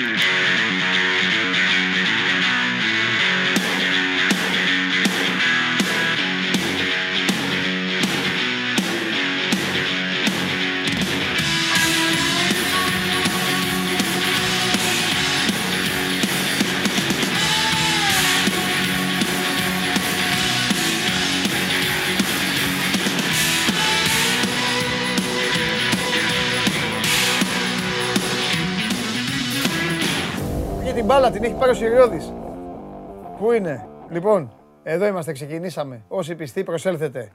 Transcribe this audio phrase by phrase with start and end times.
[0.00, 0.29] Και
[31.40, 32.32] την μπάλα την έχει πάρει ο Σιριώδης.
[33.38, 36.02] Πού είναι; Λοιπόν, εδώ είμαστε, ξεκινήσαμε.
[36.08, 37.32] Όσοι πιστοί προσέλθετε.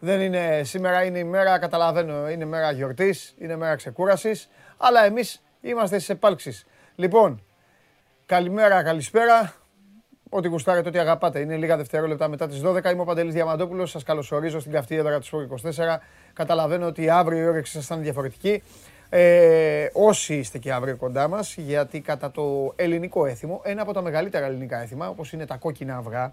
[0.00, 5.42] Δεν είναι, σήμερα είναι η μέρα, καταλαβαίνω, είναι μέρα γιορτής, είναι μέρα ξεκούρασης, αλλά εμείς
[5.60, 6.66] είμαστε στις επάλξεις.
[6.94, 7.42] Λοιπόν,
[8.26, 9.54] καλημέρα, καλησπέρα.
[10.28, 11.38] Ό,τι γουστάρετε, ό,τι αγαπάτε.
[11.40, 12.90] Είναι λίγα δευτερόλεπτα μετά τις 12.
[12.90, 13.90] Είμαι ο Παντελής Διαμαντόπουλος.
[13.90, 16.00] Σας καλωσορίζω στην καυτή έδρα του Σπορ 24.
[16.32, 18.62] Καταλαβαίνω ότι αύριο η όρεξη σας θα είναι διαφορετική.
[19.12, 24.02] Ε, όσοι είστε και αύριο κοντά μας, γιατί κατά το ελληνικό έθιμο, ένα από τα
[24.02, 26.32] μεγαλύτερα ελληνικά έθιμα, όπως είναι τα κόκκινα αυγά,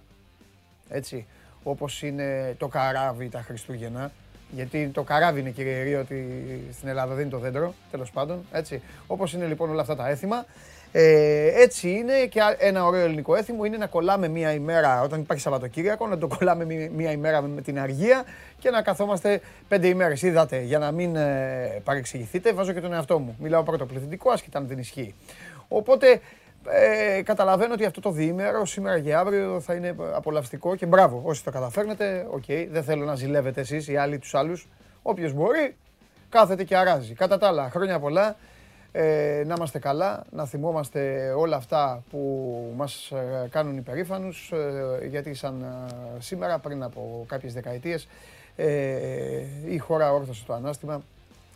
[0.89, 1.25] έτσι,
[1.63, 4.11] όπως είναι το καράβι τα Χριστούγεννα,
[4.51, 8.81] γιατί το καράβι είναι κυριαρχείο ότι στην Ελλάδα δεν είναι το δέντρο, τέλος πάντων, έτσι.
[9.07, 10.45] Όπως είναι λοιπόν όλα αυτά τα έθιμα,
[10.91, 15.43] ε, έτσι είναι και ένα ωραίο ελληνικό έθιμο είναι να κολλάμε μία ημέρα όταν υπάρχει
[15.43, 18.23] Σαββατοκύριακο, να το κολλάμε μία ημέρα με την αργία
[18.59, 20.21] και να καθόμαστε πέντε ημέρες.
[20.21, 23.35] Είδατε, για να μην ε, παρεξηγηθείτε, βάζω και τον εαυτό μου.
[23.39, 25.15] Μιλάω πρώτο πληθυντικό, άσχετα αν δεν ισχύει.
[25.67, 26.19] Οπότε
[26.69, 31.21] ε, καταλαβαίνω ότι αυτό το διήμερο σήμερα και αύριο θα είναι απολαυστικό και μπράβο.
[31.25, 34.67] Όσοι το καταφέρνετε, οκ, okay, δεν θέλω να ζηλεύετε εσείς οι άλλοι τους άλλους.
[35.01, 35.75] Όποιος μπορεί,
[36.29, 37.13] κάθεται και αράζει.
[37.13, 38.35] Κατά τα άλλα, χρόνια πολλά.
[38.91, 45.33] Ε, να είμαστε καλά, να θυμόμαστε όλα αυτά που μας ε, κάνουν υπερήφανους, ε, γιατί
[45.33, 48.07] σαν ε, σήμερα, πριν από κάποιες δεκαετίες,
[49.67, 51.01] η χώρα όρθωσε το Ανάστημα,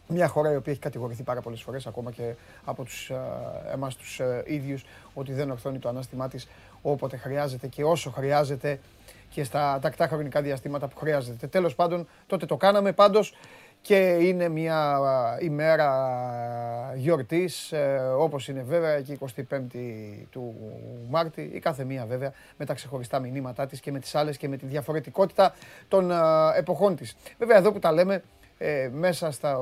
[0.08, 2.34] μια χώρα η οποία έχει κατηγορηθεί πάρα πολλές φορές, ακόμα και
[2.66, 3.12] από τους,
[3.74, 6.48] εμάς τους ίδιους, ότι δεν ορθώνει το Ανάστημά της
[6.82, 8.80] όποτε χρειάζεται και όσο χρειάζεται
[9.30, 11.48] και στα τακτά χρονικά διαστήματα που χρειάζεται.
[11.48, 12.92] Τέλος πάντων, τότε το κάναμε.
[12.92, 13.34] Πάντως,
[13.82, 15.00] και είναι μια
[15.42, 15.90] ημέρα
[16.96, 20.56] γιορτής, ε, όπως είναι βέβαια και η 25η του
[21.10, 24.48] Μάρτη, η κάθε μία βέβαια, με τα ξεχωριστά μηνύματά της και με τις άλλες και
[24.48, 25.54] με τη διαφορετικότητα
[25.88, 26.12] των
[26.56, 27.16] εποχών της.
[27.38, 28.24] Βέβαια εδώ που τα λέμε,
[28.58, 29.60] ε, μέσα, στα,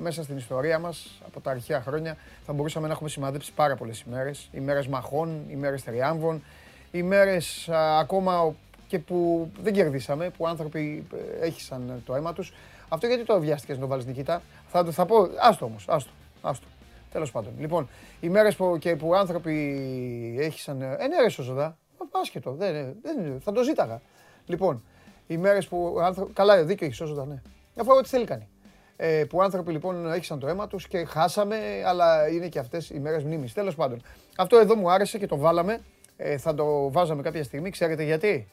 [0.00, 2.16] μέσα στην ιστορία μας, από τα αρχαία χρόνια,
[2.46, 4.48] θα μπορούσαμε να έχουμε σημαδέψει πάρα πολλές ημέρες.
[4.52, 6.42] Ημέρες μαχών, ημέρες τριάμβων,
[6.90, 7.68] ημέρες
[7.98, 8.54] ακόμα
[8.90, 11.06] και που δεν κερδίσαμε, που άνθρωποι
[11.40, 12.52] ε, έχησαν το αίμα τους.
[12.92, 15.28] Αυτό γιατί το βιάστηκες να το βάλεις Νικήτα; Θα, το, θα πω.
[15.40, 15.84] Άστο όμως.
[15.88, 16.10] Άστο.
[16.42, 16.66] άστο.
[17.12, 17.52] Τέλος πάντων.
[17.58, 17.88] Λοιπόν,
[18.20, 20.82] οι μέρες που, και που άνθρωποι έχησαν.
[20.82, 21.78] Ε, ναι, ρε Σοζοδά.
[22.10, 22.52] Άσχετο.
[22.52, 24.00] Δεν, δεν, θα το ζήταγα.
[24.46, 24.82] Λοιπόν,
[25.26, 25.96] οι μέρες που.
[26.00, 26.28] Άνθρω...
[26.32, 27.42] Καλά, δίκιο έχεις Σοζοδά, ναι.
[27.76, 28.48] Αφού ό,τι θέλει κάνει.
[28.96, 32.98] Ε, που άνθρωποι λοιπόν έχησαν το αίμα τους και χάσαμε, αλλά είναι και αυτές οι
[32.98, 33.52] μέρες μνήμης.
[33.52, 34.02] Τέλος πάντων.
[34.36, 35.80] Αυτό εδώ μου άρεσε και το βάλαμε.
[36.16, 37.70] Ε, θα το βάζαμε κάποια στιγμή.
[37.70, 38.48] Ξέρετε γιατί;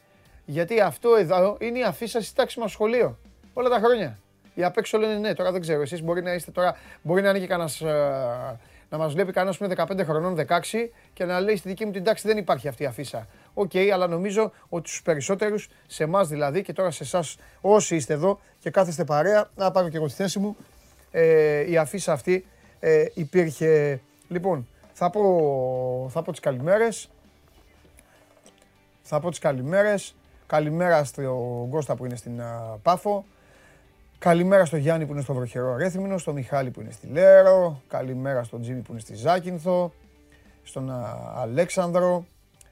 [0.45, 3.17] Γιατί αυτό εδώ είναι η αφήσα στη τάξη μας σχολείο.
[3.53, 4.19] Όλα τα χρόνια.
[4.57, 5.81] Οι απ' έξω λένε ναι, τώρα δεν ξέρω.
[5.81, 7.81] Εσείς μπορεί να είστε τώρα, μπορεί να είναι και κανένας.
[7.81, 8.59] Ε,
[8.89, 11.91] να μας βλέπει κανένας που είναι 15 χρονών, 16 και να λέει στη δική μου
[11.91, 13.27] την τάξη δεν υπάρχει αυτή η αφίσα.
[13.53, 17.95] Οκ, okay, αλλά νομίζω ότι στους περισσότερους, σε εμάς δηλαδή και τώρα σε εσάς όσοι
[17.95, 20.57] είστε εδώ και κάθεστε παρέα, να πάρω και εγώ τη θέση μου,
[21.11, 22.45] ε, η αφίσα αυτή
[22.79, 24.01] ε, υπήρχε.
[24.27, 27.09] Λοιπόν, θα πω, θα πω τις καλημέρες.
[29.01, 30.15] Θα πω τις καλημέρες.
[30.47, 32.41] Καλημέρα στον Κώστα που είναι στην
[32.81, 33.25] Πάφο.
[34.19, 38.43] Καλημέρα στο Γιάννη που είναι στο βροχερό Ρέθυμνο, στο Μιχάλη που είναι στη Λέρο, καλημέρα
[38.43, 39.93] στον Τζίμι που είναι στη Ζάκυνθο,
[40.63, 40.91] στον
[41.35, 42.25] Αλέξανδρο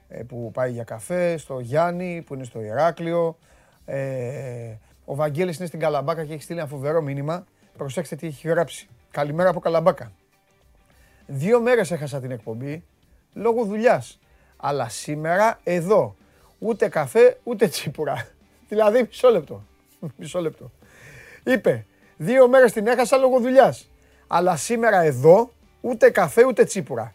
[0.07, 3.37] ε, που πάει για καφέ, στο Γιάννη που είναι στο Ηράκλειο.
[3.85, 4.75] Ε,
[5.05, 7.45] ο Βαγγέλης είναι στην Καλαμπάκα και έχει στείλει ένα φοβερό μήνυμα.
[7.77, 8.87] Προσέξτε τι έχει γράψει.
[9.11, 10.11] Καλημέρα από Καλαμπάκα.
[11.27, 12.83] Δύο μέρες έχασα την εκπομπή
[13.33, 14.19] λόγω δουλειάς.
[14.57, 16.15] Αλλά σήμερα εδώ
[16.59, 18.27] ούτε καφέ ούτε τσίπουρα.
[18.69, 19.63] Δηλαδή μισό λεπτό.
[20.17, 20.71] Μισό λεπτό.
[21.45, 21.85] Είπε,
[22.17, 23.89] δύο μέρες την έχασα λόγω δουλειάς.
[24.27, 25.51] Αλλά σήμερα εδώ
[25.81, 27.13] ούτε καφέ ούτε τσίπουρα.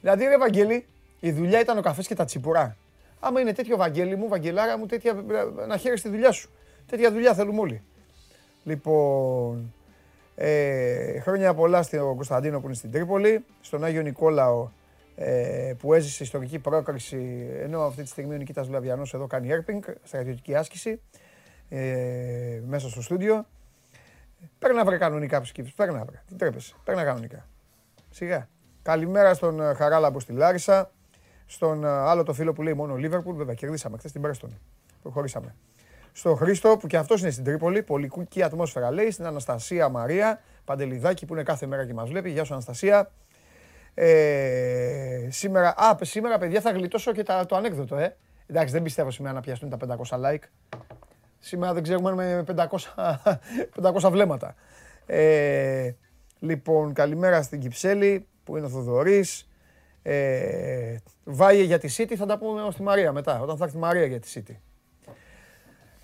[0.00, 0.86] Δηλαδή ρε Βαγγέλη,
[1.20, 2.76] η δουλειά ήταν ο καφές και τα τσίπουρα.
[3.20, 5.24] Άμα είναι τέτοιο Βαγγέλη μου, Βαγγελάρα μου, τέτοια,
[5.68, 6.50] να χαίρεσαι τη δουλειά σου.
[6.86, 7.82] Τέτοια δουλειά θέλουμε όλοι.
[8.64, 9.74] Λοιπόν,
[10.34, 14.68] ε, χρόνια πολλά στον Κωνσταντίνο που είναι στην Τρίπολη, στον Άγιο Νικόλαο
[15.16, 19.82] ε, που έζησε ιστορική πρόκριση, ενώ αυτή τη στιγμή ο Νικήτας Βλαβιανός εδώ κάνει έρπινγκ,
[20.04, 21.00] στρατιωτική άσκηση,
[21.68, 23.46] ε, μέσα στο στούντιο.
[24.58, 27.48] Παίρνα βρε κανονικά ψυχή, παίρνα βρε, τι τρέπεσαι, παίρνα κανονικά.
[28.10, 28.48] Σιγά.
[28.82, 30.90] Καλημέρα στον ε, Χαράλαμπο στη Λάρισα,
[31.46, 34.58] στον ε, άλλο το φίλο που λέει μόνο Λίβερπουλ, βέβαια κερδίσαμε χθες την Πρέστον.
[35.02, 35.54] Προχωρήσαμε.
[36.12, 41.26] Στο Χρήστο που και αυτός είναι στην Τρίπολη, πολυκούκη ατμόσφαιρα λέει, στην Αναστασία Μαρία, Παντελιδάκη
[41.26, 42.30] που είναι κάθε μέρα και μας βλέπει.
[42.30, 43.10] Γεια σου Αναστασία.
[43.94, 48.16] Ε, σήμερα, α, σήμερα παιδιά θα γλιτώσω και τα, το ανέκδοτο, ε.
[48.46, 49.76] Εντάξει, δεν πιστεύω σήμερα να πιαστούν τα
[50.10, 50.42] 500 like.
[51.44, 53.14] Σήμερα δεν ξέρουμε με 500,
[53.82, 54.54] 500 βλέμματα.
[55.06, 55.92] Ε,
[56.38, 59.48] λοιπόν, καλημέρα στην Κυψέλη που είναι ο Θοδωρής.
[60.02, 63.80] Ε, Βάγε για τη City θα τα πούμε στη Μαρία μετά, όταν θα έρθει η
[63.80, 64.56] Μαρία για τη City.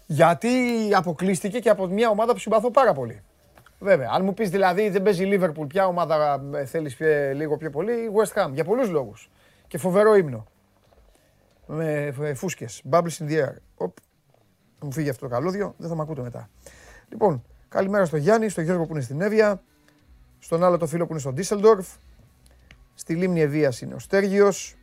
[0.07, 0.49] Γιατί
[0.95, 3.23] αποκλείστηκε και από μια ομάδα που συμπαθώ πάρα πολύ.
[3.79, 6.97] Βέβαια, αν μου πεις δηλαδή δεν παίζει η Liverpool, ποια ομάδα ε, θέλεις
[7.35, 9.31] λίγο πιο πολύ, η West Ham, για πολλούς λόγους.
[9.67, 10.47] Και φοβερό ύμνο.
[11.67, 13.55] Με φούσκες, bubbles in the air.
[13.77, 13.97] Οπ,
[14.81, 16.49] μου φύγει αυτό το καλώδιο, δεν θα με ακούτε μετά.
[17.09, 19.63] Λοιπόν, καλημέρα στο Γιάννη, στο Γιώργο που είναι στην Εύβοια,
[20.39, 21.89] στον άλλο το φίλο που είναι στο Ντίσσελντορφ,
[22.95, 24.77] στη Λίμνη Ευβίας είναι ο Στέργιος,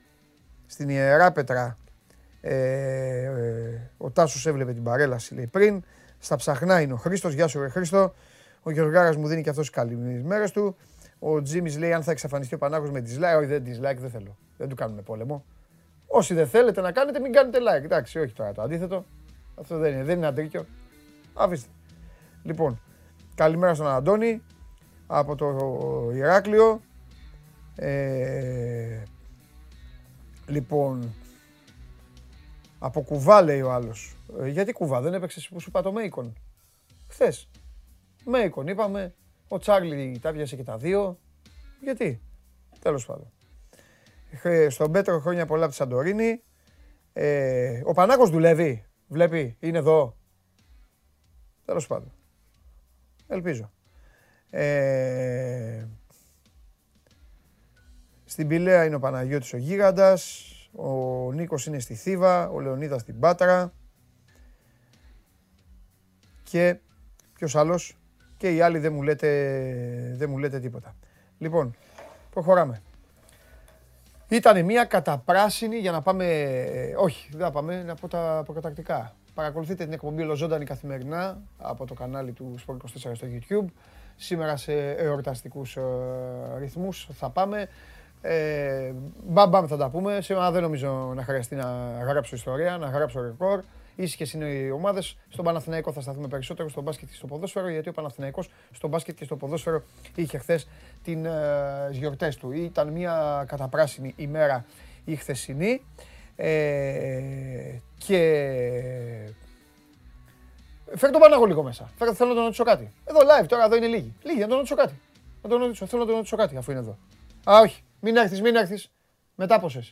[0.65, 1.77] στην Ιερά Πετρά
[2.41, 2.55] ε,
[3.23, 5.83] ε, ο Τάσος έβλεπε την παρέλαση λέει πριν,
[6.19, 8.13] στα ψαχνά είναι ο Χρήστος, γεια σου ρε Χρήστο,
[8.63, 10.75] ο Γιωργάρας μου δίνει και αυτός καλή μέρες του,
[11.19, 14.37] ο Τζίμις λέει αν θα εξαφανιστεί ο Πανάγος με dislike, όχι δεν dislike δεν θέλω,
[14.57, 15.45] δεν του κάνουμε πόλεμο.
[16.07, 19.05] Όσοι δεν θέλετε να κάνετε μην κάνετε like, εντάξει όχι τώρα το αντίθετο,
[19.55, 20.65] αυτό δεν είναι, δεν είναι αντρίκιο,
[21.33, 21.69] αφήστε.
[22.43, 22.81] Λοιπόν,
[23.35, 24.41] καλημέρα στον Αντώνη
[25.07, 26.81] από το Ηράκλειο.
[27.75, 29.03] Ε,
[30.47, 31.13] λοιπόν,
[32.79, 34.15] από κουβά λέει ο άλλος.
[34.39, 36.33] Ε, γιατί κουβά, δεν έπαιξε που σου είπα το Μέικον;
[37.07, 37.49] Χθες.
[38.25, 39.13] Μέικον είπαμε,
[39.47, 41.19] ο Τσάρλι τα βιάσε και τα δύο.
[41.81, 42.21] Γιατί,
[42.79, 43.31] τέλος πάντων.
[44.69, 46.43] Στον Πέτρο χρόνια πολλά από τη Σαντορίνη.
[47.13, 50.17] Ε, ο Πανάκος δουλεύει, βλέπει, είναι εδώ.
[51.65, 52.11] Τέλος πάντων.
[53.27, 53.71] Ελπίζω.
[54.49, 55.85] Ε,
[58.25, 63.19] στην Πηλαία είναι ο Παναγιώτης ο Γίγαντας, ο Νίκος είναι στη Θήβα, ο Λεωνίδας στην
[63.19, 63.73] Πάτρα
[66.43, 66.79] και
[67.33, 67.97] ποιος άλλος;
[68.37, 70.95] Και οι άλλοι δεν μου λέτε, δεν μου λέτε τίποτα.
[71.37, 71.75] Λοιπόν,
[72.29, 72.81] προχωράμε.
[74.27, 76.25] Ήτανε μια καταπράσινη για να πάμε,
[76.97, 79.15] όχι δεν θα πάμε, να πω τα προκατακτικά.
[79.33, 83.65] Παρακολουθείτε την εκπομπή Ολοζώντανη καθημερινά από το κανάλι του Sport 24 στο YouTube.
[84.15, 85.81] Σήμερα σε εορταστικούς ε,
[86.57, 87.67] ρυθμούς θα πάμε.
[88.21, 88.91] Ε,
[89.27, 90.21] μπαμ, μπαμ θα τα πούμε.
[90.21, 93.63] Σήμερα δεν νομίζω να χρειαστεί να γράψω ιστορία, να γράψω ρεκόρ.
[93.95, 95.17] Ήσυχε είναι οι ομάδες.
[95.29, 99.15] Στον Παναθηναϊκό θα σταθούμε περισσότερο, στο μπάσκετ και στο ποδόσφαιρο, γιατί ο Παναθηναϊκός στο μπάσκετ
[99.15, 99.83] και στο ποδόσφαιρο
[100.15, 100.67] είχε χθες
[101.03, 102.51] τι ε, γιορτές του.
[102.51, 104.65] Ήταν μια καταπράσινη ημέρα
[105.05, 105.81] η χθεσινή.
[106.35, 107.21] Ε,
[107.97, 108.19] και
[110.95, 111.91] Φέρε τον Παναγό λίγο μέσα.
[111.97, 112.93] Φέρε, θέλω να τον ρωτήσω κάτι.
[113.05, 114.13] Εδώ live τώρα, εδώ είναι λίγοι.
[114.23, 114.99] Λίγοι, να τον ρωτήσω κάτι.
[115.41, 116.97] Να τον ρωτήσω, θέλω να τον ρωτήσω κάτι αφού είναι εδώ.
[117.49, 117.83] Α, όχι.
[117.99, 118.91] Μην έρθεις, μην έρθεις.
[119.35, 119.83] Μετά πόσε.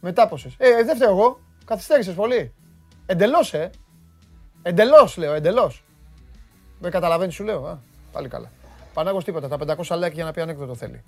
[0.00, 0.52] Μετά πόσε.
[0.58, 1.40] Ε, δεν φταίω εγώ.
[1.64, 2.54] Καθυστέρησες πολύ.
[3.06, 3.70] Εντελώς, ε.
[4.62, 5.84] Εντελώς, λέω, εντελώς.
[6.78, 7.66] Δεν καταλαβαίνεις, σου λέω.
[7.66, 7.78] Α,
[8.12, 8.50] πάλι καλά.
[8.94, 9.48] Πανάγος τίποτα.
[9.48, 11.02] Τα 500 like για να πει ανέκδοτο θέλει.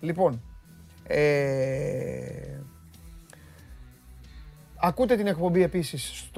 [0.00, 0.42] Λοιπόν.
[1.06, 2.52] Ε,
[4.84, 6.30] Ακούτε την εκπομπή επίσης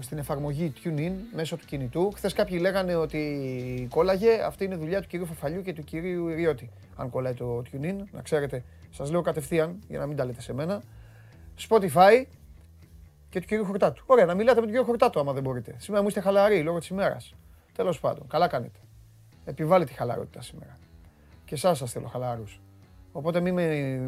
[0.00, 2.10] στην εφαρμογή TuneIn μέσω του κινητού.
[2.14, 4.42] Χθες κάποιοι λέγανε ότι κόλλαγε.
[4.44, 6.70] Αυτή είναι δουλειά του κυρίου Φαφαλιού και του κυρίου Ιριώτη.
[6.96, 10.52] Αν κολλάει το TuneIn, να ξέρετε, σας λέω κατευθείαν για να μην τα λέτε σε
[10.52, 10.82] μένα.
[11.68, 12.24] Spotify
[13.34, 14.02] και του κυρίου Χορτάτου.
[14.06, 15.74] Ωραία, να μιλάτε με τον κύριο Χορτάτου άμα δεν μπορείτε.
[15.78, 17.34] Σήμερα μου είστε χαλαροί λόγω της ημέρας.
[17.72, 18.78] Τέλος πάντων, καλά κάνετε.
[19.44, 20.78] Επιβάλλετε τη χαλαρότητα σήμερα.
[21.44, 22.60] Και εσάς σας θέλω χαλαρούς.
[23.12, 23.54] Οπότε μην,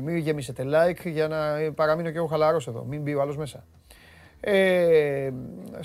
[0.03, 2.85] μην γεμίσετε like για να παραμείνω και εγώ χαλαρός εδώ.
[2.85, 3.65] Μην μπει ο άλλος μέσα.
[4.41, 5.31] Ε,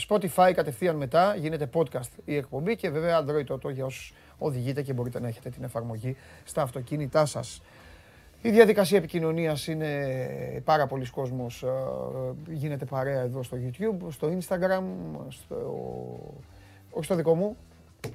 [0.07, 4.93] Spotify κατευθείαν μετά, γίνεται podcast η εκπομπή και βέβαια Android Auto για όσους οδηγείτε και
[4.93, 7.61] μπορείτε να έχετε την εφαρμογή στα αυτοκίνητά σας.
[8.43, 11.67] Η διαδικασία επικοινωνίας είναι πάρα πολλοί κόσμος, ε,
[12.53, 14.83] γίνεται παρέα εδώ στο YouTube, στο Instagram,
[15.29, 15.55] στο,
[16.91, 17.57] όχι στο δικό μου,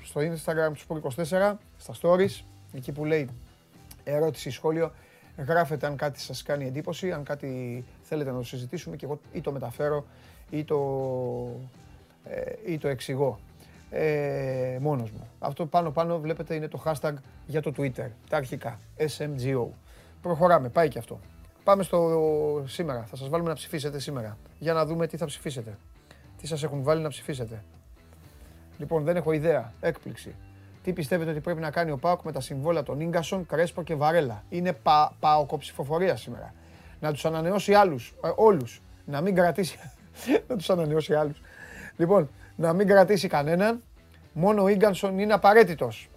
[0.02, 3.28] στο Instagram του 24, στα stories, εκεί που λέει
[4.04, 4.92] ερώτηση, σχόλιο,
[5.46, 9.40] γράφετε αν κάτι σας κάνει εντύπωση, αν κάτι θέλετε να το συζητήσουμε και εγώ ή
[9.40, 10.06] το μεταφέρω
[10.50, 10.78] ή το,
[12.24, 13.38] ε, ή το εξηγώ
[13.90, 15.28] ε, μόνος μου.
[15.38, 17.14] Αυτό πάνω πάνω βλέπετε είναι το hashtag
[17.46, 19.66] για το Twitter, τα αρχικά, SMGO.
[20.26, 21.20] Προχωράμε, πάει και αυτό.
[21.64, 25.78] Πάμε στο σήμερα, θα σας βάλουμε να ψηφίσετε σήμερα, για να δούμε τι θα ψηφίσετε.
[26.40, 27.62] Τι σας έχουν βάλει να ψηφίσετε.
[28.78, 30.34] Λοιπόν, δεν έχω ιδέα, έκπληξη.
[30.82, 33.94] Τι πιστεύετε ότι πρέπει να κάνει ο Πάοκ με τα συμβόλαια των γκασον, Κρέσπο και
[33.94, 35.16] Βαρέλα; Είναι πα,
[35.58, 36.54] ψηφοφορία σήμερα.
[37.00, 38.82] Να τους ανανεώσει άλλους, ε, όλους.
[39.04, 39.78] Να μην κρατήσει.
[40.48, 41.40] να τους ανανεώσει άλλους.
[41.96, 43.82] Λοιπόν, να μην κρατήσει κανέναν.
[44.32, 46.08] Μόνο ο Ίγκανσον είναι απαραίτητος.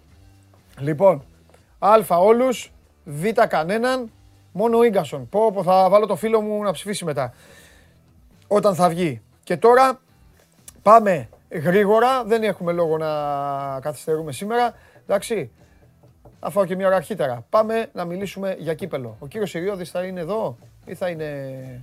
[0.78, 1.24] Λοιπόν,
[1.78, 2.72] Α όλους,
[3.10, 4.10] Β κανέναν.
[4.52, 5.28] Μόνο ο Ίγκανσον.
[5.28, 7.34] Πω, πω, θα βάλω το φίλο μου να ψηφίσει μετά.
[8.46, 9.22] Όταν θα βγει.
[9.42, 10.00] Και τώρα
[10.82, 13.10] πάμε γρήγορα, δεν έχουμε λόγο να
[13.80, 14.74] καθυστερούμε σήμερα.
[15.02, 15.50] Εντάξει,
[16.40, 17.44] Θα φάω και μια ώρα αρχίτερα.
[17.50, 19.16] Πάμε να μιλήσουμε για κύπελο.
[19.18, 21.82] Ο κύριος Σιριώδης θα είναι εδώ ή θα είναι...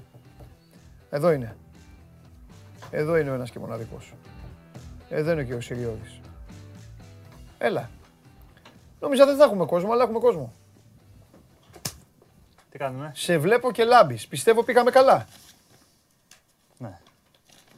[1.09, 1.55] Εδώ είναι.
[2.91, 4.13] Εδώ είναι ο ένας και μοναδικός.
[5.09, 6.19] Εδώ είναι ο κύριος Σιριώδης.
[7.57, 7.89] Έλα.
[8.99, 10.53] Νόμιζα δεν θα έχουμε κόσμο, αλλά έχουμε κόσμο.
[12.77, 14.27] Τι κάνουμε; Σε βλέπω και λάμπεις.
[14.27, 15.25] Πιστεύω πήγαμε καλά.
[16.77, 16.99] Ναι.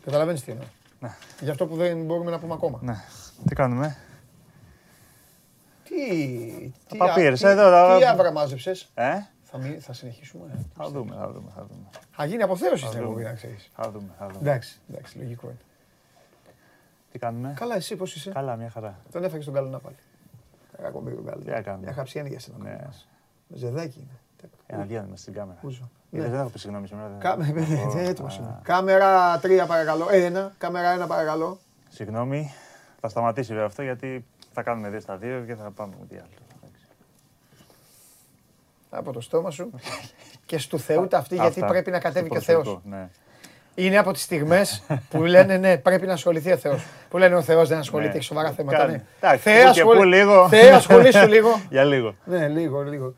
[0.05, 0.65] Καταλαβαίνεις τι εννοώ.
[0.99, 1.15] Ναι.
[1.39, 2.79] Γι' αυτό που δεν μπορούμε να πούμε ακόμα.
[2.81, 2.95] Ναι.
[3.47, 3.97] Τι κάνουμε;
[5.83, 5.93] Τι...
[6.87, 7.97] τι παπίρες, τι- εδώ, εδώ.
[7.97, 9.11] Τι άβρα μάζεψες; Ε;
[9.43, 10.65] Θα, μη- θα συνεχίσουμε.
[10.75, 11.87] Θα δούμε, θα δούμε, θα δούμε.
[12.11, 13.03] Θα γίνει αποθέωση στην δούμε.
[13.03, 13.69] εκπομπή, να ξέρεις.
[13.75, 14.39] Θα δούμε, θα δούμε.
[14.49, 15.59] Εντάξει, εντάξει, λογικό είναι.
[17.11, 18.99] Τι κάνουμε; Καλά, εσύ πώς είσαι; Καλά, μια χαρά.
[19.11, 19.95] Τον έφαγες τον καλό να πάλι.
[20.81, 21.43] Κακό τον καλό.
[21.43, 22.57] Τι να κάνουμε; Μια χαψιάνη για σένα.
[22.57, 22.77] Ναι.
[23.47, 24.19] Με ζεδάκι είναι.
[24.67, 25.57] Ένα διάλειμμα στην κάμερα.
[25.61, 25.89] Ούζο.
[26.11, 26.27] Ε, Ναι.
[26.29, 27.07] Δεν έχω πει συγγνώμη σήμερα.
[27.07, 27.49] δεν- Κάμε-
[27.87, 28.59] Ω, δεν έτοιμος α, είμαι.
[28.63, 30.07] Κάμερα 3 παρακαλώ.
[30.11, 30.51] Ε, ένα.
[30.57, 31.57] Κάμερα 1 παρακαλώ.
[31.89, 32.53] Συγγνώμη.
[32.99, 36.15] Θα σταματήσει βέβαια αυτό γιατί θα κάνουμε δύο στα δύο και θα πάμε με τι
[36.15, 36.27] άλλο.
[36.63, 36.85] Εντάξει.
[38.89, 39.69] Από το στόμα σου.
[40.45, 41.65] και στου Θεού τα αυτή γιατί Αυτά.
[41.65, 42.63] πρέπει να Στο κατέβει και ο Θεός.
[42.63, 43.09] προσωπικό, Ναι.
[43.75, 46.85] Είναι από τις στιγμές που λένε ναι, πρέπει να ασχοληθεί ο Θεός.
[47.09, 48.15] Που λένε ο Θεός δεν ασχολείται, Ναι.
[48.15, 48.77] έχει σοβαρά θέματα.
[48.77, 48.91] Κάνει.
[48.91, 49.03] Ναι.
[49.19, 50.47] Εντάξει, Θεέ, που και που ασχολη- λίγο.
[50.47, 51.61] Θεέ, ασχολήσου λίγο.
[51.69, 52.15] Για λίγο.
[52.25, 53.13] Ναι, λίγο, λίγο.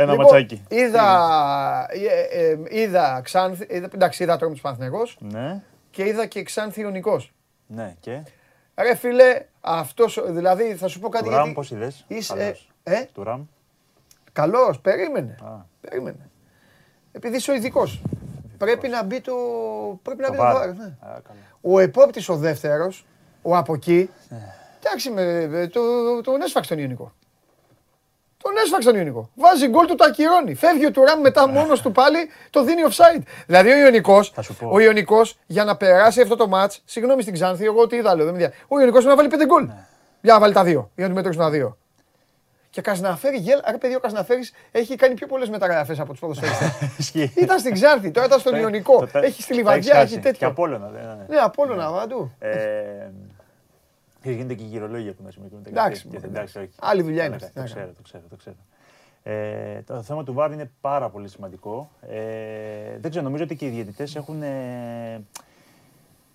[0.00, 0.62] Ένα Λοιπόν, ματσάκι.
[0.68, 6.80] Είδα, ε, ε, είδα Ξάνθη, είδα, εντάξει, είδα τρόμος Παναθηναϊκός Ναι, και είδα και Ξάνθη
[6.80, 7.32] Ιωνικός.
[7.66, 8.22] ναι και;
[8.80, 11.54] Ρε φίλε, αυτός, δηλαδή θα σου πω κάτι Του Ραμ γιατί...
[11.54, 12.70] πώς είδες; είσαι- Καλός.
[12.82, 13.44] ε, Του Ραμ.
[14.32, 15.36] Καλός, περίμενε.
[15.44, 15.64] Α.
[15.80, 16.30] Περίμενε.
[17.12, 18.02] Επειδή είσαι ο ειδικός.
[18.58, 19.32] Πρέπει να μπει το,
[20.02, 20.54] πρέπει να Το μπει το βάρ.
[20.54, 20.84] βάρ, ναι.
[20.84, 21.38] Α, καλά.
[21.60, 23.06] Ο επόπτης ο δεύτερος,
[23.42, 24.38] ο από εκεί, Ναι.
[24.82, 25.80] εντάξει, με, με- το,
[26.22, 27.12] τον έσφαξε τον Ιωνικό.
[28.42, 29.26] Τον έσφαξε τον Ιωνικός.
[29.34, 30.54] Βάζει γκολ του, το ακυρώνει.
[30.54, 32.18] Φεύγει ο Τουράμ μετά μόνος του πάλι,
[32.50, 33.22] το δίνει offside.
[33.46, 34.68] Δηλαδή ο Ιωνικός, Θα σου πω.
[34.72, 38.24] ο Ιωνικός για να περάσει αυτό το μάτς, συγγνώμη στην Ξάνθη, εγώ τι είδα λέω,
[38.24, 38.52] δεν με διά.
[38.68, 39.64] Ο Ιωνικός πρέπει να βάλει πέντε γκολ.
[39.66, 39.86] Ναι.
[40.20, 41.76] Για να βάλει τα δύο, για να του μετρήσουν τα δύο.
[42.70, 46.70] Και Κασναφέρη, γέλ, ρε παιδί, ο Κασναφέρης έχει κάνει πιο πολλές μεταγραφές από τους ποδοσφαιριστές.
[46.98, 47.32] Ισχύει.
[47.36, 48.98] Ήταν στην Ξάνθη, τώρα ήταν στον Το- Ιωνικό.
[48.98, 50.14] το- το- Έχει στη το Λιβαδιά, έχεις έχει χάσει.
[50.14, 50.48] Και τέτοιο.
[50.48, 51.26] Απόλλωνα, δεν είναι.
[51.28, 52.30] Ναι, Απόλλωνα, παντού.
[54.22, 55.64] Ε, και γίνεται και η γυρολόγια που να συμμετέχουν.
[55.66, 56.70] Εντάξει, εντάξει, όχι.
[56.78, 58.56] άλλη δουλειά είναι Καλά, αυτή, Το τι να ξέρω, το ξέρω, το ξέρω.
[59.22, 61.90] Ε, το θέμα του VAR είναι πάρα πολύ σημαντικό.
[62.00, 64.42] Ε, δεν ξέρω, νομίζω ότι και οι διαιτητές έχουν...
[64.42, 65.22] ε,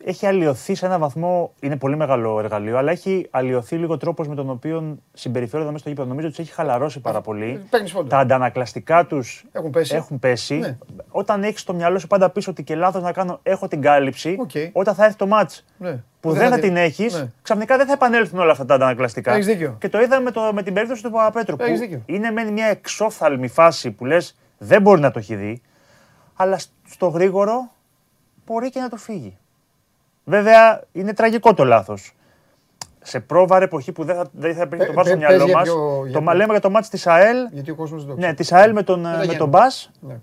[0.06, 4.36] έχει αλλοιωθεί σε έναν βαθμό, είναι πολύ μεγάλο εργαλείο, αλλά έχει αλλοιωθεί λίγο τρόπος με
[4.36, 6.08] τον οποίο συμπεριφέρονται μέσα στο γήπεδο.
[6.08, 7.66] Νομίζω ότι τους έχει χαλαρώσει πάρα πολύ.
[7.70, 8.08] Παίρνεις πόντο.
[8.10, 9.96] Τα αντανακλαστικά τους Έχουν πέσει.
[9.96, 10.56] έχουν πέσει.
[10.58, 10.78] Ναι.
[11.10, 14.38] Όταν έχεις στο μυαλό σου πάντα πίσω ότι και λάθος να κάνω, έχω την κάλυψη.
[14.40, 14.52] Οκ.
[14.72, 16.04] Όταν θα έρθει το μάτς Ναι.
[16.20, 17.32] που δεν θα την έχεις, Ναι.
[17.42, 19.32] ξαφνικά δεν θα επανέλθουν όλα αυτά τα αντανακλαστικά.
[19.34, 19.76] Έχεις δίκιο.
[19.80, 21.56] Και το είδαμε με, το, με την περίπτωση του Παπαπέτρου.
[21.60, 22.02] Έχεις Που δίκιο.
[22.06, 25.62] είναι μεν μια εξόφθαλμη φάση που λες δεν μπορεί να το έχει δει,
[26.36, 27.72] αλλά σ- στο γρήγορο
[28.46, 29.38] μπορεί και να το φύγει.
[30.24, 32.14] Βέβαια είναι τραγικό το λάθος.
[33.06, 35.30] Σε πρόβαρ εποχή που δεν θα, δεν θα υπήρχε Πε- το βάρ στο πε- πες
[35.38, 35.64] μυαλό για μας.
[35.64, 36.22] ποιο- για Το ποιο.
[36.22, 37.38] μα- λέμε για το μάτι της ΑΕΛ.
[37.52, 38.36] Γιατί ο κόσμος δεν το Ναι, ξέρει.
[38.36, 39.36] της ΑΕΛ με τον, τα με Γιάννη.
[39.38, 40.20] τον Μπας Ναι.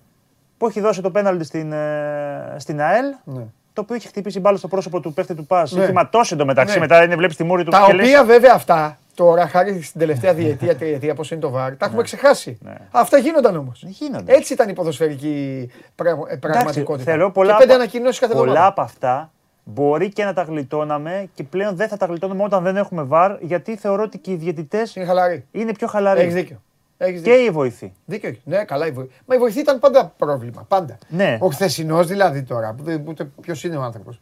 [0.59, 3.05] που έχει δώσει το πέναλτι στην, ε, στην ΑΕΛ.
[3.25, 3.43] Ναι.
[3.73, 5.73] Το οποίο είχε χτυπήσει μπάλα στο πρόσωπο του παίχτη του Πας.
[5.73, 5.83] Ναι.
[5.83, 6.75] Έχει ματώσει εντωμεταξύ.
[6.75, 6.81] Ναι.
[6.81, 10.01] Μετά είναι, βλέπεις τη μούρη του Τα και λες, οποία βέβαια αυτά, τώρα χάρη στην
[10.01, 12.59] τελευταία διετία, τριετία, πώς είναι το βάρ, τα έχουμε ξεχάσει.
[12.63, 12.75] Ναι.
[12.91, 13.83] Αυτά γίνονταν όμως.
[13.87, 14.33] Γίνονται.
[14.33, 17.05] Έτσι ήταν η ποδοσφαιρική πραγμα- ε, πραγματικότητα.
[17.11, 18.71] θεωρώ πολλά, και πέντε από- ανακοινώσεις κάθε πολλά εβδομάδα.
[18.71, 19.31] από αυτά
[19.73, 23.37] μπορεί και να τα γλιτώναμε και πλέον δεν θα τα γλιτώνουμε όταν δεν έχουμε βαρ
[23.41, 25.47] γιατί θεωρώ ότι και οι διαιτητές Είναι χαλαρή.
[25.53, 26.21] είναι πιο χαλαροί.
[26.21, 26.63] Έχεις δίκιο.
[26.97, 27.45] Έχεις Και δίκιο.
[27.47, 27.93] οι βοηθοί.
[28.05, 28.41] Δίκιο έχεις.
[28.45, 29.13] Ναι, καλά η βοηθή.
[29.27, 30.65] Μα η βοηθή ήταν πάντα πρόβλημα.
[30.69, 30.99] Πάντα.
[31.09, 31.39] Ναι.
[31.41, 34.21] Ο χθεσινός δηλαδή τώρα, που δεν- ούτε ποιος είναι ο άνθρωπος.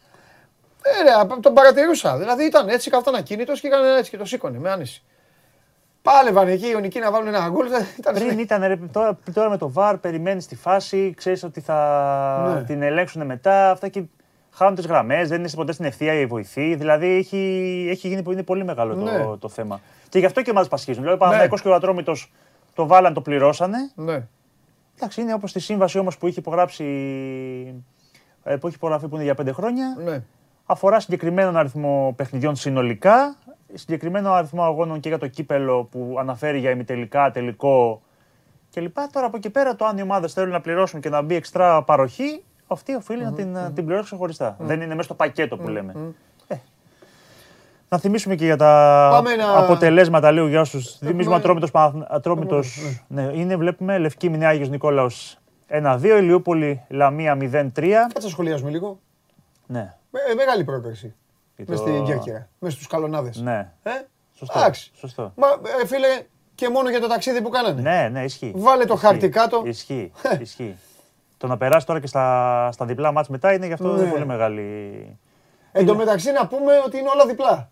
[0.83, 2.19] Ε, ρε, τον παρατηρούσα.
[2.19, 5.03] Δηλαδή ήταν έτσι, καθόταν ακίνητος και έκανε έτσι και το σήκωνε με άνεση.
[6.03, 7.67] Πάλευαν εκεί οι Ιωνικοί να βάλουν ένα γκολ.
[7.99, 12.53] Ήταν Πριν ήταν, ρε, τώρα, τώρα με το βαρ περιμένεις τη φάση, ξέρεις ότι θα
[12.55, 12.63] Ναι.
[12.65, 13.71] την ελέγξουν μετά.
[13.71, 14.03] Αυτά και
[14.59, 16.75] χάνουν τις γραμμές, δεν είναι ποτέ στην ευθεία η βοηθή.
[16.75, 17.37] Δηλαδή έχει,
[17.91, 19.19] έχει γίνει είναι πολύ μεγάλο Ναι.
[19.19, 19.81] το, το θέμα.
[20.09, 21.03] Και γι' αυτό και μα πασχίζουν.
[21.03, 22.13] Δηλαδή ο Παναθηναϊκός και ο Ατρόμητο
[22.75, 23.77] το βάλαν, το πληρώσανε.
[23.95, 24.27] Ναι.
[24.97, 26.85] Εντάξει, είναι όπως τη σύμβαση όμως που έχει υπογράψει.
[28.45, 29.97] ε, που έχει υπογραφεί που είναι για πέντε χρόνια.
[30.05, 30.23] Ναι.
[30.67, 33.37] Αφορά συγκεκριμένον αριθμό παιχνιδιών συνολικά,
[33.75, 38.03] συγκεκριμένο αριθμό αγώνων και για το κύπελο που αναφέρει για ημιτελικά, τελικό
[38.75, 38.97] κλπ.
[39.13, 41.83] Τώρα από εκεί πέρα, το αν οι ομάδες θέλουν να πληρώσουν και να μπει εξτρά
[41.83, 44.57] παροχή, αυτή οφείλει να την, την πληρώσει ξεχωριστά.
[44.59, 45.95] Δεν είναι μέσα στο πακέτο που λέμε.
[46.47, 46.55] Ε.
[47.89, 50.93] Να θυμίσουμε και για τα Πάμε να- αποτελέσματα λίγο για όσους.
[50.97, 57.35] Θυμίζουμε Έχουμε- Ατρόμητος, Παναθ- Ατρόμητος, ναι, είναι, βλέπουμε Λευκή Μηνιά Άγιος Νικόλαος 1-2, Ηλιούπολη Λαμία
[57.35, 58.01] 0-3.
[58.01, 58.99] Κάτσε να σχολιάσουμε λίγο.
[59.67, 59.95] Ναι.
[60.31, 61.15] Ε, μεγάλη πρόκριση.
[61.57, 62.49] Και Μες το- στην Κέρκυρα.
[62.59, 63.41] Μες στους καλονάδες.
[63.41, 63.73] Ναι.
[63.83, 63.91] Ε;
[64.35, 64.59] Σωστό.
[64.59, 64.91] Εντάξει.
[64.95, 65.33] Σωστό.
[65.37, 65.47] Μα
[65.83, 66.07] ε, φίλε,
[66.55, 67.81] και μόνο για το ταξίδι που κάνανε.
[67.81, 68.53] Ναι, ναι, ισχύει.
[68.57, 69.07] Βάλε το Ισχύει.
[69.07, 69.63] χάρτη κάτω.
[69.67, 70.13] Ισχύει.
[70.41, 70.77] ισχύει.
[71.39, 74.11] Το να περάσει τώρα και στα, στα διπλά μάτς μετά είναι γι' αυτό Ναι.
[74.11, 75.17] πολύ μεγάλη.
[75.73, 77.69] Εν τω μεταξύ να πούμε ότι είναι όλα διπλά.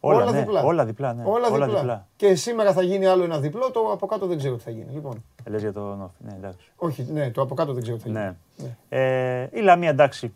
[0.00, 0.62] Όλα, Όλα ναι, διπλά.
[0.62, 1.12] όλα διπλά.
[1.14, 1.22] Ναι.
[1.26, 2.06] Όλα, διπλά.
[2.16, 4.86] Και σήμερα θα γίνει άλλο ένα διπλό, το από κάτω δεν ξέρω τι θα γίνει.
[4.92, 6.14] Λοιπόν, Ε, Λες για τον Όφη.
[6.18, 6.72] Ναι, εντάξει.
[6.76, 8.20] όχι, ναι, το από κάτω δεν ξέρω τι θα γίνει.
[8.56, 8.76] Ναι.
[8.88, 10.32] Ε, η Λαμία εντάξει.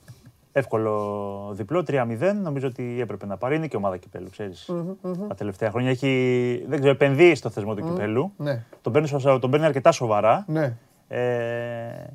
[0.53, 2.33] Εύκολο διπλό, 3-0.
[2.43, 3.57] Νομίζω ότι έπρεπε να πάρει.
[3.57, 4.71] Είναι και ομάδα κυπέλου, ξέρεις.
[5.29, 8.33] Τα τελευταία χρόνια έχει, δεν ξέρω, επενδύει στο θεσμό του κυπέλου.
[8.37, 10.45] Ναι, Τον παίρνει, σο- τον παίρνει αρκετά σοβαρά.
[10.49, 10.77] ναι.
[11.13, 11.19] Ε,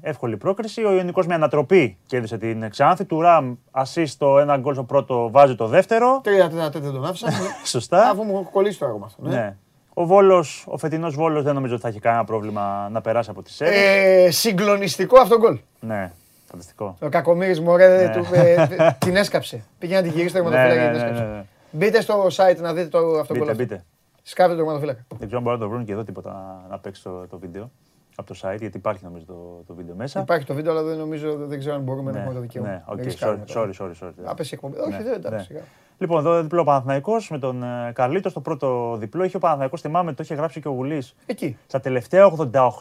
[0.02, 0.84] εύκολη πρόκριση.
[0.84, 3.06] Ο Ιωνικός με ανατροπή κέρδισε την Ξάνθη.
[3.06, 6.20] Του Ραμ assist το ένα γκολ στο πρώτο, βάζει το δεύτερο.
[6.24, 7.30] Τρία τέταρτα δεν τον άφησα.
[7.32, 7.38] ναι.
[7.66, 8.10] Σωστά.
[8.10, 9.22] Αφού μου έχω κολλήσει το έργο αυτό.
[9.22, 9.36] Ναι.
[9.36, 9.56] Ναι.
[9.94, 13.42] Ο Βόλος, ο φετινός Βόλος δεν νομίζω ότι θα έχει κανένα πρόβλημα να περάσει από
[13.42, 14.24] τη ΣΕΡΕ.
[14.26, 15.60] Ε, συγκλονιστικό αυτό γκολ.
[15.80, 16.12] Ναι,
[16.50, 16.96] φανταστικό.
[17.02, 18.14] Ο Κακομύρης μωρέ Ναι.
[18.14, 18.68] του, ε,
[19.06, 19.64] την έσκαψε.
[19.80, 21.32] Πήγε να την γυρίσει το Ναι, τερματοφύλακα ναι, και την ναι, έσκαψε.
[21.32, 21.46] ναι, ναι.
[21.72, 23.56] Μπείτε στο site να δείτε το, αυτό το Μπείτε, γκολ.
[23.56, 23.84] μπείτε.
[24.24, 25.06] Σκάβετε το τερματοφύλακα.
[25.10, 27.40] Δεν ξέρω αν μπορούν να το βρουν και εδώ τίποτα να, να παίξει το, το
[27.40, 27.72] βίντεο
[28.16, 30.20] από το site, γιατί υπάρχει νομίζω το, το βίντεο μέσα.
[30.20, 32.68] Υπάρχει το βίντεο, αλλά δεν νομίζω, δεν ξέρω αν μπορούμε να ναι, έχουμε το δικαίωμα.
[32.70, 33.70] ναι, οκ, Δεν sorry, ρισκάρουμε τώρα.
[33.72, 34.12] sorry, sorry, sorry.
[34.24, 34.80] Άπεσης εκπομπής.
[34.80, 35.36] Όχι, Ναι, δεν εντάξει.
[35.38, 35.44] ναι.
[35.44, 35.60] σιγά.
[35.98, 39.24] Λοιπόν, εδώ διπλό Παναθηναϊκός με τον ε, Καρλίτο στο πρώτο διπλό.
[39.24, 41.16] Είχε ο Παναθηναϊκός, θυμάμαι, το είχε γράψει και ο Γουλής.
[41.26, 41.58] Εκεί.
[41.68, 42.32] Στα τελευταία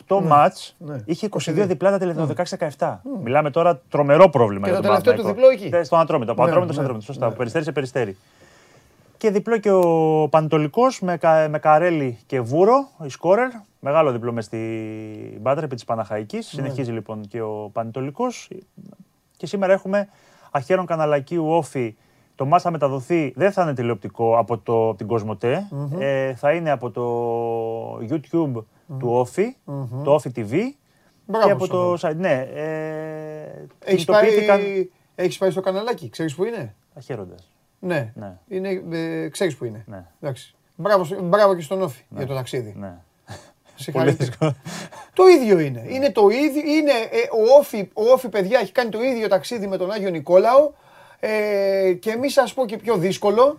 [0.06, 0.96] 88 μάτς ναι.
[1.04, 1.64] είχε 22 22.
[1.66, 2.44] διπλά τα τελευταία
[2.78, 2.96] 16-17.
[3.22, 5.50] Μιλάμε τώρα τρομερό πρόβλημα Και για το τον τελευταίο του Παναθηναϊκό.
[5.56, 5.76] διπλό εκεί.
[5.76, 6.32] Ναι, Στον Ατρόμητο.
[6.32, 7.06] Από Ναι, Ατρόμητος σε ναι, Ατρόμητο.
[7.12, 7.22] Σωστά.
[7.24, 7.28] ναι.
[7.28, 8.16] Από Περιστέρι σε Περιστέρι.
[9.16, 13.48] Και διπλό και ο Πανετολικός με, Κα- με Καρέλη και Βούρο, η σκόρερ.
[13.84, 16.52] Μεγάλο διπλό μες στην Πάτρα επί της Παναχαϊκής.
[16.52, 16.62] Ναι.
[16.62, 18.50] Συνεχίζει λοιπόν και ο Πανετολικός.
[19.36, 20.08] Και σήμερα έχουμε
[20.50, 21.96] Αχαίρον Καναλακίου Όφη.
[22.34, 25.68] Το μάτς θα μεταδοθεί, δεν θα είναι τηλεοπτικό από, το, από την κοσμοτέ.
[25.98, 28.64] Ε, θα είναι από το YouTube
[28.98, 29.56] του Όφη,
[30.04, 30.52] το Όφη TV.
[31.26, 32.06] Μπράβο και από στον το Όφη.
[32.10, 32.16] site.
[32.16, 37.50] Ναι, ε, Έχεις κινητοποιήθηκαν- πάει, έχεις πάει στο καναλάκι, ξέρεις που είναι; Αχαίροντας.
[37.78, 38.12] Ναι.
[38.14, 38.36] Ναι.
[38.48, 39.84] είναι ε, ξέρεις που είναι.
[39.86, 40.04] Ναι.
[40.20, 40.54] Εντάξει.
[40.76, 42.74] Μπράβο, στο- μπράβο και στον Όφη για το ταξίδι.
[42.78, 42.96] Ναι.
[43.74, 44.26] Συγχαρητήρια.
[44.26, 44.54] δύσκολο.
[45.12, 45.84] Το ίδιο είναι.
[45.88, 46.62] Είναι το ίδιο.
[46.72, 50.10] Είναι, ε, ο, Όφη, ο Όφη, παιδιά, έχει κάνει το ίδιο ταξίδι με τον Άγιο
[50.10, 50.72] Νικόλαο.
[51.20, 53.58] Ε, και εμείς σας πω και πιο δύσκολο,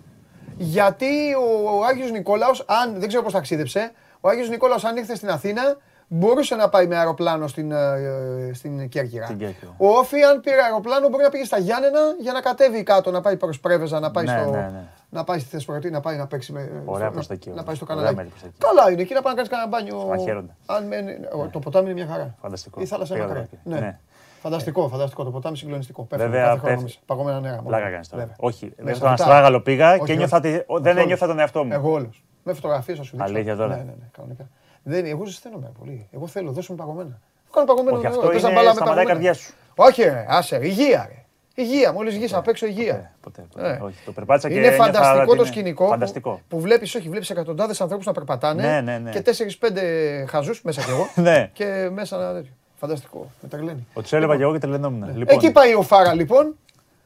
[0.57, 3.91] γιατί ο, ο Άγιος Νικόλαος, αν, δεν ξέρω πώς ταξίδεψε,
[4.21, 8.89] ο Άγιος Νικόλαος αν ήρθε στην Αθήνα, μπορούσε να πάει με αεροπλάνο στην, ε, στην
[8.89, 9.25] Κέρκυρα.
[9.25, 9.73] Στην Κέρκυρα.
[9.77, 13.21] Ο Όφη, αν πήρε αεροπλάνο, μπορεί να πήγε στα Γιάννενα για να κατέβει κάτω, να
[13.21, 14.83] πάει προς Πρέβεζα, να πάει, Ναι, στο, ναι, ναι.
[15.15, 16.81] Να πάει στη Θεσπορτή, να πάει να παίξει με.
[16.85, 17.65] Ωραία στο- προς τα να, εκεί να όμως.
[17.65, 18.15] πάει στο Ωραία καναλάκι.
[18.15, 18.57] μέρη προς τα εκεί.
[18.59, 20.11] Καλά είναι, εκεί να πάει να κάνεις κανένα μπάνιο.
[20.13, 20.55] Αχαίροντα.
[20.65, 22.35] Αν μένει, ο- Το ποτάμι είναι μια χαρά.
[22.41, 22.81] Φανταστικό.
[22.81, 23.49] Η θάλασσα είναι Πήγα μακριά.
[23.63, 23.81] τώρα εκεί.
[23.81, 23.87] Ναι.
[23.87, 23.99] Ναι.
[24.41, 25.23] Φανταστικό, φανταστικό.
[25.23, 26.03] Το ποτάμι συγκλονιστικό.
[26.03, 26.83] Πέφτει Βέβαια, κάθε χρόνο πέφτει.
[26.83, 26.99] μέσα.
[27.05, 27.55] Παγωμένα νερά.
[27.55, 27.67] μόνο.
[27.67, 28.21] Πλάκα κάνεις τώρα.
[28.21, 28.35] Βέβαια.
[28.39, 29.23] Όχι, Μέσα δεν στον αυτά.
[29.23, 30.11] Αστράγαλο πήγα Όχι, και όχι.
[30.11, 31.73] ένιωθα, ότι- δεν Όχι ένιωθα τον εαυτό μου.
[31.73, 32.23] Εγώ όλος.
[32.43, 33.31] Με φωτογραφίες θα σου δείξω.
[33.33, 33.75] Αλήθεια τώρα.
[33.75, 34.47] Ναι, ναι, ναι, κανονικά.
[34.83, 36.07] Δεν, εγώ ζεσταίνομαι πολύ.
[36.11, 37.19] Εγώ θέλω, δώσω μου παγωμένα.
[37.53, 39.31] Κάνω παγωμένο Όχι, νερό, αυτό πες να είναι μπαλάμε σταματάει η παγωμένα.
[39.31, 39.53] καρδιάς σου.
[39.75, 41.24] Όχι, ρε, άσε, ρε, υγεία, ρε.
[41.57, 43.11] Υγεία, μόλις βγεις απ' έξω υγεία.
[43.21, 43.67] Ποτέ, ποτέ.
[43.69, 43.79] Ε.
[43.83, 46.31] Όχι, το περπάτησα και Είναι ένιωθα φανταστικό ότι το είναι σκηνικό Φανταστικό.
[46.31, 49.11] που, που βλέπεις, όχι, βλέπεις εκατοντάδες ανθρώπους να περπατάνε Ναι, ναι, ναι.
[49.11, 51.09] και 4-5 χαζούς μέσα κι εγώ.
[51.29, 51.49] Ναι.
[51.53, 52.51] και μέσα ένα τέτοιο.
[52.75, 53.31] Φανταστικό.
[53.41, 53.87] Με τρελαίνει.
[53.93, 55.17] Ότι του έλεγα και εγώ και τρελαινόμουν.
[55.17, 56.55] Λοιπόν, Εκεί πάει ο Φάρα λοιπόν.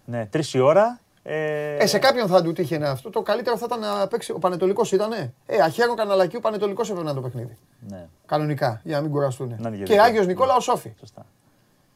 [0.05, 0.99] ναι, τρεις η ώρα.
[1.23, 3.09] Ε, Ε, σε κάποιον θα του τύχει ένα αυτό.
[3.09, 4.31] Το καλύτερο θα ήταν να παίξει.
[4.31, 5.11] Ο Πανετολικός ήταν.
[5.45, 7.57] Ε, αχαίρον καναλακίου Πανετολικός έπρεπε να είναι το παιχνίδι.
[7.89, 9.55] ναι, Κανονικά, για να μην κουραστούν.
[9.59, 10.03] Να είναι και Και δικό.
[10.05, 10.91] Άγιος Νικόλαος Σόφι.
[10.99, 11.25] σωστά.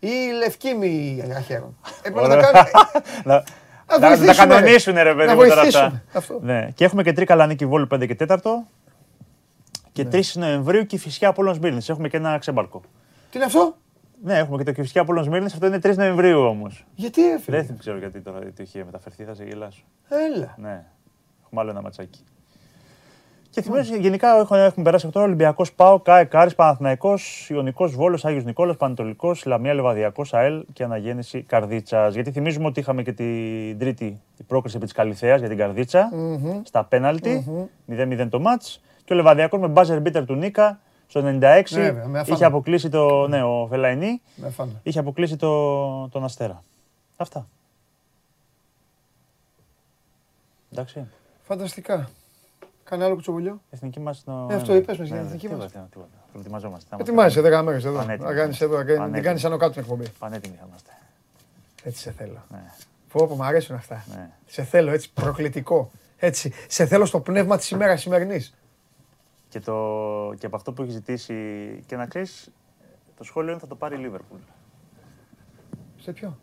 [0.06, 1.78] Ή Λευκή μη αχαίρον.
[2.04, 2.36] Έπρεπε Ωραία.
[2.36, 2.70] να κάνει.
[3.24, 3.44] Να,
[3.88, 4.60] Να να, να βοηθήσουμε, ρε.
[4.60, 5.86] κανονίσουν ρε παιδί Να μου τώρα βοηθήσουμε.
[5.86, 6.18] αυτά.
[6.18, 6.40] Αυτό.
[6.42, 6.68] Ναι.
[6.76, 8.38] Και έχουμε και τρίκα Λανίκη Βόλου 5 και 4.
[9.92, 11.90] Και 3 Νοεμβρίου και φυσικά από Μύρνης.
[11.90, 12.82] Έχουμε και ένα ξέμπαρκο.
[13.30, 13.76] Τι είναι αυτό,
[14.24, 15.54] Ναι, έχουμε και το Κυφσιά από Μύρνης.
[15.54, 16.86] Αυτό είναι 3 Νοεμβρίου όμως.
[16.96, 19.84] Γιατί έφυγε; Δεν ξέρω γιατί τώρα το είχε μεταφερθεί, θα σε γελάσω.
[20.10, 20.56] Έλα.
[20.58, 20.84] Ναι,
[21.46, 22.24] έχουμε άλλο ένα ματσάκι.
[23.54, 27.14] Και θυμίζω γενικά έχουν, έχουν περάσει αυτό Ολυμπιακός Πάο, ΚΑΕ, Κάρις, Παναθυναϊκό,
[27.48, 32.14] Ιωνικός Βόλος, Άγιος Νικόλας, Πανετολικός, Λαμία Λεβαδιακός, ΑΕΛ και Αναγέννηση Καρδίτσας.
[32.14, 36.10] Γιατί θυμίζουμε ότι είχαμε και την τρίτη την πρόκριση επί της Καλυθέας για την καρδιτσα
[36.64, 37.46] στα πέναλτι,
[37.88, 38.82] 0-0 το μάτς.
[39.06, 42.36] Και ο Λεβαδιακός με μπάζερ μπίτερ του Νίκα στο 96 βέβαια, με αφάνα.
[42.36, 43.28] είχε αποκλείσει το.
[43.28, 44.72] Ναι, ο Φελαϊνή Με φάνε.
[44.84, 46.64] είχε αποκλείσει το, τον Αστέρα.
[47.18, 47.48] Αυτά.
[50.72, 51.08] Εντάξει.
[51.42, 52.10] Φανταστικά.
[52.84, 53.62] Κάνε άλλο κουτσοβουλιό.
[53.70, 54.24] Εθνική μας.
[54.50, 55.58] Ε, αυτό είπες μας για την εθνική μας.
[55.72, 56.10] Τίποτα, τίποτα.
[56.32, 56.86] Προετοιμαζόμαστε.
[56.90, 57.98] Θα Ετοιμάζεσαι 10 μέρες εδώ.
[57.98, 58.28] Πανέτοιμοι.
[58.30, 59.16] Να κάνεις εδώ, να κάνει- Πανέτοιμοι.
[59.16, 60.10] την κάνεις άνω κάτω την εκπομπή.
[60.20, 60.92] Πανέτοιμοι θα είμαστε.
[61.84, 62.44] Έτσι σε θέλω.
[62.50, 62.64] Ναι.
[63.12, 64.04] Πω, πω, μου αρέσουν αυτά.
[64.16, 64.30] Ναι.
[64.46, 65.92] Σε θέλω έτσι προκλητικό.
[66.18, 66.54] Έτσι.
[66.68, 68.54] Σε θέλω στο πνεύμα της ημέρας σημερινής.
[69.50, 69.74] Και, το,
[70.38, 71.34] και από αυτό που έχεις ζητήσει
[71.86, 72.28] και να ξέρει,
[73.18, 74.38] το σχόλιο είναι θα το πάρει η Λίβερπουλ.
[76.00, 76.38] Σε ποιο;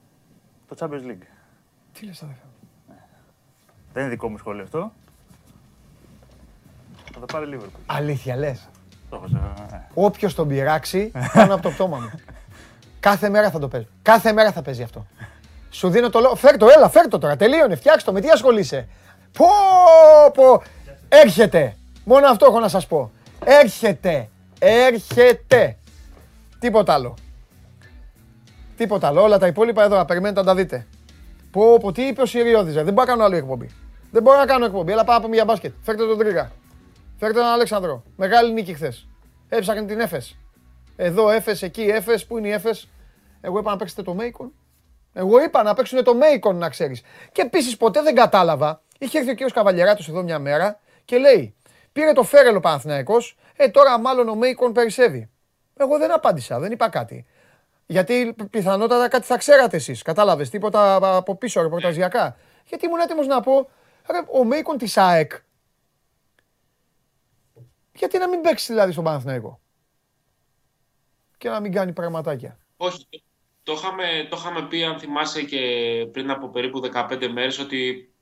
[0.69, 1.23] Το Champions League.
[1.93, 2.43] Τι λες, αδερφέ.
[2.89, 2.95] μου;
[3.93, 4.93] Δεν είναι δικό μου σχόλιο αυτό.
[7.15, 7.81] Θα το πάρει η Λίβερπουλ.
[7.87, 8.69] Αλήθεια λες.
[9.11, 9.81] Το έχω σε- ε.
[9.95, 12.11] Όποιος τον πειράξει πάνω από το πτώμα μου.
[13.01, 13.87] Κάθε μέρα θα το παίζει.
[14.03, 15.07] Κάθε μέρα θα παίζει αυτό.
[15.71, 16.35] Σου δίνω το λόγο.
[16.35, 17.37] Φέρ το, έλα, φέρ το τώρα.
[17.37, 18.13] Τελείωνε, φτιάξ το.
[18.13, 18.89] Με τι ασχολείσαι;
[19.33, 19.47] Πω,
[20.35, 20.63] πω.
[21.09, 21.77] Έρχεται.
[22.05, 23.11] Μόνο αυτό έχω να σας πω.
[23.45, 24.29] Έρχεται.
[24.59, 25.77] Έρχεται.
[26.59, 27.15] Τίποτα άλλο.
[28.77, 29.23] Τίποτα άλλο.
[29.23, 29.97] Όλα τα υπόλοιπα εδώ.
[29.97, 30.87] να Περιμένετε να τα δείτε.
[31.51, 32.75] Πω, πω, τι είπε ο Συριώδης.
[32.75, 32.83] ρε.
[32.83, 33.71] Δεν μπορώ να κάνω άλλη εκπομπή.
[34.11, 35.73] Δεν μπορώ να κάνω εκπομπή, αλλά πάω να πούμε για μπάσκετ.
[35.83, 36.51] Φέρτε τον Τρίγα.
[37.21, 38.03] Φέρτε τον Αλέξανδρο.
[38.17, 39.09] Μεγάλη νίκη χθες.
[39.49, 40.37] Έψαχνε την Έφες.
[40.97, 42.27] Εδώ Έφες, εκεί Έφες.
[42.27, 42.89] Πού είναι η Έφες;
[43.41, 44.53] Εγώ είπα να παίξετε το Μέικον.
[45.13, 47.03] Εγώ είπα να παίξουν το Μέικον, να ξέρεις.
[47.33, 48.83] Και επίσης ποτέ δεν κατάλαβα.
[48.99, 51.55] Είχε έρθει ο κύριος Καβαλιαράτο εδώ μια μέρα και λέει:
[51.93, 53.17] Πήρε το φέρελο Παναθυναϊκό,
[53.57, 55.31] ε τώρα μάλλον ο Μέικον περισσεύει.
[55.77, 57.27] Εγώ δεν απάντησα, δεν είπα κάτι.
[57.87, 60.03] Γιατί πιθανότατα κάτι θα ξέρατε εσείς.
[60.03, 62.37] Κατάλαβες τίποτα από πίσω ρεπορταζιακά.
[62.67, 63.71] Γιατί ήμουν έτοιμος να πω,
[64.11, 65.33] ρε, ο Μέικον της ΑΕΚ.
[68.01, 69.61] Γιατί να μην παίξει δηλαδή στον Παναθηναϊκό;
[71.39, 72.59] Και να μην κάνει πραγματάκια.
[72.77, 73.07] Όχι.
[73.63, 75.59] Το είχαμε, το είχαμε πει, αν θυμάσαι και
[76.13, 78.13] πριν από περίπου 15 μέρες, ότι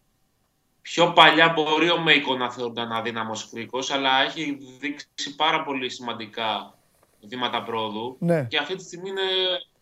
[0.82, 6.78] πιο παλιά μπορεί ο Μέικον να θεωρούνταν αδύναμος κρίκος, αλλά έχει δείξει πάρα πολύ σημαντικά
[7.20, 8.16] βήματα πρόοδου.
[8.20, 8.44] Ναι.
[8.44, 9.20] Και αυτή τη στιγμή είναι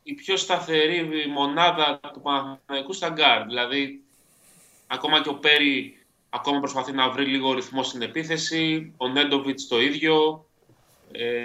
[0.03, 3.45] η πιο σταθερή μονάδα του Παναθηναϊκού στα γκαρντ.
[3.45, 4.03] Δηλαδή,
[4.87, 5.96] ακόμα και ο Πέρι
[6.37, 8.92] ακόμα προσπαθεί να βρει λίγο ρυθμό στην επίθεση.
[8.96, 10.46] Ο Νέντοβιτς το ίδιο.
[11.12, 11.44] Ε,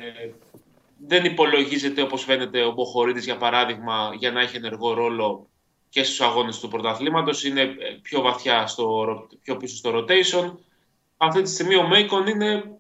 [1.07, 5.47] δεν υπολογίζεται όπως φαίνεται ο Μποχορίδης για παράδειγμα για να έχει ενεργό ρόλο
[5.89, 7.43] και στους αγώνες του πρωταθλήματος.
[7.43, 10.53] Είναι πιο βαθιά, στο, πιο πίσω στο rotation.
[11.17, 12.79] Αυτή τη στιγμή ο Μέικον είναι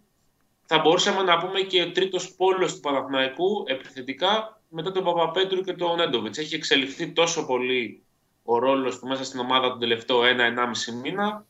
[0.65, 5.73] θα μπορούσαμε να πούμε και ο τρίτος πόλος του Παναθηναϊκού επιθετικά μετά τον Παπαπέτρου και
[5.73, 6.37] τον Νέντοβιτς.
[6.37, 8.03] Έχει εξελιχθεί τόσο πολύ
[8.43, 11.45] ο ρόλος του μέσα στην ομάδα τον τελευταίο ένα-ενάμιση μήνα,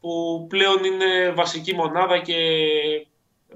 [0.00, 2.36] που πλέον είναι βασική μονάδα και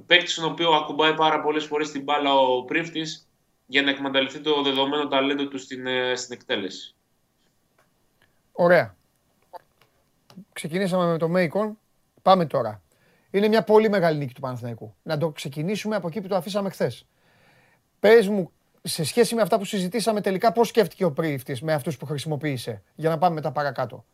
[0.06, 3.28] παίκτης στον οποίο ακουμπάει πάρα πολλές φορές την μπάλα ο πρίφτης
[3.66, 6.94] για να εκμεταλλευτεί το δεδομένο ταλέντο του στην, ε, στην εκτέλεση.
[8.52, 8.96] Ωραία.
[10.52, 11.78] Ξεκινήσαμε με το Μέικον.
[12.22, 12.84] Πάμε τώρα
[13.38, 14.94] είναι μια πολύ μεγάλη νίκη του Παναθηναϊκού.
[15.02, 17.06] Να το ξεκινήσουμε από εκεί που το αφήσαμε χθες.
[18.00, 18.50] Πες μου,
[18.82, 22.82] σε σχέση με αυτά που συζητήσαμε τελικά, πώς σκέφτηκε ο πρίφτης με αυτούς που χρησιμοποίησε,
[22.94, 24.04] για να πάμε μετά παρακάτω;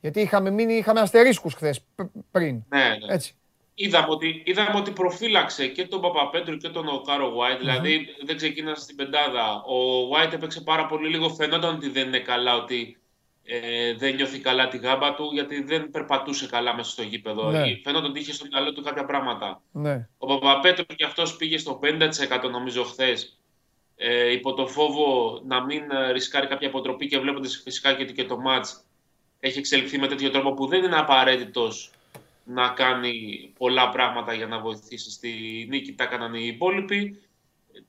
[0.00, 1.84] Γιατί είχαμε μείνει, είχαμε αστερίσκους χθες
[2.30, 2.62] πριν.
[2.68, 3.14] Ναι, ναι.
[3.14, 3.34] Έτσι.
[3.74, 8.82] Είδαμε ότι, είδαμε ότι προφύλαξε και τον Παπαπέτρου και τον Κάρο White, δηλαδή δεν ξεκίνησε
[8.82, 9.62] στην πεντάδα.
[9.62, 13.00] Ο White έπαιξε πάρα πολύ λίγο, φαινόταν ότι δεν είναι καλά, ότι
[13.52, 17.50] ε, δεν νιώθει καλά τη γάμπα του γιατί δεν περπατούσε καλά μέσα στο γήπεδο.
[17.50, 17.76] Ναι.
[17.82, 19.62] Φαίνονταν ότι είχε στο μυαλό του κάποια πράγματα.
[19.72, 20.08] Ναι.
[20.18, 23.38] Ο Παπαπέτρο και αυτός πήγε στο 50% νομίζω χθες.
[23.96, 28.24] Ε, υπό το φόβο να μην ε, ρισκάρει κάποια αποτροπή και βλέποντας φυσικά και, και
[28.24, 28.66] το ματ
[29.40, 31.90] έχει εξελιχθεί με τέτοιο τρόπο που δεν είναι απαραίτητος
[32.44, 33.14] να κάνει
[33.58, 35.30] πολλά πράγματα για να βοηθήσει στη
[35.70, 35.92] νίκη.
[35.92, 37.22] Τα έκαναν οι υπόλοιποι.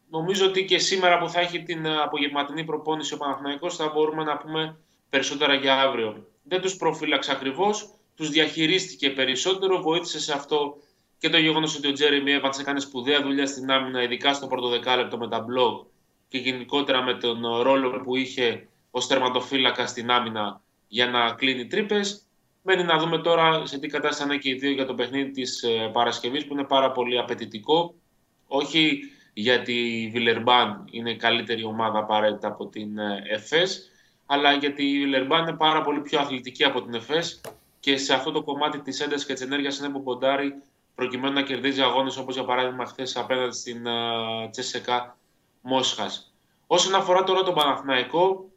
[0.09, 4.37] Νομίζω ότι και σήμερα που θα έχει την απογευματινή προπόνηση ο Παναθηναϊκός θα μπορούμε να
[4.37, 4.77] πούμε
[5.09, 6.25] περισσότερα για αύριο.
[6.43, 10.77] Δεν τους προφύλαξε ακριβώς, τους διαχειρίστηκε περισσότερο, βοήθησε σε αυτό
[11.17, 14.67] και το γεγονός ότι ο Τζέρεμι Evans έκανε σπουδαία δουλειά στην άμυνα, ειδικά στο πρώτο
[14.67, 15.85] δεκάλεπτο με τα blog
[16.27, 22.25] και γενικότερα με τον ρόλο που είχε ως τερματοφύλακα στην άμυνα για να κλείνει τρύπες.
[22.61, 25.63] Μένει να δούμε τώρα σε τι κατάσταση είναι και οι δύο για το παιχνίδι της
[25.63, 27.93] ε, Παρασκευής που είναι πάρα πολύ απαιτητικό.
[28.47, 28.99] Όχι
[29.33, 33.89] γιατί η Βιλερμπάν είναι καλύτερη ομάδα απαραίτητα από την ε, ΕΦΕΣ,
[34.25, 37.41] αλλά γιατί η Λερμπάν είναι πάρα πολύ πιο αθλητική από την ΕΦΕΣ
[37.79, 40.53] και σε αυτό το κομμάτι της έντασης και της ενέργειας είναι που ποντάρει
[40.95, 45.17] προκειμένου να κερδίζει αγώνες όπως για παράδειγμα χθες απέναντι στην uh, Τσέσσεκα
[45.61, 46.33] Μόσχας.
[46.67, 48.50] Όσον αφορά τώρα τον Παναθηναϊκό,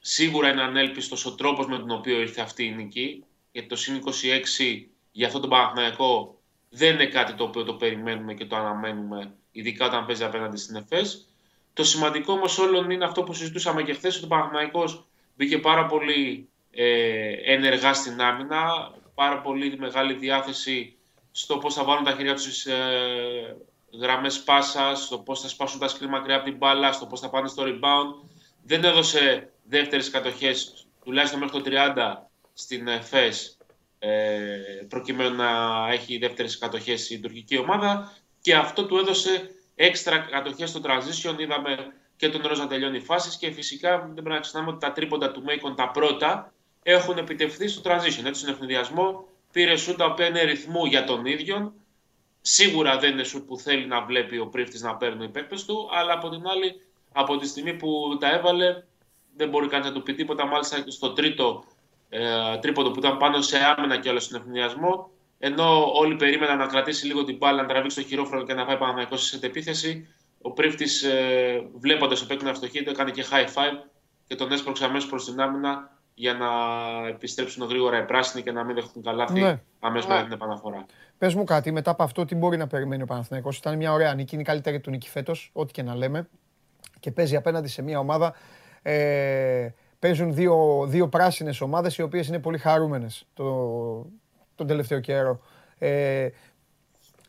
[0.00, 3.24] σίγουρα είναι ανέλπιστος ο τρόπος με τον οποίο ήρθε αυτή η νική.
[3.52, 6.38] Γιατί το συν 26 για αυτό τον Παναθηναϊκό
[6.70, 10.76] δεν είναι κάτι το οποίο το περιμένουμε και το αναμένουμε, ειδικά όταν παίζει απέναντι στην
[10.76, 11.28] ΕΦΕΣ.
[11.72, 15.06] Το σημαντικό όμως όλων είναι αυτό που συζητούσαμε και χθες, ότι ο Παναθηναϊκός
[15.36, 20.96] μπήκε πάρα πολύ ε, ενεργά στην άμυνα, πάρα πολύ μεγάλη διάθεση
[21.30, 23.56] στο πώς θα βάλουν τα χέρια τους στις ε,
[24.00, 27.30] γραμμές πάσα, στο πώς θα σπάσουν τα σκριν μακριά από την μπάλα, στο πώς θα
[27.30, 28.28] πάνε στο rebound.
[28.62, 33.58] Δεν έδωσε δεύτερες κατοχές, τουλάχιστον μέχρι το 30 στην ΦΕΣ,
[33.98, 35.48] ε, προκειμένου να
[35.92, 41.38] έχει δεύτερες κατοχές η τουρκική ομάδα και αυτό του έδωσε έξτρα κατοχές στο transition.
[41.38, 44.92] Είδαμε και τον Ρόζα να τελειώνει φάσεις και φυσικά δεν πρέπει να ξεχνάμε ότι τα
[44.92, 46.52] τρίποντα του Μέικον τα πρώτα
[46.82, 48.24] έχουν επιτευχθεί στο transition.
[48.24, 51.74] Έτσι, στον ευνηδιασμό πήρε σουτ τα οποία είναι ρυθμού για τον ίδιο.
[52.40, 55.88] Σίγουρα δεν είναι σουτ που θέλει να βλέπει ο πρίφτης να παίρνει οι παίκτε του,
[55.92, 56.80] αλλά από την άλλη,
[57.12, 58.82] από τη στιγμή που τα έβαλε,
[59.38, 60.46] δεν μπορεί κανείς να του πει τίποτα.
[60.46, 61.64] Μάλιστα στο τρίτο
[62.08, 66.66] ε, τρίποντο που ήταν πάνω σε άμυνα και όλο στον ευνηδιασμό, ενώ όλοι περίμεναν να
[66.66, 70.08] κρατήσει λίγο την μπάλα, να τραβήξει το χειρόφρονο και να πάει πάνω σε επίθεση,
[70.42, 73.88] ο πρίφτη, ε, βλέποντας το παίκτη να το έκανε και high five
[74.26, 76.48] και τον έσπρωξε αμέσως προς την άμυνα για να
[77.08, 79.60] επιστρέψουν γρήγορα οι πράσινοι και να μην δεχτούν καλάθι ναι.
[79.80, 80.86] αμέσως μετά την επαναφορά.
[81.18, 84.14] Πες μου κάτι, μετά από αυτό, τι μπορεί να περιμένει ο Παναθηναϊκός; Ήταν μια ωραία
[84.14, 86.28] νίκη, είναι η καλύτερη του νίκη φέτος, ό,τι και να λέμε.
[87.00, 88.34] Και παίζει απέναντι σε μια ομάδα
[88.82, 93.44] ε, παίζουν δύο, δύο πράσινες ομάδες οι οποίες είναι πολύ χαρούμενες το,
[94.54, 95.40] τον τελευταίο καιρό.
[95.78, 96.28] Ε,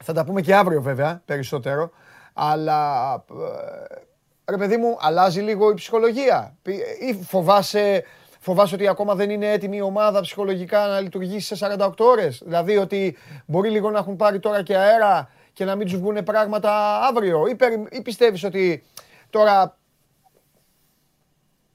[0.04, 1.92] θα τα πούμε και αύριο βέβαια περισσότερο.
[2.34, 6.58] Αλλά ε, ρε παιδί μου, αλλάζει λίγο η ψυχολογία.
[7.00, 8.04] Ή φοβάσαι,
[8.40, 12.42] φοβάσαι ότι ακόμα δεν είναι έτοιμη η ομάδα ψυχολογικά να λειτουργήσει σε 48 ώρες.
[12.46, 16.24] Δηλαδή ότι μπορεί λίγο να έχουν πάρει τώρα και αέρα και να μην τους βγουν
[16.24, 17.48] πράγματα αύριο.
[17.48, 17.58] Ή,
[17.92, 18.84] ή πιστεύεις ότι
[19.30, 19.78] τώρα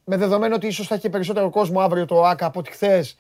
[0.05, 3.17] με δεδομένο ότι ίσως θα έχει περισσότερο κόσμο αύριο το ΆΚΑ από ότι χθες,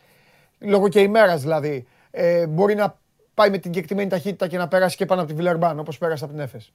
[0.58, 2.98] λόγω και ημέρας δηλαδή, ε, μπορεί να
[3.34, 6.24] πάει με την κεκτημένη ταχύτητα και να περάσει και πάνω από τη Βιλερμπάν, όπως πέρασε
[6.24, 6.72] από την Έφες.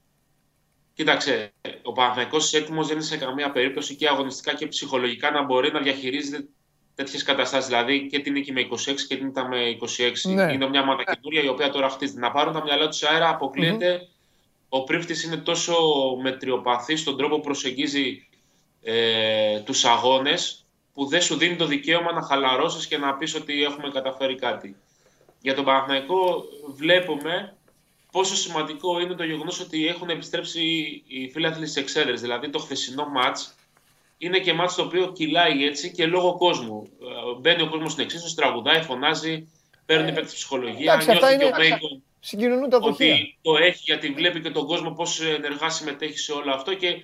[0.93, 5.71] Κοίταξε, ο Παναθηναϊκός έτοιμος δεν είναι σε καμία περίπτωση και αγωνιστικά και ψυχολογικά να μπορεί
[5.71, 6.47] να διαχειρίζεται
[6.95, 7.69] τέτοιες καταστάσεις.
[7.69, 9.57] Δηλαδή και την νίκη με 26 και την ήττα με
[10.23, 10.33] 26.
[10.33, 10.53] Ναι.
[10.53, 12.19] Είναι μια ομάδα καινούρια η οποία τώρα χτίζεται.
[12.19, 13.99] Να πάρουν τα μυαλά τους αέρα, αποκλείεται.
[14.01, 14.07] Mm-hmm.
[14.69, 15.75] Ο πρίφτη είναι τόσο
[16.21, 18.28] μετριοπαθής στον τρόπο που προσεγγίζει
[18.81, 23.63] ε, τους αγώνες που δεν σου δίνει το δικαίωμα να χαλαρώσεις και να πεις ότι
[23.63, 24.75] έχουμε καταφέρει κάτι.
[25.41, 26.43] Για τον Παναθηναϊκό
[26.75, 27.55] βλέπουμε
[28.11, 30.61] πόσο σημαντικό είναι το γεγονός ότι έχουν επιστρέψει
[31.07, 32.21] οι φίλαθλοι τη εξέδρες.
[32.21, 33.37] Δηλαδή το χθεσινό ματ
[34.17, 36.89] είναι και μάτς το οποίο κυλάει έτσι και λόγω κόσμου.
[37.01, 39.51] Ε, μπαίνει ο κόσμος στην εξίσωση, τραγουδάει, φωνάζει,
[39.85, 40.93] παίρνει ε, ψυχολογία.
[40.93, 41.51] Εντάξει, αυτά είναι...
[42.19, 43.13] Συγκοινωνούν τα δοχεία.
[43.13, 47.01] Ότι το έχει γιατί βλέπει και τον κόσμο πώς ενεργά συμμετέχει σε όλο αυτό και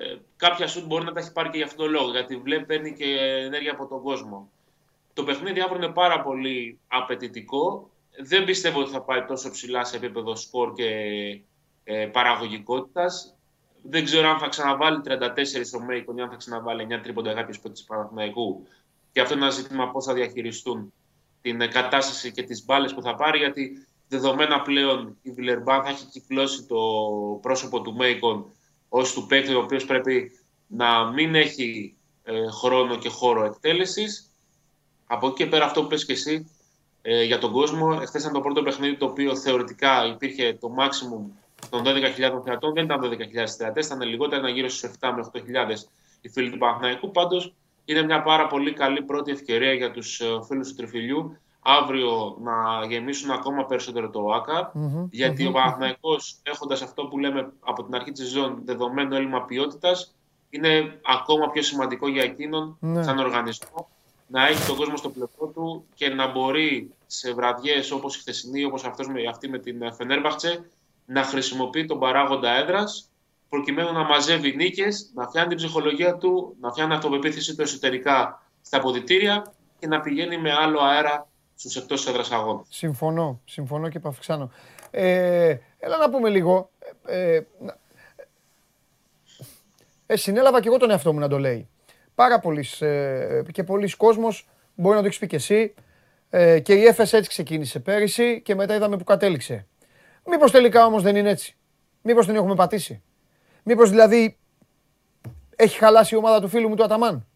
[0.00, 2.10] ε, κάποια σου μπορεί να τα έχει πάρει και γι' αυτό το λόγο.
[2.10, 4.50] Γιατί βλέπει, παίρνει και ενέργεια από τον κόσμο.
[5.12, 7.90] Το παιχνίδι αύριο είναι πάρα πολύ απαιτητικό.
[8.20, 10.90] Δεν πιστεύω ότι θα πάει τόσο ψηλά σε επίπεδο σπορ και
[11.84, 13.36] ε, παραγωγικότητας.
[13.82, 15.10] Δεν ξέρω αν θα ξαναβάλει 34
[15.64, 18.66] στο Μέικον ή αν θα ξαναβάλει 9 τρίποντα κάποιος παίκτης Παναθηναϊκού.
[19.12, 20.92] Και αυτό είναι ένα ζήτημα πώς θα διαχειριστούν
[21.40, 23.38] την κατάσταση και τις μπάλες που θα πάρει.
[23.38, 26.76] Γιατί δεδομένα πλέον η Βιλερμπάν θα έχει κυκλώσει το
[27.42, 28.52] πρόσωπο του Μέικον
[28.88, 30.30] ως του παίκτη, ο οποίος πρέπει
[30.66, 34.32] να μην έχει ε, χρόνο και χώρο εκτέλεσης.
[35.06, 36.50] Από εκεί και πέρα, αυτό που πες και εσύ
[37.02, 41.30] ε, για τον κόσμο, εχθές ήταν το πρώτο παιχνίδι το οποίο θεωρητικά υπήρχε το maximum
[41.70, 42.72] των 12.000 θεατών.
[42.74, 45.40] Δεν ήταν 12.000 θεατές, ήταν λιγότερα, ήταν γύρω στους 7 με 8.000
[46.20, 47.10] οι φίλοι του Παναθηναϊκού.
[47.10, 51.38] Πάντως είναι μια πάρα πολύ καλή πρώτη ευκαιρία για τους ε, φίλου του Τριφυλιού
[51.80, 54.72] αύριο να γεμίσουν ακόμα περισσότερο το ΆΚΑ.
[54.74, 55.48] Mm-hmm, γιατί mm-hmm.
[55.48, 60.14] ο Παναθηναϊκός έχοντας αυτό που λέμε από την αρχή της σεζόν δεδομένο έλλειμμα ποιότητας,
[60.50, 63.02] είναι ακόμα πιο σημαντικό για εκείνον ναι.
[63.02, 63.88] σαν οργανισμό
[64.28, 68.64] να έχει τον κόσμο στο πλευρό του και να μπορεί σε βραδιές όπως η χθεσινή,
[68.64, 70.70] όπως αυτός με, αυτή με την Φενέρμπαχτσε,
[71.04, 73.10] να χρησιμοποιεί τον παράγοντα έδρας
[73.48, 78.76] προκειμένου να μαζεύει νίκες, να φτιάχνει την ψυχολογία του, να φτιάχνει αυτοπεποίθησή του εσωτερικά στα
[78.76, 82.62] αποδητήρια και να πηγαίνει με άλλο αέρα στους εκτός έδρας αγώνε.
[82.68, 84.50] Συμφωνώ, συμφωνώ και παυξάνω.
[84.90, 86.70] Ε, έλα να πούμε λίγο.
[87.06, 87.44] Ε, ε,
[90.06, 91.68] ε, συνέλαβα και εγώ τον εαυτό μου να το λέει.
[92.14, 95.74] Πάρα πολλοί ε, και πολλοί κόσμος, μπορεί να το έχεις πει και εσύ,
[96.30, 99.66] ε, και η ΕΦΕΣ έτσι ξεκίνησε πέρυσι και μετά είδαμε που κατέληξε.
[100.26, 101.56] Μήπως τελικά όμως δεν είναι έτσι;
[102.02, 103.02] Μήπως την έχουμε πατήσει;
[103.62, 104.38] Μήπως δηλαδή
[105.56, 107.27] έχει χαλάσει η ομάδα του φίλου μου του Αταμάν;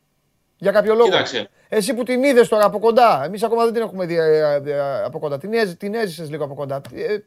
[0.62, 1.08] Για κάποιο λόγο.
[1.08, 1.48] Κοίταξε.
[1.68, 3.24] Εσύ που την είδες τώρα από κοντά.
[3.24, 5.38] Εμείς ακόμα δεν την έχουμε δει ε, ε, από κοντά.
[5.38, 6.80] Την, έζη, την έζησες λίγο από κοντά.
[6.94, 7.18] Ε,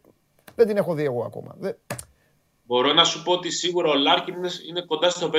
[0.56, 1.56] δεν την έχω δει εγώ ακόμα.
[2.64, 4.36] Μπορώ να σου πω ότι σίγουρα ο Λάρκιν
[4.70, 5.36] είναι κοντά στο 50%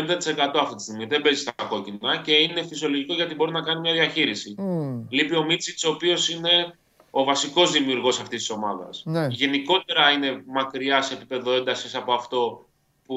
[0.60, 1.06] αυτή τη στιγμή.
[1.06, 4.54] Δεν παίζει στα κόκκινα και είναι φυσιολογικό γιατί μπορεί να κάνει μια διαχείριση.
[4.58, 5.06] Mm.
[5.08, 6.74] Λείπει ο Μίτσιτς, ο οποίος είναι
[7.10, 9.02] ο βασικός δημιουργός αυτής της ομάδας.
[9.06, 9.26] Ναι.
[9.30, 12.66] Γενικότερα είναι μακριά σε επίπεδο έντασης από αυτό
[13.06, 13.16] που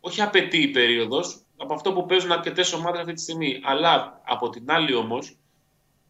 [0.00, 3.60] όχι απαιτεί η περίοδος, από αυτό που παίζουν αρκετές ομάδες αυτή τη στιγμή.
[3.62, 5.36] Αλλά από την άλλη όμως,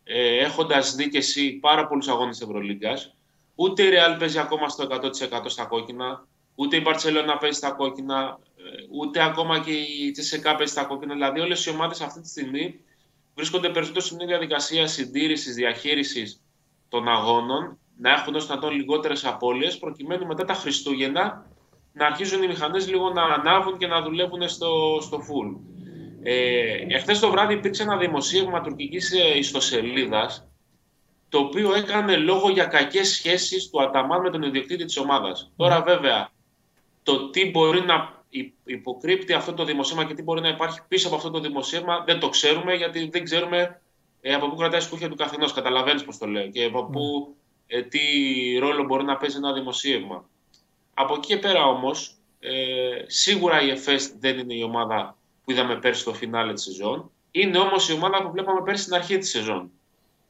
[0.04, 3.14] ε, έχοντας δει και εσύ πάρα πολλούς αγώνες Ευρωλίγκας,
[3.54, 8.38] ούτε η Real παίζει ακόμα στο 100% στα κόκκινα, ούτε η Μπαρσελόνα παίζει στα κόκκινα,
[8.56, 11.14] ε, ούτε ακόμα και η Τσεσεκά παίζει στα κόκκινα.
[11.14, 12.80] Δηλαδή, όλες οι ομάδες αυτή τη στιγμή
[13.34, 16.40] βρίσκονται περισσότερο σε μια διαδικασία συντήρησης, διαχείρισης
[16.88, 21.46] των αγώνων, να έχουν όσο να λιγότερες απώλειες, προκειμένου μετά τα Χριστούγεννα
[21.92, 25.56] να αρχίζουν οι μηχανές λίγο να ανάβουν και να δουλεύουν στο, στο full.
[26.22, 30.46] Ε, εχθές το βράδυ υπήρξε ένα δημοσίευμα τουρκικής ε, ιστοσελίδας
[31.28, 35.52] το οποίο έκανε λόγο για κακές σχέσεις του Αταμάν με τον ιδιοκτήτη της ομάδας.
[35.56, 36.30] Τώρα βέβαια
[37.02, 38.24] το τι μπορεί να
[38.64, 42.20] υποκρύπτει αυτό το δημοσίευμα και τι μπορεί να υπάρχει πίσω από αυτό το δημοσίευμα δεν
[42.20, 43.80] το ξέρουμε γιατί δεν ξέρουμε
[44.20, 45.52] ε, από πού κρατάει σκούχια του καθενός.
[45.52, 48.00] Καταλαβαίνεις πώς το λέω και από πού, ε, τι
[48.58, 50.28] ρόλο μπορεί να παίζει ένα δημοσίευμα.
[50.94, 55.78] Από εκεί και πέρα όμως, ε, σίγουρα η ΕΦΕΣ δεν είναι η ομάδα που είδαμε
[55.78, 57.10] πέρσι στο φινάλε της σεζόν.
[57.30, 59.70] Είναι όμως η ομάδα που βλέπαμε πέρσι στην αρχή της σεζόν.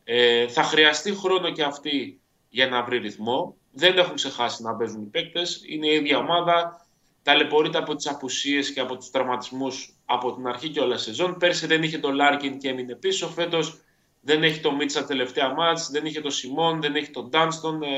[0.05, 3.57] Ε, θα χρειαστεί χρόνο και αυτή για να βρει ρυθμό.
[3.73, 5.63] Δεν έχουν ξεχάσει να παίζουν οι παίκτες.
[5.67, 6.87] Είναι η ίδια ομάδα.
[7.23, 11.37] ταλαιπωρείται από τις απουσίες και από τους τραυματισμούς από την αρχή και όλα σεζόν.
[11.39, 13.29] Πέρσι δεν είχε τον Λάρκιν και έμεινε πίσω.
[13.29, 13.81] Φέτος
[14.21, 17.83] δεν έχει το Μίτσιτς τα τελευταία μάτς, δεν είχε τον Σιμόν, δεν έχει τον Ντάνστον.
[17.83, 17.89] Ε,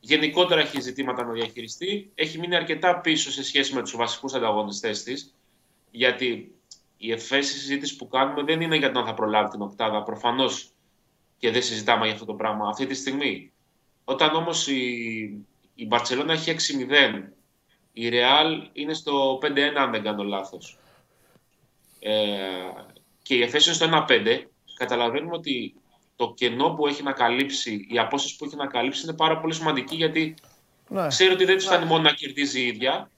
[0.00, 2.10] γενικότερα έχει ζητήματα να διαχειριστεί.
[2.14, 5.34] Έχει μείνει αρκετά πίσω σε σχέση με τους βασικούς ανταγωνιστές της.
[5.90, 6.54] Γιατί
[6.96, 10.02] η ευαίσθηση συζήτηση που κάνουμε δεν είναι για το αν θα προλάβει την οκτάδα.
[10.02, 10.70] Προφανώς
[11.38, 13.52] και δεν συζητάμε για αυτό το πράγμα αυτή τη στιγμή.
[14.04, 14.82] Όταν όμως η,
[15.74, 16.56] η Μπαρτσελώνα έχει
[16.88, 17.22] 6-0,
[17.92, 20.78] η Ρεάλ είναι στο 5-1 αν δεν κάνω λάθος.
[22.00, 22.38] Ε,
[23.22, 24.42] και η Εφέσιο στο 1-5,
[24.74, 25.74] καταλαβαίνουμε ότι
[26.20, 29.54] το κενό που έχει να καλύψει, η απόσταση που έχει να καλύψει είναι πάρα πολύ
[29.54, 30.34] σημαντική γιατί
[30.88, 31.06] ναι.
[31.06, 33.10] ξέρει ότι δεν τους φτάνει μόνο να κερδίζει η ίδια,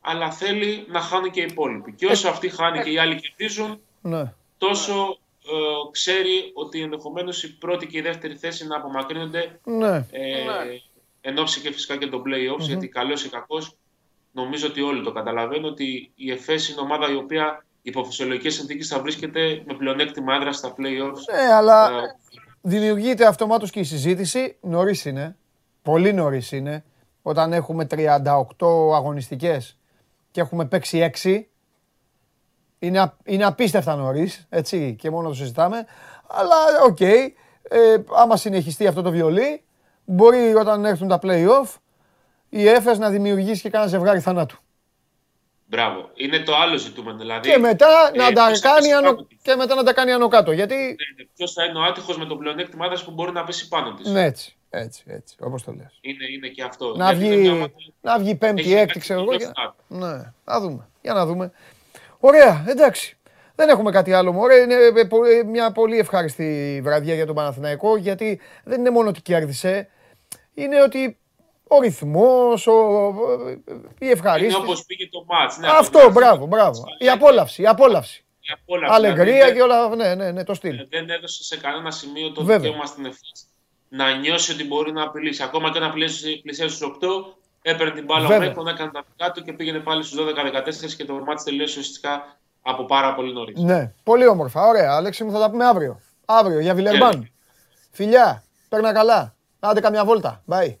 [0.00, 1.92] αλλά θέλει να χάνουν και οι υπόλοιποι.
[1.92, 4.32] Και όσο αυτή χάνει και οι άλλοι κερδίζουν, ναι.
[4.58, 10.06] τόσο ε, ξέρει ότι ενδεχομένως η πρώτη και η δεύτερη θέση να απομακρύνονται ναι.
[10.10, 10.80] Ε, ναι.
[11.20, 12.66] εν ώψη και φυσικά και των playoffs, mm-hmm.
[12.66, 13.76] γιατί καλός ή κακός
[14.32, 18.88] νομίζω ότι όλοι το καταλαβαίνουν ότι η ΕΦΕΣ είναι ομάδα η οποία υπό φυσιολογικές συνθήκες
[18.88, 21.34] θα βρίσκεται με πλεονέκτημα άδρα στα playoffs.
[21.34, 22.16] Ναι, αλλά ε,
[22.60, 24.56] δημιουργείται αυτομάτως και η συζήτηση.
[24.60, 25.36] Νωρίς είναι.
[25.82, 26.84] Πολύ νωρίς είναι.
[27.22, 28.14] Όταν έχουμε 38
[28.94, 29.78] αγωνιστικές
[30.30, 31.42] και έχουμε παίξει 6
[32.78, 35.86] είναι, είναι απίστευτα νωρίς, έτσι, και μόνο το συζητάμε.
[36.26, 37.28] Αλλά ok, okay,
[37.62, 39.64] ε, άμα συνεχιστεί αυτό το βιολί,
[40.04, 41.74] μπορεί όταν έρθουν τα play-off
[42.48, 44.63] η ΕΦΕΣ να δημιουργήσει και κανένα ζευγάρι θανάτου.
[45.66, 46.10] Μπράβο.
[46.14, 47.18] Είναι το άλλο ζητούμενο.
[47.18, 49.26] Δηλαδή, και, μετά ε, να τα κάνει ανω...
[49.42, 50.52] και μετά να τα κάνει άνω κάτω.
[50.52, 50.74] Γιατί...
[50.74, 50.82] Ναι,
[51.16, 51.24] ναι.
[51.36, 54.10] Ποιος θα είναι ο άτυχος με το πλεονέκτημα που μπορεί να πέσει πάνω της.
[54.10, 54.56] Ναι, έτσι.
[54.76, 55.98] Έτσι, έτσι, όπως το λες.
[56.00, 56.94] Είναι, είναι και αυτό.
[56.96, 59.32] Να βγει, να βγει πέμπτη, έκτη, ξέρω εγώ.
[59.88, 60.88] Ναι, να δούμε.
[61.02, 61.52] Για να δούμε.
[62.18, 63.16] Ωραία, εντάξει.
[63.54, 64.56] Δεν έχουμε κάτι άλλο μωρέ.
[64.56, 69.22] Είναι ε, ε, μια πολύ ευχάριστη βραδιά για τον Παναθηναϊκό γιατί δεν είναι μόνο ότι
[69.22, 69.88] κέρδισε.
[70.54, 71.18] Είναι ότι
[71.76, 72.66] ο ρυθμός,
[73.98, 74.56] η ευχαρίστηση.
[74.56, 75.58] Είναι όπως πήγε το μάτς.
[75.58, 76.84] Ναι, Αυτό, μπράβο, μπράβο.
[76.98, 78.24] Η απόλαυση, η απόλαυση.
[78.40, 78.94] Η απόλαυση.
[78.94, 80.78] Αλεγρία δηλαδή, και όλα, ναι, ναι, ναι, το στυλ.
[80.78, 83.32] Ε, δεν έδωσε σε κανένα σημείο το δικαίωμα στην ευθύνη
[83.96, 85.42] να νιώσει ότι μπορεί να απειλήσει.
[85.42, 85.90] Ακόμα και να
[86.42, 87.06] πλησιάσει στους 8,
[87.62, 91.04] έπαιρνε την μπάλα ο Μέκον, έκανε τα δικά του και πήγαινε πάλι στους 12-14 και
[91.04, 93.60] το μάτι τελείωσε ουσιαστικά από πάρα πολύ νωρίς.
[93.60, 94.66] Ναι, πολύ όμορφα.
[94.66, 96.00] Ωραία, Αλέξη μου θα τα πούμε αύριο.
[96.24, 97.30] Αύριο για Βιλερμπάν.
[97.90, 99.34] Φιλιά, παίρνα καλά.
[99.60, 100.42] Άντε καμιά βόλτα.
[100.48, 100.74] Bye.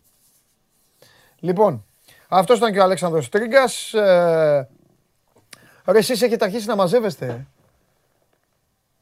[1.44, 1.84] Λοιπόν,
[2.28, 3.94] αυτός ήταν και ο Αλέξανδρος Τρίγκας.
[3.94, 4.68] Ε,
[5.86, 7.46] ρε, εσείς έχετε αρχίσει να μαζεύεστε;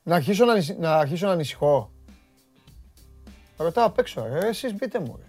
[0.02, 1.90] Να αρχίσω να, να, αρχίσω να ανησυχώ.
[3.56, 5.16] Ρωτάω απ' έξω, ρε, εσείς μπείτε μου.
[5.18, 5.24] Ρε.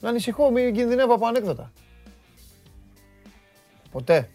[0.00, 1.72] Να ανησυχώ, μην κινδυνεύω από ανέκδοτα.
[3.90, 4.28] Ποτέ.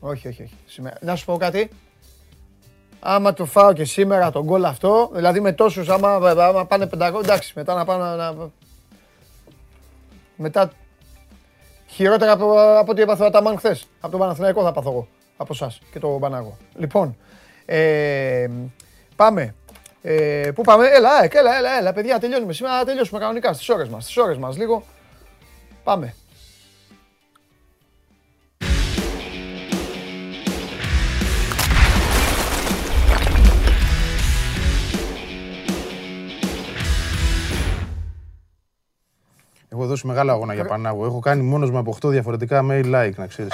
[0.00, 0.56] Όχι, όχι, όχι.
[0.66, 0.96] Σήμερα.
[1.00, 1.70] Να σου πω κάτι.
[3.00, 7.20] Άμα το φάω και σήμερα τον γκολ αυτό, δηλαδή με τόσους, άμα, άμα πάνε 500,
[7.22, 8.50] εντάξει, μετά να πάνε να...
[10.36, 10.72] Μετά
[11.94, 13.86] χειρότερα από, από ό,τι έπαθα τα μαν χθες.
[14.00, 15.08] Από τον Παναθηναϊκό θα πάθω εγώ.
[15.36, 16.56] Από εσάς και το Πανάγο.
[16.76, 17.16] Λοιπόν,
[17.64, 18.46] ε,
[19.16, 19.54] πάμε.
[20.02, 24.02] Ε, πού πάμε, έλα, έλα, έλα, έλα, παιδιά, τελειώνουμε σήμερα, τελειώσουμε κανονικά στις ώρες μας,
[24.02, 24.82] στις ώρες μας, λίγο.
[25.84, 26.14] Πάμε.
[39.74, 41.04] Έχω δώσει μεγάλο αγώνα για Πανάγο.
[41.04, 43.52] Έχω κάνει μόνος μου από 8 διαφορετικά mail like, να ξέρεις.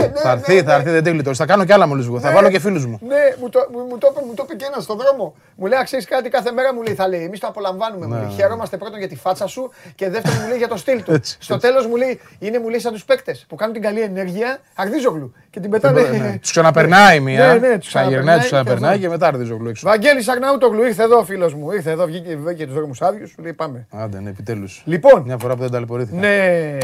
[0.00, 1.34] Ναι, θα έρθει, ναι, θα έρθει, δεν τέλειτο.
[1.34, 2.20] Θα κάνω κι άλλα μόλις βγω.
[2.20, 2.34] Θα ναι.
[2.34, 2.98] βάλω και φίλους μου.
[3.02, 5.34] Ναι, μου το, μου, το, μου το είπε και ένας στον δρόμο.
[5.56, 7.24] Μου λέει, ξέρεις κάτι, κάθε μέρα μου λέει, θα λέει.
[7.24, 8.06] Εμείς το απολαμβάνουμε.
[8.06, 11.02] Μου λέει, χαιρόμαστε πρώτον για τη φάτσα σου και δεύτερον μου λέει για το στυλ
[11.02, 11.20] του.
[11.38, 14.58] Στο τέλος μου λέει, είναι μου λέει σαν τους παίκτες που κάνουν την καλή ενέργεια,
[14.74, 15.34] Αρδίζογλου.
[15.50, 16.38] Και την πετάνε.
[16.40, 17.54] Τους ξαναπερνάει μία.
[17.54, 21.70] Ναι, τους ξαναγυρνάει, τους ξαναπερνάει και μετά Αρδίζογλου Βαγγέλης Αγναούτογλου, ήρθε εδώ φίλος μου.
[21.70, 23.86] Ήρθε εδώ, βγήκε τους δρόμους άδειους, σου λέει πάμε.
[23.90, 24.82] Άντε, ναι, επιτέλους.
[24.84, 25.22] Λοιπόν.
[25.22, 26.18] Μια φορά που δεν ταλαιπωρήθηκα.
[26.18, 26.78] Ναι.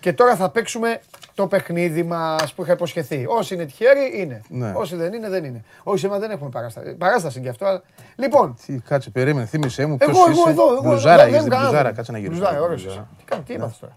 [0.00, 1.00] Και τώρα θα παίξουμε
[1.34, 3.26] το παιχνίδι μας που είχα υποσχεθεί.
[3.28, 4.42] Όσοι είναι τυχαίροι είναι.
[4.48, 4.72] Ναι.
[4.74, 5.64] Όσοι δεν είναι, δεν είναι.
[5.82, 6.94] Όσοι εμά δεν έχουμε παράσταση.
[6.94, 7.66] Παράσταση κι αυτό.
[7.66, 7.82] Αλλά...
[8.16, 8.56] Λοιπόν.
[8.66, 9.96] Τι, κάτσε, περίμενε, θύμισε μου.
[10.00, 10.50] Εγώ, εγώ, είσαι.
[10.50, 10.80] εδώ.
[10.82, 12.40] Μπλουζάρα, είσαι μπλουζάρα, κάτσε να γυρίσει.
[12.40, 12.76] Μπλουζάρα, ωραίο.
[12.76, 13.96] Τι κάνει, τι έπαθε τώρα.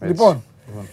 [0.00, 0.06] Ε.
[0.06, 0.44] Λοιπόν.
[0.66, 0.88] λοιπόν.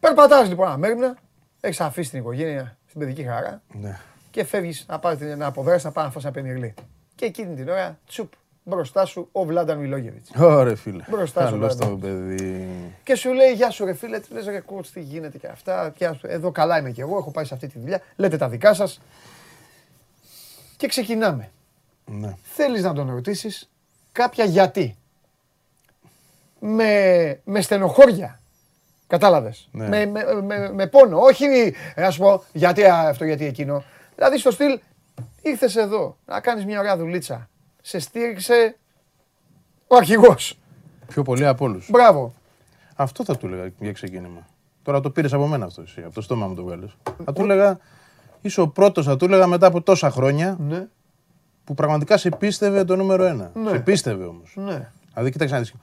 [0.00, 1.16] Περπατάς λοιπόν αμέριμνα,
[1.60, 3.98] έχεις αφήσει την οικογένεια στην παιδική χαρά ναι.
[4.30, 6.74] και φεύγεις να πάρεις να αποδράσεις να πάει να φας ένα πενιρλί.
[7.14, 8.32] Και εκείνη την ώρα, τσουπ,
[8.68, 10.30] μπροστά σου ο Βλάνταν Μιλόγεβιτς.
[10.38, 11.04] Ωραία, φίλε.
[11.08, 11.52] Μπροστά σου.
[11.52, 12.68] Καλός το παιδί.
[13.02, 15.92] Και σου λέει, Γεια σου, ρε φίλε, τι λες, ρε κότς, τι γίνεται και αυτά.
[15.96, 18.02] Και εδώ καλά είμαι κι εγώ, έχω πάει σε αυτή τη δουλειά.
[18.16, 19.00] Λέτε τα δικά σας.
[20.76, 21.50] Και ξεκινάμε.
[22.04, 22.36] Ναι.
[22.42, 23.70] Θέλεις να τον ρωτήσεις
[24.12, 24.96] κάποια γιατί.
[26.60, 28.40] Με, με στενοχώρια.
[29.06, 29.68] Κατάλαβες.
[29.72, 29.88] Ναι.
[29.88, 31.20] Με, με, με, με, πόνο.
[31.20, 31.46] Όχι,
[31.96, 33.84] να σου πω, γιατί αυτό, γιατί εκείνο.
[34.14, 34.78] Δηλαδή στο στυλ,
[35.42, 37.48] ήρθες εδώ να κάνεις μια ωραία δουλίτσα
[37.86, 38.76] σε στήριξε
[39.86, 40.58] ο αρχηγός.
[41.06, 41.88] Πιο πολύ από όλους.
[41.90, 42.34] Μπράβο.
[42.96, 44.46] Αυτό θα του έλεγα για ξεκίνημα.
[44.82, 46.96] Τώρα το πήρες από μένα αυτό εσύ, από το στόμα μου το βγάλες.
[47.24, 47.78] Θα του έλεγα,
[48.40, 50.86] είσαι ο πρώτος, θα του έλεγα μετά από τόσα χρόνια Ναι,
[51.64, 53.50] που πραγματικά σε πίστευε το νούμερο ένα.
[53.54, 53.70] Ναι.
[53.70, 54.52] Σε πίστευε όμως.
[54.56, 55.74] ναι, Δηλαδή, κοίταξε να δεις.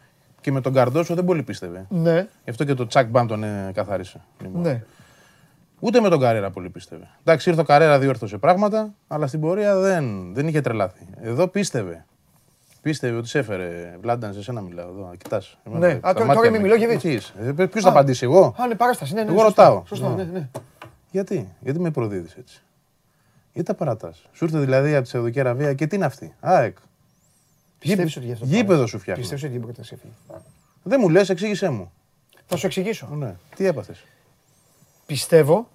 [0.41, 1.85] Και με τον Καρντόσο δεν πολύ πίστευε.
[1.89, 4.21] ναι, Γι' αυτό και το Τσακ Μπαμ τον ε, καθάρισε.
[4.41, 4.61] Λοιπόν.
[4.61, 4.83] ναι.
[5.85, 7.07] Ούτε με τον Καρέρα πολύ πίστευε.
[7.21, 11.07] Εντάξει, ήρθε ο Καρέρα, διόρθωσε πράγματα, αλλά στην πορεία δεν, δεν είχε τρελάθει.
[11.21, 12.05] Εδώ πίστευε.
[12.81, 13.97] Πίστευε ότι σε έφερε.
[14.01, 15.11] Βλάνταν, σε σένα μιλάω εδώ.
[15.17, 15.57] Κοιτάς.
[15.63, 15.87] Ναι.
[15.87, 17.01] Α, τώρα- τώρα είμαι Μιλόγεβιτς.
[17.71, 19.13] Ποιος θα απαντήσει, εγώ; Α, ναι, παράσταση.
[19.13, 19.83] Ναι, ναι, Εγώ σωστά, ρωτάω.
[19.85, 20.23] Σωστά, Ναι.
[20.23, 20.49] ναι, ναι.
[21.11, 22.61] Γιατί, γιατί με προδίδεις έτσι;
[23.53, 26.77] Γιατί τα παρατάς; Σου ήρθε δηλαδή από τη Σαουδική Αραβία και τι είναι αυτή; ΑΕΚ.
[27.79, 28.87] Πιστεύεις ότι γι' αυτό Γήπεδο πάει.
[28.87, 29.21] σου φτιάχνει.
[29.21, 30.13] Πιστεύεις ότι η πρόταση έφυγε;
[30.83, 31.91] Δεν μου λες, εξήγησέ μου.
[32.45, 33.07] Θα σου εξηγήσω.
[33.11, 33.35] Ναι.
[33.55, 34.03] Τι έπαθες;
[35.05, 35.67] Πιστεύω.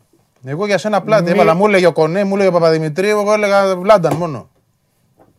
[0.45, 3.33] Εγώ για σένα πλάτη Μη- έβαλα, μου έλεγε ο Κονέ, μου έλεγε ο Παπαδημητρίου, εγώ
[3.33, 4.51] έλεγα Βλάνταν μόνο.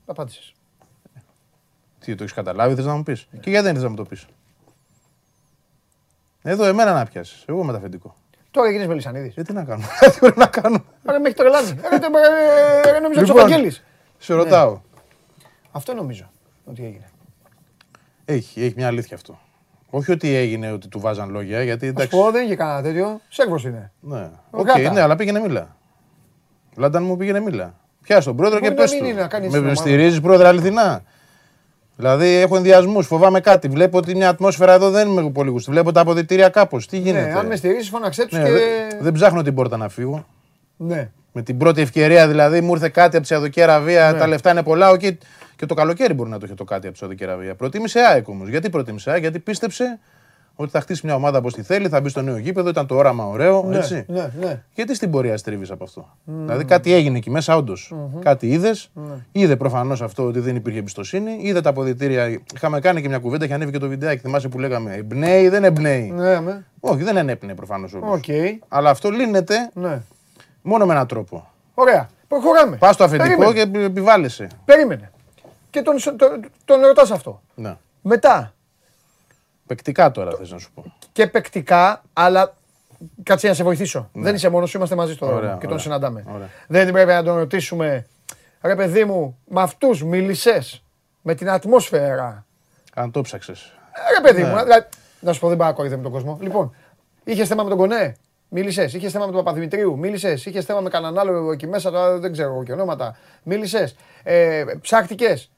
[0.06, 0.54] Απάντησες.
[2.00, 4.04] Τι το έχεις καταλάβει, θες να μου πεις; Και γιατί δεν θες να μου το
[4.06, 4.26] πεις;
[6.42, 7.44] Εδώ εμένα να πιάσεις.
[7.48, 8.16] Εγώ είμαι τα αφεντικό.
[8.52, 9.36] Τώρα γίνεις Μελισανίδης.
[9.38, 9.84] Ε, τι να κάνω.
[10.12, 10.84] Τι μπορεί να κάνω.
[11.06, 11.70] Άρα με έχει τρελάνει.
[11.86, 12.10] Άρα τε-
[12.86, 13.38] ε, ε, Νόμιζα ότι Λοιπόν.
[13.38, 13.84] ο Βαγγέλης.
[14.18, 14.82] Σε ρωτάω.
[15.72, 16.32] Αυτό νομίζω
[16.66, 17.10] ότι έγινε.
[18.26, 19.40] Έχει, έχει μια αλήθεια αυτό.
[19.90, 22.18] Όχι ότι έγινε ότι του βάζαν λόγια, γιατί Θα σου εντάξει.
[22.18, 23.20] πω, δεν είχε κανένα τέτοιο.
[23.30, 23.92] Σέρβος είναι.
[24.00, 24.92] Ναι, Ο Οκ, Γάτα.
[24.92, 25.76] ναι, αλλά πήγαινε μίλα.
[26.76, 27.74] Βλάνταν μου πήγαινε μίλα.
[28.04, 29.08] Πιάσ' τον πρόεδρο Μπορεί και να πες μην του.
[29.10, 29.76] είναι να κάνει Με στην ομάδα.
[29.80, 31.02] στηρίζεις πρόεδρε αληθινά.
[31.96, 33.68] Δηλαδή έχω ενδιασμούς, φοβάμαι κάτι.
[33.68, 35.72] Βλέπω ότι μια ατμόσφαιρα εδώ δεν είμαι πολύ γουστή.
[35.72, 36.88] Βλέπω τα αποδητήρια κάπως.
[36.88, 38.52] Τι γίνεται; Ναι, αν με στηρίζεις φώναξέ τους Ναι, και...
[38.52, 38.62] δεν-
[39.02, 40.26] δεν ψάχνω την πόρτα να φύγω.
[40.78, 41.10] Ναι.
[41.32, 44.18] Με την πρώτη ευκαιρία δηλαδή μου ήρθε κάτι από τη Σαουδική Αραβία, Ναι.
[44.20, 44.90] τα λεφτά είναι πολλά.
[44.90, 45.02] οκ.
[45.60, 47.56] Και το καλοκαίρι μπορεί να το είχε το κάτι από τη Σαουδική Αραβία.
[47.56, 48.50] Προτίμησε ΑΕΚ όμως.
[48.50, 50.00] Γιατί προτίμησε ΑΕΚ, γιατί πίστεψε
[50.56, 52.96] ότι θα χτίσει μια ομάδα όπως τη θέλει, θα μπει στο νέο γήπεδο, ήταν το
[52.96, 53.64] όραμα ωραίο.
[53.68, 54.06] Ναι, έτσι.
[54.08, 54.64] ναι, ναι.
[54.74, 57.94] Γιατί στην πορεία στρίβεις από αυτό; Δηλαδή κάτι έγινε εκεί μέσα, όντως.
[58.20, 58.90] Κάτι είδες.
[58.94, 59.14] Ναι.
[59.32, 61.38] Είδε προφανώς αυτό ότι δεν υπήρχε εμπιστοσύνη.
[61.42, 62.40] Είδε τα αποδυτήρια.
[62.56, 64.22] Είχαμε κάνει και μια κουβέντα, είχε ανέβει και το βιντεάκι.
[64.22, 66.12] Θυμάσαι που λέγαμε Εμπνέει, δεν εμπνέει.
[66.16, 66.66] Ναι, με.
[66.80, 68.18] Όχι, δεν ενέπνεε προφανώς όμως.
[68.18, 68.26] Οκ.
[68.68, 70.02] Αλλά αυτό λύνεται Ναι.
[70.62, 71.48] μόνο με έναν τρόπο.
[71.74, 72.10] Ωραία.
[72.28, 72.76] Προχωράμε.
[72.76, 73.80] Πας στο αφεντικό Περίμενε.
[73.80, 74.48] και επιβάλλεσαι.
[74.66, 75.12] Περίμενε.
[75.70, 77.42] Και τον, τον, τον ρωτάς αυτό.
[77.56, 77.78] Ναι.
[78.02, 78.54] Μετά.
[79.68, 80.94] Πεκτικά τώρα θες να σου πω.
[81.12, 82.54] Και παικτικά, αλλά
[83.24, 84.10] κάτσε να σε βοηθήσω.
[84.14, 85.32] Δεν είσαι μόνος σου, είμαστε μαζί στο Ναι.
[85.32, 85.84] Ωραία, δρόμο και τον ωραία.
[85.84, 86.24] συναντάμε.
[86.34, 86.50] Ωραία.
[86.68, 88.08] Δεν πρέπει να τον ρωτήσουμε,
[88.62, 90.84] ρε παιδί μου, με αυτούς μίλησες,
[91.22, 92.46] με την ατμόσφαιρα.
[92.94, 93.74] Αν το ψάξες.
[93.92, 94.48] Ε, Ρε παιδί Ναι.
[94.50, 94.86] μου, δηλαδή,
[95.20, 96.38] να σου πω δεν πάω με τον κόσμο.
[96.42, 96.76] Λοιπόν,
[97.24, 98.16] είχες θέμα με τον Κονέ,
[98.50, 98.94] μίλησες.
[98.94, 100.46] Είχες θέμα με τον Παπαδημητρίου, μίλησες.
[100.46, 103.18] Είχες θέμα με κανέναν άλλο εκεί μέσα, τώρα δεν ξέρω εγώ και ονόματα.
[103.44, 103.96] Μίλησες.
[104.24, 105.52] Ε, Ψάχτηκες;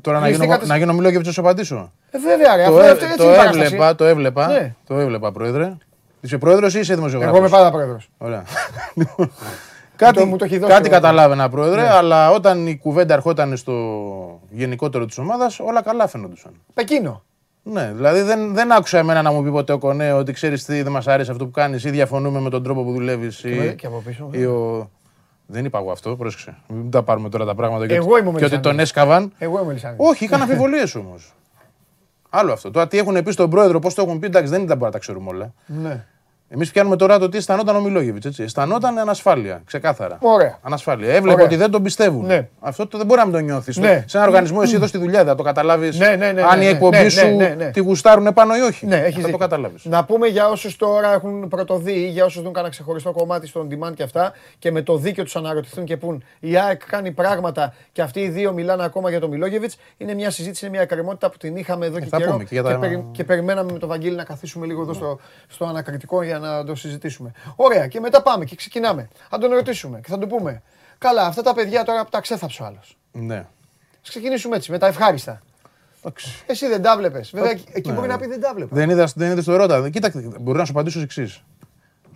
[0.00, 2.68] Τώρα να γίνω, Κλειστήκατε σε- να γίνω Μιλόγεβιτ να σου απαντήσω; Ε, βέβαια, ρε, Το,
[2.70, 3.64] αυτό ε- αυτό- έτσι το είναι η παράσταση.
[3.64, 4.46] έβλεπα, το έβλεπα.
[4.46, 4.74] Ναι.
[4.86, 5.76] Το έβλεπα, πρόεδρε.
[6.20, 8.08] Είσαι πρόεδρος ή είσαι δημοσιογράφος; Εγώ είμαι πάντα πρόεδρος.
[8.18, 8.42] Ωραία.
[8.94, 9.30] Λοιπόν,
[9.96, 13.74] κάτι μου το έχει δώσει κάτι ο- καταλάβαινα, πρόεδρε, αλλά όταν η κουβέντα ερχόταν στο
[14.50, 16.52] γενικότερο της ομάδας, όλα καλά φαίνονταν.
[16.74, 17.22] Πεκίνο.
[17.62, 20.82] Ναι, δηλαδή δεν, δεν άκουσα εμένα να μου πει ποτέ ο Κονέ ότι ξέρεις τι
[20.82, 23.40] δεν μας άρεσε αυτό που κάνεις ή διαφωνούμε με τον τρόπο που δουλεύεις.
[23.44, 24.90] με- και από πίσω, Ή ο...
[25.50, 26.56] Δεν είπα εγώ αυτό, πρόσεξε.
[26.68, 28.60] Μην τα πάρουμε τώρα τα πράγματα και, Εγώ είμαι ο και ότι Μελισσανίδης.
[28.70, 29.32] τον έσκαβαν.
[29.38, 29.94] Εγώ είμαι Λισάνη.
[29.98, 31.34] Όχι, είχαν αμφιβολίες όμως.
[32.30, 32.70] Άλλο αυτό.
[32.70, 34.92] Τώρα τι έχουν πει στον πρόεδρο, πώς το έχουν πει, εντάξει, δεν ήταν μπορεί να
[34.92, 35.52] τα ξέρουμε όλα.
[35.66, 36.04] Ναι.
[36.50, 38.38] Εμείς πιάνουμε τώρα το τι αισθανόταν ο Μιλόγεβιτς.
[38.38, 40.18] Αισθανόταν ανασφάλεια, ξεκάθαρα.
[40.20, 40.58] Ωραία.
[40.62, 41.08] Ανασφάλεια.
[41.08, 41.44] Έβλεπε Ωραία.
[41.44, 42.26] ότι δεν τον πιστεύουν.
[42.26, 42.48] Ναι.
[42.60, 43.76] Αυτό το δεν μπορεί να μην το νιώθεις.
[43.76, 44.04] Ναι.
[44.06, 45.98] Σε ένα οργανισμό, εσύ εδώ στη δουλειά δεν θα το καταλάβεις.
[45.98, 47.70] Ναι, ναι, ναι, αν ναι, η ναι, εκπομπή ναι, σου ναι, ναι, ναι.
[47.70, 48.86] τη γουστάρουν πάνω ή όχι.
[48.86, 49.38] Ναι, έχεις θα το δίκιο.
[49.38, 49.84] καταλάβεις.
[49.84, 53.68] Να πούμε για όσους τώρα έχουν πρωτοδεί ή για όσους δουν κανένα ξεχωριστό κομμάτι στον
[53.70, 57.74] demand και αυτά και με το δίκιο τους αναρωτηθούν και πούν η ΑΕΚ κάνει πράγματα
[57.92, 59.76] και αυτοί οι δύο μιλάνε ακόμα για τον Μιλόγεβιτς.
[59.96, 62.44] Είναι μια συζήτηση, είναι μια εκκρεμότητα που την είχαμε εδώ και Ε, θα καιρό πούμε
[62.44, 65.18] και για τα- περι- και περιμέναμε με τον Βαγγέλη να καθίσουμε λίγο εδώ στο,
[65.48, 67.32] στο ανακριτικό για να το συζητήσουμε.
[67.56, 69.08] Ωραία, και μετά πάμε και ξεκινάμε.
[69.30, 70.62] Θα τον ρωτήσουμε και θα του πούμε.
[70.98, 72.96] Καλά, αυτά τα παιδιά τώρα που τα ξέθαψε ο άλλος.
[73.12, 73.46] Ναι.
[74.02, 75.42] Ας ξεκινήσουμε έτσι, με τα ευχάριστα.
[75.98, 76.44] Εντάξει.
[76.46, 77.30] Εσύ δεν τα βλέπεις.
[77.30, 78.12] Βέβαια, εκεί ναι, μπορεί ναι.
[78.12, 78.74] να πει δεν τα βλέπω.
[78.74, 79.90] Δεν είδα δεν είδες το ερώτα.
[79.90, 81.42] Κοίταξε, μπορεί να σου απαντήσω ως εξής.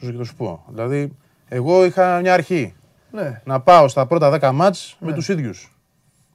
[0.00, 0.64] Θα σου πω.
[0.68, 1.16] Δηλαδή,
[1.48, 2.74] εγώ είχα μια αρχή.
[3.10, 3.40] Ναι.
[3.44, 5.76] να πάω στα πρώτα 10 μάτς με τους ίδιους.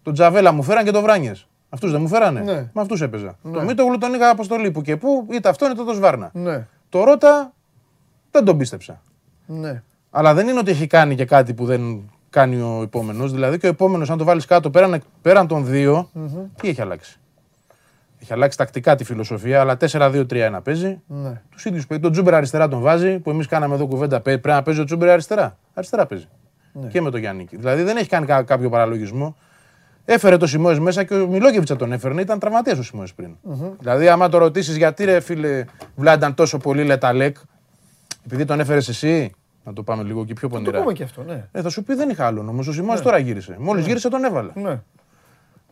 [0.03, 1.47] Τον Τζαβέλα μου φέραν και το Βράνιες.
[1.69, 2.39] Αυτούς δεν μου φέρανε.
[2.39, 2.53] Ναι.
[2.53, 3.37] Με αυτούς έπαιζα.
[3.53, 6.29] Το Μίτογλου τον είχα αποστολή που και που, είτε αυτό είτε το Σβάρνα.
[6.33, 6.67] Ναι.
[6.89, 7.53] Το Ρότα
[8.37, 9.01] δεν τον πίστεψα.
[9.45, 9.83] Ναι.
[10.09, 13.31] Αλλά δεν είναι ότι έχει κάνει και κάτι που δεν κάνει ο επόμενος.
[13.31, 16.09] Δηλαδή και ο επόμενος, αν το βάλεις κάτω πέραν, πέραν των δυο
[16.61, 17.19] τι έχει αλλάξει;
[18.21, 21.01] Έχει αλλάξει τακτικά τη φιλοσοφία, αλλά 4-2-3-1 παίζει.
[21.07, 21.41] Ναι.
[21.51, 22.03] Τους ίδιους παίζει.
[22.03, 24.19] Τον Τζούμπερ αριστερά τον βάζει, που εμείς κάναμε εδώ κουβέντα.
[24.21, 25.57] πέ- Πρέπει να παίζει ο Τζούμπερ αριστερά.
[25.73, 26.27] Αριστερά παίζει.
[26.73, 26.87] Ναι.
[26.87, 27.47] Και με τον Γιάννη.
[27.51, 29.35] Δηλαδή δεν έχει κάνει κα- κάποιο παραλογισμό.
[30.05, 32.21] Έφερε το Σιμόε μέσα και ο Μιλόγεβιτς θα τον έφερνε.
[32.21, 33.35] Ήταν τραυματίας ο Σιμόε πριν.
[33.79, 35.65] Δηλαδή, άμα το ρωτήσεις γιατί ρε φίλε
[35.95, 37.37] Βλάνταν τόσο πολύ Λε Ταλέκ,
[38.27, 39.31] επειδή τον έφερες εσύ,
[39.63, 40.79] να το πάμε λίγο και πιο Το πονηρά.
[40.79, 41.47] πούμε και αυτό, ναι.
[41.51, 42.59] Ε, θα σου πει δεν είχα άλλον όμως.
[42.67, 43.55] Ο Σιμόε τώρα γύρισε.
[43.59, 44.51] Μόλις γύρισε τον έβαλα.
[44.55, 44.79] Ναι.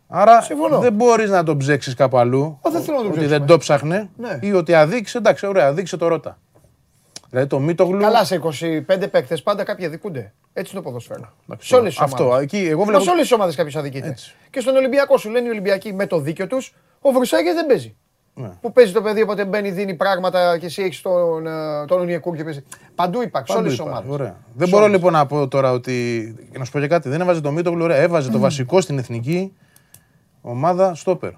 [0.08, 0.80] Άρα Συμφωνώ.
[0.80, 2.60] δεν μπορείς να τον ψέξεις κάπου αλλού.
[2.62, 3.38] Ω, δεν θέλω να τον ότι ψέξουμε.
[3.38, 4.40] δεν το ψάχνε Ναι.
[4.42, 5.18] ή ότι αδίκησε.
[5.18, 6.38] Εντάξει, ωραία, αδίκησε το ρώτα.
[7.30, 8.00] Δηλαδή το Μίτογλου.
[8.02, 10.34] Καλά, σε 25 παίκτες πάντα κάποιοι αδικούνται.
[10.54, 11.34] Έτσι είναι το ποδόσφαιρο.
[11.48, 12.26] Εντάξει, Σε όλε τι Αυτό.
[12.26, 12.44] ομάδε.
[12.44, 13.04] Εκεί, εγώ Μα βλέπω.
[13.04, 14.08] σε όλες τις ομάδες κάποιο αδικείται.
[14.08, 14.36] Έτσι.
[14.50, 17.96] Και στον Ολυμπιακό σου λένε οι Ολυμπιακοί με το δίκιο τους, ο Βρουσάκη δεν παίζει.
[18.38, 18.50] Ναι.
[18.62, 22.36] Που παίζει το παιδί, όποτε μπαίνει, δίνει πράγματα και εσύ έχεις τον, ε, τον Ονιακούρ
[22.36, 22.64] και παίζει.
[22.96, 24.26] Παντού υπάρχει, σε όλες τις Παντού υπάρχει, ομάδες.
[24.28, 24.44] ωραία.
[24.54, 25.92] Δεν μπορώ λοιπόν να πω τώρα ότι.
[26.52, 28.98] Και να σου πω και κάτι, δεν έβαζε το Μίτογλου, ωραία, έβαζε το βασικό στην
[28.98, 29.54] εθνική
[30.42, 31.32] ομάδα στόπερ.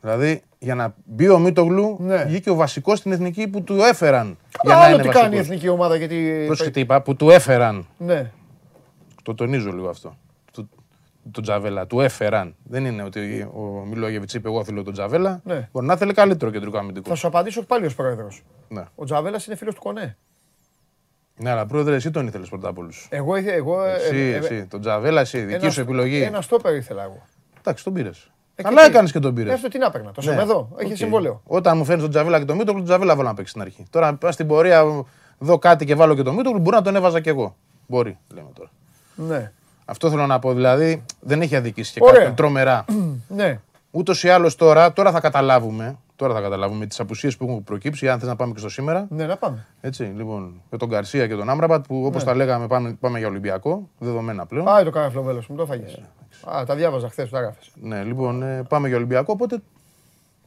[0.00, 2.24] Δηλαδή για να μπει ο Μίτογλου, Ναι.
[2.24, 4.36] βγήκε ο βασικός στην εθνική που του έφεραν.
[4.62, 5.46] για Άλλο να είναι τι κάνει η βασικός.
[5.46, 6.42] εθνική ομάδα γιατί.
[6.46, 7.86] Πρόσεχε τι είπα, που του έφεραν.
[7.98, 8.30] Ναι.
[9.22, 10.16] Το τονίζω λίγο αυτό.
[11.30, 11.86] Το, το Τζαβέλα.
[11.86, 12.54] Του έφεραν.
[12.64, 15.40] Δεν είναι ότι ο Μιλόγεβιτς είπε: Εγώ θέλω τον Τζαβέλα.
[15.44, 15.68] Ναι.
[15.72, 17.08] Μπορεί να θέλει καλύτερο κεντρικό αμυντικό.
[17.08, 18.42] Θα σου απαντήσω πάλι ως πρόεδρος.
[18.68, 18.84] Ναι.
[18.94, 20.16] Ο Τζαβέλας είναι φίλος του Κονέ.
[21.36, 23.06] ναι, αλλά πρόεδρε, εσύ τον ήθελες πρώτα απ' όλους.
[23.10, 24.66] Εγώ, ήθε- εγώ ε, Εσύ, ε, ε, εσύ.
[24.66, 25.38] Τον Τζαβέλα, εσύ.
[25.40, 26.20] Δική ένα σου στο- επιλογή.
[26.22, 27.22] Ένα στόπερ ήθελα εγώ.
[27.58, 28.30] Εντάξει, τον πήρες.
[28.54, 29.50] Ε, Καλά τι- έκανες και τον πήρες.
[29.50, 30.12] Ε, Αυτό τι να παίρνα.
[30.12, 30.68] Το Σεμεδό.
[30.76, 31.42] Έχει συμβόλαιο.
[31.46, 33.84] Όταν μου φέρνεις τον Τζαβέλα και τον Μίτογλου, τον Τζαβέλα βάλω να παίξει στην αρχή.
[33.90, 35.04] Τώρα, αν πας στην πορεία,
[35.38, 37.56] δω κάτι και βάλω και τον Μίτογλου, μπορεί να τον έβαζα κι εγώ.
[37.86, 38.70] Μπορεί, λέμε τώρα.
[39.14, 39.52] Ναι.
[39.90, 40.52] Αυτό θέλω να πω.
[40.52, 42.14] Δηλαδή, δεν έχει αδικήσει και Ωραία.
[42.14, 42.84] κάποιον τρομερά.
[43.28, 43.60] Ναι.
[43.90, 45.98] Ούτως ή άλλως τώρα, τώρα θα καταλάβουμε.
[46.16, 49.06] Τώρα θα καταλάβουμε τις απουσίες που έχουν προκύψει, αν θες να πάμε και στο σήμερα.
[49.10, 49.66] Ναι, να πάμε.
[49.80, 52.06] Έτσι, λοιπόν, με τον Γκαρσία και τον Άμραμπατ που Ναι.
[52.06, 54.64] όπω τα λέγαμε πάμε, πάμε για Ολυμπιακό, δεδομένα πλέον.
[54.64, 55.84] Πάει το κανένα φλοβέλος, μου το Ε, έφαγε.
[56.58, 57.58] Α, τα διάβαζα χθες, τα έγραφε.
[57.74, 59.32] Ναι, λοιπόν, ε, πάμε για Ολυμπιακό.
[59.32, 59.58] Οπότε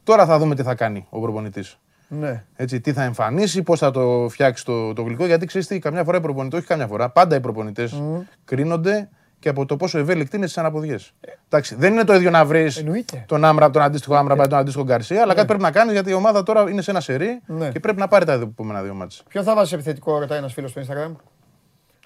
[0.04, 1.78] τώρα θα δούμε τι θα κάνει ο προπονητής.
[2.08, 2.44] Ναι.
[2.56, 5.26] Έτσι, τι θα εμφανίσει, πώς θα το φτιάξει το, το γλυκό.
[5.26, 8.02] Γιατί ξέρεις τι, καμιά φορά οι προπονητές, όχι καμιά φορά, πάντα οι προπονητές
[8.44, 9.08] κρίνονται
[9.42, 11.12] και από το πόσο ευέλικτοι είναι στι αναποδιές.
[11.48, 13.24] Εντάξει, δεν είναι το ίδιο να βρεις Εννοείται.
[13.28, 16.12] τον, Άμρα, τον αντίστοιχο Άμραμπα, τον αντίστοιχο Γκαρσία, αλλά κάτι πρέπει να κάνεις γιατί η
[16.12, 17.68] ομάδα τώρα είναι σε ένα σερί Ναι.
[17.70, 19.20] και πρέπει να πάρει τα επόμενα δύο μάτια.
[19.28, 21.12] Ποιον θα βάζει επιθετικό, ρωτάει ένας φίλος στο Instagram;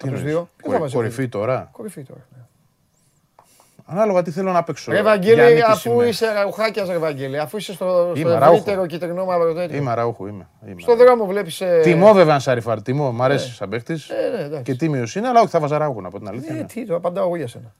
[0.01, 0.49] Από τους δύο.
[0.57, 1.69] Ποιον θα βάζει Κορυφή τώρα.
[1.71, 2.27] Κορυφή τώρα.
[3.87, 3.93] Ναι.
[3.99, 4.91] Ανάλογα τι θέλω να παίξω.
[4.91, 6.05] Ρε Για Βαγγέλη, νίκη αφού είμαι.
[6.05, 8.51] είσαι ραουχάκια, ρε Βαγγέλη, αφού είσαι στο, στο Είμαι ραούχο.
[8.51, 9.77] ευρύτερο κυτρινό μαύρο τέτοιο.
[9.77, 10.47] Είμαι αραούχο, είμαι.
[10.67, 10.81] είμαι.
[10.81, 11.61] Στο δρόμο βλέπεις.
[11.83, 14.09] Τιμό βέβαια αν Σαριφάρ, τιμό, μ' αρέσει σαν παίχτης.
[14.09, 14.63] Ε, ναι, εντάξει.
[14.63, 16.55] Και τίμιο είναι, αλλά όχι θα βάζα ραούχο να πω την αλήθεια.
[16.55, 16.63] Ε, ναι.
[16.63, 17.73] τι, το απαντάω εγώ για σένα.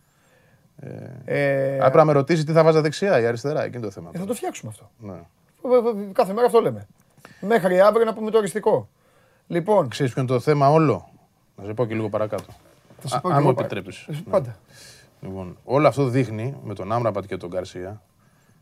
[1.25, 4.09] Ε, Αν πρέπει να με ρωτήσεις τι θα βάζα δεξιά ή αριστερά, εκείνο το θέμα.
[4.13, 4.89] ε, θα το φτιάξουμε αυτό.
[4.97, 5.13] Ναι.
[5.13, 6.87] Ε, ε, Κάθε μέρα αυτό λέμε.
[7.39, 8.89] Μέχρι αύριο να πούμε το οριστικό.
[9.47, 11.09] Λοιπόν, Ξέρεις ποιο είναι το θέμα όλο;
[11.55, 12.43] Να σε πω και λίγο παρακάτω.
[13.01, 13.97] θα σου Α- πω αν και μου εγώ πα- επιτρέπεις.
[14.07, 14.17] Ε, Ναι.
[14.29, 14.55] Πάντα.
[15.21, 18.01] Λοιπόν, όλο αυτό δείχνει με τον Άμραμπατ και τον Γκαρσία.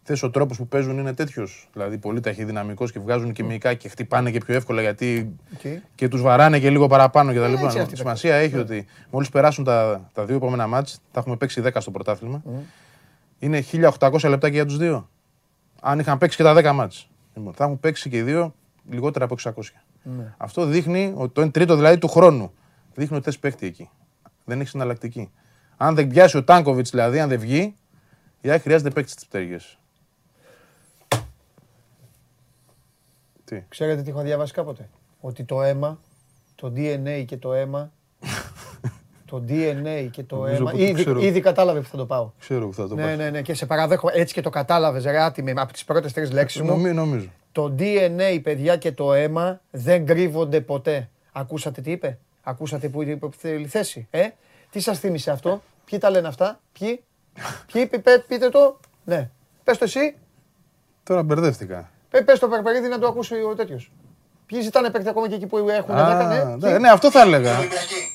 [0.07, 1.69] Θες ο τρόπος που παίζουν είναι τέτοιος.
[1.73, 5.81] Δηλαδή, πολύ ταχυδυναμικός και βγάζουν και μυϊκά και χτυπάνε και πιο εύκολα γιατί Οκ.
[5.95, 7.43] και τους βαράνε και λίγο παραπάνω κτλ.
[7.43, 11.19] έτσι είναι αυτή η Σημασία έχει ότι μόλις περάσουν τα, τα δύο επόμενα μάτς, θα
[11.19, 12.43] έχουμε παίξει 10 στο πρωτάθλημα.
[13.39, 15.09] Είναι 1800 λεπτά και για τους δύο.
[15.81, 17.09] Αν είχαν παίξει και τα 10 μάτς.
[17.35, 18.55] Λοιπόν, θα έχουν παίξει και οι δύο
[18.89, 19.51] λιγότερα από 600.
[20.03, 20.33] Ναι.
[20.37, 22.51] Αυτό δείχνει ότι το 1 τρίτο δηλαδή του χρόνου.
[22.93, 23.89] Δείχνει ότι θες παίχτη εκεί.
[24.45, 25.29] Δεν έχεις συναλλακτική.
[25.77, 27.75] Αν δεν πιάσει ο Τάνκοβιτς, δηλαδή, αν δεν βγει,
[28.41, 29.77] η ΑΕΚ χρειάζεται παίκτης στι πτέρυγες.
[33.45, 35.99] Τι; Ξέρετε τι έχω διαβάσει κάποτε; Ότι το αίμα,
[36.55, 37.91] το DNA και το αίμα.
[39.29, 40.69] το DNA και το Νομίζω αίμα.
[40.71, 41.19] πως το Ήδη, ξέρω.
[41.21, 42.31] ήδη κατάλαβε που θα το πάω.
[42.39, 43.17] Ξέρω που θα το Ναι, πας.
[43.17, 43.41] ναι, ναι.
[43.41, 44.11] Και σε παραδέχομαι.
[44.15, 46.67] Έτσι και το κατάλαβες, ρε άτιμη, από τις πρώτες τρεις λέξεις μου.
[46.67, 47.27] Νομι- νομίζω.
[47.51, 51.09] Το DNA, παιδιά, και το αίμα δεν κρύβονται ποτέ.
[51.31, 54.07] Ακούσατε τι είπε; Ακούσατε που είπε που θέλει θέση.
[54.11, 54.27] Ε;
[54.75, 57.03] Τι σας θύμισε αυτό; Ποιοι τα λένε αυτά; Ποιοι;
[57.71, 58.79] Ποιοι, πι- πε- πείτε το.
[59.03, 59.29] Ναι.
[59.63, 60.15] Πες το εσύ.
[61.03, 61.89] Τώρα μπερδεύτηκα.
[62.09, 63.91] Πε, πες το Περπερίδη να το ακούσει ο τέτοιος.
[64.45, 66.43] Ποιοι ζητάνε παίκτη ακόμα και εκεί που έχουν Α, 10, ναι.
[66.43, 67.51] ναι, Ποιοι; ναι, αυτό θα έλεγα.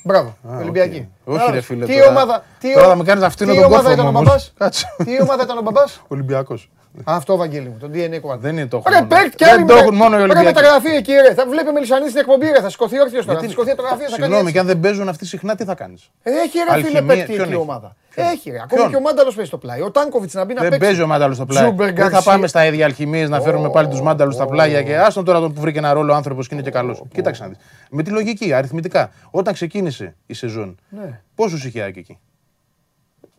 [0.04, 1.08] Μπράβο, Α, Ολυμπιακή.
[1.24, 1.34] οκ.
[1.34, 1.84] Όχι, Άρα, ρε φίλε.
[1.86, 3.94] Τι τώρα- ομάδα, τι, Τώρα ο- θα με κάνεις να φτύνω τι τον ομάδα κόρφο
[4.00, 4.28] ήταν μου ο όμως.
[4.28, 4.86] μπαμπάς; Κάτσε.
[5.04, 6.70] Τι ομάδα ήταν ο μπαμπάς; Ολυμπιακός.
[7.04, 8.40] Αυτό, Βαγγέλη μου, το DNA κουβάντα.
[8.40, 9.08] Δεν είναι το έχουν Ρε, μόνο.
[9.08, 10.46] παίκτη, Δεν άλλη το με- έχουν μόνο οι Ρε, Ολυμπιακοί.
[10.46, 11.34] μεταγραφή εκεί, ρε.
[11.34, 12.60] Θα βλέπει Μελισανή στην εκπομπή, ρε.
[12.60, 13.24] Θα σηκωθεί όρθιος τώρα.
[13.24, 14.52] Θα Γιατί- σηκωθεί φωτογραφία, θα κάνει Συγγνώμη, έτσι.
[14.52, 17.24] και αν δεν παίζουν αυτοί συχνά, τι θα κάνεις; Ε, Έχει ρε φίλε Αλχημία, παίκτη
[17.32, 17.96] ποιον εκεί η έχεις; ομάδα.
[18.14, 18.56] Ποιον; Έχει ρε.
[18.56, 19.80] Ακόμα Ποιον; και ο Μάνταλος παίζει στο πλάι.
[19.80, 20.84] Ο Τάνκοβιτς να μπει να Δεν παίξει.
[20.86, 21.62] παίζει ο Μάνταλος στο πλάι.
[21.64, 22.32] Τζούμπερ, Δεν θα Γκαρσία.
[22.32, 25.52] πάμε στα ίδια αλχημίες να φέρουμε πάλι τους Μάνταλους στα πλάγια και άστον τώρα τον
[25.54, 27.02] που βρήκε ένα ρόλο άνθρωπος και είναι και καλός.
[27.12, 27.56] Κοίταξε να δεις.
[27.90, 29.10] Με τη λογική, αριθμητικά.
[29.30, 31.20] Όταν ξεκίνησε η σεζόν, Ναι.
[31.34, 32.18] πόσους είχε η ΑΕΚ εκεί;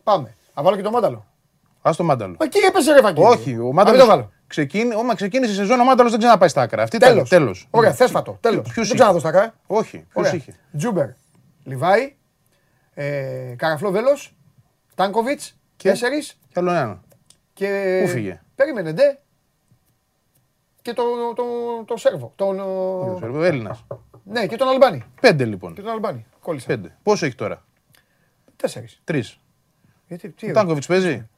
[0.02, 0.34] Πάμε.
[0.54, 1.24] Θα βάλω και τον Μάνταλο.
[1.82, 2.36] Α το Μάνταλο.
[2.38, 3.26] Μα εκεί έπεσε ρε Βαγγέλη.
[3.26, 4.04] Όχι, ο Α, μην το Μάνταλο.
[4.06, 4.32] βάλω.
[4.46, 6.82] Ξεκίνη, όμα ξεκίνησε η σεζόν, ο Μάνταλος δεν ξαναπάει στα άκρα.
[6.82, 7.28] Αυτή ήταν Τέλος.
[7.28, 7.68] τέλος.
[7.70, 8.38] Ωραία, θέσφατο.
[8.40, 8.62] Τέλος.
[8.62, 9.54] Ποιος Δεν είχε; ξαναδώ στα κάρια.
[9.66, 10.34] Όχι, ποιος Ωραία.
[10.34, 11.08] είχε; Τζούμπερ,
[11.64, 12.16] Λιβάη,
[12.94, 14.34] ε, Καραφλό Βέλος,
[14.94, 17.00] Τάνκοβιτς, τέσσερις Κι άλλο ένα.
[17.52, 18.00] και...
[18.04, 19.18] Πού φύγε; Περίμενε, ντε.
[20.82, 21.02] Και το,
[21.36, 21.44] το,
[21.84, 22.32] το Σέρβο.
[22.36, 23.84] Τον, ο- Έλληνας.
[24.24, 25.02] Ναι, και τον Αλμπάνη.
[25.20, 25.74] Πέντε λοιπόν.
[25.74, 26.26] Και τον Αλμπάνη.
[26.40, 26.66] Κόλλησα.
[26.66, 26.96] Πέντε.
[27.02, 27.64] Πόσο έχει τώρα;
[28.56, 29.00] Τέσσερις.
[29.04, 29.38] Τρεις.
[30.08, 31.28] Γιατί, τι, Ο Τάνκοβιτ παίζει;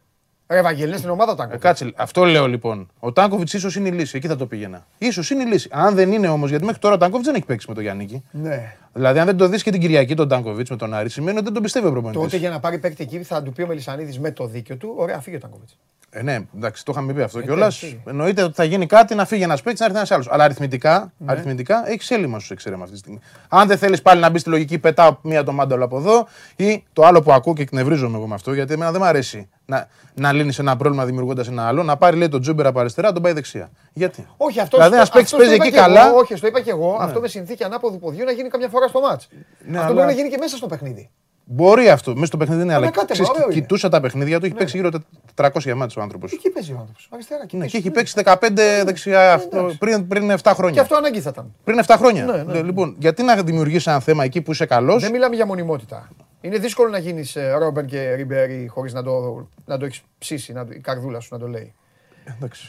[0.47, 1.61] Ρε Βαγγέλη, είναι στην ομάδα ο Ε, Τάγκοβιτ.
[1.61, 2.89] κάτσε, αυτό λέω λοιπόν.
[2.99, 4.17] Ο Τάνκοβιτς ίσως είναι η λύση.
[4.17, 4.87] Εκεί θα το πήγαινα.
[5.13, 5.69] σω είναι η λύση.
[5.73, 8.25] Αν δεν είναι όμως, γιατί μέχρι τώρα ο Τάνκοβιτς δεν έχει παίξει με τον Γιάννη.
[8.31, 8.75] Ναι.
[8.93, 11.45] Δηλαδή, αν δεν το δεις και την Κυριακή τον Τάνκοβιτς με τον Άρη, σημαίνει ότι
[11.45, 12.37] δεν τον πιστεύει ο Τότε προπονητή.
[12.37, 15.21] για να πάρει παίκτη εκεί θα του πει ο Μελισανίδης με το δίκιο του, ωραία,
[15.21, 15.69] φύγει ο Τάγκοβιτ.
[16.11, 17.77] Ε, ναι, εντάξει, το είχαμε πει αυτό Ε, κιόλας.
[17.79, 18.03] φύγει.
[18.07, 20.29] Εννοείται ότι θα γίνει κάτι να φύγει ένας παίκτης να έρθει ένας άλλος.
[20.31, 21.33] Αλλά αριθμητικά, Ναι.
[21.33, 23.19] αριθμητικά έχεις έλλειμμα στους εξαιρέμα αυτή τη στιγμή.
[23.49, 26.27] Αν δεν θέλεις πάλι να μπει στη λογική, πετάω μία το μάνταλο από εδώ
[26.57, 29.49] ή το άλλο που ακούω και εκνευρίζομαι εγώ με αυτό, γιατί εμένα δεν μου αρέσει
[29.67, 33.13] να, να λύνεις ένα πρόβλημα δημιουργώντας ένα άλλο, να πάρει λέει τον Τζούμπερ από αριστερά,
[33.13, 33.71] τον πάει δεξιά.
[33.93, 36.05] Γιατί; Όχι, αυτός Δηλαδή, ένας παίκτης παίζει εκεί καλά.
[36.09, 36.17] Ναι.
[36.17, 36.97] όχι, το είπα και εγώ.
[37.01, 39.21] Αυτό με συνθήκη ανάποδου ποδιού να γίνει καμιά φορά στο μάτ.
[39.21, 41.11] αυτό αλλά- μπορεί να γίνει και μέσα στο παιχνίδι.
[41.47, 43.55] Μπορεί αυτό, μέσα στο παιχνίδι είναι, αλλά κάτε, ξέρεις, ωραίο είναι.
[43.61, 45.03] κοιτούσα τα παιχνίδια του, έχει παίξει γύρω τα
[45.35, 46.33] 400 μάτια ο άνθρωπος.
[46.33, 47.09] Εκεί παίζει ο άνθρωπος.
[47.11, 47.73] Αριστερά και Ναι, πίσω.
[47.73, 49.79] και έχει παίξει 15 δεξιά αυτό, εντάξει.
[49.79, 50.83] πριν, πριν 7 Και χρόνια.
[50.83, 51.55] αυτό ανάγκη θα ήταν.
[51.65, 52.25] Πριν 7 χρόνια.
[52.25, 52.63] Ναι, ναι.
[52.63, 56.09] Λοιπόν, γιατί να δημιουργήσει ένα θέμα εκεί που είσαι καλός; Δεν μιλάμε για μονιμότητα.
[56.45, 60.67] Είναι δύσκολο να γίνεις Ρόμπερ και Ριμπέρι χωρίς να το, να το έχεις ψήσει, να,
[60.67, 61.73] το- η καρδούλα σου να το λέει.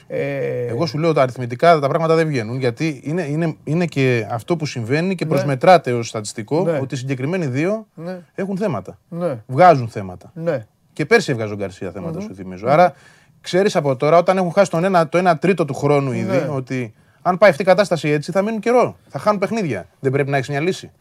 [0.08, 4.28] Ε, Εγώ σου λέω ότι αριθμητικά τα πράγματα δεν βγαίνουν γιατί είναι, είναι, είναι και
[4.32, 6.80] αυτό που συμβαίνει και προσμετράται ως στατιστικό Ναι.
[6.82, 8.20] ότι οι συγκεκριμένοι δύο Ναι.
[8.36, 8.98] έχουν θέματα.
[9.10, 10.32] ναι, Βγάζουν θέματα.
[10.34, 10.66] ναι.
[10.94, 12.68] Και πέρσι έβγαζε ο Γκαρσία θέματα, σου θυμίζω.
[12.70, 12.94] Άρα
[13.42, 16.48] ξέρεις από τώρα, όταν έχουν χάσει τον ένα, το 1 τρίτο του χρόνου ήδη, Ναι.
[16.50, 18.98] ότι αν πάει αυτή η κατάσταση έτσι θα μείνουν καιρό.
[19.08, 19.88] Θα χάνουν παιχνίδια.
[20.00, 20.92] Δεν πρέπει να έχεις μια λύση.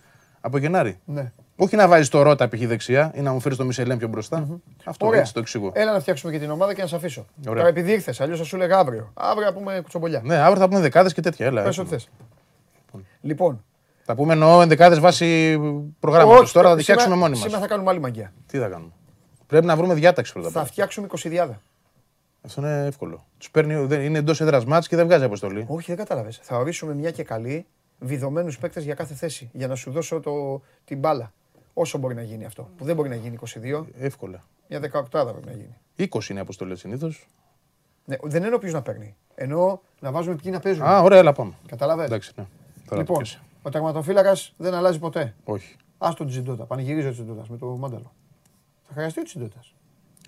[0.41, 0.99] Από Γενάρη.
[1.05, 1.33] ναι.
[1.57, 2.61] Όχι να βάζεις το ρότα π.χ.
[2.67, 4.61] δεξιά ή να μου φέρεις το Μισελέν πιο μπροστά.
[4.85, 5.21] Αυτό Ωραία.
[5.21, 5.71] έτσι το εξηγώ.
[5.75, 7.27] Έλα να φτιάξουμε και την ομάδα και να σε αφήσω.
[7.41, 7.55] Ωραία.
[7.55, 9.11] Τώρα επειδή ήρθες, αλλιώς θα σου λέγα αύριο.
[9.15, 10.21] Αύριο θα πούμε κουτσομπολιά.
[10.25, 11.47] Ναι, αύριο θα πούμε δεκάδες και τέτοια.
[11.47, 11.87] Έλα, Πες έτοιμο.
[11.95, 12.03] ό,τι
[12.93, 13.03] θες.
[13.21, 13.65] Λοιπόν,
[14.03, 15.59] Θα πούμε εννοώ ενδεκάδες βάση
[16.01, 16.41] προγράμματος.
[16.43, 17.63] όχι, Τώρα θα τη σήμερα- φτιάξουμε μόνοι Σήμερα μα.
[17.63, 18.33] θα κάνουμε άλλη μαγεία.
[18.47, 18.91] Τι θα κάνουμε;
[19.47, 20.47] Πρέπει να βρούμε διάταξη πρώτα.
[20.49, 20.69] απ' Θα όλα.
[20.69, 21.61] φτιάξουμε 20
[22.47, 23.25] Αυτό είναι εύκολο.
[23.39, 25.65] Τους παίρνει, δεν- είναι εντός έδρας μάτς και δεν βγάζει αποστολή.
[25.69, 26.41] Όχι, δεν κατάλαβες.
[26.43, 27.67] Θα ορίσουμε μια και καλή
[27.99, 29.51] βιδωμένους παίκτες για κάθε θέση.
[29.53, 31.33] Για να σου δώσω το, την μπάλα.
[31.75, 32.71] Όσο μπορεί να γίνει αυτό.
[32.77, 34.43] Που δεν μπορεί να γίνει 22, Εύκολα.
[34.69, 36.09] μια 18 πρέπει να γίνει.
[36.11, 37.29] 20 είναι αποστολές συνήθως.
[38.05, 39.17] Ναι, δεν εννοώ ποιο να παίρνει.
[39.35, 40.85] Εννοώ να βάζουμε ποιοι να παίζουν.
[40.87, 41.53] Α, ωραία, έλα πάμε.
[41.67, 42.05] Κατάλαβε.
[42.05, 42.45] Εντάξει, ναι.
[42.89, 43.41] Τώρα Λοιπόν, το πιάσε.
[43.63, 45.35] ο τερματοφύλακας δεν αλλάζει ποτέ.
[45.45, 45.77] Όχι.
[45.99, 46.65] Α τον Τζιντότα.
[46.65, 48.13] Πανηγυρίζω τον Τζιντότα με το μάνταλο.
[48.87, 49.61] Θα χρειαστεί ο Τζιντότα.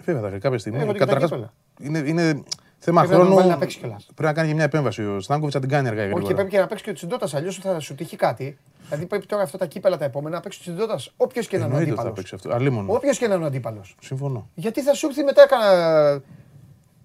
[0.03, 0.79] Βέβαια, θα κάποια στιγμή.
[0.79, 1.53] Έχω και τα καταρχάς, κύπελα.
[1.81, 2.43] είναι, είναι
[2.79, 3.35] θέμα Πρέπει να τον χρόνου.
[3.35, 4.05] βάλει να παίξει κιόλας.
[4.05, 5.03] Πρέπει να κάνει και μια επέμβαση.
[5.07, 6.35] Ο Στάνκοβιτς θα την κάνει αργά ή Όχι, και γρήγορα.
[6.37, 7.29] πρέπει και να παίξει και ο Τσιντότα.
[7.33, 8.59] Αλλιώς θα σου τύχει κάτι.
[8.87, 10.99] Δηλαδή πρέπει τώρα αυτά τα κύπελα τα επόμενα να παίξει ο Τσιντότα.
[11.17, 12.31] Όποιος και να είναι ο Εννοείται ότι θα αντίπαλος.
[12.31, 12.63] παίξει αυτό.
[12.63, 12.91] Αλλήμον.
[12.97, 13.97] Όποιος και να είναι ο αντίπαλος.
[14.01, 14.49] Συμφωνώ.
[14.55, 16.23] Γιατί θα σου έρθει μετά κανένα.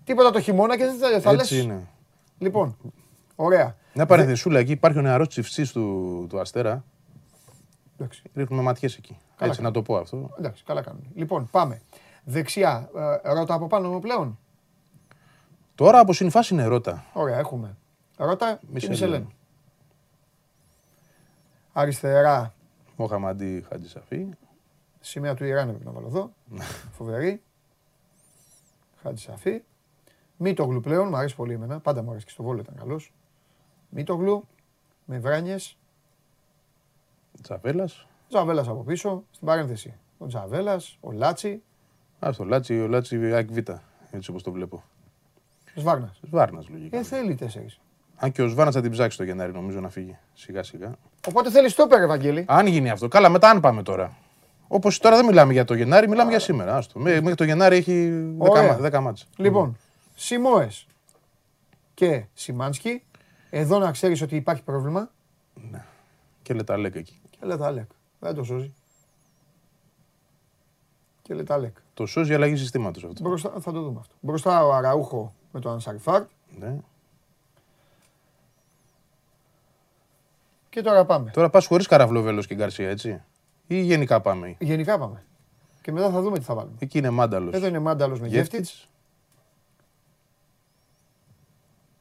[0.04, 1.88] Τίποτα το χειμώνα και δεν θα, θα Έτσι λες- είναι.
[2.38, 2.78] Λοιπόν,
[3.36, 3.76] ωραία.
[3.94, 6.84] Μια παρενθεσούλα εκεί υπάρχει ο νεαρός τσιφτή του, του Αστέρα.
[8.00, 9.18] Εντάξει, Ρίχνουμε ματιές εκεί.
[9.38, 10.30] Καλά Έτσι, να το πω αυτό.
[10.40, 11.06] εντάξει καλά κάνουμε.
[11.16, 11.82] Λοιπόν, πάμε.
[12.24, 12.90] Δεξιά,
[13.24, 14.40] ε, ρώτα από πάνω πλέον.
[15.82, 17.06] Τώρα από συμφάση είναι ρότα.
[17.14, 17.78] Ωραία, έχουμε.
[18.18, 18.92] Ρώτα και Μισελέν.
[18.92, 19.32] Μισελέν.
[21.74, 22.54] Αριστερά,
[22.96, 24.28] Μοχαμαντή Χατζησαφή.
[25.00, 26.34] σημαία του Ιράν πρέπει να βάλω εδώ.
[26.98, 27.42] Φοβερή.
[29.02, 29.64] Χατζησαφή.
[30.38, 31.80] Μήτογλου πλέον, μου αρέσει πολύ εμένα.
[31.80, 33.14] Πάντα μου αρέσει και στο βόλο ήταν καλός.
[33.90, 34.48] Μήτογλου,
[35.06, 35.56] με βράνιε.
[37.42, 37.90] Τσαβέλα.
[38.28, 39.94] Τζαβέλας από πίσω, στην παρένθεση.
[40.18, 41.64] Ο Τζαβέλας, ο Λάτσι,
[42.20, 43.58] Α, το Λάτσι, ο Λάτσι Άκ Β.
[44.12, 44.84] Έτσι όπως το βλέπω.
[45.76, 46.14] Ο Σβάρνα.
[46.22, 46.98] Βάρνας λογικά.
[46.98, 47.66] Ε, θέλει τέσσερι.
[48.16, 50.92] Αν και ο Σβάρνα θα την ψάξει το Γενάρη, νομίζω να φύγει σιγά σιγά.
[51.28, 52.46] Οπότε θέλεις το πέρα, Ευαγγέλη.
[52.48, 53.08] Αν γίνει αυτό.
[53.08, 54.18] Καλά, μετά αν πάμε τώρα.
[54.68, 56.76] Όπως τώρα δεν μιλάμε για το Γενάρη, μιλάμε για σήμερα.
[56.76, 57.00] Άστο.
[57.00, 58.68] Μέ- Μέχρι το Γενάρη έχει 10, Ωραία.
[58.72, 59.28] μα- 10 μάτς.
[59.38, 59.78] Λοιπόν,
[60.16, 60.68] Σιμόε
[61.94, 63.04] και Σιμάνσκι.
[63.50, 65.10] Εδώ να ξέρεις ότι υπάρχει πρόβλημα.
[66.42, 67.20] Και Λεταλέκ εκεί.
[67.30, 67.90] Και Λετάλεκ.
[68.20, 68.74] Δεν το σώζει.
[71.22, 71.76] Και Λετάλεκ.
[71.94, 73.22] Το σώζει η αλλαγή συστήματος αυτό.
[73.30, 74.16] Μπροστά, θα το δούμε αυτό.
[74.20, 76.24] Μπροστά ο Αραούχο με τον Ανσαριφάρ.
[76.60, 76.76] Ναι.
[80.70, 81.32] Και τώρα πάμε.
[81.32, 83.22] Τώρα πας χωρίς καραβλοβέλος και Γκαρσία, έτσι.
[83.68, 84.56] Ή γενικά πάμε.
[84.60, 85.24] Γενικά πάμε.
[85.82, 86.76] Και μετά θα δούμε τι θα βάλουμε.
[86.80, 87.54] Εκεί είναι μάνταλος.
[87.54, 88.54] Εδώ είναι Μάνταλος με Γεύτιτ.
[88.54, 88.90] Γεύτιτς.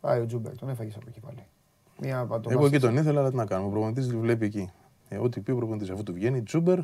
[0.01, 1.47] Πάει ο Τζούμπερ, τον έφαγες από εκεί πάλι.
[2.01, 2.75] Μία το Εγώ βάζεις.
[2.75, 3.69] εκεί τον ήθελα, αλλά τι να κάνουμε.
[3.69, 4.71] Ο προπονητής βλέπει εκεί.
[5.09, 6.79] Ε, ό,τι πει ο προπονητής, αφού του βγαίνει, Τσούμπερ.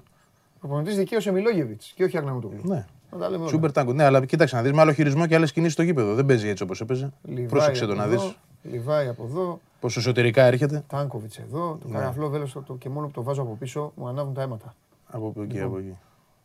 [0.60, 2.60] Προπονητής δικαίωσε Μιλόγεβιτς και όχι Αγναούτογλου.
[2.62, 2.86] Ναι.
[3.12, 3.46] Να τα λέμε όλα.
[3.46, 3.92] Τσούμπερ τάγκο.
[3.92, 6.14] Ναι, αλλά κοίταξε να δεις με άλλο χειρισμό και άλλες κινήσεις στο γήπεδο.
[6.14, 7.12] Δεν παίζει έτσι όπως έπαιζε.
[7.22, 10.84] Λιβάη Πρόσεξε το από να εδώ, δει Λιβάη από εδώ, πόσο εσωτερικά έρχεται.
[10.88, 11.94] Τάνκοβιτς εδώ, το Ναι.
[11.98, 14.74] καραφλό βέλος το, το- και μόνο που το βάζω από πίσω μου ανάβουν τα αίματα.
[15.06, 15.68] Από εκεί, Λοιπόν.
[15.68, 15.96] από εκεί.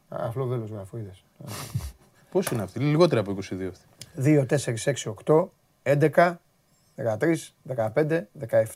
[0.10, 1.24] Καραφλό βέλος, γράφω, είδες.
[2.32, 3.86] Πώς είναι αυτή, λιγότερη από 22 αυτή.
[4.16, 5.50] 2, 4, 6, 8,
[5.84, 6.40] 11,
[6.96, 8.28] 13, 15,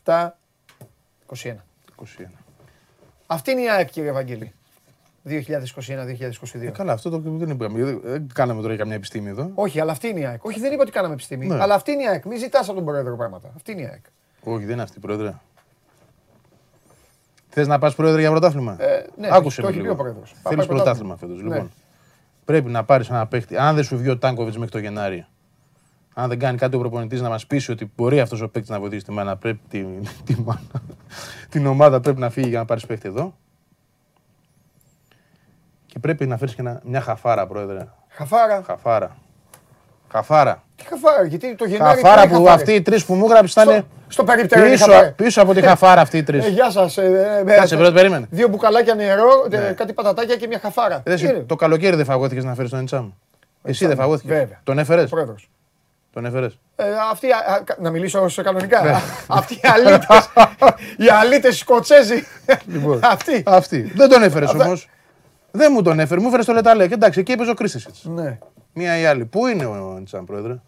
[0.03, 0.29] 17,
[1.27, 1.55] 21.
[1.95, 2.31] 21.
[3.27, 4.11] Αυτή είναι η ΑΕΚ, κύριε
[5.25, 5.53] Ευαγγέλη.
[5.53, 6.29] Ε,
[6.67, 6.71] 2021-2022.
[6.71, 7.83] καλά, αυτό το δεν είπαμε.
[7.83, 9.51] Δεν- Δεν κάναμε τώρα καμιά επιστήμη εδώ.
[9.53, 10.45] Όχι, αλλά αυτή είναι η ΑΕΚ.
[10.45, 11.47] Όχι, δεν είπα ότι κάναμε επιστήμη.
[11.47, 11.61] Ναι.
[11.61, 12.25] Αλλά αυτή είναι η ΑΕΚ.
[12.25, 13.51] Μην ζητάς από τον πρόεδρο πράγματα.
[13.55, 14.03] Αυτή είναι η ΑΕΚ.
[14.43, 15.33] Όχι, δεν είναι αυτή, πρόεδρε.
[17.49, 19.93] Θες να πας πρόεδρε για πρωτάθλημα; Ε, ναι, Άκουσε το με έχει πει λίγο.
[19.93, 20.31] ο πρόεδρος.
[20.43, 21.37] Θα Θέλεις πάει πρωτάθλημα φέτος.
[21.37, 21.43] Ναι.
[21.43, 21.71] Λοιπόν.
[22.45, 23.57] πρέπει να πάρεις ένα παίκτη.
[23.57, 25.25] Αν δεν σου βγει ο Τάνκοβιτς μέχρι το Γενάρη,
[26.13, 28.79] αν δεν κάνει κάτι ο προπονητής να μας πείσει ότι μπορεί αυτός ο παίκτης να
[28.79, 29.83] βοηθήσει τη μάνα, πρέπει, τη,
[30.23, 30.61] τη μάνα,
[31.49, 33.35] την ομάδα πρέπει να φύγει για να πάρεις παίκτη εδώ.
[35.95, 37.77] Και πρέπει να φέρεις και ένα- μια χαφάρα, πρόεδρε.
[38.09, 38.61] Χαφάρα.
[38.65, 39.15] Χαφάρα.
[40.11, 40.63] Χαφάρα.
[40.75, 42.01] Τι χαφάρα, γιατί το Γενάρη.
[42.01, 42.61] Χαφάρα τι είναι που χαφάρες.
[42.61, 45.13] αυτοί οι τρεις που μου έγραψε ήταν Στο, στο περίπτερο είναι πίσω, χαφάρες.
[45.15, 46.45] πίσω από τη χαφάρα αυτοί οι τρεις.
[46.45, 46.97] Ε, γεια σας.
[46.97, 48.25] Ε, ε, Κάτσε, ε, πρώτα, περίμενε.
[48.29, 51.01] Δύο μπουκαλάκια νερό, ε, κάτι πατατάκια και μια χαφάρα.
[51.05, 53.09] Ε, Τι είναι, το καλοκαίρι δεν φαγώθηκες να φέρεις τον Εντσάμ.
[53.63, 54.37] Εσύ δεν φαγώθηκες.
[54.37, 54.59] Βέβαια.
[54.63, 55.49] Τον έφερες; Πρόεδρος.
[56.13, 58.81] Τον έφερες; Ε, αυτοί, α, α, να μιλήσω όσο κανονικά.
[58.83, 58.89] Ναι.
[58.91, 60.29] Α, Αυτοί οι αλήτες,
[61.05, 62.23] οι αλήτες οι Σκοτσέζοι.
[62.65, 62.99] Λοιπόν.
[63.03, 63.43] Αυτοί.
[63.45, 63.91] Αυτή.
[63.95, 64.89] Δεν τον έφερες Αυτά- όμως.
[65.55, 66.91] Δεν μου τον έφερε, μου έφερε στο Λεταλέκ.
[66.91, 67.95] Εντάξει, εκεί έπαιζε ο Κρίστησιτ.
[68.03, 68.37] Ναι.
[68.73, 69.25] Μία ή άλλη.
[69.25, 70.59] Πού είναι ο Εντσάμ, πρόεδρε;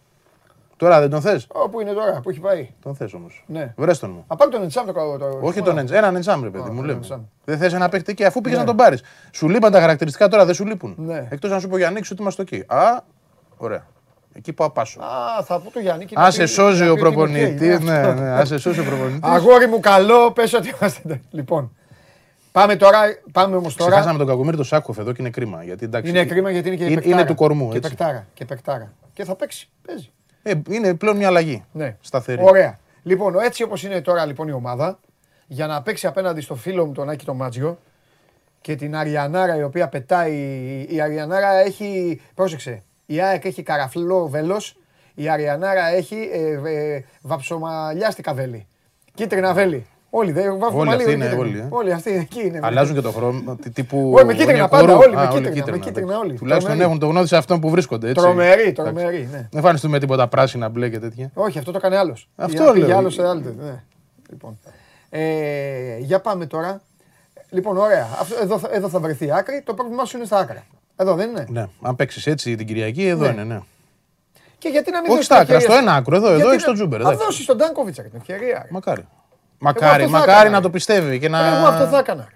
[0.77, 3.43] Τώρα δεν τον θες; Όπου είναι τώρα, που έχει πάει; Τον θες όμως.
[3.47, 3.73] Ναι.
[3.77, 4.23] Βρες τον μου.
[4.27, 5.17] Απ' τον Εντσάμ το κάνω.
[5.17, 5.97] το- Όχι το- τον Εντσάμ.
[5.97, 6.75] Έναν Εντσάμ, ρε παιδί Α, μου.
[6.75, 6.93] τον Λέμε.
[6.97, 7.21] Εντσάμ.
[7.45, 8.63] Δεν θες ένα παίχτη εκεί αφού πήγες Ναι.
[8.63, 9.01] να τον πάρεις.
[9.31, 10.95] Σου λείπαν τα χαρακτηριστικά τώρα, δεν σου λείπουν.
[10.97, 11.27] Ναι.
[11.29, 12.63] Εκτός να σου πω ο Γιάννη ότι είμαστε εκεί.
[12.67, 13.01] Α,
[13.57, 13.85] ωραία.
[14.33, 14.99] Εκεί πάω πάσο.
[15.01, 16.05] Α, θα πω το Γιάννη.
[16.05, 17.13] και Α να σε πει- σώζει να ο πει ότι είναι οκ.
[17.13, 17.67] προπονητή.
[17.67, 18.21] Ναι, Ναι, αυτό.
[18.21, 19.19] ναι, α σε σώζει ο προπονητής.
[19.23, 21.21] Αγόρι μου καλό, πες ότι είμαστε.
[21.31, 21.75] Λοιπόν,
[22.59, 22.99] πάμε τώρα,
[23.31, 23.91] πάμε όμως τώρα.
[23.91, 25.63] Ξεχάσαμε τον Κακομίρη το Σάκοφ εδώ και είναι κρίμα.
[25.63, 27.19] Γιατί, εντάξει, Είναι κρίμα γιατί είναι και είναι, παικτάρα.
[27.19, 27.69] είναι του κορμού.
[27.69, 27.89] Και Έτσι.
[27.89, 28.27] παικτάρα.
[28.33, 28.93] Και παικτάρα.
[29.13, 29.69] Και θα παίξει.
[29.85, 30.11] Παίζει.
[30.43, 31.65] Ε, είναι πλέον μια αλλαγή.
[31.71, 31.97] Ναι.
[32.01, 32.41] Σταθερή.
[32.43, 32.79] Ωραία.
[33.03, 34.99] Λοιπόν, έτσι όπως είναι τώρα λοιπόν η ομάδα,
[35.47, 37.79] για να παίξει απέναντι στο φίλο μου τον Άκη τον Μάτζιο
[38.61, 40.35] και την Αριανάρα η οποία πετάει.
[40.89, 42.21] Η Αριανάρα έχει.
[42.35, 42.83] Πρόσεξε.
[43.05, 44.77] Η ΑΕΚ έχει καραφλό βέλος.
[45.13, 48.67] Η Αριανάρα έχει ε, ε, βαψομαλιάστικα βέλη.
[49.13, 49.85] Κίτρινα βέλη.
[50.09, 51.43] Όλοι δεν βάφουν Όλοι μαλλί, αυτοί είναι, κίτρινα.
[51.47, 51.67] όλοι, ε.
[51.69, 52.59] Όλοι αυτοί εκεί είναι.
[52.63, 53.55] Αλλάζουν και το χρώμα.
[53.61, 54.11] τι- Τύπου.
[54.15, 54.85] Όχι, με κίτρινα Ονιακορού.
[54.85, 56.19] πάντα, όλοι με Α, κίτρινα, με κίτρινα εντάξει.
[56.27, 56.33] όλοι.
[56.37, 56.81] Τουλάχιστον Τρομεροί.
[56.81, 58.09] έχουν το γνώδι σε αυτόν που βρίσκονται.
[58.09, 58.21] Έτσι.
[58.23, 58.73] Τρομερή, Εντάξει.
[58.73, 59.29] τρομερή.
[59.31, 59.47] Ναι.
[59.51, 61.31] Δεν φάνηκε με τίποτα πράσινα, μπλε και τέτοια.
[61.33, 62.29] Όχι, αυτό το έκανε άλλος.
[62.35, 62.85] Αυτό λέω.
[62.85, 63.41] Για άλλος σε άλλο.
[63.59, 63.83] Ναι.
[64.29, 64.59] Λοιπόν.
[65.09, 66.81] Ε, για πάμε τώρα.
[67.49, 68.07] Λοιπόν, ωραία.
[68.19, 69.61] Αυτό, εδώ, θα- εδώ θα βρεθεί άκρη.
[69.65, 70.63] Το πρόβλημά σου είναι στα άκρα.
[70.95, 71.65] Εδώ δεν είναι; Ναι.
[71.81, 73.31] Αν παίξεις έτσι την Κυριακή, εδώ Ναι.
[73.31, 73.43] είναι.
[73.43, 73.59] Ναι.
[74.57, 76.15] Και γιατί να μην Όχι δώσεις στα την άκρα, ευκαιρία στο ένα άκρο.
[76.15, 76.99] Εδώ, εδώ Γιατί έχει τον να- Τζούμπερ.
[77.01, 77.25] Να εντάξει.
[77.25, 78.59] δώσεις τον Ντάνκοβιτσα την ευκαιρία.
[78.63, 78.67] ρε.
[78.71, 79.07] Μακάρι.
[79.59, 80.61] Εγώ Μακάρι, αυτό θα μακάρι έκανα, να ρε.
[80.63, 81.45] το πιστεύει και να.
[81.57, 82.27] Εγώ αυτό θα έκανα.
[82.31, 82.35] ρε.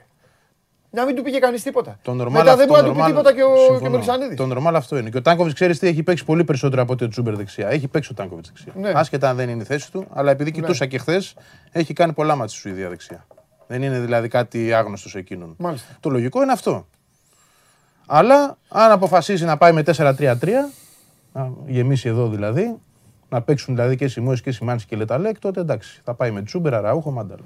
[0.93, 1.99] Να μην του πήγε κανείς τίποτα.
[2.01, 3.65] Το normal Μετά δεν αυτό, μπορεί να του πει normal- τίποτα και ο, και ο
[3.65, 3.89] συμφωνώ.
[3.89, 4.38] Μελισανίδης.
[4.38, 5.09] Το normal αυτό είναι.
[5.09, 7.69] Και ο Τάνκοβιτς ξέρεις τι έχει παίξει πολύ περισσότερο από ότι ο Τζούμπερ δεξιά.
[7.69, 8.74] Έχει παίξει ο Τάνκοβιτς δεξιά.
[8.76, 8.91] Ναι.
[8.99, 11.34] Άσχετα αν δεν είναι η θέση του, αλλά επειδή κοιτούσα και χθες,
[11.72, 13.26] έχει κάνει πολλά μάτια στη Σουηδία δεξιά.
[13.67, 15.53] Δεν είναι δηλαδή κάτι άγνωστος σε εκείνον.
[15.57, 15.88] Μάλιστα.
[15.99, 16.88] Το λογικό είναι αυτό.
[18.05, 20.36] Αλλά αν αποφασίσει να πάει με 4-3-3,
[21.34, 22.76] να γεμίσει εδώ δηλαδή,
[23.32, 26.02] να παίξουν δηλαδή και Σιμόες και Σιμάνσκι και Λεταλέκ, τότε εντάξει.
[26.04, 27.44] Θα πάει με Τζούμπερ, Αραούχο, Μάνταλο.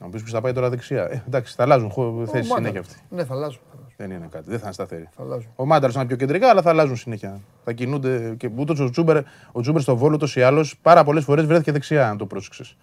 [0.00, 1.02] Να μου πεις που θα πάει τώρα δεξιά.
[1.10, 2.78] Ε, εντάξει, θα αλλάζουν θέσεις Ο συνέχεια Μάνταλος.
[2.78, 3.00] αυτοί.
[3.10, 3.60] Ναι, θα αλλάζουν.
[3.70, 5.08] θα αλλάζουν, Δεν είναι κάτι, δεν θα είναι σταθερή.
[5.16, 5.50] Θα αλλάζουν.
[5.56, 7.40] Ο Μάνταλος είναι πιο κεντρικά, αλλά θα αλλάζουν συνέχεια.
[7.64, 9.16] Θα κινούνται και ούτως ο Τζούμπερ,
[9.52, 12.76] ο Τζούμπερ στο Βόλο ούτως ή άλλως πάρα πολλές φορές βρέθηκε δεξιά, αν το πρόσεξες.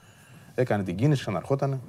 [0.55, 1.79] Έκανε την κίνηση, ξαναρχότανε.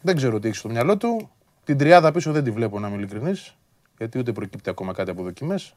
[0.00, 1.30] Δεν ξέρω τι έχει στο μυαλό του.
[1.64, 3.56] Την τριάδα πίσω δεν τη βλέπω να είμαι ειλικρινής,
[3.98, 5.74] γιατί ούτε προκύπτει ακόμα κάτι από δοκιμές.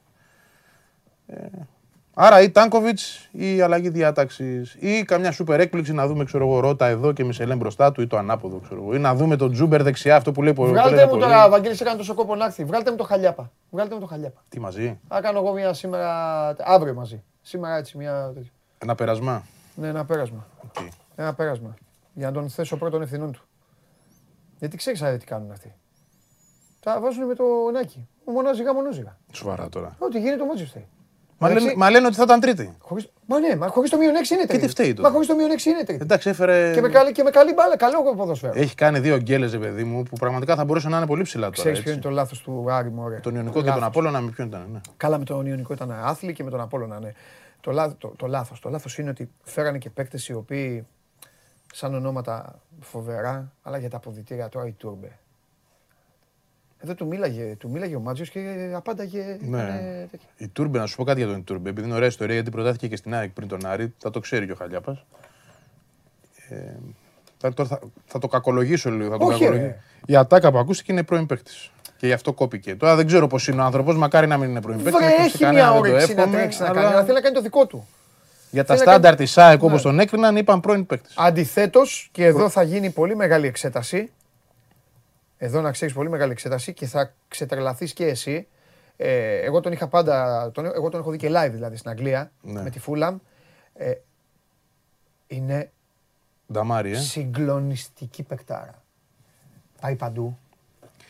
[2.13, 3.00] άρα ή Τάνκοβιτς
[3.32, 7.57] ή αλλαγή διάταξης ή καμιά σούπερ έκπληξη να δούμε, ξέρω εγώ, Ρότα εδώ και Μισελέν
[7.57, 8.95] μπροστά του ή το ανάποδο, ξέρω εγώ.
[8.95, 10.72] Ή να δούμε τον Τζούμπερ δεξιά, αυτό που λέει πολύ.
[10.72, 12.63] Βγάλτε μου τώρα, Βαγγέλης έκανε τόσο κόπο να έρθει.
[12.63, 13.52] Βγάλτε μου το Χαλιάπα.
[13.70, 14.41] Βγάλτε μου το Χαλιάπα.
[14.49, 17.24] Τι μαζί, Θα κάνω εγώ μια σήμερα, αύριο μαζί.
[17.41, 18.32] Σήμερα έτσι μια.
[18.34, 18.51] τέτοια.
[18.78, 19.43] ένα περασμά.
[19.76, 20.47] Ναι, ένα πέρασμα.
[20.63, 20.76] Οκ.
[21.16, 21.76] Ένα πέρασμα.
[22.13, 23.41] Για να τον θέσω πρώτων ευθυνών του.
[24.59, 25.74] Γιατί ξέρεις άρε τι κάνουν αυτοί.
[26.86, 28.08] Τα βάζουν με το νάκι.
[28.26, 29.18] Μονάζιγα, μονόζιγα.
[29.32, 29.96] Σοβαρά τώρα.
[30.00, 30.82] Ό,τι γίνεται το Manchester.
[31.38, 31.66] Μα Εντάξει.
[31.66, 32.78] λένε, μα λένε ότι θα ήταν τρίτη.
[32.80, 33.12] Χωρίς...
[33.26, 34.66] Μα ναι, μα χωρίς το μείον 6 είναι τρίτη.
[34.66, 35.10] τι φταίει Μα τώρα.
[35.10, 36.02] χωρίς το μείον 6 είναι τρίτη.
[36.02, 36.74] Εντάξει, έφερε.
[36.74, 38.54] Και με καλή, και με καλή μπάλα, καλό ποδοσφαίρο.
[38.56, 41.56] Έχει κάνει δύο γκέλες, παιδί μου, που πραγματικά θα μπορούσαν να είναι πολύ ψηλά τώρα.
[41.56, 42.02] Ξέρεις ποιο έτσι.
[42.08, 43.20] είναι το λάθος του Άρη Μωρέ.
[43.20, 44.68] Τον Ιωνικό και τον Απόλλωνα, με ποιον ήταν.
[44.72, 44.80] Ναι.
[44.98, 47.12] Καλά με τον Ιωνικό ήταν άθλη και με τον Απόλλωνα, ναι.
[47.62, 48.60] Το, λάθο, το, το λάθος.
[48.60, 50.88] Το λάθος είναι ότι φέρανε και παίκτες οι οποίοι
[51.74, 55.20] σαν ονόματα φοβερά, αλλά για τα αποδητήρια τώρα η Τούρμπε.
[56.80, 59.38] Εδώ του μίλαγε, του μίλαγε ο Μάτζιος και απάνταγε.
[59.40, 59.58] Ναι.
[59.58, 60.28] ήτανε τέτοια.
[60.38, 62.88] Η Τούρμπε, να σου πω κάτι για τον Τούρμπε, επειδή είναι ωραία ιστορία, γιατί προτάθηκε
[62.88, 65.06] και στην ΑΕΚ πριν τον Άρη, θα το ξέρει και ο Χαλιάπας.
[66.50, 66.56] Ε,
[67.38, 69.10] θα, τώρα θα, θα το κακολογήσω λίγο.
[69.12, 69.68] Θα το Όχι, κακολογήσω.
[69.68, 69.80] ρε.
[70.06, 71.72] Η ατάκα που ακούστηκε είναι πρώην παίκτης.
[71.98, 72.76] Και γι' αυτό κόπηκε.
[72.76, 75.00] Τώρα δεν ξέρω πώς είναι ο άνθρωπος, μακάρι να μην είναι πρώην παίκτης.
[75.06, 77.88] Βρε, έχεις μια όρεξη να τρέξει να κάνει, αλλά θέλει να κάνει το δικό του.
[78.52, 79.74] Για τα θέλει να στάνταρ της ΑΕΚ Ναι.
[79.74, 81.14] όπω τον έκριναν, είπαν πρώην παίκτης.
[81.18, 84.12] Αντιθέτως, και εδώ θα γίνει πολύ μεγάλη εξέταση.
[85.38, 88.48] Εδώ να ξέρεις πολύ μεγάλη εξέταση και θα ξετρελαθείς και εσύ.
[88.98, 90.52] Ε, εγώ τον είχα πάντα.
[90.52, 92.62] Τον, εγώ τον έχω δει και live δηλαδή στην Αγγλία Ναι.
[92.62, 93.18] με τη Φούλαμ.
[93.74, 93.92] Ε,
[95.28, 95.72] είναι
[96.52, 96.96] Νταμάρι, ε.
[97.00, 98.84] συγκλονιστική παικτάρα.
[99.82, 100.38] Πάει παντού.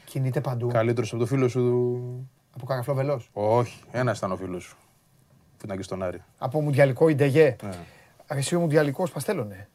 [0.06, 0.68] Κινείται παντού.
[0.68, 1.60] Καλύτερος από το φίλο σου.
[1.60, 3.22] του- Από καραφλό βελό.
[3.34, 4.78] Όχι, ένας ήταν ο φίλος σου.
[5.58, 6.24] Που ήταν και στον Άρη.
[6.38, 7.56] Από μουντιαλικό Ιντεγέ.
[7.64, 7.78] Ναι.
[8.28, 9.70] Αρεσί ο μουντιαλικός παστέλωνε.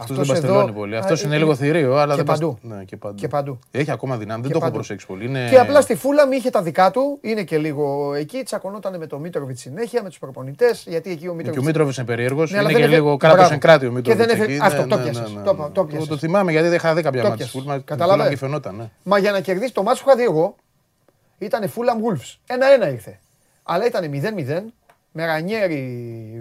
[0.00, 0.96] Αυτός δεν παστελώνει πολύ.
[0.96, 2.58] Αυτός είναι λίγο θηρίο, αλλά και δεν παντού.
[2.62, 3.14] πασ- Ναι, και παντού.
[3.14, 3.58] Και παντού.
[3.70, 4.74] Έχει ακόμα δυνάμει, δεν Και το έχω παντού.
[4.74, 5.24] προσέξει πολύ.
[5.24, 5.48] Είναι...
[5.50, 9.20] Και απλά στη Φούλαμ είχε τα δικά του, είναι και λίγο εκεί, τσακωνόταν με τον
[9.20, 11.64] Μίτροβιτ συνέχεια, με τους προπονητές, γιατί εκεί ο Και ο Μίτροβιτ.
[11.64, 12.50] Μήτροβιτς είναι περίεργος.
[12.50, 13.52] Ναι, αλλά είναι δεν και έφε- λίγο κράτο Μπράβο.
[13.52, 14.26] εν κράτη ο Και Μήτροβιτς.
[14.26, 14.58] δεν έφε- εκεί.
[14.62, 15.30] αυτό, Ναι, το ναι, πιάσες.
[15.32, 15.58] ναι, ναι, Το- ναι.
[15.62, 16.08] το Το- πιάσες.
[16.08, 17.44] Το θυμάμαι γιατί δεν είχα δει κάποια Το μάτια.
[17.46, 17.60] πιάσες.
[17.62, 18.28] Φούλμαν Καταλαβαίνω.
[18.28, 18.74] και φαινόταν.
[18.76, 18.90] ναι.
[19.02, 20.54] Μα για να κερδίσει το μάτσο που είχα δει εγώ,
[21.38, 22.36] ήταν Φούλαμ Wolves.
[22.46, 23.18] Ένα-ένα ήρθε.
[23.62, 24.62] Αλλά ήταν 0-0
[25.12, 25.82] με Ρανιέρι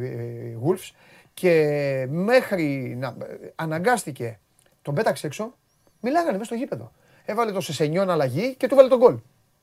[0.01, 0.91] ε, Wolves
[1.40, 3.16] και μέχρι να
[3.56, 4.40] αναγκάστηκε,
[4.82, 5.54] τον πέταξε έξω,
[6.02, 6.92] μιλάγανε μέσα στο γήπεδο.
[7.26, 9.16] Έβαλε το Σεσενιόν αλλαγή και του βάλε τον γκολ.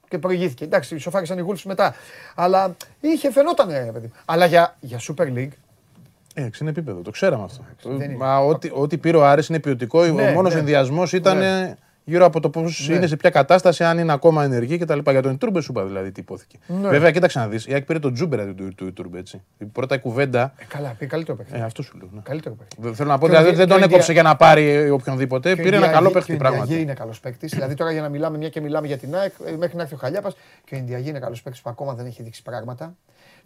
[0.08, 0.64] Και προηγήθηκε.
[0.64, 1.94] Εντάξει, σοφάρισαν οι Wolves μετά.
[2.34, 4.12] Αλλά είχε φαινόταν, ρε παιδί.
[4.24, 5.48] Αλλά για, για Super League
[6.34, 7.64] Ε, είναι επίπεδο, το ξέραμε αυτό.
[7.82, 8.16] δεν είναι.
[8.16, 10.04] Μα ό,τι, ό,τι πήρε ο Άρης είναι ποιοτικό.
[10.04, 10.58] Ναι, ο μόνος ναι.
[10.58, 11.76] ενδιασμός ήταν Ναι.
[12.08, 12.94] Γύρω από το πώς Ναι.
[12.94, 14.98] είναι, σε ποια κατάσταση, αν είναι ακόμα ενεργή κτλ.
[15.10, 16.58] Για τον Ιτούρμπε σου είπα δηλαδή τι υπόθηκε.
[16.66, 16.88] Ναι.
[16.88, 17.66] Βέβαια, κοίταξε να δεις.
[17.66, 19.18] Η Άκη πήρε τον Τζούμπερα του, του, του Ιτούρμπε.
[19.18, 19.42] Έτσι.
[19.58, 20.52] Η πρώτα η κουβέντα.
[20.58, 21.62] ε, καλά, πήγε καλύτερο παιχνίδι.
[21.62, 22.08] Ε, αυτό σου λέω.
[22.12, 22.20] Ναι.
[22.24, 22.86] Καλύτερο παιχνίδι.
[22.88, 24.30] Δεν- Θέλω να πω, Και ο δηλαδή Δια- δεν τον και ο έκοψε Δια- για
[24.30, 25.54] να πάρει οποιονδήποτε.
[25.54, 26.80] Και ο Πήρε ένα Ιντιαγή- καλό και παίχτη Ο Ιντιαγή πράγματι.
[26.82, 27.50] είναι καλός παίκτης.
[27.52, 29.94] δηλαδή τώρα για να μιλάμε, μια και μιλάμε για την ΑΕΚ, ε, μέχρι να έρθει
[29.94, 32.94] ο Χαλιάπας και ο Ιντιαγή είναι καλός παίκτης που ακόμα δεν έχει δείξει πράγματα.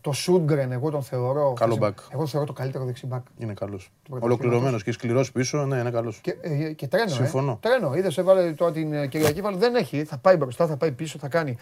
[0.00, 1.52] Το Σούντγκρεν, εγώ τον θεωρώ.
[1.52, 1.92] Καλό back.
[2.10, 3.24] Εγώ τον θεωρώ το καλύτερο δεξιμπάκ.
[3.38, 3.90] Είναι καλός.
[4.02, 4.38] πρωταθλήματος.
[4.44, 6.18] Ολοκληρωμένος και σκληρός πίσω, ναι, είναι καλός.
[6.18, 7.08] Και, ε, και τρένο.
[7.08, 7.52] Συμφωνώ.
[7.52, 7.68] Ε.
[7.68, 7.94] Τρένο.
[7.94, 10.04] Είδες, έβαλε τώρα την ε, Κυριακή, βάλε, δεν έχει.
[10.04, 11.56] Θα πάει μπροστά, θα πάει πίσω, θα κάνει.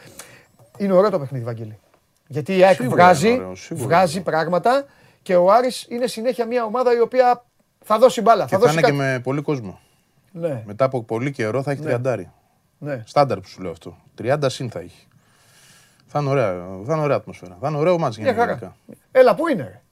[0.76, 1.78] Είναι ωραίο το παιχνίδι, Βαγγέλη.
[2.26, 4.84] Γιατί η ΑΕΚ Σίγουρα βγάζει, είναι ωραίο, σίγουρα βγάζει είναι πράγματα
[5.22, 7.44] και ο Άρης είναι συνέχεια μια ομάδα η οποία
[7.84, 8.44] θα δώσει μπάλα.
[8.44, 9.02] Και θα θα δώσει είναι και κάτι.
[9.02, 9.80] με πολύ κόσμο.
[10.32, 12.30] Ναι, Μετά από πολύ καιρό θα έχει τριαντάρι.
[12.78, 13.02] ναι.
[13.06, 13.96] Στάνταρ που σου λέω αυτό.
[14.22, 15.07] 30 συν θα έχει.
[16.10, 16.52] Θα είναι ωραία,
[16.86, 17.56] θα είναι ωραία ατμόσφαιρα.
[17.60, 18.46] Θα είναι ωραίο μάτς Μια χαρά.
[18.46, 18.76] γενικά.
[19.12, 19.82] Έλα, πού είναι, ρε;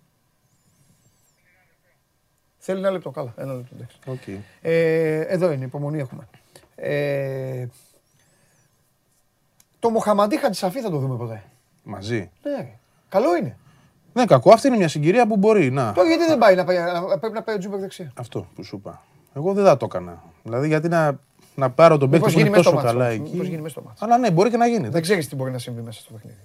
[2.59, 3.35] Θέλει ένα λεπτό, καλά.
[3.37, 3.99] Ένα λεπτό, εντάξει.
[4.07, 4.43] Οκ.
[4.63, 6.29] Ε, εδώ είναι, υπομονή έχουμε.
[6.77, 7.67] Ε,
[9.79, 11.43] το Μοχαμαντί Χατζησαφί θα το δούμε ποτέ.
[11.83, 12.31] Μαζί.
[12.43, 12.73] Ναι, ρε.
[13.09, 13.57] καλό είναι.
[14.13, 14.53] Δεν είναι κακό.
[14.53, 15.93] Αυτή είναι μια συγκυρία που μπορεί να.
[15.93, 18.13] Τώρα γιατί δεν πάει να πάει, να- πρέπει να πάει ο Τζούμπερ δεξιά.
[18.17, 19.03] Αυτό που σου είπα.
[19.35, 20.23] Εγώ δεν θα το έκανα.
[20.43, 21.19] Δηλαδή γιατί να,
[21.57, 22.99] να πάρω τον παίκτη Μήπως που είναι γίνει μέσα στο τόσο ματς.
[22.99, 23.21] καλά όμως.
[23.27, 23.33] εκεί.
[23.33, 24.05] Μήπως γίνει μέσα στο ματς.
[24.05, 24.79] Αλλά ναι, μπορεί και να γίνει.
[24.79, 25.03] Δεν εντάξει.
[25.03, 26.39] ξέρεις τι μπορεί να συμβεί μέσα στο παιχνίδι.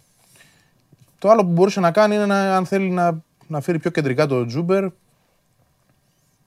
[1.19, 4.25] Το άλλο που μπορούσε να κάνει είναι να, αν θέλει να, να φέρει πιο κεντρικά
[4.25, 4.85] το Τζούμπερ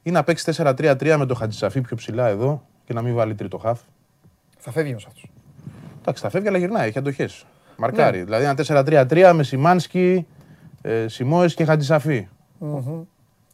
[0.03, 3.59] ή να παίξει 4-3-3 με το Χατζησαφί πιο ψηλά εδώ και να μην βάλει τρίτο
[3.59, 3.81] χαφ.
[4.59, 5.31] Θα φεύγει όμως αυτός.
[6.01, 7.47] Εντάξει, θα φεύγει αλλά γυρνάει, έχει αντοχές.
[7.77, 8.19] Μαρκάρει.
[8.19, 8.25] Ναι.
[8.25, 10.27] Δηλαδή ένα 4-3-3 με Σιμάνσκι,
[10.83, 12.29] ε, Σιμόες και Χατζησαφί.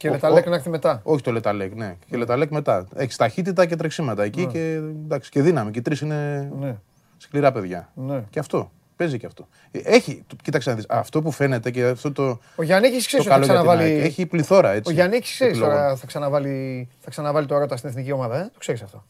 [0.01, 1.01] Και Ο- Λεταλέκ ο- να έρθει μετά.
[1.03, 1.97] Όχι το Λεταλέκ, ναι.
[2.11, 2.87] Και Λεταλέκ μετά.
[2.95, 4.59] Έχεις ταχύτητα και τρεξίματα εκεί και,
[5.05, 5.71] εντάξει, και δύναμη.
[5.71, 6.77] Και οι τρεις είναι Ναι.
[7.17, 7.89] σκληρά παιδιά.
[7.95, 8.23] Ναι.
[8.31, 8.71] Και αυτό.
[8.97, 9.49] Παίζει και αυτό.
[9.71, 13.07] Ε, Έχει, το- κοίταξε να δεις, αυτό που φαίνεται και αυτό το, Ο Γιάννη ξέρει
[13.11, 14.01] το ότι θα καλό για την ΑΕΚ, ξαναβάλει.
[14.07, 14.91] Έχει πληθώρα έτσι.
[14.91, 15.75] Ο Γιάννη ξέρει επιλογών.
[15.75, 18.37] τώρα θα ξαναβάλει, θα ξαναβάλει το Ρώτα στην εθνική ομάδα.
[18.41, 19.05] Ε; Το ξέρεις αυτό.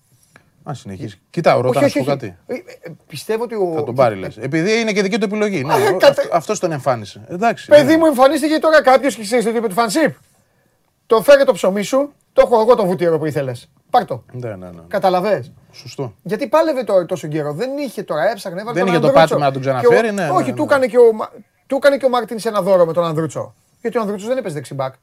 [0.63, 1.21] Αν συνεχίσει.
[1.31, 2.37] Κοίτα, ο Ρώτα να σου πω κάτι.
[2.47, 2.59] Ε, ε,
[3.09, 3.73] Πιστεύω ότι ο.
[3.75, 4.37] Θα τον πάρει, λες.
[4.37, 5.65] Επειδή είναι και δική του επιλογή.
[5.65, 7.25] Ναι, Α, ο- κατε- αυτό- αυτός τον εμφάνισε.
[7.29, 7.67] Εντάξει.
[7.67, 7.97] Παιδί ναι.
[7.97, 10.15] μου, εμφανίστηκε τώρα κάποιος και ξέρεις τι είπε του Φανσίπ.
[11.11, 13.69] Το φέρε το ψωμί σου, το έχω εγώ το βουτύρο που ήθελες.
[13.91, 14.23] Πάρ το.
[14.33, 14.81] Ναι, ναι, ναι.
[14.89, 15.45] Καταλαβέ.
[15.73, 16.15] Σωστό.
[16.23, 17.53] Γιατί πάλευε τώρα τόσο καιρό.
[17.53, 18.61] Δεν είχε τώρα, έψαχνε.
[18.61, 19.35] έβαλε Δεν τον είχε το Ανδρούτσο.
[19.35, 20.57] πάτημα να τον Και ο- ξαναφέρει, ναι, ναι, Όχι, ναι.
[20.57, 21.31] του έκανε και ο, Μα-
[21.67, 23.55] του έκανε και ο Μάρτιν ένα δώρο με τον Ανδρούτσο.
[23.81, 24.95] Γιατί ο Ανδρούτσος δεν έπαιζε δεξιμπάκ.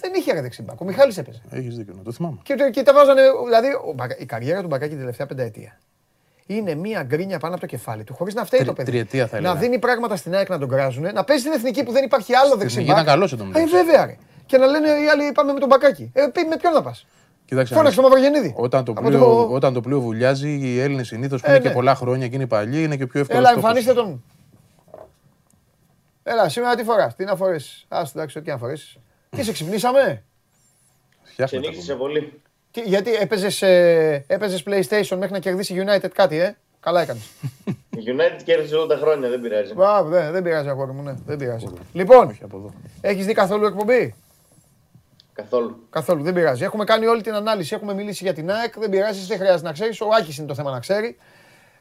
[0.00, 0.80] Δεν είχε ρε δεξιμπάκ.
[0.80, 1.42] Ο Μιχάλης έπαιζε.
[1.50, 2.36] Έχεις δίκιο, ναι, το θυμάμαι.
[2.42, 5.78] Και, και τα βάζανε, δηλαδή ο Μπακα- η καριέρα του Μπακάκη την τελευταία πενταετία.
[6.46, 8.90] Είναι μία γκρίνια πάνω από το κεφάλι του, χωρίς να φταίει Τρι- το παιδί.
[8.90, 9.60] τριετία θα να έλεγα.
[9.60, 12.46] δίνει πράγματα στην ΑΕΚ να τον κράζουν, να παίζει στην εθνική που δεν υπάρχει άλλο
[12.46, 12.90] εθνική δεξιμπάκ.
[12.90, 13.74] ήταν καλός εν τω Ε, μεταξύ.
[13.74, 14.16] βέβαια ρε.
[14.46, 16.10] Και να λένε οι άλλοι πάμε με τον Μπακάκη.
[16.14, 17.06] Ε, πει, με ποιον να πας;
[17.44, 17.74] Κοίταξε.
[17.74, 18.10] να Φώναξε δεις.
[18.10, 18.54] τον Μαυρογεννίδη.
[18.56, 21.68] Όταν το, Από πλοίο, όταν το πλοίο βουλιάζει, οι Έλληνες συνήθως που Ε, είναι ναι.
[21.68, 23.38] και πολλά χρόνια και είναι παλιοί, είναι και πιο εύκολο.
[23.38, 24.22] Έλα, εμφανίστε τον.
[26.22, 28.96] Έλα, σήμερα τι φοράς, τι να φορέσεις; Α, εντάξει, ό,τι να φορέσεις.
[29.30, 30.22] Τι σε ξυπνήσαμε;
[31.44, 32.40] Ξενύχτησε πολύ.
[32.70, 37.22] Τι, γιατί έπαιζες ε, έπαιζες PlayStation μέχρι να κερδίσει United κάτι, ε; Καλά έκανες.
[37.90, 39.74] Η United κέρδισε όλα τα χρόνια, δεν πειράζει.
[39.74, 41.66] Μπράβο, δεν, δεν πειράζει αγόρι μου, ναι, δεν πειράζει.
[41.92, 42.72] Λοιπόν, Όχι από εδώ.
[43.00, 44.14] έχεις δει καθόλου εκπομπή;
[45.36, 45.86] Καθόλου.
[45.90, 46.64] Καθόλου, δεν πειράζει.
[46.64, 49.72] Έχουμε κάνει όλη την ανάλυση, έχουμε μιλήσει για την ΑΕΚ, δεν πειράζει, δεν χρειάζεται να
[49.72, 50.00] ξέρεις.
[50.00, 51.16] Ο Άκης είναι το θέμα να ξέρει.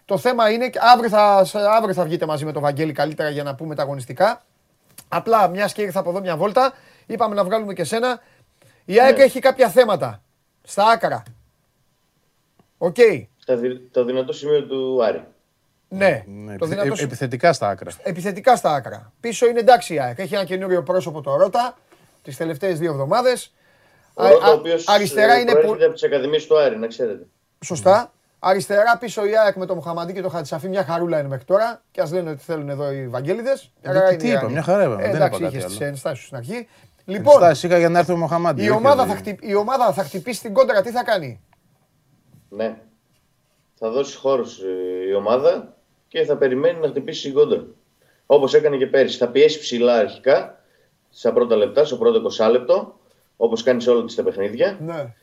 [0.06, 1.46] Το θέμα είναι, και αύριο θα,
[1.78, 4.42] αύριο θα βγείτε μαζί με τον Βαγγέλη καλύτερα για να πούμε τα αγωνιστικά.
[5.08, 6.74] Απλά μιας και ήρθα από εδώ μια βόλτα,
[7.06, 8.20] είπαμε να βγάλουμε και σένα.
[8.86, 9.24] Η ΑΕΚ Ναι.
[9.24, 10.22] έχει κάποια θέματα
[10.64, 11.24] στα άκρα.
[12.78, 12.96] Οκ.
[13.46, 15.24] Τα δι- Το δυνατό σημείο του Άρη.
[15.88, 17.92] Ναι, Ναι, το επιθε- δυνατό ε, σου- επιθετικά στα άκρα.
[18.04, 19.12] επιθετικά στα άκρα.
[19.20, 20.20] Πίσω είναι εντάξει η ΑΕΚ.
[20.20, 21.78] Έχει ένα καινούριο πρόσωπο το Ρότα
[22.26, 23.54] τις τελευταίες δύο εβδομάδες.
[24.14, 25.84] Ο Ρότα, ο οποίος αριστερά είναι πολύ.
[25.84, 27.26] από τις Ακαδημίες του Άρη, να ξέρετε.
[27.66, 28.10] Σωστά.
[28.40, 31.82] Αριστερά πίσω η ΑΕΚ με τον Μοχαμαντή και τον Χατσαφή μια χαρούλα είναι μέχρι τώρα.
[31.92, 33.52] Και ας λένε ότι θέλουν εδώ οι Βαγγέλιδε.
[33.82, 35.90] Ε, τι είπα, μια χαρά είπαμε, δεν εντάξει, είπα κάτι είχες τις άλλο.
[35.90, 36.68] ενστάσεις σου στην αρχή.
[37.06, 38.62] Λοιπόν, Στάση είχα για να έρθει ο Μοχαμάντη.
[38.64, 39.12] η όχι ομάδα, δηλαδή.
[39.24, 41.42] θα χτυ- η ομάδα θα χτυπήσει την κόντρα, τι θα κάνει;
[42.50, 42.78] Ναι.
[43.76, 44.44] Θα δώσει χώρου
[45.10, 45.74] η ομάδα
[46.08, 47.66] και θα περιμένει να χτυπήσει κόντρα.
[48.26, 49.18] Όπως έκανε και πέρυσι.
[49.18, 50.60] Θα πιέσει ψηλά αρχικά,
[51.16, 53.00] στα πρώτα λεπτά, στο πρώτο 20 λεπτό,
[53.38, 54.80] όπως κάνει σε όλα τις τα παιχνίδια.
[54.82, 55.14] Ναι.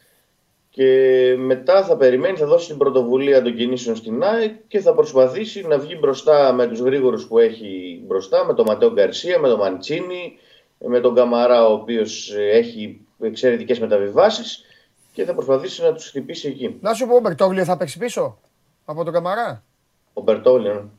[0.71, 5.67] Και μετά θα περιμένει, θα δώσει την πρωτοβουλία των κινήσεων στην ΑΕΚ και θα προσπαθήσει
[5.67, 9.59] να βγει μπροστά με τους γρήγορους που έχει μπροστά, με τον Ματέο Γκαρσία, με τον
[9.59, 10.39] Μαντσίνη,
[10.79, 14.65] με τον Καμαρά ο οποίος έχει εξαιρετικές μεταβιβάσεις
[15.13, 16.79] και θα προσπαθήσει να τους χτυπήσει εκεί.
[16.81, 18.39] Να σου πω, ο Μπερτόγλιο θα παίξει πίσω
[18.85, 19.65] από τον Καμαρά;
[20.13, 20.91] Ο Μπερτόγλιο.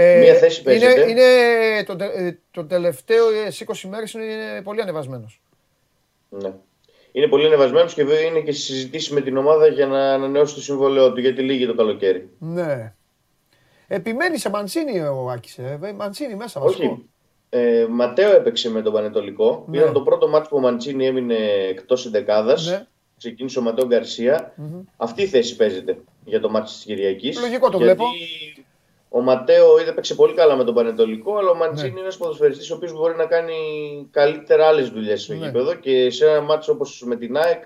[0.00, 1.10] Ε, Μία θέση είναι, παίζεται.
[1.10, 5.40] είναι το, τε- ε, το τελευταίο ε, στις 20 μέρες είναι πολύ ανεβασμένος.
[6.28, 6.52] Ναι.
[7.12, 10.60] Είναι πολύ ανεβασμένος και βέβαια είναι και συζητήσει με την ομάδα για να ανανεώσει το
[10.60, 12.28] συμβόλαιό του γιατί λύγει το καλοκαίρι.
[12.38, 12.92] Ναι.
[13.88, 15.78] Επιμένει σε Μαντσίνη ο Άκης, ε.
[15.82, 16.82] Ε, Μαντσίνη μέσα βασικό.
[16.84, 17.08] Όχι.
[17.50, 19.64] Ε, Ματέο έπαιξε με τον Πανετολικό.
[19.68, 19.78] Ναι.
[19.78, 21.36] Ήταν το πρώτο μάτι που ο Μαντσίνη έμεινε
[21.68, 22.66] εκτός εντεκάδας.
[22.66, 22.86] Ναι.
[23.18, 24.54] Ξεκίνησε ο Ματέο Γκαρσία.
[24.96, 27.40] Αυτή η θέση παίζεται για το ματς της Κυριακής.
[27.40, 28.04] Λογικό το βλέπω.
[29.10, 31.58] Ο Ματέο είχε παίξει πολύ καλά με τον Παναιτωλικό, αλλά ο Ναι.
[31.58, 33.54] Μαντσίνη είναι ένας ποδοσφαιριστής ο οποίος μπορεί να κάνει
[34.10, 35.46] καλύτερα άλλες δουλειές στο Ναι.
[35.46, 37.62] γήπεδο και σε ένα ματς όπως με την ΑΕΚ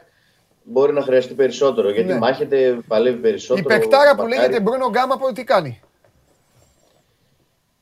[0.62, 1.90] μπορεί να χρειαστεί περισσότερο.
[1.90, 2.18] Γιατί Ναι.
[2.18, 3.66] μάχεται, παλεύει Η περισσότερο.
[3.66, 4.36] παικτάρα που μαρκάρει.
[4.40, 5.80] λέγεται Μπρούνο Γκάμα Γκάμα τι κάνει.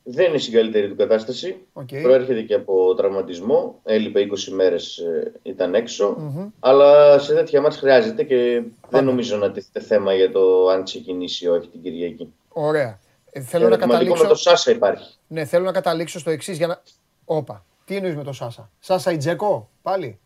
[0.03, 1.57] Δεν είναι στην καλύτερη του κατάσταση.
[1.73, 1.89] Οκ.
[2.03, 3.81] Προέρχεται και από τραυματισμό.
[3.85, 5.03] Έλειπε 20 μέρες,
[5.43, 6.17] ήταν έξω.
[6.61, 11.45] Αλλά σε τέτοια ματς χρειάζεται και δεν νομίζω να τίθεται θέμα για το αν ξεκινήσει
[11.45, 12.33] ή όχι την Κυριακή.
[12.49, 12.99] Ωραία.
[13.31, 14.23] Ε, θέλω να Ερωτηματικό καταλήξω.
[14.23, 15.15] με το Σάσα υπάρχει.
[15.27, 16.83] Ναι, θέλω να καταλήξω στο εξής για να.
[17.25, 17.65] Όπα.
[17.85, 20.19] Τι εννοείς με το Σάσα; Σάσα ή Τζέγκο, πάλι;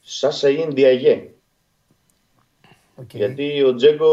[0.00, 1.30] Σάσα ή Ντιαγέ.
[2.96, 3.14] Οκ.
[3.14, 4.10] Γιατί ο Τζέγκο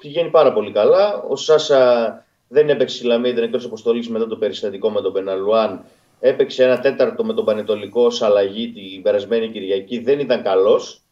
[0.00, 1.22] πηγαίνει πάρα πολύ καλά.
[1.22, 5.84] Ο Σάσα δεν έπαιξε Λαμία, ήταν εκτός αποστολής μετά το περιστατικό με τον Πεναλουάν.
[6.20, 9.98] Έπαιξε ένα τέταρτο με τον Πανετολικό ως αλλαγή την περασμένη Κυριακή.
[9.98, 11.02] Δεν ήταν καλός.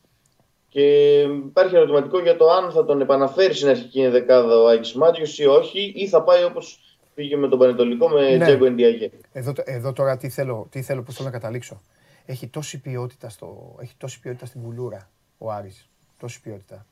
[0.77, 5.39] Και υπάρχει ερωτηματικό για το αν θα τον επαναφέρει στην αρχική δεκάδα ο Άκη Μάτιος
[5.39, 8.45] ή όχι, ή θα πάει όπως πήγε με τον Πανετολικό με Ναι.
[8.45, 9.11] Τζέγκο Εντιαγέ.
[9.33, 11.83] Εδώ, εδώ τώρα τι θέλω, τι θέλω, πώς θέλω να καταλήξω.
[12.27, 15.89] Έχει τόση ποιότητα, στο, έχει τόση ποιότητα στην κουλούρα ο Άρης.
[16.19, 16.87] Τόση ποιότητα.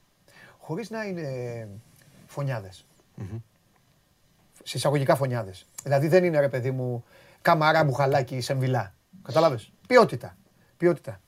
[0.59, 1.69] Χωρίς να είναι
[2.27, 2.85] φωνιάδες.
[4.63, 5.67] Συσσαγωγικά φωνιάδες.
[5.83, 7.05] Δηλαδή δεν είναι ρε παιδί μου
[7.43, 8.95] καμαρά μπουχαλάκι σεμβιλά.
[9.23, 10.37] Κατάλαβες; Ποιότητα.
[10.77, 11.21] Ποιότητα.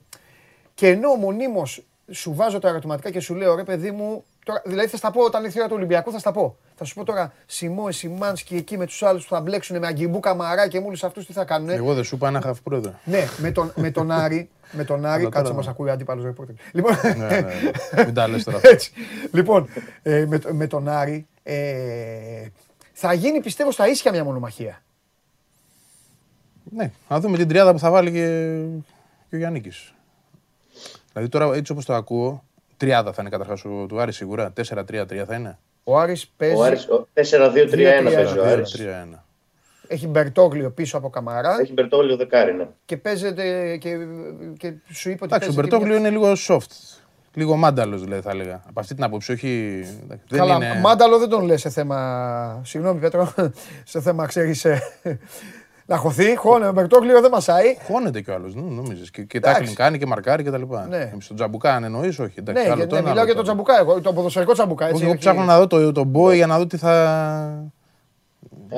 [0.74, 4.88] Και ενώ μονίμως σου βάζω τα ερωτηματικά και σου λέω ρε παιδί μου, τώρα, δηλαδή
[4.88, 6.56] θα στα πω όταν ήρθε η ώρα του Ολυμπιακού, θα στα πω.
[6.74, 10.20] Θα σου πω τώρα Σιμό, Σιμάνσκι εκεί με τους άλλους που θα μπλέξουν με Αγκιμπού
[10.20, 11.68] Καμαρά και με όλους αυτούς τι θα κάνουν.
[11.68, 12.92] Εγώ δεν σου είπα ένα χαφ πρόεδρε.
[13.04, 16.24] Ναι, με τον, με τον Άρη, με τον Άρη, Αλλά κάτσε τώρα- μας ακούει αντίπαλος
[16.24, 16.54] ρεπόρτερ.
[16.72, 17.50] Λοιπόν, ναι, ναι, ναι.
[18.04, 18.56] Μην τα λες τώρα.
[18.56, 18.68] αυτά.
[18.68, 18.92] έτσι.
[19.32, 19.68] Λοιπόν,
[20.02, 22.46] ε, με, το- με τον Άρη ε,
[22.92, 24.82] θα γίνει πιστεύω στα ίσια μια μονομαχία.
[26.70, 28.58] Ναι, να δούμε την τριάδα που θα βάλει και,
[29.30, 29.62] και ο Γιάννη.
[31.16, 32.44] Δηλαδή τώρα έτσι όπως το ακούω,
[32.76, 34.52] τριάδα θα είναι καταρχάς ο- του Άρης σίγουρα.
[34.52, 35.58] 4-3-3 θα είναι.
[35.84, 38.70] Ο Άρης παίζει, Ο Άρης, ο 4-2-3-1 παίζει ο Άρης.
[38.70, 39.24] 4-3-1.
[39.88, 42.66] έχει Μπερτόγλιο πίσω από Καμαρά Έχει Μπερτόλιο δεκάρι, ναι.
[42.84, 43.96] και παίζεται και,
[44.56, 46.98] και σου είπε ότι Εντάξει, ο παίζει και Μπερτόγλιο μια- είναι λίγο soft.
[47.34, 48.62] Λίγο μάνταλος δηλαδή θα έλεγα.
[48.68, 49.48] Από αυτή την άποψη, όχι...
[50.02, 50.80] εντάξει, Δεν Καλά, είναι...
[50.82, 52.60] μάνταλο δεν τον λες σε θέμα.
[52.64, 53.32] Συγγνώμη, Πέτρο,
[53.84, 54.66] σε θέμα ξέρεις.
[55.86, 56.36] Να χωθεί.
[56.36, 57.76] Χώνε, ο Μπερτόγλιο δεν μασάει.
[57.86, 59.10] Χώνεται κι ο άλλος, νο- νομίζεις.
[59.10, 59.56] Και, και Εντάξει.
[59.58, 60.86] τάκλινγκ κάνει και μαρκάρει και τα λοιπά.
[60.90, 61.08] Ναι.
[61.12, 62.34] Εμείς τον Τζαμπουκά αν εννοείς, όχι.
[62.38, 63.62] Εντάξει, Ναι, άλλο για- το ναι, ένα, μιλάω άλλο για τον το άλλο.
[63.64, 64.84] Τζαμπουκά, εγώ, το ποδοσφαιρικό Τζαμπουκά.
[64.84, 66.92] Έτσι, Όχι, εγώ όχι- ψάχνω να δω το, το Μπόι για να δω τι θα...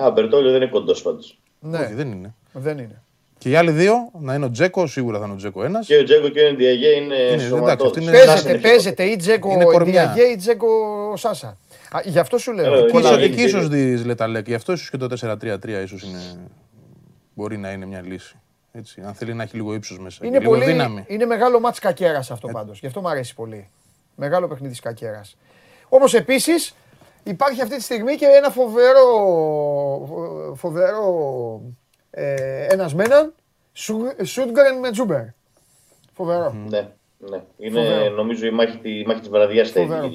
[0.02, 1.38] Α, ο Μπερτόλιο δεν είναι κοντός πάντως.
[1.60, 2.34] Ναι, Όχι, δεν είναι.
[2.52, 3.02] δεν είναι.
[3.38, 5.86] Και οι άλλοι δύο, να είναι ο Τζέκο, σίγουρα θα είναι ο Τζέκο ένας.
[5.86, 7.86] Και ο Τζέγκο και ο Ντιαγέ είναι εντάξει, σωματώδες.
[7.86, 10.06] αυτή είναι- Σάσα Παίζεται, είναι παίζεται ή Τζέκο Είναι κορμιά.
[10.14, 10.66] Διαγέ ή Τζέκο
[11.16, 11.48] Σάσα.
[11.90, 12.74] Α, Γι' αυτό σου λέω.
[12.74, 14.46] Ε, Εκεί- είναι- Εκεί είναι- ίσως δεις Λεταλέκ.
[14.48, 16.18] Γι' αυτό ίσως και το 4-3-3 ίσως είναι...
[17.38, 18.36] μπορεί να είναι μια λύση.
[18.72, 20.26] Έτσι, αν θέλει να έχει λίγο ύψος μέσα.
[20.26, 21.04] Είναι, και λίγο πολύ, δύναμη.
[21.08, 22.32] είναι μεγάλο μάτς κακέρας Ε.
[22.32, 22.80] αυτό πάντως.
[22.80, 23.68] Γι' αυτό μου αρέσει πολύ.
[24.16, 25.36] Μεγάλο παιχνίδι της κακέρας.
[25.88, 26.74] Όμως επίσης
[27.22, 29.06] υπάρχει αυτή τη στιγμή και ένα φοβερό,
[30.56, 31.60] φοβερό
[32.10, 33.32] ε, ένας με έναν,
[33.72, 35.22] Σου- Σούντγκρεν με Τζούμπερ.
[36.12, 36.52] Φοβερό.
[36.68, 37.42] Ναι, ναι.
[37.56, 38.14] Είναι Φοβερό.
[38.14, 40.12] νομίζω η μάχη, τη, η μάχη της βραδιάς θα είναι Φοβερό.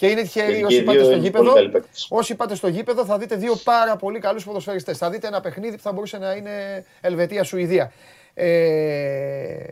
[0.00, 0.06] Η Κυριακή.
[0.06, 1.44] Και είναι τυχεροί Και όσοι οι πάτε δύο στο είναι γήπεδο.
[1.44, 2.06] πολύ καλοί παίκτες.
[2.10, 4.98] Όσοι πάτε στο γήπεδο θα δείτε δύο πάρα πολύ καλούς ποδοσφαιριστές.
[4.98, 7.92] Θα δείτε ένα παιχνίδι που θα μπορούσε να είναι Ελβετία-Σουηδία.
[8.34, 9.64] Ε,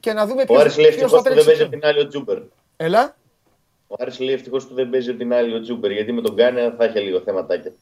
[0.00, 1.46] και να δούμε Ο ποιος, Άρης λέει ποιος θα ευτυχώς που δεν τρέξει.
[1.46, 2.38] παίζει πιο- απ' την άλλη ο Τζούμπερ.
[2.76, 3.16] Έλα.
[3.86, 5.90] Ο Άρης λέει ευτυχώς που δεν παίζει απ' την άλλη ο Τζούμπερ.
[5.90, 7.72] Γιατί με τον Γκάνεα θα είχε λίγο θεματάκια.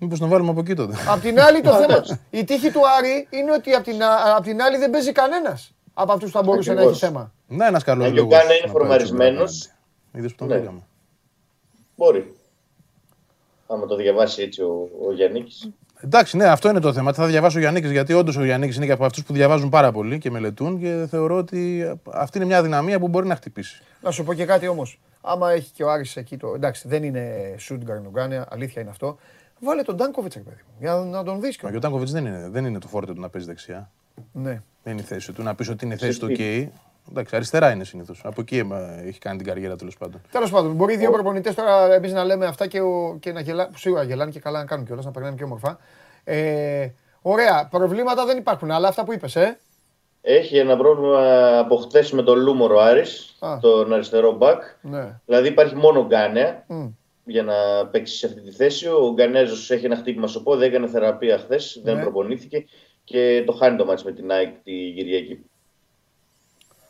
[0.00, 0.94] Μήπως τον βάλουμε από εκεί τότε.
[1.08, 2.04] Απ' την άλλη το θέμα.
[2.30, 5.72] Η τύχη του Άρη είναι ότι απ' την, α- απ' την άλλη δεν παίζει κανένας
[5.94, 7.08] από αυτούς που θα μπορούσε να έχει Ακριβώς.
[7.08, 7.32] θέμα.
[7.46, 8.38] Να ένας καλός Αν και ο λόγος.
[8.38, 9.70] Γκάνα είναι φορμαρισμένος.
[10.16, 10.58] Είδες που τον Ναι.
[10.58, 10.80] πήγαμε.
[11.96, 12.34] Μπορεί.
[13.66, 15.70] Άμα το διαβάσει έτσι ο, ο Γιάννης.
[16.00, 17.12] Εντάξει, ναι, αυτό είναι το θέμα.
[17.12, 19.68] Τι θα διαβάσει ο Γιάννη, γιατί όντως ο Γιάννη είναι και από αυτούς που διαβάζουν
[19.68, 23.82] πάρα πολύ και μελετούν και θεωρώ ότι αυτή είναι μια αδυναμία που μπορεί να χτυπήσει.
[24.02, 25.00] Να σου πω και κάτι όμως.
[25.20, 26.52] Άμα έχει και ο Άρης εκεί το.
[26.54, 29.18] Εντάξει, δεν είναι Σούντγκρεν ο Γκάνεα, αλήθεια είναι αυτό.
[29.60, 32.26] Βάλε τον Ντάνκοβιτς, ρε παιδί μου, για να τον δεις Μα και ο Τάνκοβιτ δεν
[32.26, 33.90] είναι, δεν είναι το φόρτε του να παίζει δεξιά.
[34.32, 34.62] Ναι.
[34.82, 35.42] Δεν είναι η θέση του.
[35.42, 36.68] Να πεις ότι είναι η θέση του OK.
[37.10, 38.20] Εντάξει, αριστερά είναι συνήθως.
[38.24, 40.20] Από εκεί ε, έχει κάνει την καριέρα τέλος πάντων.
[40.30, 43.40] Τέλος πάντων, μπορεί οι δύο προπονητές τώρα εμείς να λέμε αυτά και, ο, και να
[43.40, 43.68] γελάνε.
[43.72, 45.78] Που σίγουρα γελάνε και καλά να κάνουν κιόλας, να περνάνε και όμορφα.
[46.24, 46.88] Ε,
[47.22, 49.58] ωραία, προβλήματα δεν υπάρχουν, αλλά αυτά που είπες, ε.
[50.20, 53.58] Έχει ένα πρόβλημα από χθε με τον Λούμορο Άρης, Α.
[53.60, 54.62] τον αριστερό μπακ.
[54.80, 55.20] Ναι.
[55.26, 56.86] Δηλαδή υπάρχει μόνο Γκάνεα Μμ.
[57.24, 57.54] για να
[57.90, 58.88] παίξει σε αυτή τη θέση.
[58.88, 62.02] Ο Γκανέζος έχει ένα χτύπημα στο πόδι, έκανε θεραπεία χθες, δεν Ναι.
[62.02, 62.64] προπονήθηκε
[63.04, 65.44] και το χάνει το μάτς με την ΑΕΚ τη Κυριακή.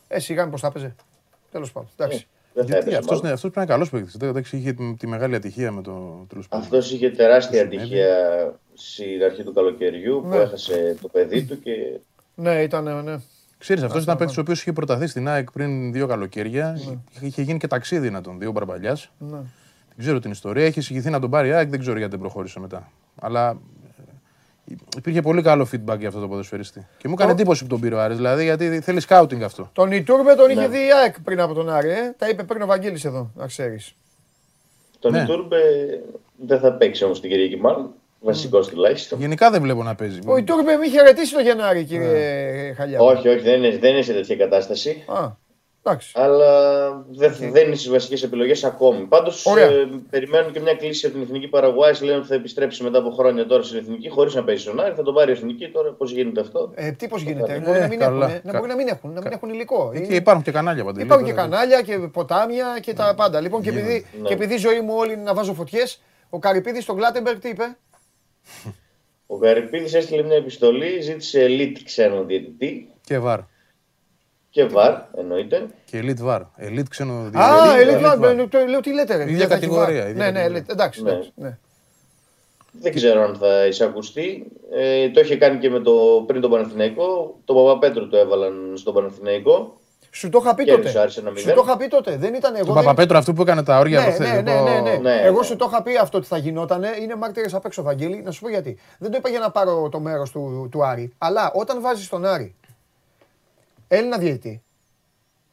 [0.09, 0.95] Ε, σιγά πώ θα έπαιζε.
[1.51, 1.89] Τέλος πάντων.
[1.97, 2.27] Εντάξει.
[2.55, 2.97] Δεν θα Γιατί έπαιζε.
[2.97, 3.35] αυτός μάλλον.
[3.35, 4.29] αυτός πρέπει να είναι καλός παίκτης.
[4.29, 6.65] Εντάξει, είχε τη- τη μεγάλη ατυχία με το τέλος πάντων.
[6.65, 7.77] Αυτός είχε τεράστια Συνέβη.
[7.77, 8.07] ατυχία
[8.75, 10.37] στην αρχή του καλοκαιριού που Ναι.
[10.37, 11.71] έχασε το παιδί του και
[12.35, 13.05] Ναι, ήταν.
[13.05, 13.17] Ναι.
[13.59, 16.79] Ξέρεις, αυτός ήταν παίκτης ο οποίος είχε προταθεί στην ΑΕΚ πριν δύο καλοκαίρια.
[16.89, 16.97] Ναι.
[17.21, 19.11] Είχε γίνει και ταξίδι να τον δει ο Μπαρμπαλιάς.
[19.19, 19.37] ναι.
[19.89, 20.67] Δεν ξέρω την ιστορία.
[20.67, 22.91] Είχε συγχυθεί να τον πάρει η ΑΕΚ, δεν ξέρω γιατί δεν προχώρησε μετά.
[23.21, 23.57] Αλλά ε,
[24.97, 26.87] υπήρχε πολύ καλό feedback για αυτό το ποδοσφαιριστή.
[26.99, 29.71] Και μου έκανε Το- εντύπωση που τον πήρε ο Άρης, δηλαδή γιατί θέλει scouting αυτό.
[29.73, 30.69] Τον Ιτούρμπε τον είχε Ναι.
[30.69, 31.91] δει η ΑΕΚ πριν από τον Άρη.
[31.91, 32.15] Ε.
[32.19, 33.95] Τα είπε πριν ο Βαγγέλης εδώ, να ξέρεις.
[34.99, 35.21] τον Ναι.
[35.23, 35.57] Ιτούρμπε
[36.47, 37.91] δεν θα παίξει όμως την Κυριακή μάλλον.
[38.21, 39.19] Βασικός τουλάχιστον.
[39.21, 40.19] Γενικά δεν βλέπω να παίζει.
[40.27, 43.01] Ο Ιτούρμπε με είχε χαιρετήσει το Γενάρη, κύριε Χαλιά.
[43.01, 45.03] Όχι, όχι, δεν είναι, δεν είναι σε τέτοια κατάσταση.
[45.07, 45.29] Α,
[45.87, 46.11] εντάξει.
[46.15, 49.05] Αλλά δεν, δεν είναι στις βασικές επιλογές ακόμη.
[49.05, 49.67] Πάντως Ωραία.
[49.67, 51.93] ε, περιμένουν και μια κλίση από την εθνική Παραγουάη.
[52.01, 54.95] Λένε ότι θα επιστρέψει μετά από χρόνια τώρα στην εθνική χωρίς να παίζει στον Άρη.
[54.95, 55.93] Θα τον πάρει η εθνική τώρα.
[55.93, 58.25] Πώς γίνεται αυτό; Ε, τι πώς γίνεται, Ε, μπορεί να μην καλά.
[58.27, 59.91] έχουν, ε, να μπορεί να μην έχουν, να μην έχουν υλικό.
[59.93, 61.01] Και Είναι- υπάρχουν και κανάλια παντού.
[61.01, 63.41] Υπάρχουν και κανάλια και ποτάμια και τα πάντα.
[63.41, 64.29] Λοιπόν, και επειδή, Ναι.
[64.29, 67.49] και επειδή η ζωή μου όλη είναι να βάζω φωτιές, ο Καρυπίδης στον Γκλάτεμπεργκ τι
[67.49, 67.77] είπε;
[69.27, 73.39] Ο Γαρυπίδη έστειλε μια επιστολή, ζήτησε elite ξένο διαιτητή Και βαρ.
[74.57, 75.67] Και βαρ εννοείται.
[75.85, 76.43] Και elite βαρ.
[76.59, 78.47] Elite ξένο Α, διαιτητή, ελίτ, elite VAR.
[78.51, 79.17] το λέω τι λέτε.
[79.17, 79.23] ρε.
[79.23, 80.11] Ίδια Δεν θα έχει κατηγορία, βάρ.
[80.11, 80.65] ίδια Ναι, ναι, κατηγορία.
[80.67, 81.03] elite, εντάξει.
[81.03, 81.11] Ναι.
[81.11, 81.59] εντάξει, ναι.
[82.81, 84.47] Δεν ξέρω αν θα εισακουστεί.
[84.75, 85.93] Ε, το είχε κάνει και με το,
[86.27, 87.37] πριν τον Παναθηναϊκό.
[87.45, 89.77] Το Παπαπέτρου το έβαλαν στον Παναθηναϊκό.
[90.11, 90.99] Σου το είχα πει Κέρδισε τότε.
[90.99, 91.55] ο Άρης ένα Σου μηδέν.
[91.55, 92.17] το είχα πει τότε.
[92.17, 92.65] Δεν ήταν εγώ.
[92.65, 94.81] Τον δεν- Παπαπέτρο αυτού που έκανε τα όρια Ναι, από χθες, ναι, ναι, εγώ- ναι,
[94.81, 94.97] ναι.
[94.97, 95.45] Ναι, Εγώ ναι.
[95.45, 96.89] σου το είχα πει αυτό ότι θα γινότανε.
[97.01, 98.23] Είναι μάρτυρες απ' έξω, Βαγγέλη.
[98.25, 98.79] Να σου πω γιατί.
[98.99, 101.13] Δεν το είπα για να πάρω το μέρος του, του Άρη.
[101.19, 102.55] Αλλά όταν βάζεις τον Άρη
[103.89, 104.63] Έλληνα διαιτητή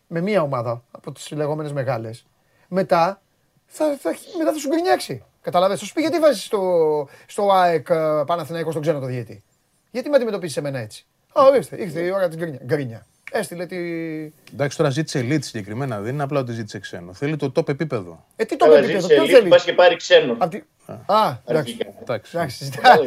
[0.08, 2.26] με μία ομάδα από τις λεγόμενες μεγάλες,
[2.68, 3.22] μετά
[3.66, 5.24] θα, θα, μετά θα σου γκρινιάξει.
[5.42, 5.82] Καταλαβαίνεις.
[5.82, 9.44] Θα σου πει γιατί βάζεις στο, στο ΑΕΚ ε, Παναθηναϊκός στον ξένο το διαιτή;
[9.92, 11.06] Γιατί με αντιμετωπίζεις εμένα έτσι;
[11.40, 12.60] Α, ορίστε, ήρθε η ώρα της γκρίνια.
[12.64, 13.06] γκρίνια.
[13.32, 13.76] Έστειλε τη.
[14.54, 16.00] Εντάξει, τώρα ζήτησε elite συγκεκριμένα.
[16.02, 17.14] Δεν είναι απλά ότι ζήτησε ξένο.
[17.14, 18.26] Θέλει το top επίπεδο.
[18.36, 20.36] Ε, τι το Καλά, επίπεδο, ζήτησε ποιον elite, θέλεις; πας και πάρει ξένο.
[20.38, 20.62] Απ' τη-
[21.06, 21.72] Α, εντάξει.
[21.78, 21.94] Αρχικά.
[22.02, 22.32] Εντάξει.
[22.38, 23.00] Εντάξει, συζητά-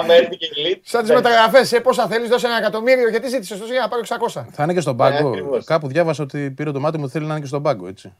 [0.00, 0.80] Άμα έρθει και elite.
[0.82, 4.46] Σαν τις μεταγραφές, πόσα θέλεις, δώσε ένα εκατομμύριο, γιατί ζήτησε τόσο για να πάρω 600.
[4.52, 5.28] Θα είναι και στον πάγκο.
[5.28, 5.64] ακριβώς.
[5.64, 8.12] Κάπου διάβασα ότι πήρε το μάτι μου θέλει να είναι και στον πάγκο, έτσι.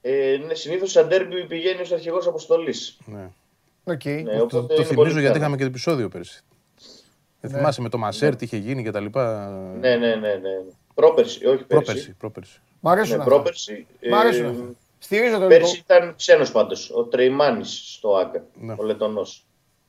[0.00, 2.98] Ε, ναι, συνήθως σαν ντέρμπι πηγαίνει ως αρχηγός αποστολής.
[3.04, 3.28] Ναι.
[3.84, 4.04] Οκ.
[4.04, 5.36] Ναι, Το, οπότε το είναι πολύ θυμίζω γιατί πιθανό.
[5.38, 6.40] είχαμε και το επεισόδιο πέρσι.
[7.40, 9.48] Δεν θυμάσαι με το Μασέρ τι είχε γίνει και τα λοιπά;
[9.80, 10.50] Ναι, ναι, ναι, ναι.
[10.94, 11.66] Πρόπερση, όχι πέρσι.
[11.84, 12.12] Πρόπερση.
[12.14, 12.60] πρόπερση.
[12.80, 13.34] Μ' αρέσουν Ναι, αυτά.
[13.34, 13.86] πρόπερση.
[14.10, 14.62] Μ' αρέσουν ε, αυτά.
[14.98, 15.84] Στηρίζω το Πέρσι λίγο.
[15.88, 16.90] ήταν ξένος πάντως.
[16.90, 18.42] Ο Τρεϊμάνης στο ΟΑΚΑ.
[18.60, 18.74] Ναι.
[18.78, 19.46] Ο Λετωνός.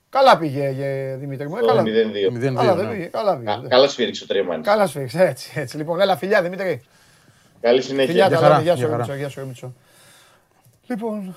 [0.09, 1.57] Καλά πήγε, ε, Δημήτρη μου.
[1.57, 1.85] ε, Το Καλά, 0-2.
[2.31, 2.53] 0-2.
[2.55, 2.91] καλά δεν ναι.
[2.93, 3.05] πήγε.
[3.05, 3.67] Καλά πήγε.
[3.67, 4.65] Καλά σφίριξε ο Τρεϊμάνης.
[4.65, 5.21] Καλά σου φύγει.
[5.23, 5.77] Έτσι, έτσι.
[5.77, 6.81] Λοιπόν, έλα φιλιά Δημήτρη.
[7.61, 8.29] Καλή Φιλιά συνέχεια.
[8.29, 8.61] τα χαρά, λέμε.
[8.63, 9.05] Γεια για σου, χαρά.
[9.05, 9.15] Ρεμίτσο.
[9.15, 9.73] Γεια σου, Ρεμίτσο.
[10.87, 11.35] Λοιπόν,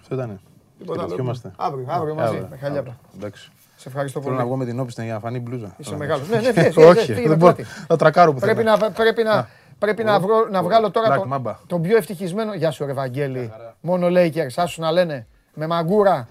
[0.00, 0.40] Αυτό ήταν.
[0.78, 1.08] τίποτα άλλο.
[1.08, 1.52] Χαιρετιόμαστε.
[1.56, 2.26] Αύριο, αύριο μαζί.
[2.34, 2.78] Αύριο, Με χαλιά.
[2.78, 2.98] αύριο.
[3.16, 3.50] Εντάξει.
[3.82, 4.48] Σε ευχαριστώ Θέλω να πολύ.
[4.48, 5.74] βγω με την όπιστη για να φανεί μπλούζα.
[5.78, 6.28] Είσαι Αλλά μεγάλος.
[6.28, 6.46] εντάξει.
[6.46, 7.52] Ναι, ναι, φύγε, φύγε, Όχι, φύγε με δεν μπορώ.
[7.54, 7.70] πλάτη.
[7.86, 11.42] Θα τρακάρω που Πρέπει να, πρέπει να, πρέπει να, βρω, να βγάλω τώρα Black τον,
[11.46, 11.54] Mamba.
[11.66, 12.54] τον πιο ευτυχισμένο.
[12.54, 13.52] Γεια σου, ρε Βαγγέλη.
[13.80, 15.26] Μόνο Lakers, άσου να λένε.
[15.54, 16.28] Με μαγκούρα.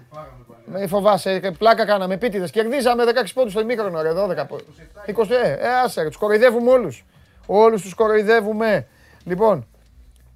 [0.64, 2.50] Με φοβάσαι, ε, πλάκα κάναμε επίτηδες.
[2.50, 4.64] Κερδίζαμε 16 πόντους στο ημίχρονο, ρε 12 πόντου.
[5.06, 7.04] 20, ε, ε, άσε, τους κοροϊδεύουμε όλους.
[7.46, 8.86] Όλους τους κοροϊδεύουμε.
[9.24, 9.66] Λοιπόν,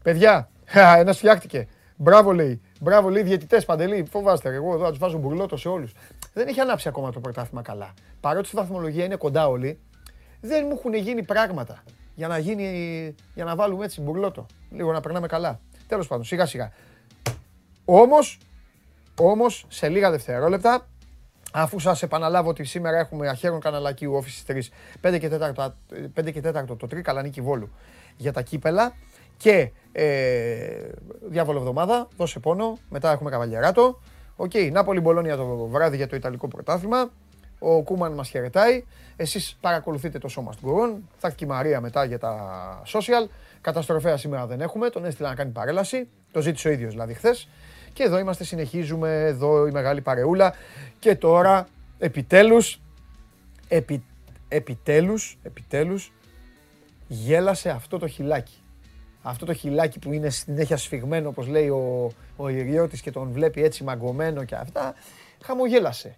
[0.02, 0.48] παιδιά,
[0.98, 1.66] ένας φτιάχτηκε.
[1.96, 2.60] Μπράβο λέει.
[2.80, 4.06] Μπράβο λέει διαιτητές παντελή.
[4.10, 5.92] Φοβάστε, ρε, εγώ εδώ θα τους βάζω μπουρλότο σε όλους.
[6.36, 7.94] Δεν έχει ανάψει ακόμα το πρωτάθλημα καλά.
[8.20, 9.80] Παρότι στη βαθμολογία είναι κοντά όλοι,
[10.40, 11.82] δεν μου έχουν γίνει πράγματα
[12.14, 14.46] για να, γίνει, για να βάλουμε έτσι μπουρλότο.
[14.70, 15.60] Λίγο να περνάμε καλά.
[15.86, 16.72] Τέλος πάντων, σιγά σιγά.
[17.84, 18.38] Όμως,
[19.18, 20.88] όμως, σε λίγα δευτερόλεπτα,
[21.52, 24.70] αφού σας επαναλάβω ότι σήμερα έχουμε Αχέρων Καναλακίου ΟΦΗ στις
[25.02, 25.74] 3, 5 και 4,
[26.14, 27.70] 5 και 4 το τρίκαλα νίκη Βόλου
[28.16, 28.94] για τα κύπελα
[29.36, 30.88] και ε,
[31.28, 34.00] διαβολοεβδομάδα, δώσε πόνο, μετά έχουμε καβαλιαράτο.
[34.36, 37.10] Οκ, Νάπολη Μπολόνια το βράδυ για το Ιταλικό πρωτάθλημα.
[37.58, 38.84] Ο Κούμαν μας χαιρετάει.
[39.16, 41.08] Εσείς παρακολουθείτε το σώμα στον κορών.
[41.18, 43.28] Θα έρθει και η Μαρία μετά για τα social.
[43.60, 44.90] Καταστροφέα σήμερα δεν έχουμε.
[44.90, 46.08] Τον έστειλα να κάνει παρέλαση.
[46.32, 47.48] Το ζήτησε ο ίδιος δηλαδή χθες.
[47.92, 49.24] Και εδώ είμαστε, συνεχίζουμε.
[49.24, 50.54] Εδώ η μεγάλη παρεούλα.
[50.98, 51.68] Και τώρα,
[51.98, 52.80] επιτέλους,
[53.68, 54.04] επι,
[54.48, 56.12] επιτέλους, επιτέλους,
[57.08, 58.60] γέλασε αυτό το χιλάκι.
[59.28, 63.62] Αυτό το χιλάκι που είναι συνέχεια σφιγμένο, όπως λέει ο, ο Ιριώτης και τον βλέπει
[63.62, 64.94] έτσι μαγκωμένο και αυτά,
[65.42, 66.16] χαμογέλασε.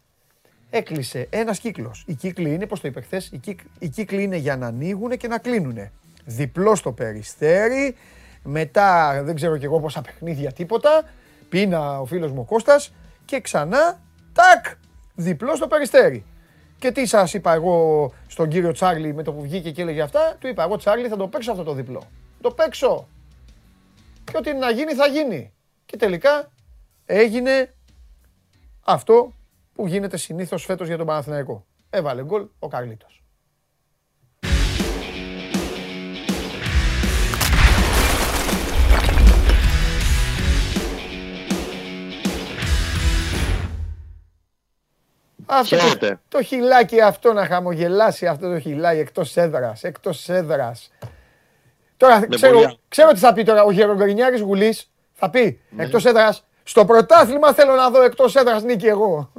[0.70, 2.05] Έκλεισε ένας κύκλος.
[2.06, 5.16] Οι κύκλοι είναι, πώ το είπε χθες, οι, κύκ, οι κύκλοι είναι για να ανοίγουν
[5.16, 5.78] και να κλείνουν.
[6.24, 7.97] Διπλό στο περιστέρι,
[8.43, 11.02] μετά δεν ξέρω κι εγώ πόσα παιχνίδια τίποτα,
[11.48, 12.93] πίνα ο φίλος μου ο Κώστας
[13.24, 14.01] και ξανά,
[14.32, 14.66] τάκ,
[15.14, 16.24] διπλό στο περιστέρι.
[16.78, 20.36] Και τι σας είπα εγώ στον κύριο Τσάρλι με το που βγήκε και έλεγε αυτά,
[20.40, 22.02] του είπα εγώ Τσάρλι θα το παίξω αυτό το διπλό.
[22.40, 23.09] Το παίξω.
[24.24, 25.52] Και ό,τι να γίνει θα γίνει.
[25.85, 26.52] Και τελικά
[27.06, 27.74] έγινε
[28.85, 29.32] αυτό
[29.74, 31.66] που γίνεται συνήθως φέτος για τον Παναθηναϊκό.
[31.90, 33.23] Έβαλε γκολ ο Καρλίτος.
[45.51, 46.20] Αυτό το, Χαίρετε.
[46.28, 50.90] το χιλάκι αυτό να χαμογελάσει αυτό το χιλάκι εκτός έδρας, εκτός έδρας.
[51.98, 52.74] Τώρα ξέρω, πουλιά.
[52.88, 54.90] ξέρω τι θα πει τώρα ο Γερογκρινιάρης Γουλής.
[55.12, 56.44] Θα πει εκτός έδρας.
[56.64, 59.32] Στο πρωτάθλημα θέλω να δω εκτός έδρας νίκη εγώ.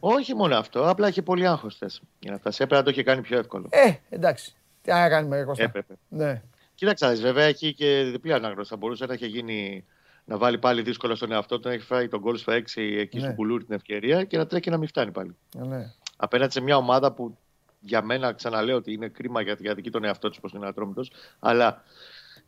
[0.00, 2.62] Όχι μόνο αυτό, απλά είχε πολύ άγχος χθες για να φτάσει.
[2.62, 3.66] Έπρεπε να το είχε κάνει πιο εύκολο.
[3.70, 4.54] Ε, εντάξει.
[4.82, 5.62] Τι να κάνουμε, ρε Κώστα.
[5.64, 5.94] Έπρεπε.
[6.08, 6.42] Ναι.
[6.74, 8.68] Κοίταξε, να δεις, βέβαια έχει και διπλή ανάγνωση.
[8.70, 9.84] Θα μπορούσε να είχε γίνει
[10.24, 12.58] να βάλει πάλι δύσκολα στον εαυτό του, να έχει φάει τον γκολ στο 6
[12.98, 13.24] εκεί Ναι.
[13.24, 15.36] στο κουλούρι την ευκαιρία και να τρέχει και να μην φτάνει πάλι.
[15.56, 15.92] ναι.
[16.16, 17.38] Απέναντι σε μια ομάδα που
[17.80, 21.10] για μένα ξαναλέω ότι είναι κρίμα για, για δική τον εαυτό του, όπω είναι ατρόμητος.
[21.38, 21.82] Αλλά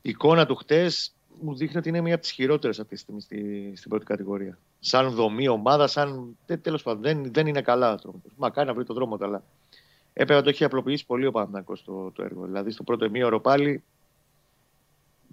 [0.03, 3.21] η εικόνα του χτες μου δείχνει ότι είναι μία από τις χειρότερες αυτή τη στιγμή
[3.21, 4.59] στη, στην πρώτη κατηγορία.
[4.81, 6.37] Σαν δομή, ομάδα, σαν.
[6.63, 8.33] Τέλος πάντων, δεν, δεν είναι καλά ατρόμητος.
[8.37, 9.43] Μακάρι να βρει τον δρόμο του, αλλά
[10.13, 12.45] έπρεπε να το έχει απλοποιήσει πολύ ο Παναθυνακό το, το έργο.
[12.45, 13.83] Δηλαδή στο πρώτο ημίωρο πάλι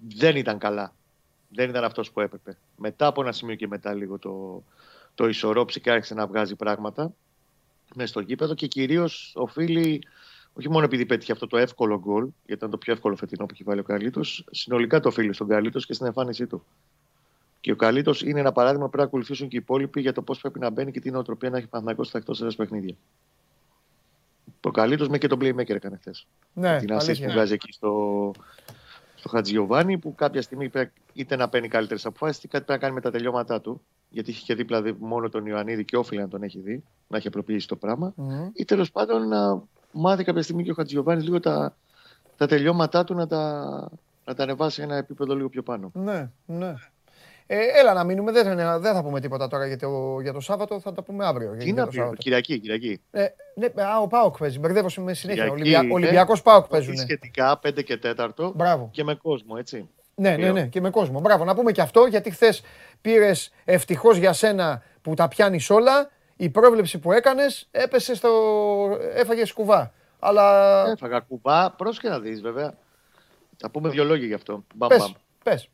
[0.08, 0.94] δεν ήταν καλά.
[1.50, 2.58] Δεν ήταν αυτός που έπρεπε.
[2.76, 4.64] Μετά από ένα σημείο και μετά λίγο το,
[5.16, 7.14] το ισορρόψει και άρχισε να βγάζει πράγματα
[7.96, 10.04] μέσα στο γήπεδο και κυρίως οφείλει,
[10.54, 13.54] όχι μόνο επειδή πέτυχε αυτό το εύκολο γκολ, γιατί ήταν το πιο εύκολο φετινό που
[13.54, 16.66] έχει βάλει ο Καλίτο, συνολικά το οφείλει στον Καλίτο και στην εμφάνισή του.
[17.62, 20.22] Και ο Καλίτο είναι ένα παράδειγμα που πρέπει να ακολουθήσουν και οι υπόλοιποι για το
[20.22, 22.96] πώς πρέπει να μπαίνει και τι νοοτροπία να έχει Παναγό στα εκτός έδρας παιχνίδια.
[24.62, 26.28] Ο Καλίτο με και τον Playmaker έκανε χθες.
[26.54, 27.30] Ναι, την assist που αλήθεια.
[27.30, 28.32] βγάζει εκεί στο,
[29.16, 32.88] στο Χατζιωβάνι, που κάποια στιγμή πρέπει είτε να παίρνει καλύτερες αποφάσεις, είτε κάτι πρέπει να
[32.88, 33.82] κάνει με τα τελειώματά του.
[34.10, 37.18] Γιατί είχε και δίπλα δει μόνο τον Ιωαννίδη και όφιλε να τον έχει δει, να
[37.18, 38.14] έχει απλοποιήσει το πράγμα.
[38.16, 38.50] Μμμ.
[38.54, 41.76] Ή τέλος πάντων να μάθει κάποια στιγμή και ο Χατζιωβάνη λίγο τα,
[42.38, 43.64] τα τελειώματά του να τα,
[44.26, 45.92] να τα ανεβάσει ένα επίπεδο λίγο πιο πάνω.
[45.94, 46.74] Ναι, ναι.
[47.50, 50.80] Ε, έλα να μείνουμε, δεν, δεν θα πούμε τίποτα τώρα για το, για το Σάββατο,
[50.80, 51.56] θα τα πούμε αύριο.
[51.58, 52.16] Τι για να το πει, Σάββατο.
[52.16, 53.02] Κυριακή, Κυριακή.
[53.12, 53.26] Ε,
[53.56, 55.44] ναι, α, ο Πάοκ παίζει, μπερδεύω με συνέχεια.
[55.44, 55.82] Κυριακή Ολυμπια...
[55.82, 55.94] είναι.
[55.94, 56.98] Ολυμπιακός Πάοκ Όχι παίζουν.
[56.98, 58.90] Σχετικά 5 και 4 Μπράβο.
[58.92, 59.90] και με κόσμο, έτσι.
[60.20, 61.20] Ναι, ναι, ναι, και με κόσμο.
[61.20, 62.62] Μπράβο, να πούμε και αυτό, γιατί χθες
[63.02, 66.10] πήρες ευτυχώς για σένα που τα πιάνεις όλα.
[66.36, 68.30] Η πρόβλεψη που έκανες έπεσε στο.
[69.14, 69.94] έφαγες σκουβά.
[70.20, 70.88] Αλλά.
[70.88, 72.78] Έφαγα κουμπά, πρόσεχε να δεις βέβαια.
[73.58, 74.64] Θα πούμε δύο λόγια γι' αυτό.
[74.76, 75.00] Μπαμ, μπαμ.
[75.00, 75.70] πες, πες.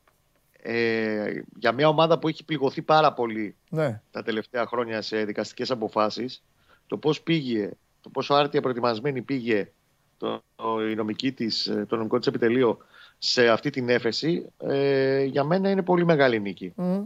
[0.66, 5.72] Ε, για μια ομάδα που έχει πληγωθεί πάρα πολύ Ναι, τα τελευταία χρόνια σε δικαστικές
[5.72, 6.44] αποφάσεις,
[6.88, 7.70] το πώς πήγε,
[8.02, 9.72] το πόσο άρτια προετοιμασμένη πήγε
[10.18, 12.78] το, το, η νομική της, ε, το νομικό της επιτελείο
[13.26, 16.74] σε αυτή την έφεση, ε, για μένα είναι πολύ μεγάλη νίκη.
[16.76, 17.02] Μμ.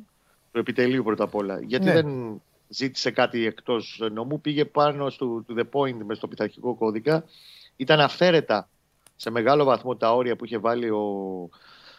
[0.52, 1.60] Το επιτελείο πρώτα απ' όλα.
[1.62, 1.94] Γιατί Ναι.
[1.94, 7.24] δεν ζήτησε κάτι εκτός νομού, πήγε πάνω στο to the point με στο πειθαρχικό κώδικα.
[7.76, 8.70] Ήταν αυθαίρετα
[9.16, 11.04] σε μεγάλο βαθμό τα όρια που είχε βάλει ο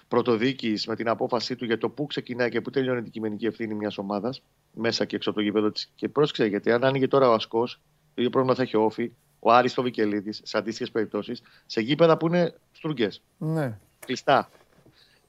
[0.09, 3.75] πρωτοδίκης με την απόφασή του για το πού ξεκινάει και πού τελειώνει την κειμενική ευθύνη
[3.75, 4.43] μιας ομάδας
[4.73, 5.91] μέσα και έξω από το γήπεδο της.
[5.95, 7.81] Και πρόσεξε, γιατί αν άνοιγε τώρα ο Ασκός,
[8.15, 11.81] το ίδιο πρόβλημα θα έχει ο ΟΦΗ, ο Άρης το Βικελίδης, σε αντίστοιχες περιπτώσεις, σε
[11.81, 13.79] γήπεδα που είναι στρούγκες ναι.
[14.09, 14.51] Κλειστά.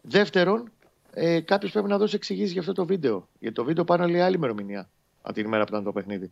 [0.02, 0.72] Δεύτερον,
[1.14, 3.28] ε, κάποιος πρέπει να δώσει εξηγήσεις για αυτό το βίντεο.
[3.40, 4.90] Γιατί το βίντεο πάνω λέει άλλη ημερομηνία
[5.22, 6.32] από την ημέρα που ήταν το παιχνίδι.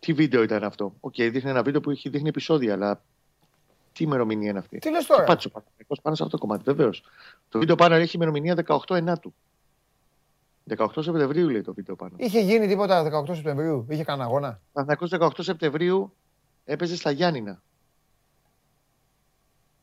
[0.00, 3.02] Τι βίντεο ήταν αυτό; Οκ, δείχνει ένα βίντεο που έχει δείχνει επεισόδια, αλλά
[3.92, 5.24] τι ημερομηνία είναι αυτή; Τι λες Και τώρα.
[5.24, 7.02] πάτησε ο Παναθηναϊκός πάνω σε αυτό το κομμάτι, βεβαίως.
[7.48, 9.34] Το βίντεο πάνω έχει ημερομηνία 18 Ενάτου.
[10.76, 12.12] 18 Σεπτεμβρίου λέει το βίντεο πάνω.
[12.16, 16.12] Είχε γίνει τίποτα 18 Σεπτεμβρίου, είχε κανένα αγώνα; Ο Παναθηναϊκός 18 Σεπτεμβρίου
[16.64, 17.62] έπαιζε στα Γιάννηνα.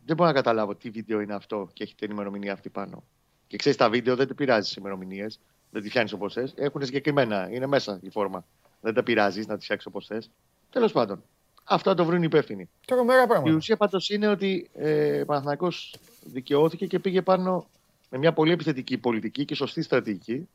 [0.08, 3.04] Δεν μπορώ να καταλάβω τι βίντεο είναι αυτό και έχει την ημερομηνία αυτή πάνω.
[3.48, 5.40] Και ξέρεις, τα βίντεο δεν τα πειράζεις τι ημερομηνίες.
[5.72, 6.54] Δεν τη φτιάχνεις όπως θες.
[6.58, 7.50] Έχουν συγκεκριμένα.
[7.52, 8.46] Είναι μέσα η φόρμα.
[8.82, 10.30] Δεν τα πειράζεις να τις φτιάξεις όπως θες.
[10.70, 11.24] Τέλος πάντων.
[11.64, 12.70] Αυτό το βρουν οι υπεύθυνοι.
[12.86, 13.56] Τρομερά Η πράγματα.
[13.56, 17.68] ουσία πάντως είναι ότι ε, ο Παναθηναϊκός δικαιώθηκε και πήγε πάνω
[18.10, 20.48] με μια πολύ επιθετική πολιτική και σωστή στρατηγική.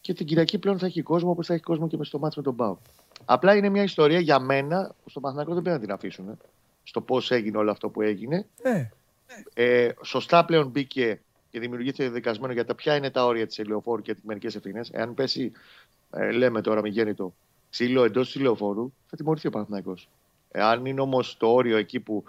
[0.00, 2.40] Και την Κυριακή πλέον θα έχει κόσμο όπως θα έχει κόσμο και με στο μάτσο
[2.40, 2.76] με τον Πάο.
[3.24, 6.28] Απλά είναι μια ιστορία για μένα που στον Παναθηναϊκό δεν πρέπει να την αφήσουν.
[6.28, 6.36] ε,
[6.84, 8.46] Στο πώς έγινε όλο αυτό που έγινε.
[8.62, 8.90] Ναι.
[9.54, 11.20] Ε, σωστά πλέον μπήκε
[11.50, 14.90] και δημιουργήθηκε δικασμένο για τα ποια είναι τα όρια της ελαιοφόρου και τι μερικέ ευθύνες.
[14.92, 15.52] Εάν πέσει,
[16.12, 17.34] ε, λέμε τώρα με γέννητο,
[17.70, 20.08] ξύλο εντός της ελαιοφόρου, θα τιμωρηθεί ο Παναθηναϊκός.
[20.50, 22.24] Εάν είναι όμως το όριο εκεί που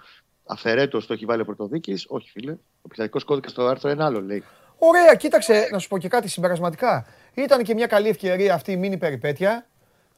[0.45, 2.57] αυθαιρέτω το έχει βάλει ο πρωτοδίκης, όχι φίλε.
[2.81, 4.43] Ο πειθαρχικός κώδικας στο άρθρο ένα άλλο λέει.
[4.77, 7.05] Ωραία, κοίταξε να σου πω και κάτι συμπερασματικά.
[7.33, 9.67] Ήταν και μια καλή ευκαιρία αυτή η μίνι περιπέτεια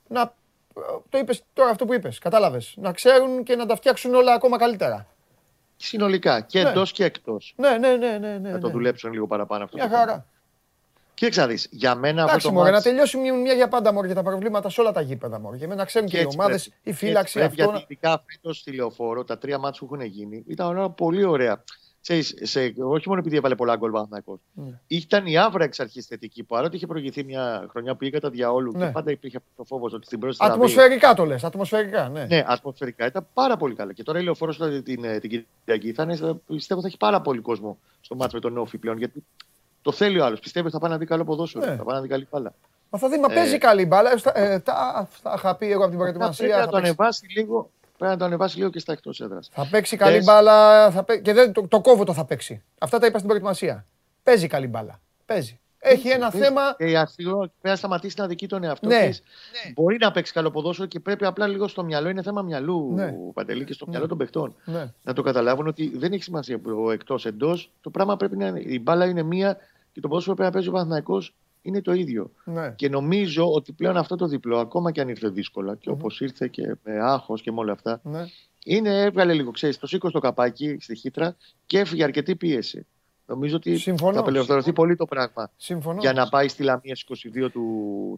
[0.08, 0.34] να
[1.10, 2.74] το είπες τώρα αυτό που είπες, κατάλαβες.
[2.78, 5.08] Να ξέρουν και να τα φτιάξουν όλα ακόμα καλύτερα.
[5.76, 6.70] Συνολικά και Ναι.
[6.70, 7.54] εντός και εκτός.
[7.58, 8.38] Ναι, ναι, ναι, ναι.
[8.38, 8.74] ναι, Να το ναι.
[8.74, 9.78] δουλέψουν λίγο παραπάνω αυτό.
[9.78, 10.06] Μια το θέμα.
[10.06, 10.26] χαρά.
[11.14, 13.68] Κοίταξε να δεις, για μένα αυτό Εντάξει, το μωρέ, να μάτς τελειώσει μια, μια για
[13.68, 15.40] πάντα μωρέ, για τα προβλήματα σε όλα τα γήπεδα.
[15.40, 15.58] Μωρέ.
[15.58, 16.82] Και να ξέρουν και, και οι έτσι ομάδες, πρέπει.
[16.84, 17.78] η Και φύλαξη έτσι πρέπει, αυτό.
[17.78, 21.64] Γιατί ειδικά φέτος στη λεωφόρο, τα τρία μάτια που έχουν γίνει ήταν όλα πολύ ωραία.
[22.08, 24.40] Ξέρεις, σε, όχι μόνο επειδή έβαλε πολλά γκολ Παναθηναϊκός.
[24.54, 24.80] Ναι.
[24.88, 26.44] Ήταν η άβρα εξ αρχής θετική.
[26.44, 28.86] Παρότι είχε προηγηθεί μια χρονιά που είχε κατά διαόλου Ναι.
[28.86, 32.26] και πάντα υπήρχε αυτό το φόβος ότι στην πρώτη στραβή- Ατμοσφαιρικά το λες, ατμοσφαιρικά, ναι.
[32.26, 33.94] Ναι, ατμοσφαιρικά ήταν πάρα πολύ καλά.
[33.94, 35.30] Και τώρα η λεωφόρος την, ε, την
[35.66, 38.98] Κυριακή θα είναι, πιστεύω θα έχει πάρα πολύ κόσμο στο μάτσο με τον Όφη πλέον.
[38.98, 39.24] Γιατί
[39.82, 40.40] το θέλει ο άλλος.
[40.40, 41.66] Πιστεύεις ότι θα πάει να δει καλό ποδόσφαιρο.
[41.66, 41.76] Ναι.
[41.76, 42.54] Θα πάει να δει καλή μπάλα.
[42.90, 44.12] Μα θα δει, μα Ε, παίζει καλή μπάλα.
[44.12, 46.46] Ε, στα- ε, τα, τα είχα πει εγώ από την Θα προετοιμασία.
[46.48, 49.22] πρέπει να Θα το παίξει, ανεβάσει λίγο, πρέπει να το ανεβάσει λίγο και στα εκτός
[49.22, 49.50] έδρας.
[49.52, 50.26] θα παίξει καλή Πες.
[50.26, 50.92] μπάλα.
[50.92, 51.22] Θα παί...
[51.22, 52.64] Και δεν, το, το κόβω το θα παίξει.
[52.78, 53.86] Αυτά τα είπα στην προετοιμασία.
[54.24, 55.00] Παίζει καλή μπάλα.
[55.26, 55.60] Παίζει.
[55.80, 56.62] Έχει ένα θέμα.
[56.78, 59.08] Και η Αστυνομία πρέπει να σταματήσει να δικεί τον εαυτό Ναι.
[59.08, 59.22] της.
[59.74, 62.10] Μπορεί να παίξει καλό ποδόσφαιρο και πρέπει απλά λίγο στο μυαλό.
[62.10, 63.14] Είναι θέμα μυαλού, Ναι.
[63.34, 64.56] Παντελή, και στο μυαλό των παιχτών.
[64.66, 64.94] Ναι.
[65.04, 67.72] Να το καταλάβουν ότι δεν έχει σημασία που ο εκτός εντός.
[67.82, 68.60] Το πράγμα πρέπει να είναι.
[68.60, 69.58] Η μπάλα είναι μία
[69.94, 71.34] και το ποδόσφαιρο πρέπει να παίζει ο Παναθηναϊκός
[71.68, 72.32] είναι το ίδιο.
[72.44, 72.74] Ναι.
[72.76, 76.48] Και νομίζω ότι πλέον αυτό το διπλό, ακόμα και αν ήρθε δύσκολα και όπως ήρθε
[76.48, 78.26] και με άγχος και με όλα αυτά, ναι.
[78.66, 81.36] είναι, έβγαλε λίγο, ξέρεις, το σήκω στο καπάκι στη χύτρα
[81.66, 82.86] και έφυγε αρκετή πίεση.
[83.30, 84.14] Νομίζω ότι Συμφωνώ.
[84.14, 86.00] θα απελευθερωθεί πολύ το πράγμα Συμφωνώ.
[86.02, 87.62] για να πάει στη Λαμία στις 22 του,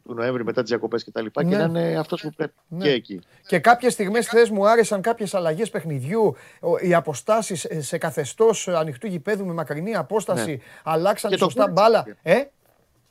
[0.05, 1.49] του Νοέμβρη μετά τις διακοπές και τα λοιπά Ναι.
[1.49, 2.83] και να είναι αυτός που πρέπει Ναι.
[2.83, 3.19] και εκεί.
[3.47, 6.35] Και κάποιες στιγμές χθε μου άρεσαν κάποιες αλλαγές παιχνιδιού.
[6.61, 10.57] Ο- Οι αποστάσεις σε καθεστώς ανοιχτού γηπέδου με μακρινή απόσταση Ναι.
[10.83, 12.03] αλλάξαν Και το σωστά γκολ μπάλα.
[12.07, 12.49] έτσι Ε,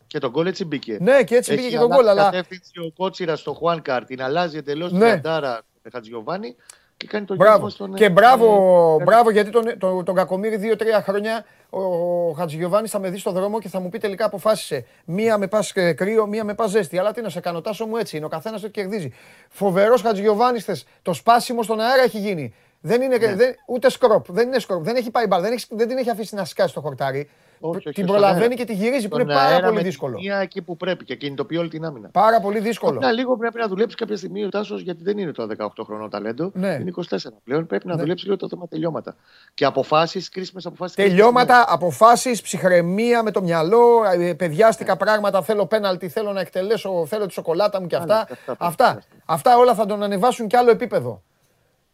[0.09, 0.97] Και τον γκολ έτσι μπήκε.
[1.01, 2.19] ναι, και έτσι Έχει πήγε και τον αλλάξει γκολ.
[2.19, 4.99] Αλλά κατεύθυνση ο Κότσιρα στο Χουάνκαρ, την αλλάζει εντελώς Ναι.
[4.99, 6.57] την Αντάρα με Χατζιωβάνη
[6.97, 7.57] και κάνει το Μπράβο.
[7.59, 7.95] γύρισμα στον.
[7.95, 11.81] Και ε, μπράβο, ε, μπράβο γιατί τον, τον, τον Κακομύρη δύο-τρία χρόνια ο,
[12.29, 14.87] ο Χατζηγιοβάνης θα με δει στο δρόμο και θα μου πει τελικά αποφάσισε.
[15.05, 16.99] Μία με πας κρύο, μία με πας ζέστη.
[16.99, 18.25] Αλλά τι να σε κάνω, τάσο μου έτσι είναι.
[18.27, 19.13] Ο καθένας το κερδίζει.
[19.49, 20.87] Φοβερός Χατζηγιοβάνης θες.
[21.03, 22.55] Το σπάσιμο στον αέρα έχει γίνει.
[22.81, 23.35] Δεν είναι, Ναι.
[23.35, 26.11] δεν, ούτε σκροπ, δεν είναι σκροπ, δεν έχει πάει μπαλ, δεν, έχει- δεν την έχει
[26.11, 27.31] αφήσει να σκάσει το χορτάρι.
[27.61, 28.55] Όχι, όχι, την στον προλαβαίνει αέρα.
[28.55, 30.19] και τη γυρίζει που στον είναι πάρα αέρα πολύ με τη δύσκολο.
[30.19, 32.09] μία εκεί που πρέπει και κινητοποιεί όλη την άμυνα.
[32.09, 32.97] Πάρα πολύ δύσκολο.
[32.97, 36.11] Απλά λίγο πρέπει να δουλέψει κάποια στιγμή ο Τάσος, γιατί δεν είναι το 18 χρονών
[36.11, 36.51] ταλέντο.
[36.55, 36.69] Ναι.
[36.81, 37.67] Είναι 24 πλέον.
[37.67, 38.01] Πρέπει να Ναι.
[38.01, 39.17] δουλέψει λίγο το θέμα τελειώματα.
[39.55, 40.97] Και αποφάσεις, κρίσιμες αποφάσεις.
[40.97, 45.43] Τελειώματα, αποφάσεις, ψυχραιμία με το μυαλό, ε, παιδιάστικα πράγματα.
[45.43, 48.15] Θέλω πέναλτι, θέλω να εκτελέσω, θέλω τη σοκολάτα μου και αυτά.
[48.15, 49.03] Άλλα, αυτά, Αυτά, αυτά.
[49.25, 51.23] αυτά όλα θα τον ανεβάσουν κι άλλο επίπεδο.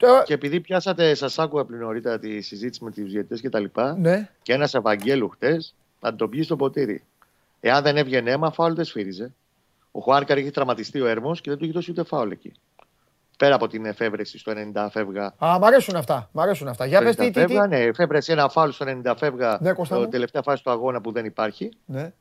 [0.06, 3.58] Το- Και επειδή πιάσατε, σας άκουγα πριν νωρίτερα τη συζήτηση με τους διαιτητές και τα
[3.60, 7.02] λοιπά, Ναι, και ένας Ευαγγέλου χτες θα τον πιει στο ποτήρι.
[7.60, 9.32] Εάν δεν έβγαινε αίμα, φάουλ δεν σφύριζε.
[9.90, 12.52] Ο Χουάνκαρ είχε τραυματιστεί ο έρμος και δεν του είχε δώσει ούτε φάουλ εκεί.
[13.38, 15.34] Πέρα από την εφεύρεση στο 90 φεύγα.
[15.44, 16.28] Α, μ' αρέσουν αυτά.
[16.32, 16.86] Μ' αρέσουν αυτά.
[16.86, 17.40] Για πες τι, τι, τι.
[17.40, 19.58] φεύγα, ναι, εφεύρεση ένα φάουλ στο 90 φεύγα.
[19.60, 20.08] Ναι, Κώστα το μου.
[20.08, 21.70] τελευταία φάση του αγώνα που δεν υπάρχει.
[21.84, 22.12] Ναι.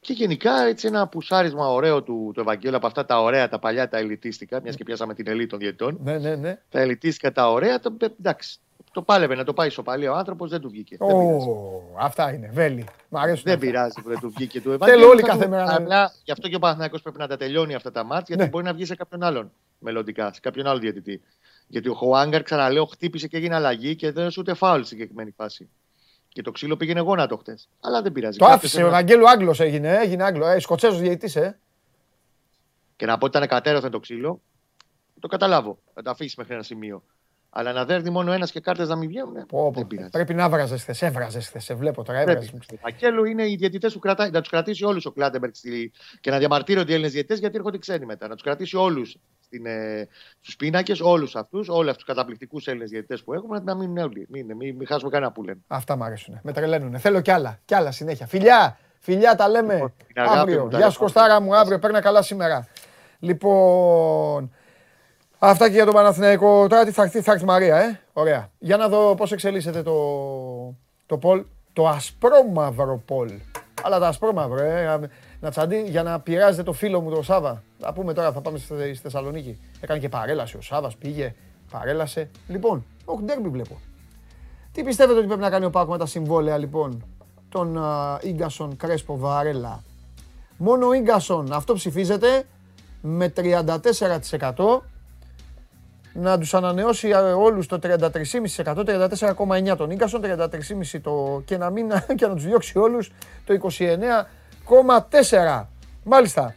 [0.00, 3.88] Και γενικά έτσι ένα πουσάρισμα ωραίο του, του Ευαγγέλου από αυτά τα ωραία, τα παλιά,
[3.88, 5.98] τα ελιτίστικα, μιας και πιάσαμε την ελίτ των διαιτών.
[6.02, 6.58] Ναι, ναι, ναι.
[6.68, 8.58] Τα ελιτίστικα, τα ωραία, το, εντάξει.
[8.92, 10.96] Το πάλευε να το πάει ισοπαλία ο άνθρωπος, δεν του βγήκε.
[10.98, 11.48] Δεν πειράζει.
[11.48, 12.50] Ω, αυτά είναι.
[12.52, 12.84] Βέλη.
[13.08, 13.42] Μ' αρέσουν.
[13.44, 13.66] Δεν αυτά.
[13.66, 15.08] πειράζει που δεν του βγήκε του Ευαγγέλου.
[15.08, 17.36] όλοι θα κάθε του- μέρα να- Απλά γι' αυτό και ο Παναθηναϊκός πρέπει να τα
[17.36, 18.48] τελειώνει αυτά τα μάτια, γιατί Ναι.
[18.48, 21.20] μπορεί να βγει σε κάποιον άλλον μελλοντικά, σε κάποιον άλλο διαιτητή.
[21.66, 25.30] Γιατί ο Χουάνγκαρ, ξαναλέω, χτύπησε και έγινε αλλαγή και δεν έδωσε ούτε φάουλ στην συγκεκριμένη
[25.36, 25.68] φάση.
[26.32, 27.68] Και το ξύλο πήγαινε γόνατο χτες.
[27.80, 28.38] Αλλά δεν πειράζει.
[28.38, 28.76] Το Κάποιος άφησε.
[28.76, 29.88] Ο πρέπει να- Ευαγγέλου Άγγλος έγινε.
[29.88, 30.46] ε, Έγινε Άγγλο.
[30.46, 31.58] Ε, Σκοτσέζος διαιτητής, ε.
[32.96, 34.40] Και να πω ότι ήταν κατέρωθεν το ξύλο,
[35.20, 35.78] το καταλάβω.
[35.94, 37.02] Θα το αφήσεις μέχρι ένα σημείο.
[37.50, 39.36] Αλλά να δέρνει μόνο ένας και κάρτες να μην βγαίνουν.
[39.36, 39.70] ε, Πω, πω.
[39.70, 40.08] δεν πειράζει.
[40.10, 41.06] Πρέπει να έβραζε χθε.
[41.06, 41.58] Έβραζες χθε.
[41.58, 42.22] Σε βλέπω τώρα.
[42.24, 42.38] Πρέπει.
[42.44, 42.64] Έβραζες.
[42.64, 44.30] Στο φακέλο είναι οι διαιτητές που κρατάει.
[44.30, 45.92] Να τους κρατήσει όλους ο Κλάντεμπεργκ στη...
[46.20, 48.28] και να διαμαρτύρονται οι Έλληνες διαιτητές γιατί έρχονται οι ξένοι μετά.
[48.28, 49.16] Να τους κρατήσει όλους
[49.56, 50.08] ε,
[50.40, 54.26] στους πίνακες, όλους αυτούς, όλου αυτούς τους καταπληκτικούς Έλληνες διαιτητές που έχουμε, να μείνουν όλοι.
[54.30, 55.60] Μην, μην, μην χάσουμε κανένα που λένε.
[55.66, 56.40] Αυτά μ' αρέσουν.
[56.42, 56.98] Με τρελαίνουν.
[56.98, 57.58] Θέλω κι άλλα.
[57.64, 58.26] Κι άλλα συνέχεια.
[58.26, 58.78] Φιλιά!
[59.00, 59.74] Φιλιά τα λέμε.
[59.74, 60.62] Λοιπόν, την αγάπη αύριο.
[60.62, 61.12] μου, τα Γεια σου λέμε.
[61.12, 61.56] Κωστάρα μου.
[61.56, 61.78] Αύριο.
[61.78, 62.66] Παίρνα καλά σήμερα.
[63.18, 64.52] Λοιπόν.
[65.38, 66.66] Αυτά και για τον Παναθηναϊκό.
[66.66, 68.50] Τώρα τι θα έρθει, θα έρθει η Μαρία, ε; Ωραία.
[68.58, 69.94] Για να δω πώς εξελίσσεται το,
[71.06, 71.44] το πολ.
[71.72, 73.30] Το ασπρόμαυρο πολ.
[73.82, 75.10] Αλλά το ασπρόμαυρο, ε.
[75.40, 77.62] Να τσαντί, για να πειράζετε το φίλο μου το Σάβα.
[77.78, 79.60] Θα πούμε τώρα, θα πάμε στη, στη Θεσσαλονίκη.
[79.80, 81.34] Έκανε και παρέλαση ο Σάβας, πήγε,
[81.70, 82.30] παρέλασε.
[82.48, 83.80] Λοιπόν, όχι ντέρμπι βλέπω.
[84.72, 87.04] Τι πιστεύετε ότι πρέπει να κάνει ο Πάκο με τα συμβόλαια λοιπόν
[87.48, 87.78] των
[88.20, 89.82] Ίγκασον Κρέσπο Βαρέλα;
[90.56, 92.44] Μόνο ο Ίγκασον αυτό ψηφίζεται
[93.00, 94.80] με 34%
[96.12, 101.90] να τους ανανεώσει α, όλους το 33,5%, 34,9% τον Ίγκασον, 33,5% το, και να, μην,
[102.16, 103.10] και να τους διώξει όλους
[103.44, 104.24] το 29,4%.
[106.04, 106.54] Μάλιστα.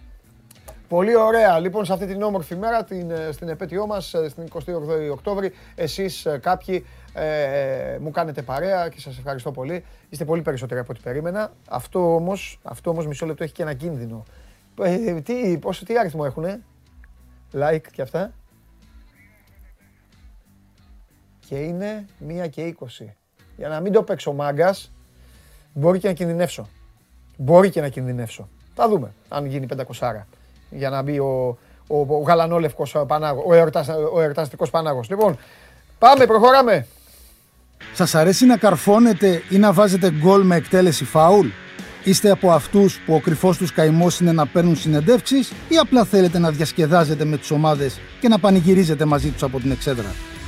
[0.87, 1.59] Πολύ ωραία.
[1.59, 5.51] Λοιπόν, σε αυτή την όμορφη μέρα, την, ε, στην επέτειό μας, ε, στην 28η Οκτώβρη,
[5.75, 9.85] εσείς ε, κάποιοι ε, μου κάνετε παρέα και σας ευχαριστώ πολύ.
[10.09, 11.51] Είστε πολύ περισσότεροι από ό,τι περίμενα.
[11.69, 14.23] Αυτό όμως, αυτό όμως μισό λεπτό έχει και ένα κίνδυνο.
[14.81, 16.61] Ε, τι, πόσο, τι αριθμό έχουνε;
[17.53, 18.31] like και αυτά.
[21.47, 23.05] Και είναι 1 και 20.
[23.57, 24.91] Για να μην το παίξω μάγκας,
[25.73, 26.67] μπορεί και να κινδυνεύσω.
[27.43, 28.49] Μπορεί και να κινδυνεύσω.
[28.75, 29.65] Θα δούμε αν γίνει
[29.99, 30.11] 500
[30.69, 31.57] για να μπει ο,
[31.87, 35.09] ο, ο γαλανόλευκος Πανάγος, ο, εορτασ, ο εορταστικός Πανάγος.
[35.09, 35.37] Λοιπόν,
[35.99, 36.87] πάμε, προχωράμε.
[37.93, 41.47] Σας αρέσει να καρφώνετε ή να βάζετε γκολ με εκτέλεση φάουλ;
[42.03, 46.39] Είστε από αυτούς που ο κρυφός τους καημός είναι να παίρνουν συνεντεύξεις ή απλά θέλετε
[46.39, 50.11] να διασκεδάζετε με τις ομάδες και να πανηγυρίζετε μαζί τους από την εξέδρα;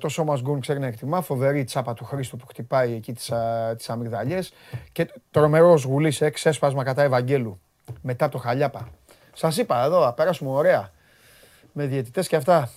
[0.00, 1.20] Το σώμα γκουν ξέρει να εκτιμά.
[1.20, 4.52] Φοβερή τσάπα του Χρήστο που χτυπάει εκεί τις, α, τις αμυγδαλιές.
[4.92, 7.60] Και τρομερός γουλής εξέσπασμα κατά Ευαγγέλου
[8.02, 8.88] μετά το Χαλιάπα.
[9.32, 10.90] Σας είπα εδώ, θα περάσουμε ωραία.
[11.72, 12.70] Με διαιτητές και αυτά.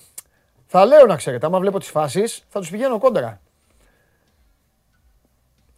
[0.67, 3.41] Θα λέω να ξέρετε, άμα βλέπω τις φάσεις, θα τους πηγαίνω κόντρα.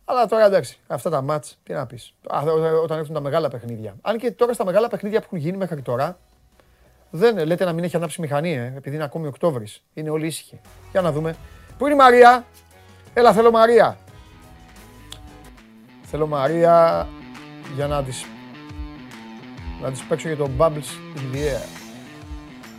[0.06, 2.14] Αλλά τώρα εντάξει, αυτά τα μάτς, τι να πεις.
[2.30, 3.96] Α, ό- Όταν έρθουν τα μεγάλα παιχνίδια.
[4.02, 6.18] Αν και τώρα στα μεγάλα παιχνίδια που έχουν γίνει μέχρι τώρα,
[7.18, 9.82] δεν λέτε να μην έχει ανάψει μηχανή, ε, επειδή είναι ακόμη Οκτώβρης.
[9.94, 10.60] Είναι όλοι ήσυχοι.
[10.92, 11.36] Για να δούμε.
[11.78, 12.46] Πού είναι η Μαρία;
[13.14, 13.98] Έλα, θέλω Μαρία.
[16.04, 17.08] Θέλω Μαρία
[17.76, 18.26] για να της,
[19.82, 21.68] να της παίξω για το Bubbles in the Air.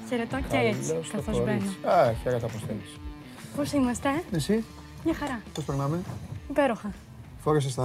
[0.09, 1.59] Χαιρετώ και έτσι, Καλώς το καθώς μπαίνω.
[1.59, 1.77] κορίτσι.
[1.87, 2.97] Α, χαίρετα πώς θέλεις.
[3.57, 4.65] Πώς είμαστε, Εσύ,
[5.05, 6.01] μια χαρά, πώς περνάμε;
[6.51, 6.91] υπέροχα.
[7.39, 7.85] Φόρεσες τα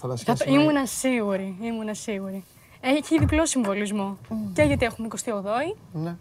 [0.00, 0.62] θαλασσικά Θα το- σήμερα.
[0.64, 2.44] Ήμουνα σίγουρη, ήμουνα σίγουρη.
[2.84, 4.16] Έχει διπλό συμβολισμό.
[4.54, 6.16] Και γιατί έχουμε 28η Ναι.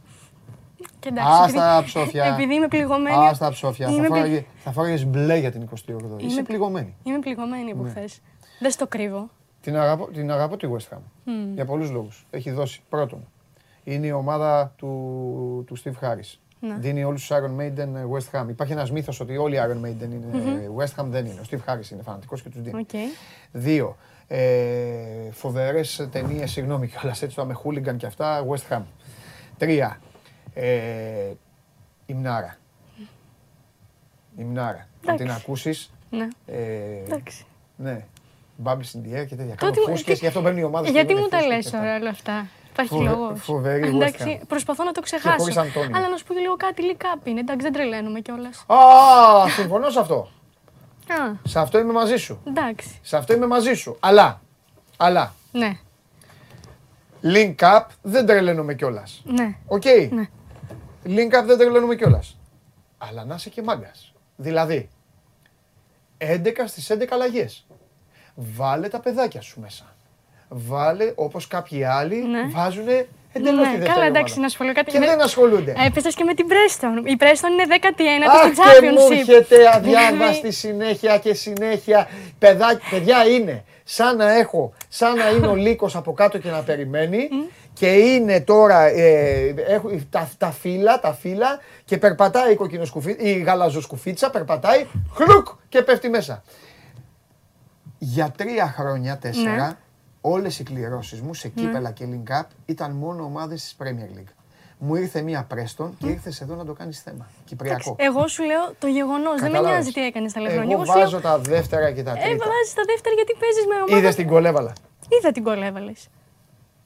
[1.00, 1.32] και εντάξει.
[1.32, 2.24] Α, επειδή- στα ψόφια.
[2.26, 3.16] Επειδή είμαι πληγωμένη.
[3.28, 3.88] Α, στα ψόφια.
[3.88, 6.24] Θα Είμαι, πλη- φόραγε- Θα φόραγες μπλε για την 28η.
[6.24, 6.96] Είσαι Είμαι- πληγωμένη.
[7.04, 7.90] είμαι πληγωμένη από Ναι.
[7.90, 8.22] χθες.
[8.60, 9.30] Δεν στο κρύβω.
[9.62, 11.00] Την αγαπώ, την αγαπώ τη West Ham.
[11.24, 11.54] Μμμ.
[11.54, 12.26] Για πολλούς λόγους.
[12.30, 12.82] Έχει δώσει.
[12.90, 13.28] Πρώτον,
[13.84, 14.88] είναι η ομάδα του,
[15.68, 16.36] του Steve Harris.
[16.60, 16.76] Ναι.
[16.80, 18.50] Δίνει όλους τους Iron Maiden ε, West Ham.
[18.50, 20.26] Υπάρχει ένας μύθος ότι όλοι οι Iron Maiden είναι
[20.64, 21.06] ε, West Ham.
[21.06, 21.40] Δεν είναι.
[21.40, 22.80] Ο Steve Harris είναι φανατικός και τους δίνει.
[22.80, 22.90] Οκ.
[23.52, 23.96] Δύο.
[24.34, 28.82] Ε, φοβερές ταινίες, συγγνώμη κιόλας έτσι, τώρα με hooligan και αυτά, West Ham.
[29.58, 30.00] Τρία.
[30.54, 31.32] Ε,
[32.06, 32.58] η Μνάρα.
[34.38, 34.88] Η Μνάρα.
[35.08, 35.44] Αν την Εντάξει.
[35.46, 36.58] ακούσεις, Ναι, ε,
[37.06, 37.46] εντάξει.
[37.76, 38.06] ναι.
[38.64, 38.76] Bubbles in
[39.08, 39.56] the air και τέτοια.
[39.56, 40.88] Τότε Κάνουν μου- φούσκες, τι- γι' αυτό παίρνουν οι ομάδες.
[40.90, 41.80] και Γιατί λένε μου τα φούσκες λες και αυτά.
[41.88, 43.40] τώρα όλα αυτά; Υπάρχει Φοβε- λόγος.
[43.44, 44.48] φοβερή West Εντάξει, Ham.
[44.48, 45.60] προσπαθώ να το χωρίς ξεχάσω.
[45.80, 45.98] Αντώνιο.
[45.98, 47.40] Αλλά να σου πω και λίγο κάτι λικάπι είναι.
[47.40, 48.66] Εντάξει, δεν τρελαίνομαι κιόλας.
[48.68, 48.76] Α,
[49.50, 50.28] συμφωνώ σε αυτό.
[51.12, 52.42] Α, Σε αυτό είμαι μαζί σου.
[52.48, 53.00] εντάξει.
[53.02, 53.98] Σε αυτό είμαι μαζί σου.
[54.00, 54.42] Αλλά,
[54.98, 55.78] αλλά, Ναι,
[57.24, 59.22] League Cup δεν τρελαίνομαι κιόλας.
[59.26, 59.56] ναι.
[59.68, 59.84] Οκ.
[60.12, 60.30] Ναι.
[61.06, 62.38] League Cup δεν τρελαίνομαι κιόλας.
[62.98, 64.14] Αλλά να είσαι και μάγκας.
[64.36, 64.90] Δηλαδή,
[66.18, 67.66] 11 στις 11 αλλαγές.
[68.36, 69.96] Βάλε τα παιδάκια σου μέσα.
[70.50, 72.48] Βάλε όπως κάποιοι άλλοι Ναι.
[72.54, 72.88] βάζουν
[73.34, 74.42] εντελώς Ναι, τη δεύτερη καλά, εντάξει, ομάδα.
[74.42, 74.92] να σου πω λίγο κάτι.
[74.92, 75.74] Και Με- δεν ασχολούνται.
[75.88, 77.08] Έπεσε και με την Preston.
[77.10, 79.12] Η Preston είναι 19η Αχ στο και μου Championship.
[79.18, 82.08] έρχεται αδιάβαστη συνέχεια και συνέχεια.
[82.40, 86.62] Παιδάκι, παιδιά είναι σαν να έχω, σαν να είναι ο Λύκος από κάτω και να
[86.62, 87.30] περιμένει
[87.74, 93.32] και είναι τώρα ε, έχω, τα, τα φύλλα, τα φύλλα και περπατάει η, κοκκινοσκουφί, η
[93.34, 96.44] γαλαζοσκουφίτσα, περπατάει, χλουκ και πέφτει μέσα.
[97.98, 99.78] Για τρία χρόνια, τέσσερα,
[100.22, 100.34] Ναι.
[100.34, 104.32] όλες οι κληρώσεις μου σε κύπελα και link up ήταν μόνο ομάδες της Premier League.
[104.84, 107.28] Μου ήρθε μία Preston και ήρθες εδώ να το κάνεις θέμα.
[107.46, 107.96] Κυπριακό.
[108.00, 109.40] Εγώ σου λέω το γεγονός.
[109.40, 109.72] Δεν με Κατάλαβες.
[109.72, 110.76] νοιάζει τι έκανες τα άλλα χρόνια.
[110.76, 111.02] Εγώ σου λέω.
[111.04, 112.46] βάζω τα δεύτερα και τα Ε, τρίτα.
[112.48, 113.98] βάζεις τα δεύτερα γιατί παίζεις με ομάδα.
[113.98, 114.74] Είδες την κολέβαλα.
[115.20, 116.08] Είδα την κολέβαλες.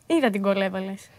[0.08, 1.10] Είδα την κολέβαλες.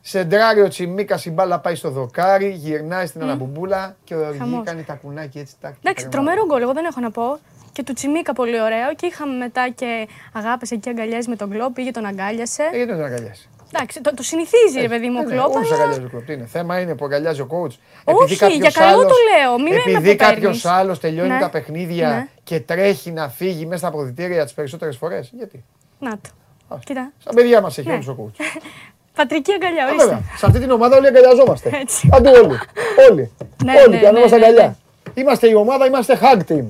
[0.00, 4.64] Σεντράρει ο Τσιμίκα, η μπάλα πάει στο δοκάρι, γυρνάει στην αναμπουμπούλα και ο Οργή Χαμός.
[4.64, 5.54] κάνει τα κουνάκι έτσι.
[5.60, 6.26] τάκ, και Εντάξει, τρεμάει.
[6.34, 7.38] τρομερό γκολ, εγώ δεν έχω να πω.
[7.80, 8.94] Και του Τσιμίκα πολύ ωραίο.
[8.96, 12.62] Και είχαμε μετά και αγάπες εκεί αγκαλιές με τον κλοπ, πήγε τον αγκάλιασε.
[12.62, 13.48] Ε, γιατί δεν τον αγκαλιάσει.
[13.74, 15.56] Εντάξει, το, το συνηθίζει ρε παιδί μου ο κλοπ.
[15.56, 16.26] Όχι, αλλά- αγκαλιάζει ο κλοπ.
[16.26, 16.46] Τι είναι.
[16.46, 17.74] Θέμα είναι που αγκαλιάζει ο coach.
[18.04, 20.64] Όχι, για καλό το λέω, μη με- με Επειδή κάποιος αποπαίρνεις.
[20.66, 21.38] άλλος τελειώνει Ναι.
[21.38, 22.26] τα παιχνίδια Ναι.
[22.44, 25.30] και τρέχει να φύγει μέσα στα αποδητήρια τις περισσότερες φορές.
[25.36, 25.64] Γιατί;
[25.98, 26.28] Να το.
[26.74, 27.12] Α, Κοίτα.
[27.24, 27.92] Σαν παιδιά μας έχει Ναι.
[27.94, 28.40] όλους ο coach.
[29.16, 30.04] Πατρική αγκαλιά, Α, ορίστε.
[30.04, 30.22] βέβαια.
[30.36, 31.70] Σε αυτή την ομάδα όλοι αγκαλιαζόμαστε.
[31.80, 32.08] Έτσι.
[32.12, 32.58] Άντε όλοι.
[33.10, 33.30] Όλοι.
[33.64, 33.94] Ναι, όλοι.
[33.96, 34.76] ναι, Κάνομαστε ναι, ναι, αγκαλιά.
[35.14, 36.64] Είμαστε η ομάδα, είμαστε hug team.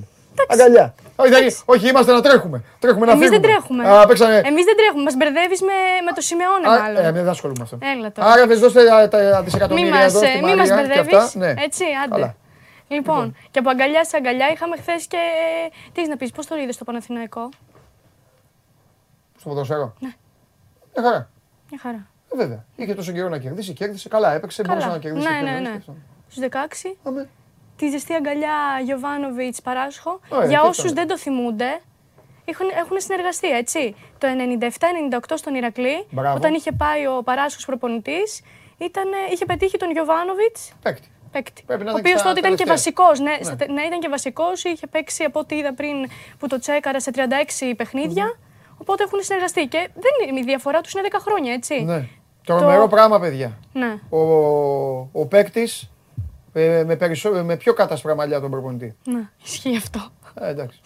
[0.48, 0.94] Αγκαλιά.
[1.16, 2.62] Όχι, δεν- όχι, είμαστε να τρέχουμε.
[2.78, 3.46] Τρέχουμε να Εμείς φύγουμε.
[3.46, 3.88] δεν τρέχουμε.
[4.00, 4.36] Α, παίξανε.
[4.44, 5.02] Εμείς δεν τρέχουμε.
[5.02, 5.72] Μας μπερδεύεις με,
[6.04, 7.04] με το Σιμεώνε, Α, μάλλον.
[7.04, 7.78] ε, δεν ασχολούμαι με αυτό.
[7.96, 8.28] Έλα τώρα.
[8.32, 11.14] Άρα δεν δώστε τα, τα Μη δισεκατομμύρια μα εδώ στη μη μας Μαρία και μπερδεύεις.
[11.18, 11.38] αυτά.
[11.38, 11.54] Ναι.
[11.56, 12.14] Έτσι, άντε.
[12.14, 12.34] Καλά.
[12.88, 15.18] Λοιπόν, και από αγκαλιά σε αγκαλιά είχαμε χθες και.
[15.92, 17.48] Τι έχεις να πεις, πώς το είδες στο Παναθηναϊκό;
[19.38, 19.94] Στο ποδοσφαίρο.
[19.98, 20.12] Ναι.
[20.96, 21.30] Μια χαρά.
[21.70, 22.06] Μια χαρά.
[22.32, 22.64] Ε, βέβαια.
[22.76, 24.08] Είχε τόσο καιρό να κερδίσει, κέρδισε.
[24.08, 24.74] Καλά, έπαιξε, Καλά.
[24.74, 25.28] μπορούσε να κερδίσει.
[25.28, 25.76] Ναι, και ναι, κέρδισε ναι.
[25.76, 25.94] και αυτό.
[26.28, 26.96] Στους 16.
[27.80, 27.90] Αμέ.
[27.90, 30.20] Τη ζεστή αγκαλιά Γιωβάνοβιτς Παράσχο.
[30.28, 30.94] Ωραία, Για τι όσους ήταν.
[30.94, 31.80] δεν το θυμούνται,
[32.44, 33.94] έχουν, έχουν συνεργαστεί, έτσι.
[34.18, 36.36] Το 97-98 στον Ηρακλή, Μπράβο.
[36.36, 38.42] όταν είχε πάει ο Παράσχος προπονητής,
[38.78, 41.08] ήταν, είχε πετύχει τον Γιωβάνοβιτς Παίκτη.
[41.32, 41.62] παίκτη.
[41.66, 42.94] Πρέπει να ο ήταν και οποίος στα τότε ήταν και τελευταία.
[43.06, 43.20] βασικός.
[43.20, 44.64] Ναι, στα τε- ναι, ήταν και βασικός.
[44.64, 45.96] Είχε παίξει από ό,τι είδα πριν
[46.38, 48.38] που το τσέκαρα σε 36 παιχνιδια
[48.78, 49.66] Οπότε έχουν συνεργαστεί.
[49.66, 51.82] Και δεν είναι, η διαφορά τους είναι 10 χρόνια, έτσι.
[51.82, 52.04] Ναι.
[52.46, 53.58] Τρομερό πράγμα, παιδιά.
[53.72, 53.98] Ναι.
[54.10, 54.20] Ο,
[55.12, 55.90] ο παίκτης
[56.52, 58.96] ε, με, περισσό, με πιο κατάσπρα μαλλιά τον προπονητή.
[59.04, 60.00] ναι, ισχύει αυτό.
[60.40, 60.80] Ε, εντάξει.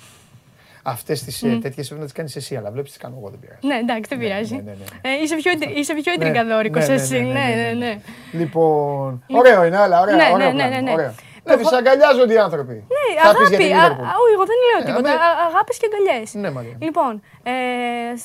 [0.86, 1.58] Αυτές τις mm.
[1.62, 3.66] τέτοιες πρέπει να τις κάνεις εσύ, αλλά βλέπεις τι κάνω εγώ, δεν πειράζει.
[3.66, 4.54] Ναι, εντάξει, δεν πειράζει.
[4.54, 5.10] ναι, ναι, ναι.
[5.10, 7.20] Ε, είσαι πιο, εντρι- είσαι πιο εντριγκαδόρικο ναι, ναι, εσύ.
[7.20, 7.86] ναι, ναι, Ναι, ναι, ναι, ναι.
[7.86, 8.00] ναι.
[8.32, 9.24] Λοιπόν.
[9.28, 10.16] Ωραίο είναι, αλλά ωραία.
[10.16, 11.14] Ναι, ωραίο ναι, ναι, πράγμα, ναι,
[11.44, 11.52] ναι.
[11.52, 11.62] ωραίο.
[11.62, 12.72] Το Βλέπει, φο- αγκαλιάζονται οι άνθρωποι.
[12.96, 13.64] Ναι, Θα πεις για αγάπη.
[13.64, 14.06] την α- Liverpool.
[14.12, 15.10] α- Όχι, εγώ δεν λέω Ε, τίποτα.
[15.12, 15.24] αμέ.
[15.48, 16.34] Αγάπης και αγκαλιές.
[16.34, 16.76] Ναι, Μαρία.
[16.86, 17.12] Λοιπόν,
[17.42, 17.52] ε,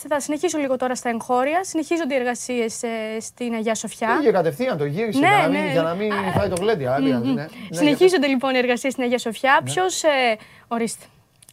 [0.10, 1.60] θα συνεχίσω λίγο τώρα στα εγχώρια.
[1.64, 2.74] Συνεχίζονται οι εργασίες
[3.20, 4.10] στην Αγία Σοφιά.
[4.18, 5.72] Πήγε κατευθείαν, το γύρισε Ναι, για, να μην, ναι.
[5.72, 6.86] για να μην φάει το γλέντι.
[6.86, 7.42] Άλλη, άλλη, ναι.
[7.42, 9.60] Ναι, Συνεχίζονται λοιπόν οι εργασίες στην Αγία Σοφιά.
[9.64, 9.72] Ναι.
[9.72, 10.04] Ποιος.
[10.04, 10.38] Ε,
[10.68, 11.06] ορίστε.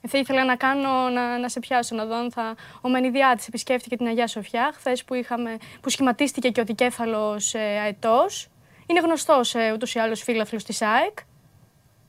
[0.09, 2.55] Θα ήθελα να κάνω, να, να σε πιάσω, να δω αν θα.
[2.81, 7.59] Ο Μενιδιάτης επισκέφτηκε την Αγία Σοφιά χθες που, είχαμε, που σχηματίστηκε και ο δικέφαλος ε,
[7.85, 8.49] αετός.
[8.87, 11.19] Είναι γνωστός ε, ούτως ή άλλως φίλαθλος της ΑΕΚ.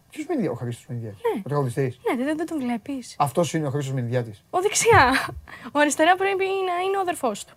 [0.10, 1.18] Ποιος Μενδιά, ο Χρήστος Μενδιάτη.
[1.46, 3.16] Ο τραγουδιστής; Ναι, δεν, δεν τον βλέπεις.
[3.20, 4.34] Αυτός είναι ο Χρήστος Μενδιάτη.
[4.50, 5.26] Ο δεξιά.
[5.72, 7.54] Ο αριστερά πρέπει να είναι ο αδερφός του.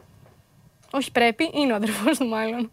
[0.93, 2.71] Όχι πρέπει, είναι ο αδερφός του μάλλον.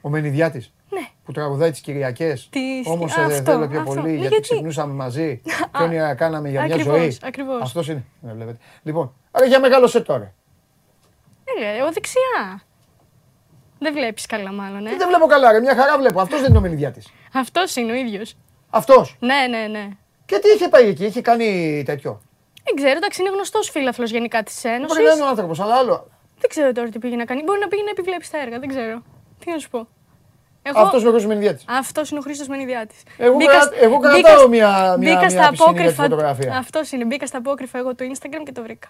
[0.00, 0.66] Ο Μενιδιάτη.
[0.90, 1.06] Ναι.
[1.24, 2.48] Που τραγουδάει τις Κυριακές.
[2.50, 3.92] Τις- Όμως Αυτό, δεν θέλω πιο αυτό.
[3.94, 5.40] πολύ Ναι, γιατί γιατί; ξυπνούσαμε μαζί
[5.72, 7.18] και όνειρα κάναμε για μια Ακριβώς, ζωή.
[7.22, 7.62] ακριβώς.
[7.62, 8.04] Αυτός είναι.
[8.20, 8.58] Ναι, βλέπετε.
[8.82, 10.34] Λοιπόν, άρα για μεγάλωσε τώρα.
[11.78, 12.62] Ε, ο δεξιά.
[13.78, 14.96] Δεν βλέπεις καλά, μάλλον, ε.
[14.96, 16.20] Δεν βλέπω καλά, ρε, μια χαρά βλέπω.
[16.20, 17.02] Αυτός δεν είναι ο Μενιδιάτη.
[17.32, 18.36] Αυτός είναι ο ίδιος.
[18.70, 19.16] Αυτός.
[19.20, 19.88] Ναι, ναι, ναι.
[20.26, 22.20] Και τι είχε πάει εκεί, είχε κάνει τέτοιο.
[22.64, 24.86] Δεν ξέρω, εντάξει, είναι γνωστός φίλαθλος γενικά της Ένωσης.
[24.96, 26.08] Μπορεί να είναι ο άνθρωπος, αλλά άλλο.
[26.38, 27.42] Δεν ξέρω τώρα τι πήγε να κάνει.
[27.42, 29.02] Μπορεί να πήγε να επιβλέψει τα έργα, δεν ξέρω.
[29.44, 29.86] Τι να σου πω.
[30.62, 30.80] Εγώ...
[30.80, 31.64] Αυτός είναι ο Χρήστος Μενιδιάτης.
[31.68, 33.02] Αυτός είναι ο Χρήστος Μενιδιάτης.
[33.16, 36.02] Εγώ κρα- εγώ κρατάω μια- μια- μπήκα μια στα πισινή απόκριφα.
[36.02, 36.56] φωτογραφία.
[36.56, 37.04] Αυτός είναι.
[37.04, 38.88] Μπήκα στα απόκριφα εγώ του Instagram και το βρήκα.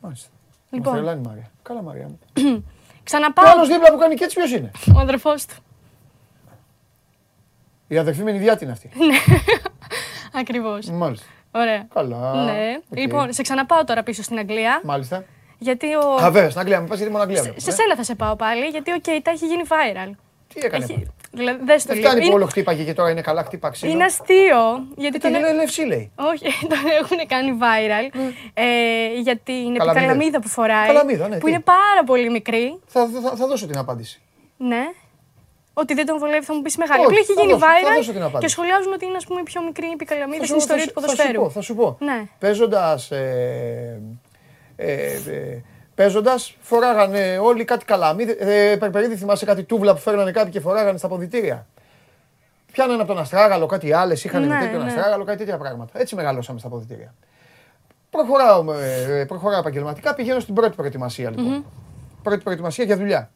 [0.00, 0.28] Μάλιστα.
[0.70, 0.92] Λοιπόν.
[0.92, 1.50] Μα τρελάνει η Μαρία.
[1.62, 2.18] Καλά, Μαρία μου.
[2.98, 3.46] Ο Ξαναπάω.
[3.52, 5.54] άλλος δίπλα που κάνει και έτσι ποιος είναι; Ο αδερφός του.
[7.92, 8.90] Η αδερφή Μενιδιάτη είναι αυτή.
[10.40, 10.86] Ακριβώς.
[10.86, 11.26] Μάλιστα.
[11.50, 11.86] Ωραία.
[11.94, 12.44] Καλά.
[12.44, 12.78] Ναι.
[12.90, 12.98] Οκ.
[12.98, 14.80] Λοιπόν, σε ξαναπάω τώρα πίσω στην Αγγλία.
[14.84, 15.24] Μάλιστα.
[15.58, 16.14] Γιατί ο.
[16.24, 16.78] Α, βέβαια, στην Αγγλία.
[16.78, 17.42] Μην πας γιατί μόνο Αγγλία.
[17.42, 17.72] βλέπω, Σε ε.
[17.72, 20.10] σένα θα σε πάω πάλι, γιατί ο Κέιτα έχει γίνει viral.
[20.54, 20.84] Τι έκανε.
[20.84, 20.92] Έχει...
[20.92, 22.08] πάλι; Δηλαδή, δες το Δεν λίγο.
[22.08, 23.92] φτάνει που Είναι- όλο χτύπαγε και τώρα είναι καλά χτύπα ξύλο.
[23.92, 24.86] Είναι αστείο.
[24.96, 25.40] Γιατί Τι τον...
[25.40, 26.12] λέει ελευσή λέει.
[26.14, 28.18] Όχι, τον έχουν κάνει viral
[28.54, 28.64] ε,
[29.20, 29.86] για την Καλαμίδες.
[29.86, 30.86] επικαλαμίδα που φοράει.
[30.86, 32.78] Καλαμίδα, ναι, που τι; είναι πάρα πολύ μικρή.
[32.86, 34.20] Θα, θα, θα δώσω την απάντηση.
[34.56, 34.82] Ναι.
[35.74, 37.00] Ότι δεν τον βολεύει, θα μου πεις μεγάλη.
[37.00, 38.40] Όχι, Απλά έχει θα γίνει δώσω- θα viral δώσω την απάντηση.
[38.42, 40.90] και σχολιάζουν ότι είναι ας πούμε, η πιο μικρή επικαλαμίδα Θα στην σου- ιστορία θα
[40.92, 41.42] του σου- θα σου ποδοσφαίρου.
[41.42, 41.96] πω, Θα σου πω.
[42.00, 42.24] Ναι.
[42.38, 43.10] Παίζοντας.
[43.10, 44.00] Ε,
[44.76, 45.62] ε, ε,
[45.94, 48.36] Παίζοντας, φοράγανε όλοι κάτι καλαμίδι.
[48.38, 51.66] Ε, Περπερίδη, θυμάσαι κάτι τούβλα που φέρνανε κάποιοι και φοράγανε στα ποδητήρια.
[52.72, 54.84] Πιάνανε από τον Αστράγαλο κάτι άλλες, είχαν Ναι, τέτοιο ναι.
[54.86, 56.00] Αστράγαλο, κάτι τέτοια πράγματα.
[56.00, 57.14] Έτσι μεγαλώσαμε στα ποδητήρια.
[58.10, 61.64] Προχωράω, ε, προχωράω επαγγελματικά, πηγαίνω στην πρώτη προετοιμασία λοιπόν.
[62.22, 63.30] Πρώτη προετοιμασία για δουλειά.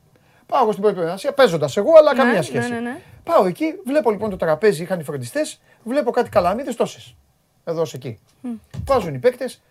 [0.47, 2.69] Πάω εγώ στην πρώτη προετοιμασία, παίζοντας εγώ, αλλά Ναι, καμία ναι, σχέση.
[2.71, 2.99] ναι, ναι.
[3.25, 7.15] Πάω εκεί, βλέπω λοιπόν το τραπέζι, είχαν οι φροντιστές, βλέπω κάτι καλαμίδες τόσες.
[7.65, 8.19] Εδώ σε εκεί.
[8.87, 9.63] Βάζουν οι παίκτες.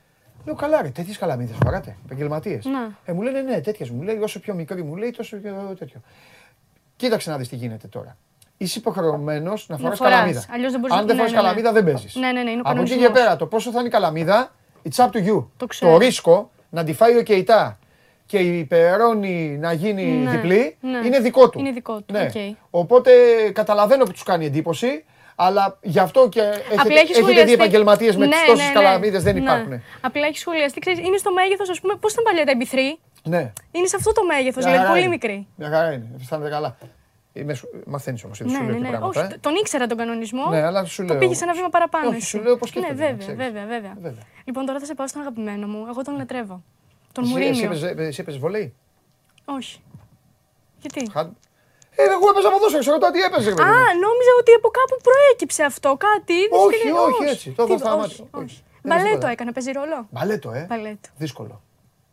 [0.46, 2.66] Λέω καλά, ρε, τέτοιες καλαμίδες φοράτε, επαγγελματίες.
[2.66, 2.88] Ναι.
[3.06, 6.02] Ε, μου λένε ναι, τέτοιες μου λέει, όσο πιο μικρή μου λέει, τόσο πιο τέτοιο.
[6.96, 8.18] Κοίταξε να δεις τι γίνεται τώρα.
[8.58, 10.14] Είσαι υποχρεωμένος να φοράς φοράς.
[10.14, 10.46] καλαμίδα.
[10.52, 11.44] Αλλιώς δεν μπορείς Αν να- δεν ναι, φοράς ναι, ναι.
[11.44, 12.16] καλαμίδα, δεν παίζεις.
[12.16, 13.12] Ναι, ναι, ναι, είναι ο Από εκεί και κανονισμός.
[13.24, 14.52] πέρα, το πόσο θα είναι η καλαμίδα,
[14.90, 15.46] it's up to you.
[15.58, 15.92] Το ξέρω.
[15.92, 17.80] το ρίσκο να τη φάει ο Κεϊτά
[18.26, 20.98] και η περόνη να γίνει Ναι, διπλή ναι.
[21.06, 21.60] είναι δικό του.
[21.60, 22.22] Είναι δικό του, Ναι.
[22.22, 22.56] οκ.
[22.70, 23.12] Οπότε
[23.54, 25.04] καταλαβαίνω που τους κάνει εντύπωση,
[25.36, 27.52] αλλά γι' αυτό και έχετε, Απλά έχει έχετε δει σχολιαστεί.
[27.54, 28.74] επαγγελματίες με Ναι, τις τόσε ναι, ναι.
[28.74, 29.40] καλαμίδε δεν Ναι.
[29.42, 29.82] υπάρχουν.
[30.02, 30.80] Απλά έχει σχολιαστεί.
[30.80, 33.00] Ξέρεις, είναι στο μέγεθος, ας πούμε, πώς ήταν παλιά τα MP3.
[33.24, 33.52] Ναι.
[33.72, 35.10] Είναι σε αυτό το μέγεθος, Μια δηλαδή χαρά πολύ είναι.
[35.10, 35.48] μικρή.
[35.56, 36.06] Μια χαρά είναι.
[36.20, 36.78] Αισθάνεται καλά.
[37.86, 38.90] Μαθαίνεις όμως, Ναι, σου ναι, λέω και ναι.
[38.90, 39.22] πράγματα.
[39.22, 39.38] Όχι, ε.
[39.42, 40.50] τον ήξερα τον κανονισμό.
[40.50, 41.18] Ναι, αλλά σου Το λέω.
[41.22, 42.08] πήγες ένα βήμα παραπάνω.
[42.08, 42.26] Όχι, εσύ.
[42.26, 43.44] σου λέω πώς Ναι, σκέφτεται, να βέβαια, ξέρεις.
[43.44, 43.94] βέβαια, βέβαια.
[44.02, 44.24] Βέβαια.
[44.46, 45.86] Λοιπόν, τώρα θα σε πάω στον αγαπημένο μου.
[45.90, 46.64] Εγώ τον λατρεύω.
[47.16, 47.66] Τον Εσύ- Εσύ Μουρίνιο.
[47.66, 48.68] έπαιζε- εσύ έπαιζες βολέι.
[49.58, 49.76] Όχι.
[50.82, 51.30] Γιατί; Χα-
[52.02, 53.50] Ε, εγώ έπαιζα ποδόσφαιρο, ξέρω τώρα τι έπαιζε.
[53.50, 54.00] ρε παιδί Α, μου.
[54.06, 55.90] νόμιζα ότι από κάπου προέκυψε αυτό.
[56.08, 57.48] Κάτι είδες Όχι, και- όχι, έτσι.
[57.60, 58.26] Το Τι- είδα στα όχι, μάτια.
[58.32, 58.44] Όχι.
[58.44, 58.58] όχι.
[58.64, 59.32] Δεν είναι Μπαλέτο τίποτα.
[59.36, 60.66] έκανε, παίζει ρόλο; Μπαλέτο, ε.
[60.70, 61.08] Μπαλέτο.
[61.24, 61.56] Δύσκολο.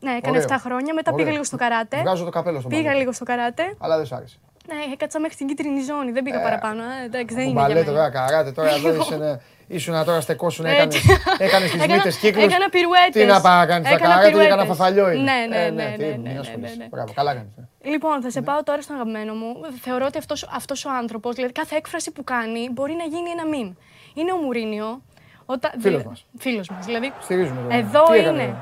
[0.04, 0.48] Ναι, έκανε Ωραίο.
[0.48, 1.32] 7 χρόνια, μετά πήγα Ωραίο.
[1.32, 1.96] λίγο στο καράτε.
[2.00, 2.98] Βγάζω το καπέλο στο Πήγα μπαλέτο.
[3.00, 3.64] λίγο στο καράτε.
[3.84, 4.38] Αλλά δεν σ' άρεσε.
[4.68, 6.82] Ναι, έκατσα μέχρι την κίτρινη ζώνη, δεν πήγα παραπάνω.
[6.82, 8.02] Ε, εντάξει, δεν Ο είναι για μπαλέτο, μένα.
[8.04, 8.50] βέβαια, καράτε.
[8.52, 8.88] Τώρα εδώ
[9.72, 10.78] ήσουν, ήσουν τώρα στεκόσουν, Έτσι.
[10.78, 11.02] έκανες,
[11.46, 12.44] έκανες τις Έκανα- μύτες κύκλους.
[12.44, 13.22] έκανα πυρουέτες.
[13.22, 14.66] Τι να πάω κάνεις τα Έκανα καράτε, έκανα πυρουέτες.
[14.76, 15.22] φαφαλιό είναι.
[15.32, 16.74] Ναι, ναι, Ε, ναι, τι, ναι, μην ναι, ασχολείσαι.
[16.76, 16.88] ναι, ναι.
[16.90, 17.52] Μπράβο, καλά κάνεις.
[17.82, 17.88] ε.
[17.90, 19.54] Λοιπόν, θα σε πάω τώρα στον αγαπημένο μου.
[19.80, 23.46] Θεωρώ ότι αυτός, αυτός ο άνθρωπος, δηλαδή κάθε έκφραση που κάνει, μπορεί να γίνει ένα
[23.46, 23.72] μιμ.
[24.14, 25.02] Είναι ο Μουρίνιο.
[25.46, 26.24] Όταν, Φίλος δηλα- μας.
[26.38, 26.84] Φίλος μας.
[26.86, 27.70] Δηλαδή, Στηρίζουμε τον.
[27.70, 28.56] εδώ Τι έκανε, είναι.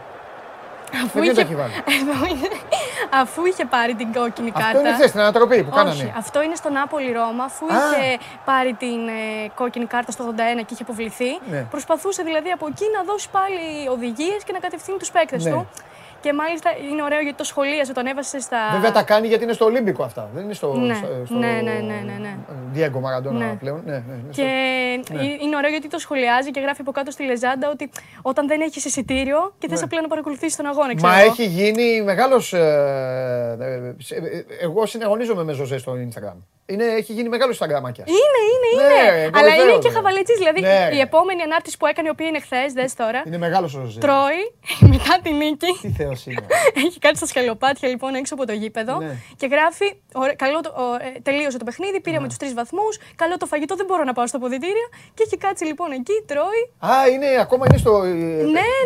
[0.93, 1.73] Ρε; Αφού Με ποιον το είχε, έχει βάλει.
[2.01, 2.49] Εδώ είναι.
[3.23, 4.67] Αφού είχε πάρει την κόκκινη κάρτα.
[4.69, 6.15] Αυτό είναι χθε την ανατροπή που Όχι, κάνανε.
[6.17, 7.45] αυτό είναι στο Νάπολη Ρώμα.
[7.45, 7.69] Αφού Α.
[7.77, 11.61] είχε πάρει την ε, κόκκινη κάρτα στο 81 και είχε αποβληθεί, Ναι.
[11.71, 15.51] προσπαθούσε δηλαδή από εκεί να δώσει πάλι οδηγίες και να κατευθύνει τους παίκτες Ναι.
[15.51, 15.69] του.
[16.21, 18.59] Και μάλιστα είναι ωραίο γιατί το σχολίασε, τον έβασε στα.
[18.73, 20.29] Βέβαια τα κάνει γιατί είναι στο Ολύμπικο αυτά.
[20.35, 20.73] Δεν είναι στο.
[20.75, 20.95] Ναι.
[20.95, 22.37] στο, στο Ναι, ναι, ναι, ναι, ναι.
[22.73, 23.57] Διέγκο Μαραντόνα Ναι.
[23.61, 23.83] πλέον.
[23.87, 24.43] Ναι, ναι, ναι, Και
[25.13, 25.23] Ναι.
[25.25, 27.91] είναι ωραίο γιατί το σχολιάζει και γράφει από κάτω στη λεζάντα ότι
[28.23, 29.85] όταν δεν έχεις εισιτήριο και θες Ναι.
[29.85, 30.95] απλά να παρακολουθήσεις τον αγώνα.
[30.95, 31.31] ξέρω Μα εγώ.
[31.31, 32.55] έχει γίνει μεγάλος.
[34.61, 36.37] εγώ συναγωνίζομαι με Ζωζέ στο Instagram.
[36.67, 38.05] Είναι, έχει γίνει μεγάλος Instagramάκια.
[38.07, 39.23] Είναι, είναι, Ναι, είναι.
[39.23, 39.95] εγώ Αλλά ξέρω, είναι και ναι.
[39.95, 40.37] χαβαλετζής.
[40.39, 40.89] Δηλαδή Ναι.
[40.93, 43.23] η επόμενη ανάρτηση που έκανε, η οποία είναι χθες, δες τώρα.
[43.27, 44.01] Είναι μεγάλος ο Ζωζέ.
[44.01, 44.43] Τρώει
[44.95, 45.67] μετά τη νίκη.
[45.83, 46.47] Τι θεό είναι.
[46.87, 49.16] Έχει κάτι στα σκαλοπάτια λοιπόν έξω από το γήπεδο Ναι.
[49.37, 52.99] και γράφει: «Ωραία, καλό το, ο, ε, Τελείωσε το παιχνίδι, πήραμε τους τρεις βαθμούς.
[53.16, 54.89] Καλό το φαγητό, δεν μπορώ να πάω στα ποδητήρια.
[55.15, 56.62] Και έχει κάτσει λοιπόν εκεί, τρώει.
[56.93, 58.03] Α, είναι ακόμα είναι στο.
[58.03, 58.12] Ναι,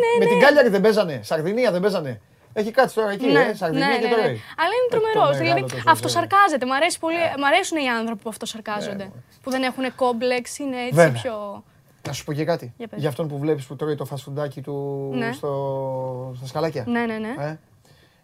[0.02, 0.30] ναι, Με ναι.
[0.30, 1.20] την Κάλιαρη δεν παίζανε.
[1.22, 2.20] Σαρδινία δεν παίζανε.
[2.56, 4.22] Έχει κάτσει τώρα εκεί, ε, Σαρδινία ναι, και ναι, τώρα.
[4.22, 4.28] ναι.
[4.28, 5.22] Αλλά είναι το τρομερός.
[5.38, 5.82] μεγάλο Δηλαδή το Ζωζέ.
[5.88, 6.66] αυτοσαρκάζεται.
[6.66, 7.16] Μ' αρέσει πολύ.
[7.38, 9.10] Μ' αρέσουν οι άνθρωποι που αυτοσαρκάζονται.
[9.42, 11.20] που δεν έχουν κόμπλεξ, είναι έτσι Βέβαια.
[11.22, 11.64] πιο.
[12.06, 12.72] Να σου πω και κάτι.
[12.76, 13.00] Για πες.
[13.00, 15.32] Για αυτόν που βλέπεις που τρώει το φασφουντάκι του Ναι.
[15.32, 16.32] στο...
[16.36, 16.84] στα σκαλάκια.
[16.86, 17.34] Ναι, ναι, ναι.
[17.38, 17.58] Ε;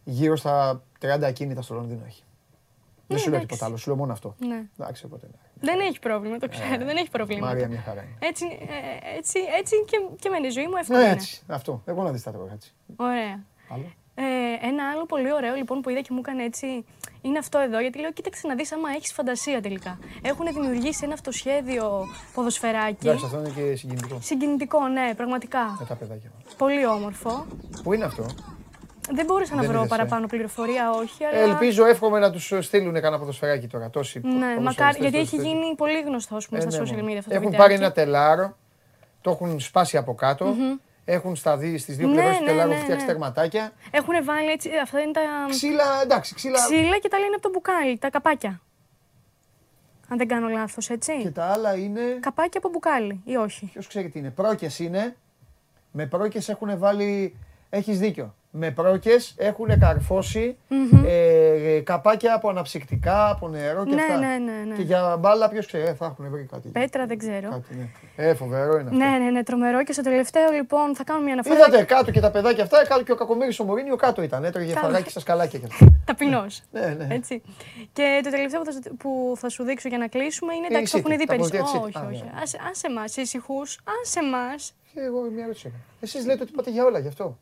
[0.05, 2.23] Γύρω στα 30 ακίνητα στο Λονδίνο έχει.
[3.07, 3.47] Δεν σου λέω εντάξει.
[3.47, 4.35] τίποτα άλλο, σου λέω μόνο αυτό.
[4.39, 4.63] ναι.
[4.79, 5.27] Εντάξει, οπότε.
[5.27, 5.39] ναι.
[5.73, 6.85] Δεν έχει πρόβλημα, το ξέρω.
[6.85, 7.47] δεν έχει προβλήματα.
[7.47, 8.17] Μάρια μια χαρά είναι.
[8.19, 10.99] Έτσι, ε, έτσι, έτσι και, και μένει η ζωή μου εύκολα.
[10.99, 11.15] Ναι, είναι.
[11.15, 11.43] έτσι.
[11.47, 11.83] Αυτό.
[11.85, 12.75] Εγώ να δεις τα τρώω έτσι.
[12.97, 13.43] Ωραία.
[13.69, 13.93] Άλλο.
[14.15, 16.85] Ε, ένα άλλο πολύ ωραίο λοιπόν που είδα και μου έκανε έτσι
[17.23, 17.81] είναι αυτό εδώ.
[17.81, 19.99] Γιατί λέω: Κοίταξε να δεις άμα έχεις φαντασία τελικά.
[20.23, 23.07] Έχουν δημιουργήσει ένα αυτοσχέδιο ποδοσφαιράκι.
[23.09, 24.19] Εντάξει, αυτό είναι και συγκινητικό.
[24.23, 25.77] Συγκινητικό, ναι, πραγματικά.
[25.79, 26.31] Με τα παιδάκια.
[26.57, 27.47] Πολύ όμορφο.
[27.83, 28.27] Πού είναι αυτό;
[29.13, 31.25] Δεν μπόρεσα να Δεν βρω είδες, ε; παραπάνω πληροφορία, όχι.
[31.25, 31.39] Αλλά...
[31.39, 33.91] Ελπίζω, εύχομαι να τους στείλουν κανένα ποδοσφαιράκι τώρα.
[33.91, 35.49] Τόσοι Ναι, ποδοσφαιριστές, μακάρι, γιατί τόσοι έχει τέτοιοι.
[35.49, 37.07] γίνει πολύ γνωστός ας πούμε, Ε, στα ναι, social μόνο.
[37.13, 37.57] media αυτό το Έχουν βιντεάκι.
[37.57, 38.57] πάρει ένα τελάρο,
[39.21, 40.55] το έχουν σπάσει από κάτω.
[41.05, 43.11] Έχουν στα δι, στις δύο Ναι, πλευρές του ναι, τελάρου ναι, φτιάξει ναι.
[43.11, 43.73] τερματάκια.
[43.91, 45.21] Έχουν βάλει έτσι, αυτά είναι τα
[45.51, 46.65] Ξύλα, εντάξει, ξύλα.
[46.65, 48.61] ξύλα και τα λένε από το μπουκάλι, τα καπάκια.
[50.09, 51.13] Αν δεν κάνω λάθος, έτσι.
[51.23, 52.01] Και τα άλλα είναι.
[52.21, 53.67] Καπάκια από μπουκάλι ή όχι.
[53.73, 54.31] Ποιος ξέρει τι είναι.
[54.31, 55.17] Πρόκες είναι.
[55.93, 57.37] Με πρόκες έχουν βάλει.
[57.71, 58.35] Έχεις δίκιο.
[58.53, 60.57] Με πρόκε έχουν καρφώσει
[61.07, 64.17] ε, καπάκια από αναψυκτικά, από νερό και Ναι, αυτά.
[64.17, 64.75] ναι, ναι, ναι.
[64.75, 66.69] Και για μπάλα, ποιος ξέρει, ε, θα έχουν βρει κάτι.
[66.69, 67.49] Πέτρα δεν ξέρω.
[67.51, 67.75] Κάτι,
[68.17, 68.25] ναι.
[68.29, 68.95] Ε, φοβερό είναι αυτό.
[68.97, 69.85] Ναι, ναι, ναι, τρομερό.
[69.85, 71.55] Και στο τελευταίο λοιπόν θα κάνω μια αναφορά.
[71.57, 74.45] Είδατε κάτω και τα παιδάκια αυτά, κάτω και ο Κακομοίρης ο Μωρίνιο κάτω ήταν.
[74.45, 74.87] Έτρωγε Καλά.
[74.87, 75.87] φαγάκι στα σκαλάκια και αυτά.
[76.07, 76.63] Ταπεινός.
[76.73, 77.15] ναι, ναι.
[77.15, 77.43] Έτσι.
[77.93, 80.75] Και το τελευταίο που θα, σου- που θα σου δείξω για να κλείσουμε είναι Είναι
[80.77, 81.63] εντάξει, το η έχουν City, δει τα περισσότερο.
[81.81, 82.25] ποδητήρια Όχι, της City.
[82.25, 82.35] Α, όχι.
[82.35, 82.41] ναι.
[82.43, 83.61] Άσε, άσε εμάς, ήσυχου.
[84.03, 84.75] Άσε εμάς.
[84.95, 85.83] Και εγώ μια ερώτηση έκανα.
[86.01, 87.39] Εσείς λέτε ότι πάτε για όλα γι' αυτό.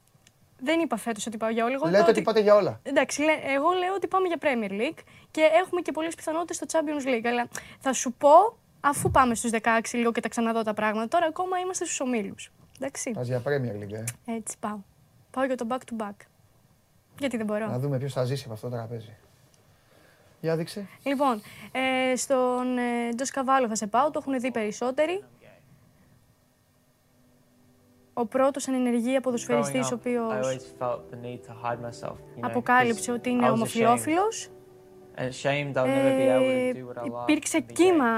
[0.60, 1.74] Δεν είπα φέτος ότι πάω για όλα.
[1.74, 2.80] Εγώ Λέτε είπα ότι πάτε για όλα.
[2.82, 4.98] Εντάξει, λέ- εγώ λέω ότι πάμε για Premier League
[5.30, 7.26] και έχουμε και πολλές πιθανότητες στο Champions League.
[7.26, 7.48] Αλλά
[7.80, 8.30] θα σου πω,
[8.80, 9.58] αφού πάμε στους 16
[9.92, 12.50] λίγο και τα ξαναδώ τα πράγματα, τώρα ακόμα είμαστε στους ομίλους.
[12.80, 13.10] Εντάξει.
[13.10, 13.92] Πα για Premier League,
[14.26, 14.32] ε.
[14.36, 14.78] Έτσι πάω.
[15.30, 16.14] Πάω για το back to back.
[17.18, 17.66] Γιατί δεν μπορώ.
[17.66, 19.16] Να δούμε ποιος θα ζήσει από αυτό το τραπέζι.
[20.40, 20.86] Για δείξε.
[21.02, 25.24] Λοιπόν, ε, στον ε, Τζο Καβάλο θα σε πάω, το έχουν δει περισσότεροι.
[28.18, 30.58] Ο πρώτος εν ενεργεία ποδοσφαιριστής, ο οποίος
[32.40, 34.48] αποκάλυψε ότι είναι ομοφιλόφιλος.
[35.14, 35.28] Ε,
[37.22, 38.08] υπήρξε κύμα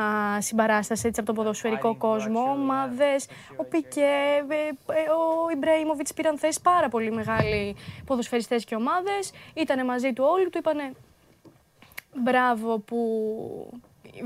[0.41, 2.41] συμπαράσταση έτσι, από τον ποδοσφαιρικό κόσμο.
[2.41, 9.33] Ομάδες, ο Πικέ, ε, ε, ο Ιμπραήμοβιτς πήραν θέση πάρα πολύ μεγάλοι ποδοσφαιριστές και ομάδες.
[9.55, 10.93] Ήτανε μαζί του όλοι, του είπανε
[12.15, 12.99] μπράβο που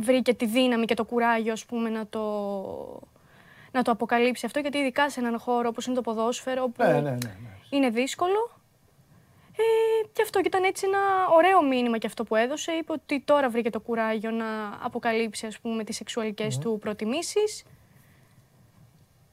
[0.01, 2.21] βρήκε τη δύναμη και το κουράγιο ας πούμε, να το,
[3.75, 6.93] να το αποκαλύψει αυτό, γιατί ειδικά σε έναν χώρο όπως είναι το ποδόσφαιρο, που Ναι,
[6.93, 7.11] ναι, ναι.
[7.11, 7.31] ναι.
[7.71, 8.51] είναι δύσκολο.
[9.57, 10.99] Ε, και αυτό και ήταν έτσι ένα
[11.35, 12.73] ωραίο μήνυμα και αυτό που έδωσε.
[12.73, 14.47] Είπε ότι τώρα βρήκε το κουράγιο να
[14.83, 17.65] αποκαλύψει ας πούμε, τις σεξουαλικές του προτιμήσεις.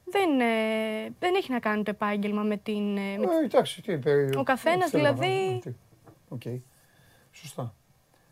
[0.04, 2.96] Δεν, ε, δεν έχει να κάνει το επάγγελμα με την...
[2.96, 5.72] ε, με Ε, εντάξει, τι, περί- Ο καθένας, θέλω να δηλαδή- κάνω, τι.
[6.50, 6.60] Οκ.
[7.32, 7.74] Σωστά.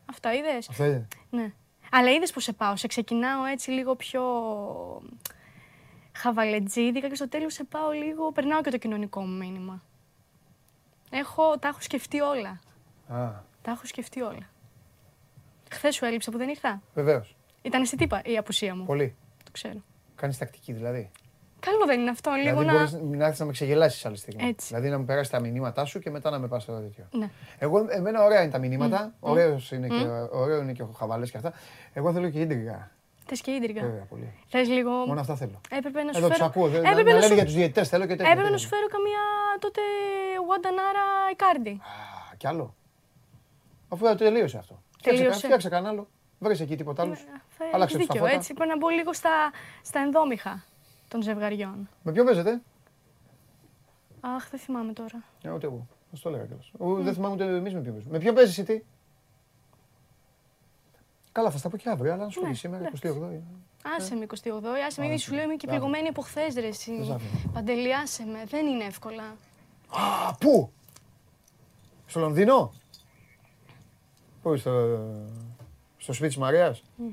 [0.07, 1.09] Αυτά είδες; Αυτό είναι.
[1.31, 1.53] Ναι.
[1.91, 2.77] Αλλά είδες που σε πάω.
[2.77, 4.23] Σε ξεκινάω έτσι λίγο πιο
[6.21, 8.33] χαβαλετζίδικα και στο τέλος σε πάω λίγο.
[8.33, 9.83] Περνάω και το κοινωνικό μου μήνυμα.
[11.11, 12.61] Έχω, τα έχω σκεφτεί όλα.
[13.09, 13.31] Α,
[13.63, 14.49] Τα έχω σκεφτεί όλα.
[15.71, 17.37] Χθες σου έλειψα που δεν ήρθα; βεβαίως.
[17.63, 18.85] Ήταν εσύ τύπα η απουσία μου.
[18.85, 19.15] Πολύ.
[19.45, 19.83] Το ξέρω.
[20.15, 21.11] Κάνεις τακτική δηλαδή.
[21.61, 22.99] Καλό δεν είναι αυτό, λίγο δηλαδή να.
[22.99, 24.45] μπορείς να έρθεις να με ξεγελάσεις άλλη στιγμή.
[24.49, 24.67] Έτσι.
[24.67, 27.09] Δηλαδή να μου περάσει τα μηνύματά σου και μετά να με πας στο τέτοιο.
[27.11, 27.31] Ναι.
[27.59, 29.15] Εγώ, εμένα ωραία είναι τα μηνύματα.
[29.21, 31.53] Ωραίος είναι και, ωραίο είναι και ο χαβαλές και αυτά.
[31.93, 32.91] Εγώ θέλω και ίντριγκα.
[33.31, 33.81] Θες και ίντρικα.
[33.81, 34.33] Βέβαια, πολύ.
[34.49, 34.91] Θες λίγο.
[34.91, 35.61] Μόνο αυτά θέλω.
[35.71, 36.49] Έπρεπε να σου Εδώ τους φέρω.
[36.49, 36.69] ακούω.
[36.69, 37.35] δεν- Να, Έπρεπε να να λένε σου...
[37.35, 38.33] για τους διαιτητές θέλω και τέτοια.
[38.33, 38.69] Έπρεπε να τέτοια.
[38.69, 39.21] σου φέρω καμία
[39.59, 39.81] τότε
[40.49, 41.71] Wandanaara Icardi.
[42.33, 42.75] Α, κι άλλο.
[43.89, 44.83] Αφού το τελείωσε αυτό.
[44.99, 45.41] Φτιάξε, Τελείωσε.
[45.41, 46.09] κα- φτιάξε κανένα άλλο.
[46.39, 47.15] Βρει εκεί τίποτα άλλο.
[47.15, 48.33] Θα Άλλαξε έχεις τους τα δίκιο, φώτα.
[48.33, 48.55] έτσι.
[48.55, 49.31] Πρέπει να μπω λίγο στα,
[49.83, 50.65] στα ενδόμηχα
[51.09, 51.89] των ζευγαριών.
[52.03, 52.61] Με ποιον παίζετε;
[54.21, 55.23] Αχ, δεν θυμάμαι τώρα.
[55.43, 55.87] Ε, ούτε εγώ.
[56.13, 56.71] Θα το έλεγα κιόλας.
[56.79, 58.13] Ο, Δεν θυμάμαι ούτε εμείς με ποιον παίζουμε.
[58.13, 58.83] Με ποιον παίζεις εσύ; τι.
[61.33, 63.09] Καλά, θα στα πω και αύριο, αλλά να σου Ναι, πει σήμερα, εντάξει.
[63.09, 63.43] 28 είναι.
[63.97, 66.97] Άσε με 28η, άσε με, ήδη σου λέω είμαι και πληγωμένη από χθες ρε εσύ.
[66.97, 67.51] Δεν σ' άφηνα.
[67.53, 69.23] Παντελή, άσε με, δεν είναι εύκολα.
[69.89, 70.73] Α, πού!
[72.07, 72.73] Στο Λονδίνο;
[74.43, 74.99] Πού, στο,
[75.97, 77.13] στο σπίτι της Μαρίας; Στο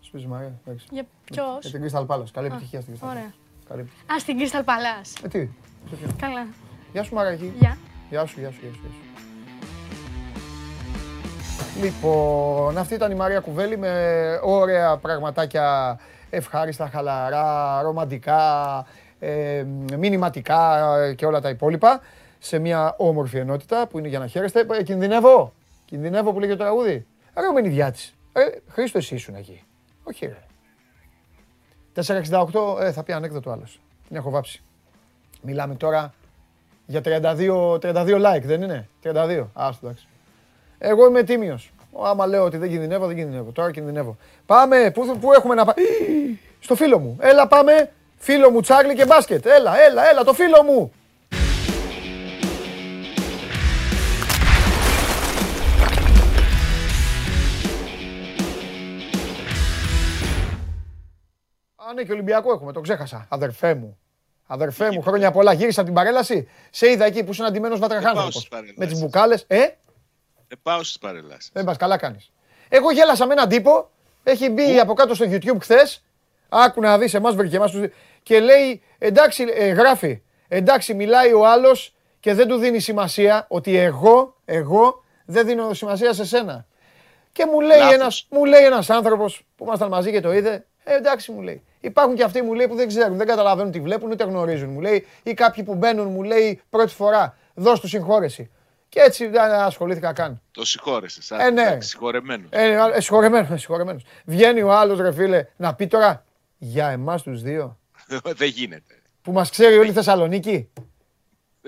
[0.00, 0.86] σπίτι της Μαρίας, εντάξει.
[0.90, 2.30] Για ποιος; Για την Crystal Palace.
[2.32, 3.10] Καλή επιτυχία στην Crystal Palace.
[3.10, 3.34] Ωραία.
[3.68, 4.14] Καλή επιτυχία.
[4.14, 5.24] Α, στην Crystal Palace.
[5.24, 5.48] Ε, τι,
[5.88, 6.16] σε ποιον.
[6.16, 6.46] Καλά.
[6.92, 7.52] Γεια σου Μαράκη.
[7.58, 7.78] Γεια.
[8.10, 8.80] Γεια σου, γεια σου, γεια σου.
[8.82, 9.05] γεια σου.
[11.82, 13.92] Λοιπόν, αυτή ήταν η Μαρία Κουβέλη με
[14.42, 15.98] ωραία πραγματάκια
[16.30, 18.86] ευχάριστα, χαλαρά, ρομαντικά,
[19.18, 19.64] ε,
[19.98, 20.78] μηνυματικά
[21.16, 22.00] και όλα τα υπόλοιπα
[22.38, 24.66] σε μια όμορφη ενότητα που είναι για να χαίρεστε.
[24.78, 25.52] Ε, κινδυνεύω,
[25.84, 27.06] κινδυνεύω που λέγει το τραγούδι.
[27.36, 28.14] Ρε ο Μενιδιάτης.
[28.32, 29.62] Ε, Χρήστο εσύ ήσουν εκεί.
[30.02, 30.38] Όχι ρε.
[31.94, 33.80] 468, ε, θα πει ανέκδοτο άλλος.
[34.08, 34.62] Την έχω βάψει.
[35.42, 36.14] Μιλάμε τώρα
[36.86, 39.46] για 32, 32 like, δεν είναι; 32.
[39.52, 40.08] Άστο, εντάξει.
[40.78, 41.72] Εγώ είμαι τίμιος.
[42.04, 43.50] Άμα λέω ότι δεν κινδυνεύω, δεν κινδυνεύω.
[43.50, 44.16] Τώρα κινδυνεύω.
[44.46, 45.86] Πάμε, πού, πού έχουμε να πάμε.
[46.60, 47.16] Στο φίλο μου.
[47.20, 47.92] Έλα πάμε.
[48.16, 49.46] Φίλο μου Τσάρλι και μπάσκετ.
[49.46, 50.92] Έλα, έλα, έλα, το φίλο μου.
[61.76, 63.26] Α, ναι, και Ολυμπιακό έχουμε, το ξέχασα.
[63.28, 63.98] Αδερφέ μου.
[64.46, 65.52] Αδερφέ μου, χρόνια πολλά.
[65.52, 66.48] Γύρισα από την παρέλαση.
[66.70, 68.30] Σε είδα εκεί που ήσουν αντιμένος βατραχάνθρωπο.
[68.30, 68.78] στις παρελάσεις.
[68.78, 69.44] Με τις μπουκάλες.
[69.46, 69.66] Ε,
[70.48, 71.50] Ε, πάω στις παρελάσεις.
[71.52, 72.30] δεν πα, καλά κάνεις.
[72.68, 73.90] Εγώ γέλασα με έναν τύπο.
[74.22, 76.04] Έχει μπει από κάτω στο YouTube χθες.
[76.48, 77.88] Άκου να δεις, εμάς βρήκε εμάς τους-
[78.22, 80.22] Και λέει, εντάξει, ε, γράφει.
[80.48, 86.12] Εντάξει, μιλάει ο άλλος και δεν του δίνει σημασία ότι εγώ, εγώ δεν δίνω σημασία
[86.12, 86.66] σε σένα.
[87.32, 87.94] Και μου λέει Λάθος.
[87.94, 91.62] ένας, μου λέει ένας άνθρωπος που ήμασταν μαζί και το είδε, ε, εντάξει μου λέει.
[91.80, 94.68] Υπάρχουν και αυτοί μου λέει που δεν ξέρουν, δεν καταλαβαίνουν τι βλέπουν ούτε γνωρίζουν.
[94.70, 98.50] Μου λέει ή κάποιοι που μπαίνουν μου λέει πρώτη φορά, δώσ' του συγχώρεση.
[98.88, 100.40] Και έτσι δεν ασχολήθηκα καν.
[100.50, 101.30] Το συγχώρεσες.
[101.30, 101.80] Ε, ναι.
[101.80, 102.46] Συγχωρεμένος.
[102.50, 104.02] Ε, ε, συγχωρεμένος, συγχωρεμένος.
[104.24, 106.24] Βγαίνει ο άλλος ρε φίλε να πει τώρα
[106.58, 107.78] για εμάς τους δύο
[108.36, 108.94] δεν γίνεται.
[109.22, 110.68] που μας ξέρει όλη η Θεσσαλονίκη.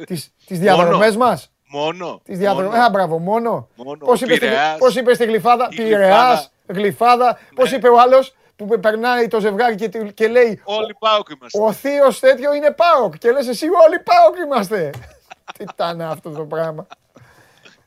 [0.07, 1.53] τις, τις διαδρομές μας.
[1.71, 2.21] Μόνο.
[2.25, 2.71] Τις διαδρομές.
[2.73, 2.83] μόνο.
[2.85, 3.69] Α, μπράβο, μόνο.
[3.75, 3.99] Μόνο.
[3.99, 4.79] Πώς είπε, στη, Πειραιάς.
[4.79, 7.39] πώς είπε στη Γλυφάδα, Η Πειραιάς, Γλυφάδα.
[7.55, 7.77] Πώς Ναι.
[7.77, 11.59] είπε ο άλλος που περνάει το ζευγάρι και, του- και λέει Όλοι πάω και είμαστε.
[11.61, 14.91] ο θείος τέτοιο είναι ΠΑΟΚ και λες εσύ όλοι ΠΑΟΚ είμαστε.
[15.59, 16.87] τι ήταν αυτό το πράγμα.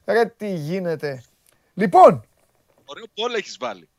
[0.06, 1.23] Ρε τι γίνεται.
[1.73, 2.26] Λοιπόν,
[2.91, 3.90] Ωραίο πόλο έχεις βάλει.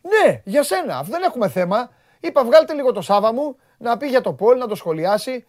[0.00, 1.02] Ναι, για σένα.
[1.02, 1.90] Δεν έχουμε θέμα.
[2.20, 5.46] Είπα, βγάλτε λίγο το Σάβα μου να πει για το Πολ, να το σχολιάσει.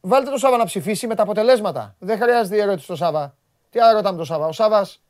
[0.00, 1.96] Βάλτε το Σάβα να ψηφίσει με τα αποτελέσματα.
[1.98, 3.36] Δεν χρειάζεται η ερώτηση στο Σάβα.
[3.70, 4.46] Τι άλλο ρωτάμε το Σάβα.
[4.46, 5.02] Ο Σάβας,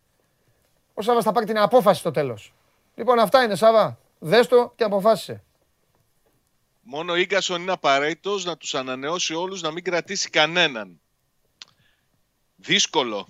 [0.95, 2.55] ο Σάβας θα πάρει την απόφαση στο τέλος.
[2.95, 3.99] Λοιπόν, αυτά είναι Σάβα.
[4.19, 5.43] Δες το και αποφάσισε.
[6.81, 11.01] Μόνο ο γκασον είναι απαραίτητος να τους ανανεώσει όλους, να μην κρατήσει κανέναν.
[12.57, 13.29] Δύσκολο.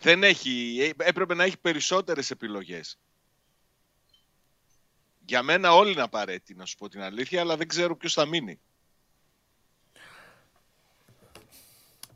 [0.00, 2.98] Δεν έχει, ε, έπρεπε να έχει περισσότερες επιλογές.
[5.24, 8.26] Για μένα όλοι είναι απαραίτητοι, να σου πω την αλήθεια, αλλά δεν ξέρω ποιος θα
[8.26, 8.60] μείνει.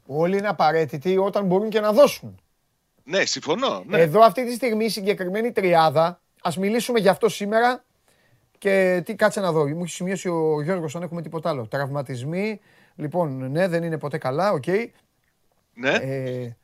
[0.07, 2.41] Όλοι είναι απαραίτητοι όταν μπορούν και να δώσουν.
[3.05, 3.85] Ναι, συμφωνώ.
[3.87, 4.01] Ναι.
[4.01, 7.85] Εδώ αυτή τη στιγμή η συγκεκριμένη τριάδα, ας μιλήσουμε γι' αυτό σήμερα
[8.59, 9.69] και τι κάτσε να δω.
[9.69, 11.67] Μου έχει σημειώσει ο Γιώργος αν έχουμε τίποτα άλλο.
[11.67, 12.61] Τραυματισμοί,
[12.97, 14.67] λοιπόν, ναι, δεν είναι ποτέ καλά, οκ.
[15.75, 15.91] ναι.
[15.91, 16.57] Ε, ε,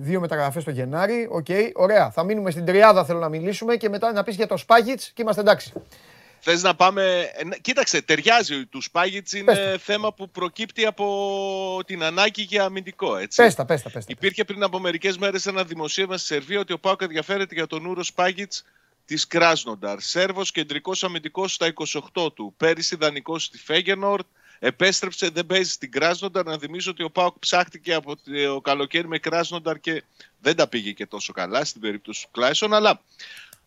[0.00, 2.10] δύο μεταγραφές το Γενάρη, οκ, ωραία.
[2.10, 5.22] Θα μείνουμε στην τριάδα θέλω να μιλήσουμε και μετά να πεις για το Σπάγιτς και
[5.22, 5.72] είμαστε εντάξει.
[6.40, 7.30] Θες να πάμε...
[7.34, 9.78] ε, ναι, Κοίταξε, ταιριάζει του Σπάγιτς είναι Πες τα.
[9.78, 13.42] θέμα που προκύπτει από την ανάγκη για αμυντικό, έτσι.
[13.42, 14.12] Πες τα, πες τα, πες τα.
[14.16, 17.86] Υπήρχε πριν από μερικές μέρες ένα δημοσίευμα στη Σερβία ότι ο ΠΑΟΚ ενδιαφέρεται για τον
[17.86, 18.64] Ούρο Σπάγιτς
[19.04, 20.00] της Κράσνονταρ.
[20.00, 21.72] Σέρβος κεντρικός αμυντικός στα
[22.14, 22.54] 28 του.
[22.56, 24.26] Πέρυσι δανεικός στη Φέγενορτ.
[24.58, 26.44] Επέστρεψε, δεν παίζει στην Κράσνονταρ.
[26.44, 30.02] Να θυμίσω ότι ο Πάουκ ψάχτηκε από το καλοκαίρι με Κράσνονταρ και
[30.40, 32.74] δεν τα πήγε και τόσο καλά στην περίπτωση του Κλάισον.
[32.74, 33.00] Αλλά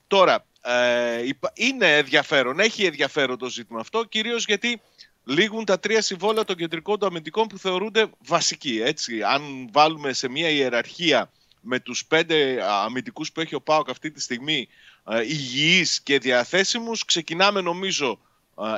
[0.08, 4.82] τώρα ε, υπα- είναι ενδιαφέρον, έχει ενδιαφέρον το ζήτημα αυτό, κυρίως γιατί
[5.24, 8.82] λήγουν τα τρία συμβόλαια των κεντρικών του αμυντικών που θεωρούνται βασικοί.
[8.82, 9.24] Έτσι.
[9.24, 14.12] Αν βάλουμε σε μια ιεραρχία με τους πέντε α, αμυντικούς που έχει ο ΠΑΟΚ αυτή
[14.12, 14.68] τη στιγμή
[15.10, 18.20] ε, υγιείς και διαθέσιμους, ξεκινάμε νομίζω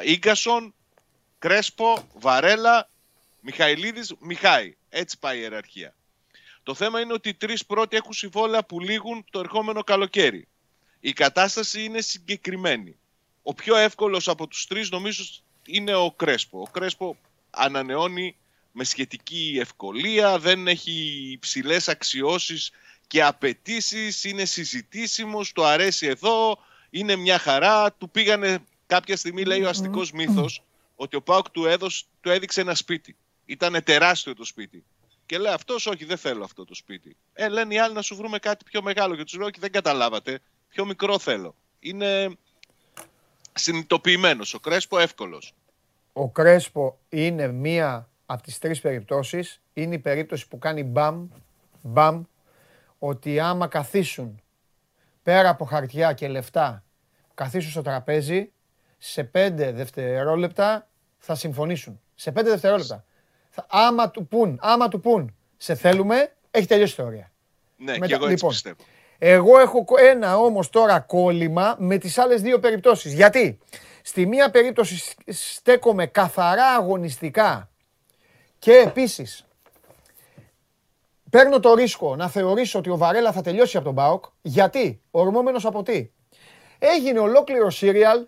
[0.03, 0.73] ε, Ίγκασον,
[1.41, 2.89] Κρέσπο, Βαρέλα,
[3.39, 4.75] Μιχαηλίδης, Μιχάη.
[4.89, 5.95] Έτσι πάει η ιεραρχία.
[6.63, 10.47] Το θέμα είναι ότι οι τρεις πρώτοι έχουν συμβόλαια που λήγουν το ερχόμενο καλοκαίρι.
[10.99, 12.95] Η κατάσταση είναι συγκεκριμένη.
[13.41, 15.23] Ο πιο εύκολος από τους τρεις νομίζω
[15.65, 16.59] είναι ο Κρέσπο.
[16.59, 17.17] Ο Κρέσπο
[17.49, 18.35] ανανεώνει
[18.71, 22.71] με σχετική ευκολία, δεν έχει υψηλές αξιώσεις
[23.07, 26.57] και απαιτήσεις, είναι συζητήσιμος, του αρέσει εδώ,
[26.89, 27.93] είναι μια χαρά.
[27.93, 30.63] Του πήγανε κάποια στιγμή, λέει ο αστικός μύθος,
[31.01, 33.15] ότι ο Πάουκ του, έδωσε, του έδειξε ένα σπίτι.
[33.45, 34.83] Ήταν τεράστιο το σπίτι.
[35.25, 37.15] Και λέει αυτός, Όχι, δεν θέλω αυτό το σπίτι.
[37.33, 39.15] Ε, λένε οι άλλοι να σου βρούμε κάτι πιο μεγάλο.
[39.15, 40.39] Και τους λέω: Όχι, δεν καταλάβατε.
[40.69, 41.55] Πιο μικρό θέλω.
[41.79, 42.37] Είναι
[43.53, 44.53] συνειδητοποιημένος.
[44.53, 45.53] Ο Κρέσπο εύκολος.
[46.13, 49.61] Ο Κρέσπο είναι μία από τις τρεις περιπτώσεις.
[49.73, 51.27] Είναι η περίπτωση που κάνει μπαμ,
[51.81, 52.23] μπαμ,
[52.99, 54.41] ότι άμα καθίσουν
[55.23, 56.83] πέρα από χαρτιά και λεφτά,
[57.33, 58.51] καθίσουν στο τραπέζι,
[59.03, 60.87] σε πέντε δευτερόλεπτα
[61.23, 62.01] θα συμφωνήσουν.
[62.15, 63.03] Σε πέντε δευτερόλεπτα.
[63.49, 67.31] Θα, άμα του πούν, άμα του πούν, σε θέλουμε, έχει τελειώσει η ιστορία.
[67.75, 68.75] Ναι, Μετά- και εγώ έτσι λοιπόν, πιστεύω.
[69.17, 73.13] Εγώ έχω κο- ένα όμως τώρα κόλλημα με τις άλλες δύο περιπτώσεις.
[73.13, 73.59] Γιατί;
[74.03, 77.69] Στη μία περίπτωση σ- στέκομαι καθαρά αγωνιστικά
[78.59, 79.45] και επίσης
[81.29, 84.25] παίρνω το ρίσκο να θεωρήσω ότι ο Βαρέλα θα τελειώσει από τον ΠΑΟΚ.
[84.41, 86.09] Γιατί, ορμόμενος από τι;
[86.79, 88.25] Έγινε ολόκληρο σύριαλ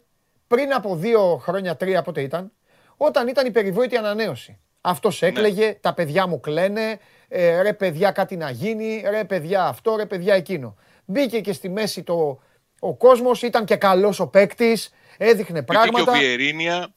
[0.47, 2.51] πριν από δύο χρόνια, τρία πότε ήταν,
[2.97, 4.57] όταν ήταν η περιβόητη ανανέωση.
[4.81, 9.95] Αυτός έκλαιγε, τα παιδιά μου κλαίνε, ε, ρε παιδιά κάτι να γίνει, ρε παιδιά αυτό,
[9.95, 10.75] ρε παιδιά εκείνο.
[11.05, 12.41] Μπήκε και στη μέση το,
[12.79, 16.11] ο κόσμος, ήταν και καλός ο παίκτης, έδειχνε Μπήκε και ο πράγματα.
[16.11, 16.93] Βιερίνια.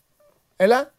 [0.56, 0.94] Έλα.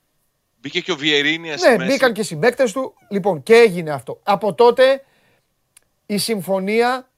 [0.59, 1.91] Μπήκε και ο Βιερίνια στη Ναι, μέση.
[1.91, 2.93] μπήκαν και οι συμπαίκτες του.
[3.09, 4.19] Λοιπόν, και έγινε αυτό.
[4.23, 5.03] Από τότε
[6.05, 7.09] η συμφωνία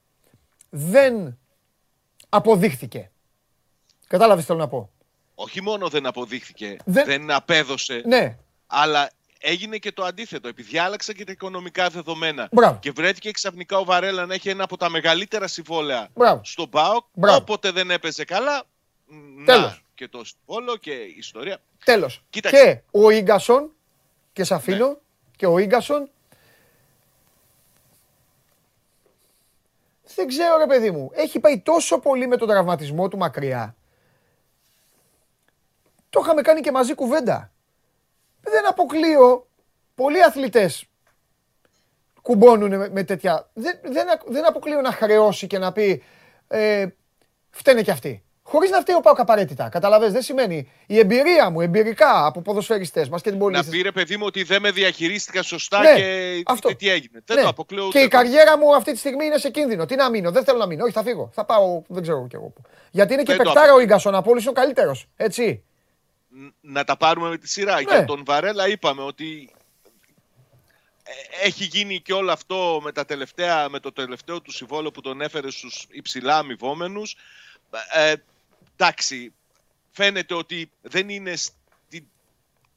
[0.70, 1.38] δεν
[2.28, 3.10] αποδείχθηκε.
[4.06, 4.90] Κατάλαβες τι θέλω να πω;
[5.42, 8.36] Όχι μόνο δεν αποδείχθηκε, Δεν- δεν, απέδωσε, Ναι,
[8.66, 9.10] αλλά
[9.40, 10.48] έγινε και το αντίθετο.
[10.48, 12.78] Επειδή άλλαξαν και τα οικονομικά δεδομένα Μπράβο.
[12.78, 16.40] και βρέθηκε ξαφνικά ο Βαρέλα να έχει ένα από τα μεγαλύτερα συμβόλαια Μπράβο.
[16.44, 17.36] στον ΠΑΟΚ, Μπράβο.
[17.38, 18.62] όποτε δεν έπαιζε καλά,
[19.06, 19.62] μ, Τέλος.
[19.70, 21.58] να και το συμβόλαιο και η ιστορία.
[21.84, 22.22] τέλος.
[22.30, 22.64] Κοίταξε.
[22.74, 23.70] Και ο Ίγκασον,
[24.32, 24.98] και σε αφήνω,
[25.36, 26.08] και ο Ίγκασον,
[30.14, 33.74] δεν ξέρω ρε παιδί μου, έχει πάει τόσο πολύ με τον τραυματισμό του μακριά.
[36.10, 37.52] Το είχαμε κάνει και μαζί κουβέντα.
[38.40, 39.48] Δεν αποκλείω,
[39.94, 40.84] πολλοί αθλητές
[42.22, 43.50] κουμπώνουν με, με τέτοια.
[43.54, 46.02] Δεν, δεν, ακ- δεν αποκλείω να χρεώσει και να πει
[46.48, 46.86] ε,
[47.50, 48.24] φταίνε κι αυτοί.
[48.42, 49.68] Χωρίς να φταίει ο Πάοκ απαραίτητα.
[49.68, 53.70] Καταλαβες, δεν σημαίνει η εμπειρία μου, εμπειρικά από ποδοσφαιριστές μας και την Να πολιτική.
[53.76, 56.68] πει ρε παιδί μου ότι δεν με διαχειρίστηκα σωστά Ναι, και αυτό.
[56.68, 57.22] και τι έγινε.
[57.24, 57.42] Δεν Ναι.
[57.42, 58.10] το αποκλείω Και ούτε η εγώ.
[58.10, 59.84] καριέρα μου αυτή τη στιγμή είναι σε κίνδυνο.
[59.86, 60.82] Τι να μείνω, δεν θέλω να μείνω.
[60.84, 61.30] Όχι, θα φύγω.
[61.32, 62.62] Θα πάω, δεν ξέρω κι εγώ πού.
[62.90, 65.06] Γιατί είναι και Δεν το παικτάρα ο γκασον από όλους είναι ο καλύτερος.
[65.16, 65.64] Έτσι.
[66.40, 67.74] Ν- να τα πάρουμε με τη σειρά.
[67.74, 67.80] Ναι.
[67.80, 69.50] Για τον Βαρέλα είπαμε ότι
[71.02, 75.00] ε, έχει γίνει και όλο αυτό με, τα τελευταία, με το τελευταίο του συμβόλαιο που
[75.00, 77.16] τον έφερε στους υψηλά αμοιβόμενους.
[77.92, 78.14] Ε,
[78.76, 79.32] εντάξει,
[79.90, 82.04] φαίνεται ότι δεν είναι στην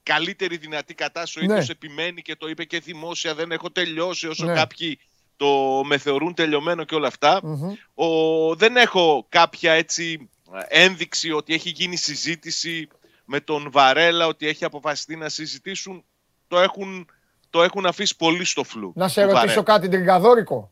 [0.03, 1.39] καλύτερη δυνατή κατάσταση.
[1.39, 1.53] Ο Ναι.
[1.53, 4.53] ίδιος επιμένει και το είπε και δημόσια, δεν έχω τελειώσει όσο Ναι.
[4.53, 4.99] κάποιοι
[5.37, 7.39] το με θεωρούν τελειωμένο και όλα αυτά.
[7.43, 7.73] Μμμ.
[7.93, 10.29] Ο, δεν έχω κάποια έτσι
[10.67, 12.87] ένδειξη ότι έχει γίνει συζήτηση
[13.25, 16.03] με τον Βαρέλα, ότι έχει αποφασιστεί να συζητήσουν.
[16.47, 17.09] Το έχουν,
[17.49, 18.91] το έχουν αφήσει πολύ στο φλου.
[18.95, 19.63] Να σε του ρωτήσω Βαρέλα.
[19.63, 20.71] κάτι τριγκαδόρικο.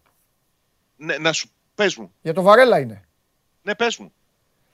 [0.96, 2.14] Ναι, να σου, πες μου.
[2.22, 3.06] Για το Βαρέλα είναι.
[3.62, 4.14] Ναι, πες μου.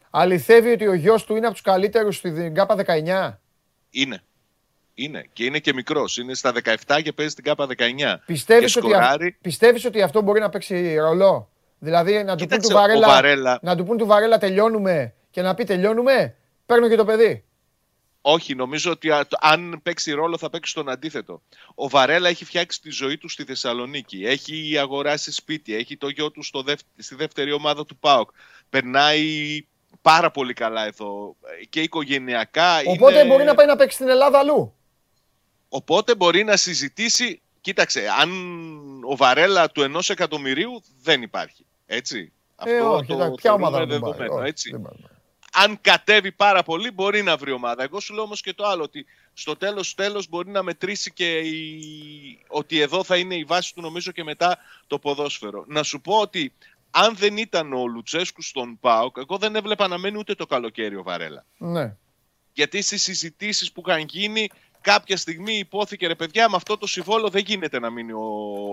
[0.10, 3.40] Αληθεύει ότι ο γιος του είναι από τους καλύτερους στην ΚΑΠΑ 19.
[3.90, 4.24] Είναι.
[4.94, 5.26] Είναι.
[5.34, 6.18] Και είναι και μικρός.
[6.18, 6.52] Είναι στα
[6.86, 8.20] 17 και παίζει στην ΚΑΠΑ 19.
[8.26, 9.38] Πιστεύεις και ότι, α- σκοράρει.
[9.42, 11.50] πιστεύεις ότι αυτό μπορεί να παίξει ρολό;
[11.80, 15.14] Δηλαδή να του, πούν Κοίταξε, του ο Βαρέλα, Βαρέλα- να του πούν του Βαρέλα τελειώνουμε
[15.30, 16.36] και να πει τελειώνουμε,
[16.66, 17.46] παίρνω και το παιδί.
[18.22, 21.42] Όχι, νομίζω ότι α- το- αν παίξει ρόλο θα παίξει τον αντίθετο.
[21.76, 24.26] Ο Βαρέλα έχει φτιάξει τη ζωή του στη Θεσσαλονίκη.
[24.26, 25.76] Έχει αγοράσει σπίτι.
[25.76, 28.30] Έχει το γιο του στο δεύ- στη δεύτερη ομάδα του ΠΑΟΚ.
[28.70, 29.66] Περνάει
[30.02, 32.78] πάρα πολύ καλά εδώ ε, και οικογενειακά.
[32.86, 34.74] Οπότε είναι- μπορεί να πάει να παίξει στην Ελλάδα αλλού.
[35.70, 37.42] Οπότε μπορεί να συζητήσει.
[37.62, 38.30] Κοίταξε, αν
[39.04, 41.66] ο Βαρέλα του ενός εκατομμυρίου δεν υπάρχει.
[41.86, 42.32] Έτσι.
[42.66, 44.72] Ε, όχι, εντάξει, ποια ομάδα θεωρούμε να τον πάρει, δεδομένο, όχι, έτσι.
[44.72, 44.98] δεν πάρει.
[45.54, 47.84] Αν κατέβει πάρα πολύ μπορεί να βρει ομάδα.
[47.84, 51.40] Εγώ σου λέω όμως και το άλλο ότι στο τέλος τέλος μπορεί να μετρήσει και
[51.40, 52.44] η...
[52.48, 54.58] ότι εδώ θα είναι η βάση του νομίζω και μετά
[54.88, 55.64] το ποδόσφαιρο.
[55.68, 56.54] Να σου πω ότι
[56.92, 60.96] αν δεν ήταν ο Λουτσέσκου στον ΠΑΟΚ, εγώ δεν έβλεπα να μένει ούτε το καλοκαίρι
[60.96, 61.46] ο Βαρέλα.
[61.58, 61.96] Ναι.
[62.54, 64.50] Γιατί στις συζητήσεις που είχαν γίνει
[64.82, 68.24] κάποια στιγμή υπόθηκε ρε παιδιά με αυτό το συμβόλο δεν γίνεται να μείνει ο,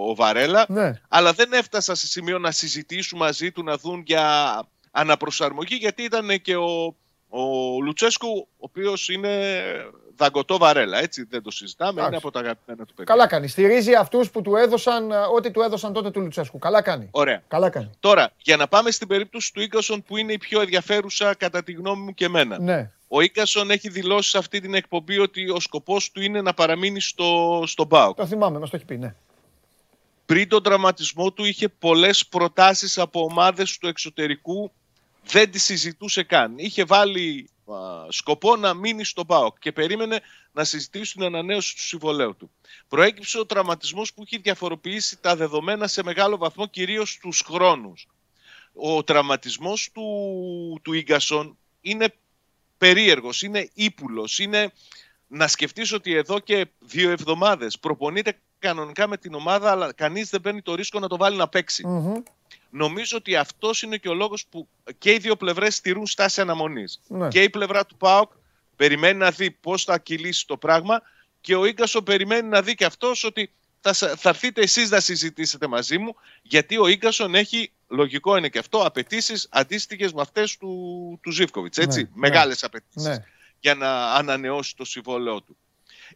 [0.08, 1.00] ο Βαρέλα Ναι.
[1.08, 6.40] αλλά δεν έφτασα σε σημείο να συζητήσουν μαζί του να δουν για αναπροσαρμογή γιατί ήταν
[6.42, 6.96] και ο,
[7.28, 7.40] ο
[7.82, 9.62] Λουτσέσκου ο οποίος είναι
[10.16, 12.18] δαγκωτό βαρέλα έτσι δεν το συζητάμε είναι Εντάξει.
[12.26, 13.48] από τα αγαπημένα του παιδιά Καλά κάνει.
[13.48, 16.58] Στηρίζει αυτούς που του έδωσαν ε, ό,τι του έδωσαν τότε του Λουτσέσκου.
[16.58, 17.08] Καλά κάνει.
[17.10, 17.42] Ωραία.
[17.48, 17.90] Καλά κάνει.
[18.00, 21.72] Τώρα, για να πάμε στην περίπτωση του Ίγκασον που είναι η πιο ενδιαφέρουσα κατά τη
[21.72, 22.58] γνώμη μου και εμένα.
[22.58, 22.90] Ναι.
[23.08, 27.00] Ο Ίγκασον έχει δηλώσει σε αυτή την εκπομπή ότι ο σκοπός του είναι να παραμείνει
[27.00, 28.16] στο, στο ΠΑΟΚ.
[28.16, 29.14] Το θυμάμαι, μας το έχει πει, ναι.
[30.26, 34.72] πριν τον τραυματισμό του είχε πολλές προτάσεις από ομάδες του εξωτερικού
[35.26, 36.54] δεν τη συζητούσε καν.
[36.58, 37.76] Είχε βάλει α,
[38.08, 40.20] σκοπό να μείνει στο ΠΑΟΚ και περίμενε
[40.52, 42.50] να συζητήσει την ανανέωση του συμβολέου του.
[42.88, 48.08] Προέκυψε ο τραυματισμός που είχε διαφοροποιήσει τα δεδομένα σε μεγάλο βαθμό κυρίως στους χρόνους.
[48.72, 52.14] Ο τραυματισμός του, του Ίγκασον είναι
[52.78, 54.72] περίεργος, είναι ύπουλος, είναι
[55.26, 60.40] να σκεφτείς ότι εδώ και δύο εβδομάδες προπονείται κανονικά με την ομάδα αλλά κανείς δεν
[60.40, 61.84] παίρνει το ρίσκο να το βάλει να παιξει
[62.76, 64.68] Νομίζω ότι αυτός είναι και ο λόγος που
[64.98, 67.00] και οι δύο πλευρές στηρούν στάση αναμονής.
[67.06, 67.28] Ναι.
[67.28, 68.32] Και η πλευρά του ΠΑΟΚ
[68.76, 71.02] περιμένει να δει πώς θα κυλήσει το πράγμα
[71.40, 75.00] και ο Ίγκασο περιμένει να δει και αυτός ότι θα, σα- θα έρθετε εσείς να
[75.00, 80.56] συζητήσετε μαζί μου γιατί ο Ίγκασον έχει, λογικό είναι και αυτό, απαιτήσεις αντίστοιχες με αυτές
[80.56, 82.10] του, του Ζήφκοβιτς, έτσι, Ναι, ναι.
[82.14, 83.24] μεγάλες απαιτήσεις Ναι.
[83.60, 85.56] για να ανανεώσει το συμβόλαιό του.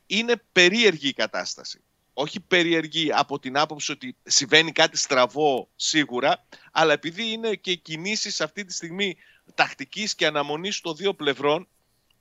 [0.07, 1.81] Είναι περίεργη η κατάσταση.
[2.21, 8.41] Όχι περίεργη από την άποψη ότι συμβαίνει κάτι στραβό σίγουρα, αλλά επειδή είναι και κινήσεις
[8.41, 9.17] αυτή τη στιγμή
[9.55, 11.69] τακτικής και αναμονής των δύο πλευρών,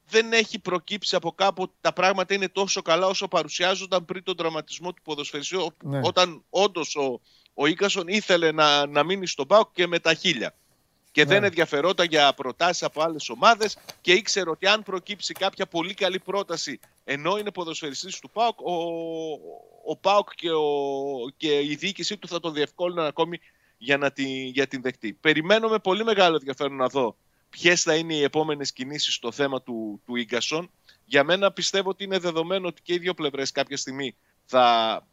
[0.09, 4.35] δεν έχει προκύψει από κάπου ότι τα πράγματα είναι τόσο καλά όσο παρουσιάζονταν πριν τον
[4.37, 5.99] τραυματισμό του ποδοσφαιριστή, ο- Ναι.
[6.03, 7.21] όταν όντως ο,
[7.53, 10.55] ο Ίκασον ήθελε να, να μείνει στον ΠΑΟΚ και με τα χίλια.
[11.11, 11.29] Και Ναι.
[11.29, 16.19] δεν ενδιαφερόταν για προτάσεις από άλλες ομάδες και ήξερε ότι αν προκύψει κάποια πολύ καλή
[16.19, 18.73] πρόταση ενώ είναι ποδοσφαιριστής του ΠΑΟΚ, ο,
[19.89, 20.65] ο ΠΑΟΚ και, ο,
[21.37, 23.39] και η διοίκησή του θα το διευκόλυναν ακόμη
[23.77, 25.13] για, να τη, για την δεχτεί.
[25.13, 27.17] Περιμένω με πολύ μεγάλο ενδιαφέρον να δω
[27.49, 30.71] ποιες θα είναι οι επόμενες κινήσεις στο θέμα του, του Ίγκασον.
[31.05, 34.15] Για μένα πιστεύω ότι είναι δεδομένο ότι και οι δύο πλευρές κάποια στιγμή
[34.45, 35.07] θα,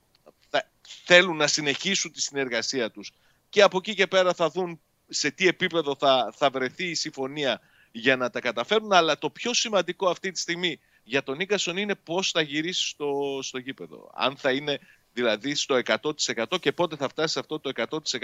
[0.49, 0.71] θα
[1.05, 3.13] θέλουν να συνεχίσουν τη συνεργασία τους
[3.49, 7.61] και από εκεί και πέρα θα δουν σε τι επίπεδο θα, θα βρεθεί η συμφωνία
[7.93, 8.93] για να τα καταφέρουν.
[8.93, 13.39] Αλλά το πιο σημαντικό αυτή τη στιγμή για τον Ίγκασον είναι πώς θα γυρίσεις στο,
[13.43, 14.11] στο γήπεδο.
[14.15, 14.81] Αν θα είναι
[15.13, 17.73] δηλαδή στο 100% και πότε θα φτάσεις σε αυτό το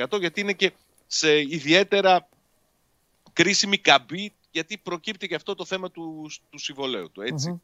[0.06, 0.72] 100% γιατί είναι και
[1.06, 2.28] σε ιδιαίτερα
[3.32, 7.20] κρίσιμη καμπή γιατί προκύπτει και αυτό το θέμα του, του συμβολέου του.
[7.20, 7.60] ετσι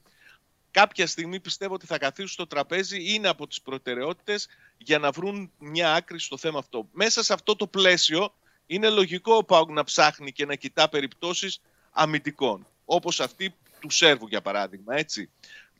[0.70, 4.48] Κάποια στιγμή πιστεύω ότι θα καθίσουν στο τραπέζι, είναι από τις προτεραιότητες
[4.78, 6.88] για να βρουν μια άκρη στο θέμα αυτό.
[6.92, 8.34] Μέσα σε αυτό το πλαίσιο
[8.66, 11.60] είναι λογικό ο Πάουκ να ψάχνει και να κοιτά περιπτώσεις
[11.90, 13.54] αμυντικών, όπως αυτή
[13.88, 15.30] του Σέρβου για παράδειγμα, έτσι.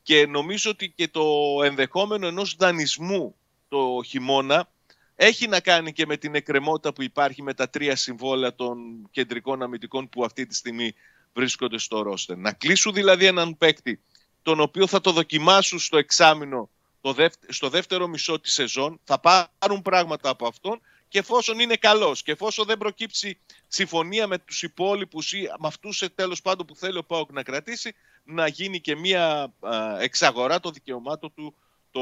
[0.03, 1.25] Και νομίζω ότι και το
[1.63, 3.35] ενδεχόμενο ενός δανεισμού
[3.67, 4.69] το χειμώνα
[5.15, 8.77] έχει να κάνει και με την εκκρεμότητα που υπάρχει με τα τρία συμβόλαια των
[9.11, 10.93] κεντρικών αμυντικών που αυτή τη στιγμή
[11.33, 12.37] βρίσκονται στο ρόστερ.
[12.37, 14.01] Να κλείσουν δηλαδή έναν παίκτη
[14.41, 16.69] τον οποίο θα το δοκιμάσουν στο εξάμεινο
[17.01, 21.75] το δεύ- στο δεύτερο μισό της σεζόν, θα πάρουν πράγματα από αυτόν και εφόσον είναι
[21.75, 26.65] καλός και εφόσον δεν προκύψει συμφωνία με τους υπόλοιπους ή με αυτούς σε τέλος πάντων
[26.65, 31.55] που θέλει ο ΠΑΟΚ να κρατήσει, να γίνει και μία α, εξαγορά των δικαιωμάτων του
[31.91, 32.01] το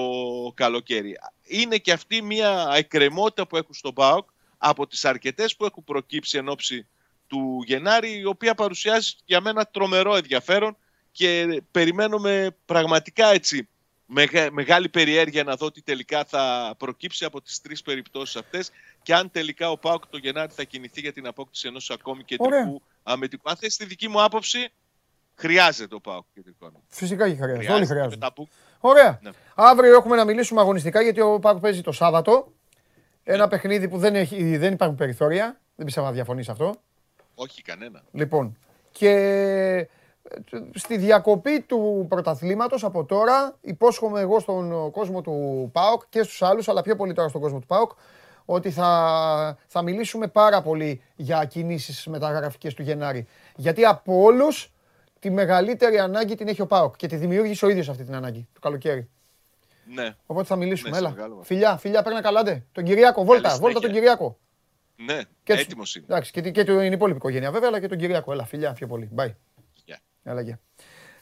[0.53, 1.15] καλοκαίρι.
[1.43, 6.37] Είναι και αυτή μία εκκρεμότητα που έχουν στον ΠΑΟΚ από τις αρκετές που έχουν προκύψει
[6.37, 6.87] εν ώψη
[7.27, 10.77] του Γενάρη, η οποία παρουσιάζει για μένα τρομερό ενδιαφέρον
[11.11, 13.67] και περιμένουμε πραγματικά έτσι
[14.05, 18.71] μεγα- μεγάλη περιέργεια να δω τι τελικά θα προκύψει από τις τρεις περιπτώσεις αυτές
[19.05, 22.81] και αν τελικά ο ΠΑΟΚ το Γενάρη θα κινηθεί για την απόκτηση ενός ακόμη κεντρικού
[23.03, 23.49] αμυντικού.
[23.49, 24.69] Αν θες τη δική μου άποψη,
[25.35, 26.85] χρειάζεται ο ΠΑΟΚ κεντρικό αμυντικό.
[26.89, 27.71] Φυσικά και χρειάζεται.
[27.71, 28.17] Όλοι με χρειάζονται.
[28.17, 28.47] τα που-
[28.79, 29.19] Ωραία.
[29.21, 29.29] Ναι.
[29.55, 32.51] Αύριο έχουμε να μιλήσουμε αγωνιστικά γιατί ο Πάκου παίζει το Σάββατο.
[33.23, 35.59] Ένα παιχνίδι που δεν, έχει, δεν υπάρχουν περιθώρια.
[35.75, 36.75] Δεν πιστεύω να διαφωνείς αυτό.
[37.35, 38.03] Όχι κανένα.
[38.11, 38.57] Λοιπόν,
[38.91, 39.87] και ε,
[40.73, 46.67] στη διακοπή του πρωταθλήματος από τώρα υπόσχομαι εγώ στον κόσμο του ΠΑΟΚ και στους άλλους,
[46.67, 47.91] αλλά πιο πολύ τώρα στον κόσμο του ΠΑΟΚ,
[48.45, 53.27] ότι θα, θα μιλήσουμε πάρα πολύ για κινήσεις μεταγραφικές του Γενάρη.
[53.55, 54.71] Γιατί από όλους
[55.19, 58.47] τη μεγαλύτερη ανάγκη την έχει ο ΠΑΟΚ και τη δημιούργησε ο ίδιος αυτή την ανάγκη
[58.53, 59.09] το καλοκαίρι.
[59.93, 60.89] Ναι, Οπότε θα μιλήσουμε.
[60.89, 61.09] Ναι, σε Έλα.
[61.09, 61.43] μεγάλο βαθμό.
[61.43, 62.65] Φιλιά, φιλιά, παίρνα καλάντε.
[62.71, 63.99] Τον Κυριάκο, βόλτα, Καλή βόλτα τον συνέχεια.
[64.15, 64.37] Κυριάκο.
[64.95, 66.05] ναι, Και τους- έτοιμος είναι.
[66.09, 68.31] Εντάξει, και, τη- και την υπόλοιπη οικογένεια βέβαια, αλλά και τον Κυριάκο.
[68.31, 69.09] Έλα, φιλιά, πιο πολύ.
[69.15, 69.31] Bye.
[69.85, 69.97] Γεια.
[70.23, 70.59] Έλα, γεια.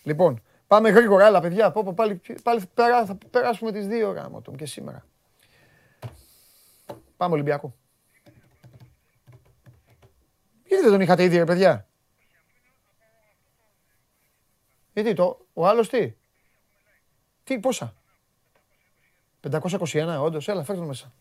[0.04, 1.72] Λοιπόν, πάμε γρήγορα, έλα, παιδιά.
[1.72, 5.06] Πω, πω, πάλι, πάλι πέρα, θα περάσουμε τις δύο γάμο του και σήμερα.
[7.18, 7.76] Πάμε Ολυμπιακό.
[10.68, 11.88] Γιατί δεν τον είχατε ήδη, ρε παιδιά;
[14.94, 16.14] Γιατί το, ο άλλος τι;
[17.44, 17.94] Τι, πόσα;
[19.50, 21.14] 521, όντως, έλα, φέρτε τον μέσα.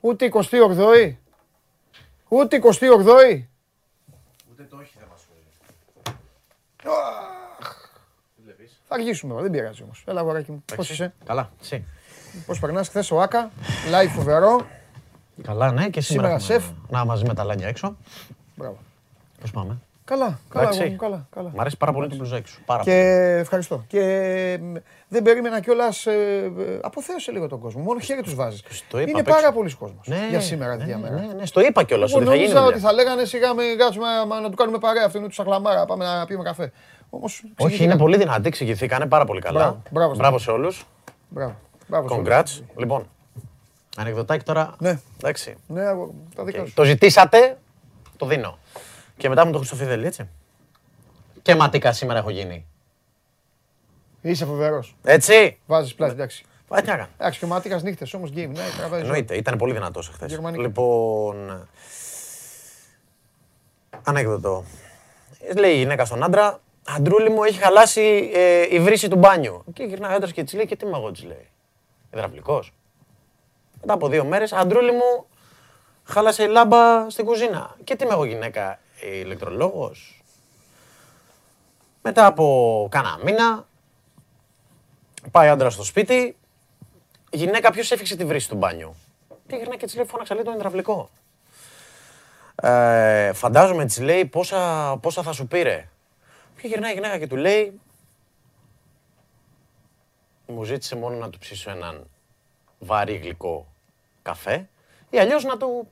[0.00, 1.14] Ούτε 28η.
[2.28, 3.44] Ούτε 28η.
[8.90, 10.04] Θα αργήσουμε, δεν πειράζει όμως.
[10.06, 10.64] Έλα, αγοράκι μου.
[10.76, 11.84] Πώς είσαι, Καλά, εσύ.
[12.46, 13.50] Πώς περνάς χθες ο Άκα,
[13.90, 14.66] live φοβερό.
[15.42, 16.90] Καλά, ναι, και σήμερα, Σήμερα έχουμε σεφ.
[16.90, 17.96] να μαζί με τα λάνια έξω.
[18.54, 18.76] Μπράβο.
[19.40, 20.80] Πώς πάμε; Καλά, καλά, Εντάξει.
[20.80, 21.50] εγώ μου, καλά, καλά.
[21.54, 22.60] Μ' αρέσει πάρα πολύ το μπλουζάκι σου.
[22.66, 22.94] Πάρα πολύ.
[22.96, 23.02] Και
[23.40, 23.84] ευχαριστώ.
[23.86, 24.58] Και ε,
[25.08, 26.06] δεν περίμενα κιόλας.
[26.06, 26.12] Ε,
[26.58, 27.82] ε, αποθέωσε λίγο τον κόσμο.
[27.82, 28.62] Μόνο χέρι τους βάζεις.
[28.90, 29.40] Το είπα Είναι απ' έξω.
[29.40, 31.14] πάρα πολλοί κόσμος Ναι, για σήμερα τη ναι, διαμέρα.
[31.14, 32.46] ναι, ναι, στο είπα κιόλας Εγώ ότι θα γίνει.
[32.46, 32.88] νόμιζα ότι δουλειά.
[32.88, 35.84] θα λέγανε σιγά με κάτσουμε μα, να του κάνουμε παρέα αυτού τους σαχλαμάρα.
[35.84, 36.72] Πάμε να πιούμε καφέ.
[37.10, 37.90] Όμως, Όχι, εξηγήθηκαν.
[37.90, 39.60] είναι πολύ δυνατή, εξηγηθήκανε πάρα πολύ καλά.
[39.60, 40.86] Μπράβο, μπράβο, Μπράβο σε όλους.
[41.28, 41.54] Μπράβο.
[41.88, 42.28] Μπράβο σε όλους.
[42.28, 42.62] Congrats.
[42.76, 43.08] Λοιπόν,
[43.96, 44.74] ανεκδοτάκι τώρα.
[44.78, 45.00] Ναι.
[45.16, 45.56] Εντάξει.
[45.66, 46.74] Ναι, αγόρι μου, τα δικά σου.
[46.74, 47.58] Το ζητήσατε,
[48.16, 48.58] το δίνω.
[49.16, 50.28] Και μετά μου το Χριστοφιδέλη, έτσι.
[51.42, 52.66] Και ματικά σήμερα έχω γίνει.
[54.20, 54.96] Είσαι φοβερός.
[55.02, 55.58] Έτσι.
[55.66, 56.44] Βάζεις πλάτη, εντάξει.
[56.68, 57.08] Πάει τι να κάνω.
[57.18, 58.48] Εντάξει, και ο Ματίκας νύχτες όμως game.
[58.48, 59.00] Ναι, τραβάει.
[59.00, 60.30] Εννοείται, ήταν πολύ δυνατός εχθές.
[60.30, 60.62] Γερμανικά.
[60.62, 61.68] Λοιπόν.
[64.02, 64.64] Ανέκδοτο.
[65.56, 66.60] Λέει η γυναίκα στον άντρα,
[66.96, 69.64] Αντρούλη μου έχει χαλάσει ε, η βρύση του μπάνιου.
[69.72, 71.48] Και γυρνάει ο άντρας και της λέει, Και τι είμαι εγώ, της λέει.
[72.14, 72.72] Υδραυλικός.
[73.80, 75.26] Μετά από δύο μέρες, Αντρούλη μου
[76.04, 77.76] χάλασε η λάμπα στην κουζίνα.
[77.84, 78.78] Και τι είμαι εγώ, γυναίκα,
[79.20, 80.22] ηλεκτρολόγος.
[82.02, 83.66] Μετά από κάνα μήνα,
[85.30, 86.36] πάει ο άντρας στο σπίτι,
[87.30, 88.94] η γυναίκα ποιος έφυξε τη βρύση του μπάνιου.
[89.46, 91.10] Και γυρνάει και της λέει: Φώναξα λέει τον υδραυλικό.
[92.62, 95.88] Ε, φαντάζομαι της λέει πόσα, πόσα θα σου πήρε.
[96.60, 97.80] Και γυρνάει η γυναίκα και του λέει:
[100.50, 102.06] Μου ζήτησε μόνο να του ψήσω έναν
[102.78, 103.72] βαρύ γλυκό
[104.22, 104.68] καφέ
[105.10, 105.88] ή αλλιώς να του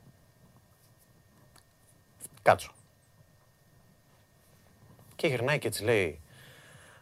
[2.41, 2.71] κάτσω.
[5.15, 6.21] Και γυρνάει και τη λέει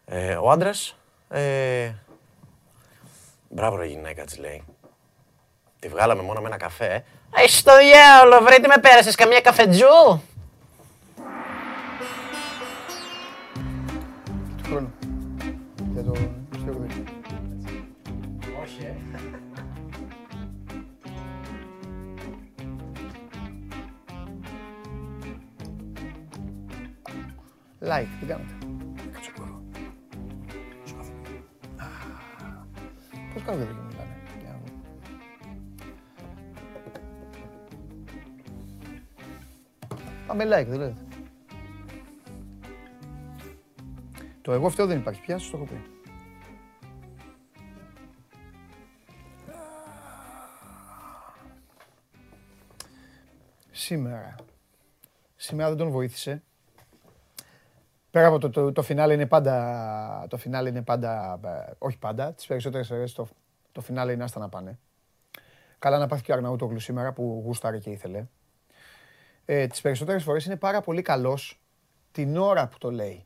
[0.05, 0.95] ε, ο άντρας
[1.29, 1.93] ε,
[3.49, 4.63] Μπράβο ρε γυναίκα, της λέει.
[5.79, 6.93] Τη βγάλαμε μόνο με ένα καφέ.
[6.93, 7.03] ε.
[7.41, 10.21] Έχεις το διάολο, βρε, τι με πέρασες, καμία καφετζού.
[14.57, 14.93] Του χρόνου.
[15.93, 16.44] Για το
[27.87, 28.53] Like, τι κάνετε.
[29.11, 29.63] Κάτσε λίγο.
[31.77, 31.85] Α,
[33.33, 34.17] Πώς κάνετε δεν μιλάνε.
[34.41, 34.71] Για να δω.
[40.27, 40.95] Πάμε like, δεν λέτε.
[44.41, 45.81] Το εγώ αυτό δεν υπάρχει πια, σας το έχω πει.
[53.71, 54.35] Σήμερα.
[55.35, 56.43] Σήμερα δεν τον βοήθησε.
[58.15, 62.33] Πέρα από το, το, το φινάλε είναι πάντα, το φινάλε είναι πάντα, ε, όχι πάντα,
[62.33, 63.27] τις περισσότερες φορές το,
[63.71, 64.79] το φινάλε είναι άστα να πάνε.
[65.79, 68.25] Καλά να πάθει και ο Αρναούτογλου σήμερα που γούσταρε και ήθελε.
[69.45, 71.59] Ε, τις περισσότερες φορές είναι πάρα πολύ καλός
[72.11, 73.25] την ώρα που το λέει.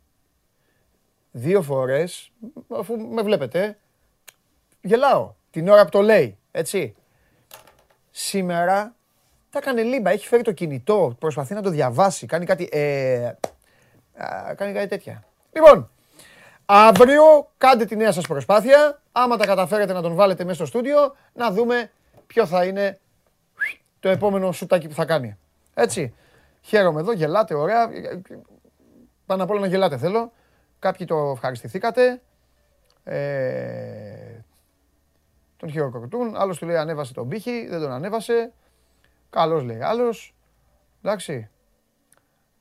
[1.31, 2.31] Δύο φορές,
[2.79, 3.77] αφού με βλέπετε,
[4.81, 6.95] γελάω την ώρα που το λέει, έτσι.
[8.11, 8.95] Σήμερα
[9.49, 13.33] τα έκανε λίμπα, έχει φέρει το κινητό, προσπαθεί να το διαβάσει, κάνει κάτι, ε, α,
[14.57, 15.23] κάνει κάτι τέτοια.
[15.51, 15.89] Λοιπόν,
[16.65, 21.15] αύριο κάντε τη νέα σας προσπάθεια, άμα τα καταφέρετε να τον βάλετε μέσα στο στούντιο,
[21.33, 21.91] να δούμε
[22.27, 22.99] ποιο θα είναι
[23.99, 25.37] το επόμενο σουτάκι που θα κάνει.
[25.73, 26.13] Έτσι,
[26.61, 27.89] χαίρομαι εδώ, γελάτε, ωραία.
[29.25, 30.31] Πάνω απ' όλα να γελάτε θέλω.
[30.79, 32.21] Κάποιοι το ευχαριστηθήκατε.
[33.03, 34.41] Ε,
[35.57, 36.35] τον χειροκροτούν.
[36.35, 38.51] Άλλος του λέει ανέβασε τον πύχη, δεν τον ανέβασε.
[39.29, 40.35] Καλός λέει άλλος.
[41.01, 41.49] Εντάξει.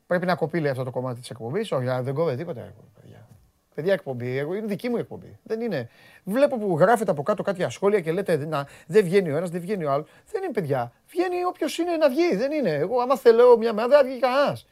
[0.09, 1.73] Πρέπει να κοπεί λέει αυτό το κομμάτι της εκπομπής.
[1.73, 2.61] Όχι, α, δεν κόβεται τίποτα.
[2.61, 3.27] ρε, Παιδιά.
[3.75, 5.39] παιδιά εκπομπή, εγώ, είναι δική μου εκπομπή.
[5.43, 5.89] Δεν είναι.
[6.25, 9.61] Βλέπω που γράφετε από κάτω κάποια σχόλια και λέτε να, δεν βγαίνει ο ένας, δεν
[9.61, 10.09] βγαίνει ο άλλος.
[10.33, 10.93] Δεν είναι παιδιά.
[11.09, 12.37] Βγαίνει όποιος είναι να βγει.
[12.37, 12.71] Δεν είναι.
[12.71, 14.67] Εγώ, άμα θέλω μια μέρα, δεν θα βγει κανένας.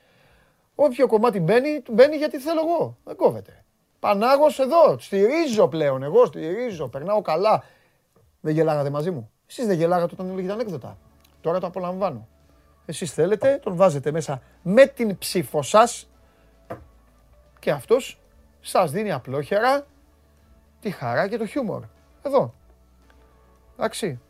[0.74, 2.96] Όποιο κομμάτι μπαίνει, του μπαίνει γιατί θέλω εγώ.
[3.04, 3.64] Δεν κόβεται.
[4.00, 4.98] Πανάγος εδώ.
[4.98, 6.02] Στηρίζω πλέον.
[6.02, 6.88] Εγώ στηρίζω.
[6.88, 7.64] Περνάω καλά.
[8.40, 9.30] Δεν γελάγατε μαζί μου.
[9.46, 10.98] Εσείς δεν γελάγατε όταν έλεγε τα ανέκδοτα.
[11.40, 12.28] Τώρα το απολαμβάνω.
[12.86, 16.08] Εσείς θέλετε, τον βάζετε μέσα με την ψήφο σας
[17.58, 18.20] και αυτός
[18.60, 19.86] σας δίνει απλόχερα
[20.80, 21.82] τη χαρά και το χιούμορ.
[22.22, 22.54] Εδώ.
[23.78, 24.20] Εντάξει.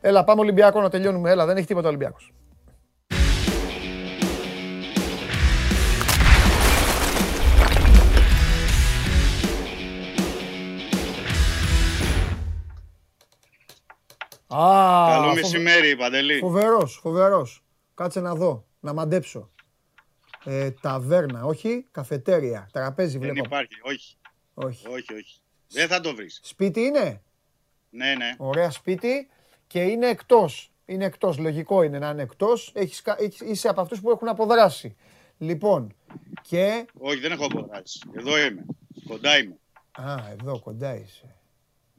[0.00, 1.30] Έλα, πάμε Ολυμπιακό να τελειώνουμε.
[1.30, 2.32] Έλα, δεν έχει τίποτα Ολυμπιακός.
[14.54, 16.38] Α, Καλό φοβε- μεσημέρι, Παντελή.
[16.38, 17.64] Φοβερός, φοβερός.
[17.94, 19.50] Κάτσε να δω, να μαντέψω.
[20.44, 23.44] Ε, ταβέρνα, όχι, καφετέρια, τραπέζι Δεν βλέπω.
[23.46, 24.16] υπάρχει, όχι.
[24.54, 24.86] Όχι.
[24.88, 25.40] Όχι, όχι.
[25.68, 26.40] Δεν θα το βρεις.
[26.42, 27.22] Σπίτι είναι,
[27.90, 28.34] Ναι, ναι.
[28.38, 29.28] ωραία σπίτι
[29.66, 30.72] και είναι εκτός.
[30.84, 32.72] Είναι εκτός, λογικό είναι να είναι εκτός.
[32.74, 34.96] Έχεις, κα- έχεις- είσαι από αυτούς που έχουν αποδράσει.
[35.38, 35.94] Λοιπόν,
[36.42, 36.86] και...
[36.98, 38.00] Όχι, δεν έχω αποδράσει.
[38.16, 38.64] Εδώ είμαι.
[39.08, 39.56] Κοντά είμαι.
[39.92, 41.34] Α, εδώ κοντά είσαι.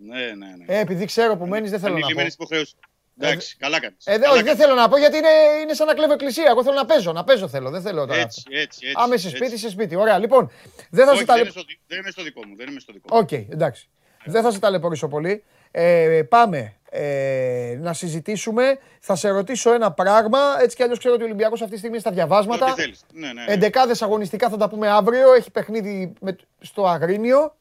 [0.08, 0.66] Ναι, ναι, ναι.
[0.76, 2.06] Ε, επειδή ξέρω που μένεις δεν θέλω να πω.
[2.06, 2.76] Ανειλημμένες υποχρεώσεις.
[3.20, 4.06] Εντάξει, καλά κάνεις.
[4.06, 4.62] Ε, δε- Καλά όχι, δεν κάνεις.
[4.66, 5.28] θέλω να πω γιατί είναι,
[5.62, 6.46] είναι σαν να κλέβω εκκλησία.
[6.50, 7.70] Εγώ θέλω να παίζω, να παίζω θέλω.
[7.70, 8.20] Δεν θέλω τώρα.
[8.20, 8.94] Έτσι, έτσι, έτσι.
[8.96, 9.38] Άμα είσαι έτσι.
[9.40, 9.96] σπίτι, είσαι σπίτι.
[9.96, 10.52] Ωραία, λοιπόν.
[10.90, 11.42] Δεν θα Όχι, σε δεν, ταλαι...
[11.42, 12.56] είναι στο, δι- δεν είμαι στο δικό μου.
[12.56, 13.20] Δεν είμαι στο δικό μου.
[13.22, 13.90] Οκ, εντάξει.
[14.26, 15.44] Δεν θα σε ταλαιπωρήσω πολύ.
[15.72, 18.80] Ε, πάμε ε, να συζητήσουμε.
[19.00, 20.40] Θα σε ρωτήσω ένα πράγμα.
[20.62, 22.66] Έτσι κι αλλιώς ξέρω ότι ο Ολυμπιακός αυτή τη στιγμή είναι στα διαβάσματα.
[22.72, 23.02] Ό,τι θέλεις.
[23.14, 23.54] Ναι, ναι, ναι.
[23.54, 25.34] Εντεκάδες αγωνιστικά θα τα πούμε αύριο.
[25.34, 27.56] Έχει παιχνίδι με, στο Αγρίνιο.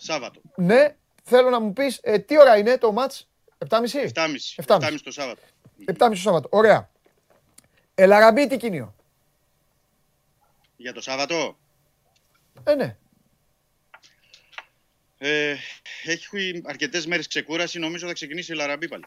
[0.00, 0.40] Σάββατο.
[0.54, 0.94] Ναι,
[1.28, 3.12] θέλω να μου πεις ε, τι ώρα είναι το ματ
[3.68, 3.80] 7.30.
[4.14, 4.64] 7.30.
[4.66, 5.40] 7.30 το Σάββατο.
[5.86, 6.48] 7.30 το Σάββατο.
[6.52, 6.90] Ωραία.
[7.94, 8.94] Ελαραμπή τι κοινίο.
[10.76, 11.58] Για το Σάββατο;
[12.64, 12.96] Ε, ναι.
[15.18, 15.56] Ε,
[16.04, 17.78] έχει αρκετές μέρες ξεκούραση.
[17.78, 19.04] Νομίζω θα ξεκινήσει η Λαραμπή πάλι.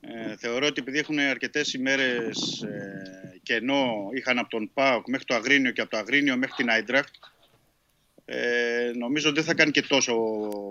[0.00, 5.34] Ε, θεωρώ ότι επειδή έχουν αρκετές ημέρες ε, κενό είχαν από τον ΠΑΟΚ μέχρι το
[5.34, 7.14] Αγρίνιο και από το Αγρίνιο μέχρι την Άιντρακτ
[8.24, 10.14] ε, νομίζω δεν θα κάνει και τόσο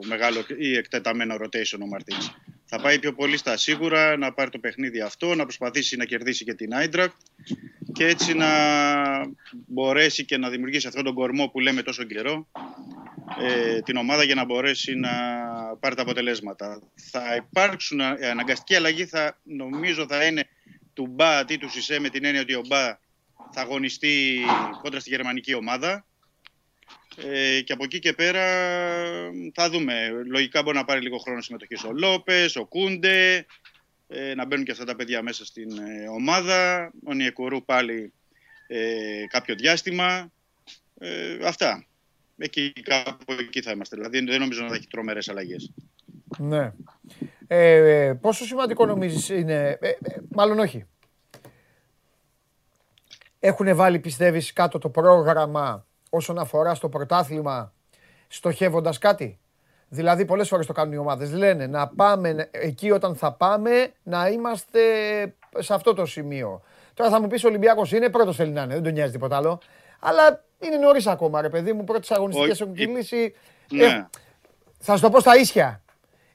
[0.05, 2.31] μεγάλο ή εκτεταμένο rotation ο Μαρτίνς.
[2.65, 6.43] Θα πάει πιο πολύ στα σίγουρα, να πάρει το παιχνίδι αυτό, να προσπαθήσει να κερδίσει
[6.43, 7.15] και την Άιντρακτ
[7.93, 8.47] και έτσι να
[9.51, 12.47] μπορέσει και να δημιουργήσει αυτόν τον κορμό που λέμε τόσο καιρό
[13.41, 15.09] ε, την ομάδα για να μπορέσει να
[15.79, 16.81] πάρει τα αποτελέσματα.
[17.11, 20.47] Θα υπάρξουν α- αναγκαστική αλλαγή, θα, νομίζω θα είναι
[20.93, 22.87] του Μπα αντί του Σισε με την έννοια ότι ο Μπα
[23.51, 24.41] θα αγωνιστεί
[24.81, 26.05] κόντρα στη γερμανική ομάδα.
[27.17, 28.43] Ε, και από εκεί και πέρα
[29.53, 30.09] θα δούμε.
[30.25, 33.45] Λογικά μπορεί να πάρει λίγο χρόνο συμμετοχή ο Λόπες, ο Κούντε,
[34.07, 36.91] ε, να μπαίνουν και αυτά τα παιδιά μέσα στην ε, ομάδα.
[37.05, 38.13] Ο Νιεκουρού πάλι
[38.67, 40.31] ε, κάποιο διάστημα.
[40.99, 41.85] Ε, αυτά.
[42.37, 43.95] Εκεί, κάπου εκεί θα είμαστε.
[43.95, 45.71] Δηλαδή δεν νομίζω να θα έχει τρομερές αλλαγές.
[46.37, 46.71] Ναι.
[47.47, 49.95] Ε, πόσο σημαντικό νομίζεις είναι, ε, ε,
[50.29, 50.85] μάλλον όχι.
[53.39, 57.73] Έχουν βάλει πιστεύεις κάτω το πρόγραμμα όσον αφορά στο πρωτάθλημα
[58.27, 59.39] στοχεύοντας κάτι.
[59.87, 61.31] Δηλαδή πολλές φορές το κάνουν οι ομάδες.
[61.31, 64.79] Λένε να πάμε εκεί όταν θα πάμε να είμαστε
[65.57, 66.61] σε αυτό το σημείο.
[66.93, 69.37] Τώρα θα μου πεις ο Ολυμπιακός είναι πρώτος θέλει να είναι, δεν τον νοιάζει τίποτα
[69.37, 69.59] άλλο.
[69.99, 73.33] Αλλά είναι νωρίς ακόμα ρε παιδί μου, πρώτες αγωνιστικές Όχι, έχουν κυλήσει.
[73.71, 73.83] Ναι.
[73.83, 74.07] Ε,
[74.79, 75.81] θα σου το πω στα ίσια.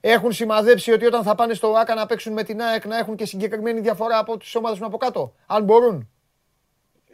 [0.01, 3.17] Έχουν σημαδέψει ότι όταν θα πάνε στο ΆΚΑ να παίξουν με την ΑΕΚ να έχουν
[3.17, 5.35] και συγκεκριμένη διαφορά από τις ομάδες που είναι από κάτω.
[5.47, 6.09] Αν μπορούν.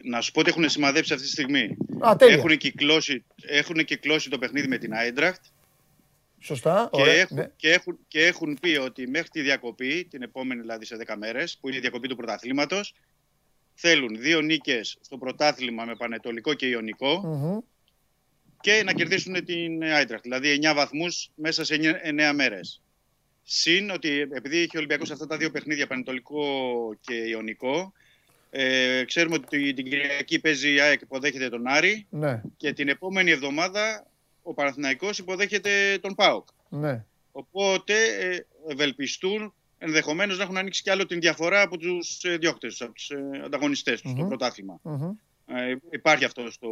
[0.04, 1.76] Να σου πω ότι έχουν σημαδέψει αυτή τη στιγμή.
[2.06, 2.34] Α, τέλεια.
[2.34, 5.44] Έχουν κυκλώσει, έχουν κυκλώσει το παιχνίδι με την Άιντραχτ
[6.40, 6.88] Σωστά.
[6.92, 7.14] και, Ωραία.
[7.14, 7.50] έχουν, ναι.
[7.56, 11.58] και, έχουν, και έχουν πει ότι μέχρι τη διακοπή, την επόμενη δηλαδή σε 10 μέρες,
[11.60, 12.94] που είναι η διακοπή του πρωταθλήματος,
[13.74, 17.58] θέλουν δύο νίκες στο πρωτάθλημα με Πανετολικό και Ιωνικό Μμμ.
[18.60, 20.22] και να κερδίσουν την Άιντραχτ.
[20.22, 22.82] Δηλαδή 9 βαθμούς μέσα σε 9 μέρες.
[23.42, 26.44] Συν ότι επειδή έχει ο Ολυμπιακός αυτά τα δύο παιχνίδια, Πανετολικό
[27.00, 27.92] και Ιωνικό,
[28.56, 33.30] ε, ξέρουμε ότι την Κυριακή παίζει η ΑΕΚ υποδέχεται τον Άρη Ναι, και την επόμενη
[33.30, 34.06] εβδομάδα
[34.42, 36.48] ο Παναθηναϊκός υποδέχεται τον ΠΑΟΚ.
[36.68, 37.04] ναι.
[37.32, 42.80] Οπότε ε, ευελπιστούν ενδεχομένως να έχουν ανοίξει κι άλλο την διαφορά από τους ε, διώκτες,
[42.80, 44.28] από τους ε, ανταγωνιστές τους στο Μμμ.
[44.28, 44.80] πρωτάθλημα.
[44.82, 45.10] Μμμ.
[45.46, 46.68] Ε, υπάρχει αυτό στο,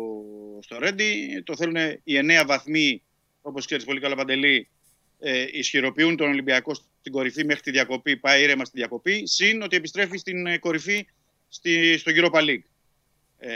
[0.61, 1.43] στο Ρέντι.
[1.45, 3.03] Το θέλουν οι εννέα βαθμοί,
[3.43, 4.69] όπως ξέρεις πολύ καλά Παντελή,
[5.19, 9.77] ε, ισχυροποιούν τον Ολυμπιακό στην κορυφή μέχρι τη διακοπή, πάει ήρεμα στη διακοπή, συν ότι
[9.77, 11.07] επιστρέφει στην ε, κορυφή
[11.53, 12.63] στη, στο Europa League.
[13.39, 13.51] Ε,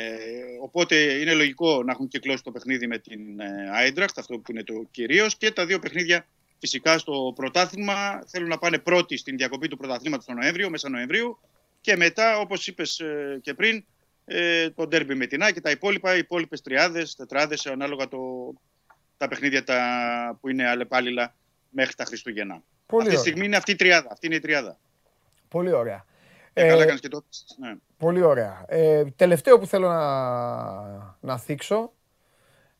[0.63, 4.63] οπότε είναι λογικό να έχουν κυκλώσει το παιχνίδι με την ε, Άιντραχτ, αυτό που είναι
[4.63, 6.27] το κυρίως, και τα δύο παιχνίδια
[6.59, 11.39] φυσικά στο πρωτάθλημα θέλουν να πάνε πρώτοι στην διακοπή του πρωταθλήματος τον Νοέμβριο, μέσα Νοεμβρίου,
[11.81, 13.85] και μετά, όπως είπες ε, και πριν,
[14.25, 18.19] ε, το ντέρμπι με την ΑΕΚ και τα υπόλοιπα, οι υπόλοιπες τριάδες, τετράδες, ανάλογα το,
[19.17, 21.35] τα παιχνίδια τα, που είναι αλλεπάλληλα
[21.71, 22.63] μέχρι τα Χριστούγεννα.
[22.87, 23.19] Πολύ αυτή τη ωραία.
[23.19, 24.09] στιγμή είναι αυτή η τριάδα.
[24.11, 24.79] Αυτή είναι η τριάδα.
[25.49, 26.05] Πολύ ωραία.
[26.59, 27.75] Ε, Ε, καλά κάνεις και το έπαιξες, ναι.
[27.97, 28.65] Πολύ ωραία.
[28.69, 31.93] Ε, τελευταίο που θέλω να, να θίξω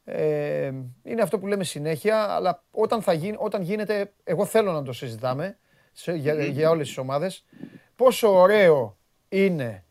[0.05, 0.73] ε,
[1.03, 4.93] είναι αυτό που λέμε συνέχεια, αλλά όταν, θα γίνει, όταν γίνεται, εγώ θέλω να το
[4.93, 5.59] συζητάμε
[5.93, 7.45] σε, για, για όλες τις ομάδες,
[7.97, 8.97] πόσο ωραίο
[9.29, 9.85] είναι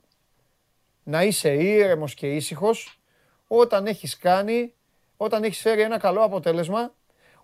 [1.03, 2.99] να είσαι ήρεμος και ήσυχος
[3.47, 4.73] όταν έχεις κάνει,
[5.17, 6.93] όταν έχεις φέρει ένα καλό αποτέλεσμα,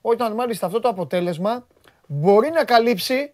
[0.01, 1.67] όταν μάλιστα αυτό το αποτέλεσμα
[2.07, 3.33] μπορεί να καλύψει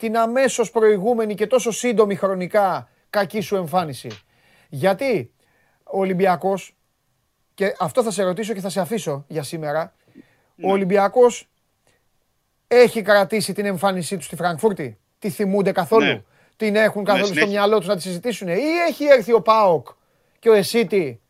[0.00, 4.08] την αμέσως προηγούμενη και τόσο σύντομη χρονικά κακή σου εμφάνιση.
[4.68, 5.32] Γιατί
[5.84, 6.76] ο Ολυμπιακός,
[7.54, 9.94] και αυτό θα σε ρωτήσω και θα σε αφήσω για σήμερα,
[10.62, 11.48] ο Ολυμπιακός
[12.66, 16.22] έχει κρατήσει την εμφάνισή του στη Φραγκφούρτη; Τη θυμούνται καθόλου; Ναι.
[16.56, 17.52] Την έχουν καθόλου στο συνέχεια.
[17.58, 19.88] μυαλό τους να τη συζητήσουν; Ή έχει έρθει ο ΠΑΟΚ
[20.38, 21.20] και ο Εσίτη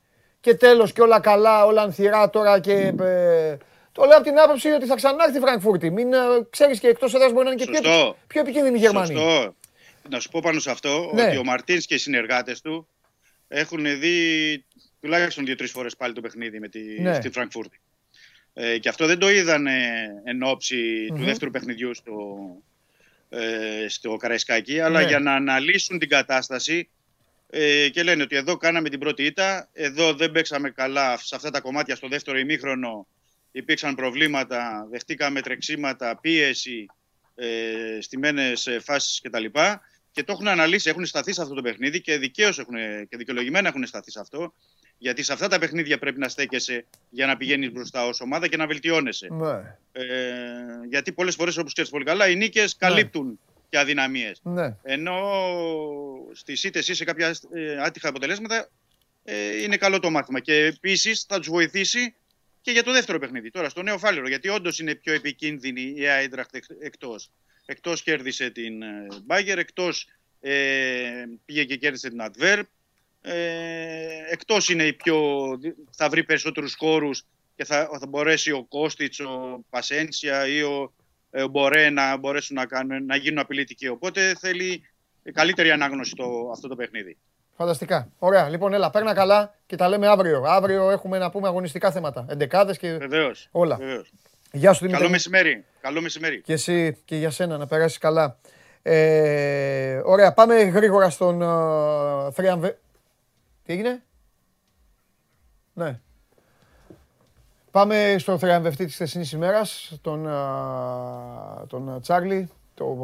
[0.41, 2.95] και τέλος και όλα καλά, όλα ανθυρά τώρα και...
[3.01, 3.57] ε,
[3.93, 5.91] το λέω από την άποψη ότι θα ξανάρθει η Φραγκφούρτη.
[5.91, 6.17] Μην ε,
[6.51, 8.17] ξέρεις και εκτός έδρας μπορεί να είναι και πιο, Σωστό.
[8.27, 9.17] πιο επικίνδυνη η Γερμανία.
[9.21, 9.55] Σωστό.
[10.09, 11.23] Να σου πω πάνω σε αυτό Ναι.
[11.23, 12.89] ότι ο Μαρτίνς και οι συνεργάτες του
[13.49, 14.65] έχουν δει
[15.01, 17.15] τουλάχιστον δύο-τρεις φορές πάλι το παιχνίδι με τη, Ναι.
[17.15, 17.81] στη Φραγκφούρτη.
[18.55, 21.19] Ε, και αυτό δεν το είδαν ε, εν ώψη Μμμ.
[21.19, 22.13] του δεύτερου παιχνιδιού στο,
[23.29, 25.07] ε, στο Καραϊσκάκι, αλλά Ναι.
[25.09, 26.89] για να αναλύσουν την κατάσταση
[27.51, 31.51] ε, και λένε ότι εδώ κάναμε την πρώτη ήττα, εδώ δεν παίξαμε καλά σε αυτά
[31.51, 33.07] τα κομμάτια στο δεύτερο ημίχρονο,
[33.53, 36.87] υπήρξαν προβλήματα, δεχτήκαμε τρεξίματα, πίεση,
[37.35, 39.45] ε, στιμένες ε, φάσεις κτλ.
[40.13, 42.75] Και το έχουν αναλύσει, έχουν σταθεί σε αυτό το παιχνίδι και δικαίως έχουν,
[43.09, 44.53] και δικαιολογημένα έχουν σταθεί σε αυτό.
[44.99, 48.57] Γιατί σε αυτά τα παιχνίδια πρέπει να στέκεσαι για να πηγαίνεις μπροστά ως ομάδα και
[48.57, 49.29] να βελτιώνεσαι.
[49.31, 49.77] Ναι.
[49.93, 50.05] Ε,
[50.89, 54.41] γιατί πολλές φορές, όπως ξέρεις πολύ καλά, οι νίκες καλύπτουν και αδυναμίες.
[54.43, 54.77] Ναι.
[54.83, 55.19] Ενώ
[56.33, 58.69] στις ήττες ή σε κάποια ε, άτυχα αποτελέσματα
[59.25, 60.41] ε, είναι καλό το μάθημα.
[60.41, 62.15] Και επίσης θα τους βοηθήσει
[62.61, 63.51] και για το δεύτερο παιχνίδι.
[63.51, 67.31] Τώρα στο νέο φάληρο, γιατί όντως είναι πιο επικίνδυνη η Άιντραχτ εκτός.
[67.67, 70.07] Εκτός κέρδισε την ε, Μπάγκερ, εκτός
[70.41, 72.63] ε, πήγε και κέρδισε την Adverb.
[73.23, 75.49] Ε, εκτός είναι η πιο,
[75.91, 77.25] θα βρει περισσότερους χώρους
[77.57, 80.95] και θα, θα μπορέσει ο Κώστιτς, ο Πασένσια ή ο,
[81.31, 83.89] ε, ο Μπορέ να μπορέσουν να, κάνουν, να γίνουν απειλητικοί.
[83.89, 84.83] Οπότε θέλει
[85.33, 87.17] καλύτερη ανάγνωση το, αυτό το παιχνίδι.
[87.61, 88.09] Φανταστικά.
[88.19, 88.49] Ωραία.
[88.49, 90.43] Λοιπόν, έλα, παίρνα καλά και τα λέμε αύριο.
[90.47, 92.27] Αύριο έχουμε να πούμε αγωνιστικά θέματα.
[92.29, 93.49] Εντεκάδες και Βεβαίως.
[93.51, 93.77] όλα.
[93.77, 94.13] Βεβαίως.
[94.53, 95.01] Γεια σου Δημήτρη.
[95.01, 95.65] Καλό μεσημέρι.
[95.81, 96.41] Καλό μεσημέρι.
[96.41, 98.37] Και εσύ και για σένα να περάσεις καλά.
[98.83, 102.79] Ε, ωραία, πάμε γρήγορα στον uh, θριαμβε...
[103.65, 104.03] Τι έγινε;
[105.73, 106.01] Ναι.
[107.71, 112.51] Πάμε στον θριαμβευτή της χθεσινής ημέρας, τον, α, τον Τσάρλι.
[112.75, 112.97] Το,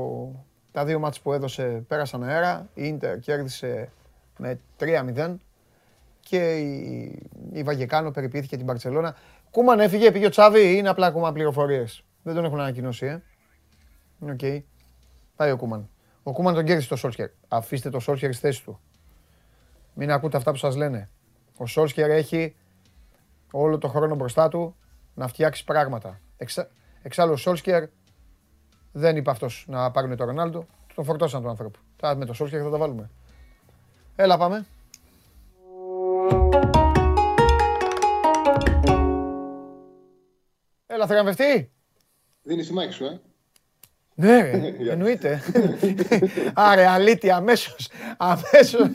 [0.72, 2.68] τα δύο μάτς που έδωσε πέρασαν αέρα.
[2.74, 3.90] Η Ίντερ κέρδισε
[4.36, 5.36] με 3-0
[6.20, 7.22] και η,
[7.52, 9.16] η Βαγεκάνο περιποιήθηκε την Μπαρτσελώνα.
[9.50, 12.04] Κούμαν έφυγε, πήγε ο Τσάβη ή είναι απλά ακόμα πληροφορίες.
[12.22, 13.22] Δεν τον έχουν ανακοινώσει, ε.
[14.30, 14.64] Οκ.
[15.36, 15.88] Πάει ο Κούμαν.
[16.22, 17.28] Ο Κούμαν τον κέρδισε το Σόλσκερ.
[17.48, 18.80] Αφήστε το Σόλσκερ στη θέση του.
[19.94, 21.10] Μην ακούτε αυτά που σας λένε.
[21.56, 22.56] Ο Σόλσκερ έχει
[23.52, 24.76] όλο το χρόνο μπροστά του
[25.14, 26.20] να φτιάξει πράγματα.
[26.36, 26.68] Εξα...
[27.02, 27.84] Εξάλλου ο Σόλσκερ
[28.92, 30.66] δεν είπε αυτός να πάρουν τον Ρονάλντο.
[30.94, 31.78] Τον φορτώσαν τον άνθρωπο.
[31.96, 33.10] Τα, με το Σόλσκερ θα τα βάλουμε.
[34.16, 34.66] Έλα πάμε.
[40.86, 41.70] Έλα θριαμβευτή.
[42.42, 43.20] Δίνεις τη μάχη σου, ε.
[44.14, 45.42] Ναι, ρε, εννοείται.
[46.54, 47.88] Άρε, αλήθεια, αμέσως.
[48.16, 48.88] Αμέσως.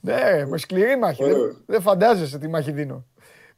[0.00, 1.22] Ναι, ρε, με σκληρή μάχη.
[1.24, 1.56] Δεν, Ωραίος.
[1.66, 3.06] δεν φαντάζεσαι τι μάχη δίνω.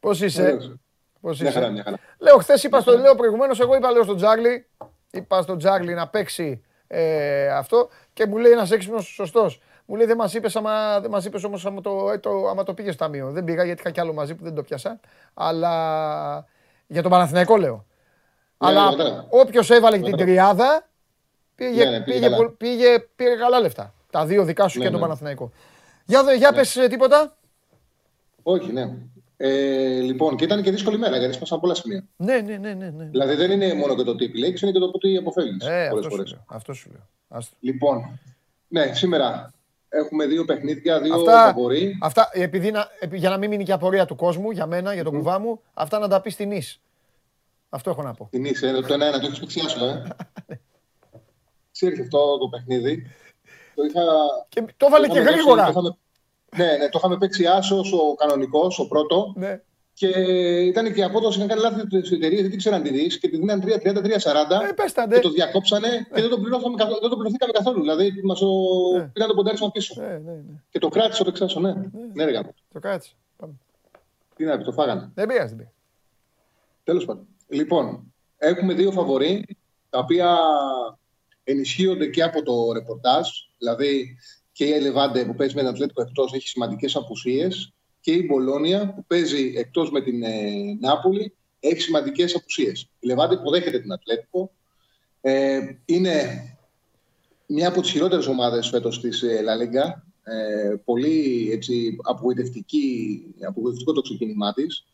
[0.00, 0.74] Πώς είσαι; Ωραίος.
[1.20, 1.96] Πώς Μια είσαι; χαρά, μια χαρά.
[2.18, 4.66] Λέω, χθες είπα στο, λέω προηγουμένως, εγώ είπα λέω στον Τζάρλι,
[5.10, 9.60] είπα στον Τζάρλι να παίξει ε, αυτό και μου λέει ένας έξυπνος σωστός.
[9.86, 12.62] Μου λέει δεν μας είπες, άμα, δεν μας είπες όμως άμα το, ε, το, άμα
[12.62, 13.30] το πήγες στο ταμείο.
[13.30, 15.00] Δεν πήγα γιατί είχα κι άλλο μαζί που δεν το πιάσα.
[15.34, 16.46] Αλλά
[16.86, 17.84] για τον Παναθηναϊκό λέω.
[18.58, 19.26] Ναι, Αλλά ναι, κατάλαβα.
[19.30, 20.88] όποιος έβαλε την τριάδα
[21.54, 22.36] πήγε, Ναι, ναι, πήγε πήγε, καλά.
[22.36, 23.94] πο- πήγε, πήρε καλά λεφτά.
[24.10, 25.06] Τα δύο δικά σου Ναι, και τον ναι.
[25.06, 25.50] Παναθηναϊκό.
[26.04, 27.36] Για, δε- για πες ε, τίποτα.
[28.42, 28.90] Όχι, ναι.
[29.38, 32.04] Ε, λοιπόν, και ήταν και δύσκολη μέρα γιατί σπάσαν πολλά σημεία.
[32.16, 32.90] Ναι, ναι, ναι, ναι.
[32.90, 33.04] ναι.
[33.04, 35.66] Δηλαδή δεν είναι μόνο και το τι επιλέγεις, είναι και το τι αποφεύγεις.
[35.66, 36.30] Ε, πολλές αυτό σου φορές.
[36.30, 36.44] λέω.
[36.46, 37.08] Αυτό σου λέω.
[37.28, 37.56] Άστο.
[37.60, 38.18] Λοιπόν,
[38.68, 39.52] ναι, σήμερα
[39.88, 41.98] έχουμε δύο παιχνίδια, δύο Αυτά, φαβορί.
[42.02, 45.04] αυτά επειδή να, επει- για να μην μείνει και απορία του κόσμου, για μένα, για
[45.04, 46.80] τον κουβά μου, αυτά να τα πεις στην Ις.
[47.68, 48.28] Αυτό έχω να πω.
[48.30, 50.02] Την είσαι, το ένα-ένα, το έχεις πηξιάσω, ε.
[51.72, 53.06] Ξέρεις αυτό το παιχνίδι.
[53.74, 54.02] Το είχα.
[54.48, 55.62] Και το έβαλε το και είχαμε γρήγορα.
[55.62, 55.96] δώσει- το είχαμε-
[56.56, 59.32] Ναι, ναι, το είχαμε παίξει άσος ο κανονικός, ο πρώτο.
[59.36, 59.60] Ναι.
[59.94, 60.08] Και
[60.62, 63.36] ήταν και η απόδοση, είχαν κάνει λάθη στις εταιρείες, δεν ήξεραν τη δει και τη
[63.36, 63.68] δίναν 3-30-3-40.
[64.68, 65.14] Ε, πες τα, ναι.
[65.14, 67.80] και το διακόψανε και δεν το, πληρώσαμε, καθόλου- δεν το πληρωθήκαμε καθόλου.
[67.80, 68.46] Δηλαδή μας το...
[68.96, 69.04] Ναι.
[69.12, 69.94] πήγαν το ποντάρισμα πίσω.
[70.00, 70.62] Ναι, ναι, ναι.
[70.70, 71.74] Και το κράτησε το εξάσο, ναι.
[72.12, 72.54] Ναι, ρε γάμο.
[72.72, 73.12] Το κράτησε.
[73.36, 73.52] Πάμε.
[74.36, 75.10] Τι να πει, το φάγανε.
[75.14, 75.74] Δεν πειράζει, δεν πειράζει.
[76.84, 77.26] Τέλος πάντων.
[77.48, 79.56] Λοιπόν, έχουμε δύο φαβορί,
[79.90, 80.38] τα οποία
[81.44, 83.28] ενισχύονται και από το ρεπορτάζ.
[83.58, 84.16] Δηλαδή
[84.56, 87.72] και η Ελεβάντε που παίζει με την Ατλέτικο εκτός έχει σημαντικές απουσίες.
[88.00, 90.50] Και η Μπολόνια που παίζει εκτός με την ε,
[90.80, 92.88] Νάπολη έχει σημαντικές απουσίες.
[92.98, 94.50] Η Λεβάντε υποδέχεται την Ατλέτικο.
[95.20, 96.42] Ε, είναι
[97.46, 100.00] μια από τις χειρότερες ομάδες φέτος της La Liga.
[100.22, 104.84] Ε, πολύ έτσι, απογοητευτική, απογοητευτικό το ξεκίνημά της.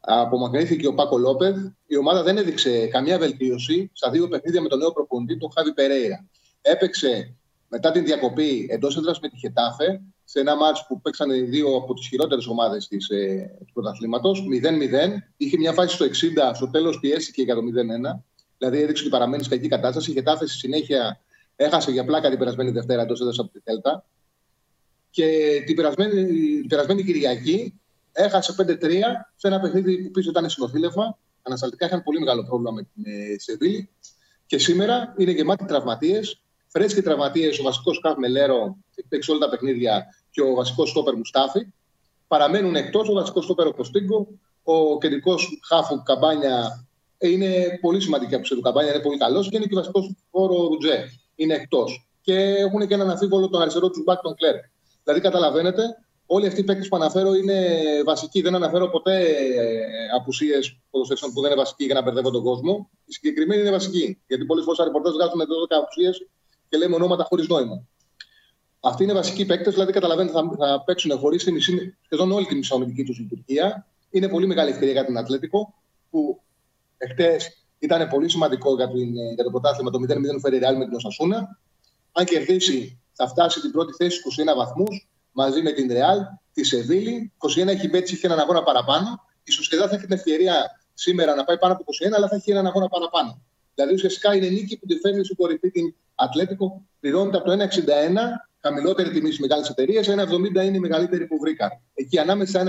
[0.00, 1.56] Απομακρύνθηκε ο Πάκο Λόπεθ.
[1.86, 5.72] Η ομάδα δεν έδειξε καμία βελτίωση στα δύο παιχνίδια με τον νέο προπονητή, τον Χάβι
[5.72, 6.28] Περέιρα.
[6.60, 7.36] Έπαιξε
[7.68, 11.76] μετά την διακοπή εντός έδρας με τη Χετάφε, σε ένα μάτσο που παίξαν οι δύο
[11.76, 14.44] από τις χειρότερες ομάδες ε, του πρωταθλήματος.
[14.62, 15.12] 0-0.
[15.36, 16.08] Είχε μια φάση στο 60,
[16.54, 18.20] στο τέλος πιέστηκε για το 0-1.
[18.58, 20.10] Δηλαδή έδειξε ότι παραμένει σε κακή κατάσταση.
[20.10, 21.20] Η Χετάφε στη συνέχεια
[21.56, 24.04] έχασε για πλάκα την περασμένη Δευτέρα εντός έδρας από τη Δέλτα.
[25.10, 26.24] Και την περασμένη,
[26.58, 27.80] την περασμένη Κυριακή
[28.12, 28.66] έχασε 5-3
[29.36, 31.18] σε ένα παιχνίδι που πίσω ήταν συνοθήλευμα.
[31.42, 33.90] Ανασταλτικά είχαν πολύ μεγάλο πρόβλημα με την ε, Σεβίλη.
[34.46, 36.40] Και σήμερα είναι γεμάτη τραυματίες.
[36.76, 41.16] Φρέσκοι τραυματίες ο βασικός Καφ Μελέρο, έχει παίξει όλα τα παιχνίδια, και ο βασικός Στόπερ
[41.16, 41.66] Μουστάφη.
[42.26, 44.28] Παραμένουν εκτός ο βασικός Στόπερ ο Κωστίγκο,
[44.62, 46.86] ο κεντρικός Χάφου Καμπάνια
[47.18, 50.68] είναι πολύ σημαντική από του Καμπάνια, είναι πολύ καλός και είναι και βασικός του φόρο
[50.68, 51.04] Ρουτζέ.
[51.34, 52.08] Είναι εκτός.
[52.20, 54.54] Και έχουν και έναν αμφίβολο τον αριστερό τους μπακ, τον Κλέρ.
[55.04, 55.82] Δηλαδή, καταλαβαίνετε,
[56.26, 58.40] όλοι αυτοί οι παίκτες που αναφέρω είναι βασικοί.
[58.42, 59.34] Δεν αναφέρω ποτέ
[60.16, 62.90] απουσίες ποδοσφαίρων που δεν είναι βασικοί για να μπερδεύω τον κόσμο.
[63.04, 64.22] Οι συγκεκριμένοι είναι βασικοί.
[64.26, 65.44] Γιατί πολλές φορές ρεπορτάζ βγάζουν 12
[65.82, 66.26] απουσίες
[66.68, 67.86] και λέμε ονόματα χωρίς νόημα.
[68.80, 71.48] Αυτοί είναι βασικοί παίκτες, δηλαδή καταλαβαίνετε θα, θα παίξουν χωρίς
[72.04, 73.86] σχεδόν όλη τη μισοαμυντική τους λειτουργία.
[74.10, 75.74] Είναι πολύ μεγάλη ευκαιρία για την Ατλέτικο
[76.10, 76.40] που
[76.98, 80.94] εχθές ήταν πολύ σημαντικό για, την, για το πρωτάθλημα το 0-0 φέρει Ρεάλ με την
[80.94, 81.58] Οσασούνα.
[82.12, 84.20] Αν κερδίσει, θα φτάσει την πρώτη θέση
[84.52, 86.18] 21 βαθμούς μαζί με την Ρεάλ,
[86.52, 87.32] τη Σεβίλη.
[87.56, 89.24] 21 έχει πέτσει, έχει έναν αγώνα παραπάνω.
[89.42, 92.50] Η Σοσιαδά θα έχει την ευκαιρία σήμερα να πάει πάνω από 21, αλλά θα έχει
[92.50, 93.40] έναν αγώνα παραπάνω.
[93.76, 96.86] Δηλαδή ουσιαστικά είναι νίκη που τη φέρνει στην κορυφή την Ατλέτικο.
[97.00, 97.66] Πληρώνεται από το 1,61,
[98.60, 101.70] χαμηλότερη τιμή στις μεγάλες εταιρείες, 1,70 είναι η μεγαλύτερη που βρήκαν.
[101.94, 102.68] Εκεί ανάμεσα 1,66-1,67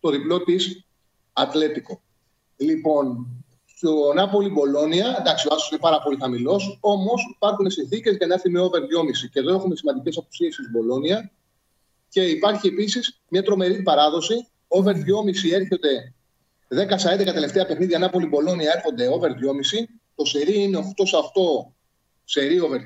[0.00, 0.84] το διπλό της
[1.32, 2.02] Ατλέτικο.
[2.56, 3.26] Λοιπόν,
[3.64, 8.34] στο Νάπολη Μπολόνια, εντάξει, ο Άσος είναι πάρα πολύ χαμηλός, όμως υπάρχουν συνθήκες για να
[8.34, 9.28] έρθει με over 2,5.
[9.32, 11.30] Και εδώ έχουμε σημαντικές απουσίε στη Μπολόνια.
[12.08, 14.46] Και υπάρχει επίσης μια τρομερή παράδοση.
[14.68, 16.14] Over 2,5 έρχεται
[16.68, 19.34] 10 στα 11 τελευταία παιχνίδια Νάπολη Μπολόνια έρχονται over 2,5.
[20.14, 21.72] Το σερί είναι 8 στα 8
[22.24, 22.80] σερί over 2,5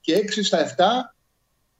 [0.00, 1.16] και 6 στα 7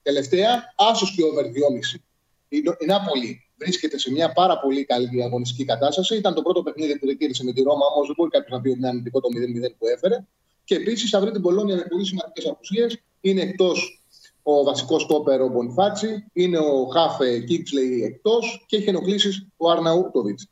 [0.01, 1.99] τελευταία άσος και over 2,5.
[2.47, 6.15] Η Νάπολη βρίσκεται σε μια πάρα πολύ καλή αγωνιστική κατάσταση.
[6.15, 8.69] Ήταν το πρώτο παιχνίδι που δεν με τη Ρώμα, όμως δεν μπορεί κάποιος να πει
[8.69, 10.25] ότι είναι αρνητικό το 0-0 που έφερε.
[10.63, 12.97] Και επίσης θα βρει την Πολώνια με πολύ σημαντικές απουσίες.
[13.21, 14.03] Είναι εκτός
[14.43, 20.47] ο βασικός στόπερ ο Μπονιφάτσι, είναι ο Χάφε Κίξλεϊ εκτός και έχει ενοχλήσεις ο Αρναούτοβιτς.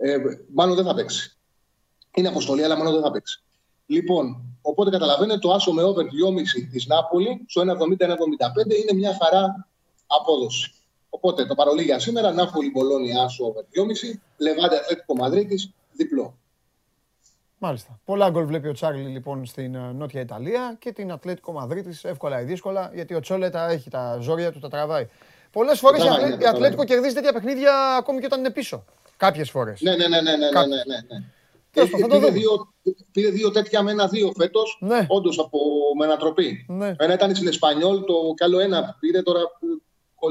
[0.00, 0.16] Ε,
[0.54, 1.36] μάλλον δεν θα παίξει.
[2.14, 3.42] Είναι αποστολή, αλλά μάλλον δεν θα παίξει.
[3.86, 6.06] Λοιπόν, οπότε καταλαβαίνετε το άσο με over 2,5
[6.70, 7.66] της Νάπολη στο 1,70-1,75
[8.82, 9.68] είναι μια χαρά
[10.06, 10.72] απόδοση.
[11.10, 16.34] Οπότε το παρολί για σήμερα, Νάπολη Μπολόνι Άσο over 2,5, Λεβάντε Αθλέτικο Μαδρίτης, διπλό.
[17.58, 18.00] Μάλιστα.
[18.04, 22.40] Πολλά γκολ βλέπει ο Τσάρλι λοιπόν στην ε, Νότια Ιταλία και την Ατλέτικο Μαδρίτης εύκολα
[22.40, 25.08] ή δύσκολα γιατί ο Τσόλετα έχει τα ζόρια του, τα τραβάει.
[25.52, 26.04] Πολλές φορές
[26.40, 28.84] η Ατλέτικο κερδίζει τέτοια παιχνίδια ακόμη και όταν είναι πίσω.
[29.20, 29.80] Κάποιες φορές.
[29.80, 31.24] Ναι, ναι, ναι, ναι, ναι, ναι, ναι, ναι.
[31.72, 32.74] Έχει, πήρε, δύο,
[33.12, 35.06] πήρε δύο τέτοια με ένα-δύο φέτος, ναι.
[35.08, 35.58] όντως από
[35.98, 36.66] μετατροπή.
[36.68, 36.94] Ναι.
[36.98, 39.40] Ένα ήταν στην Εσπανιόλ, το κι άλλο ένα πήρε τώρα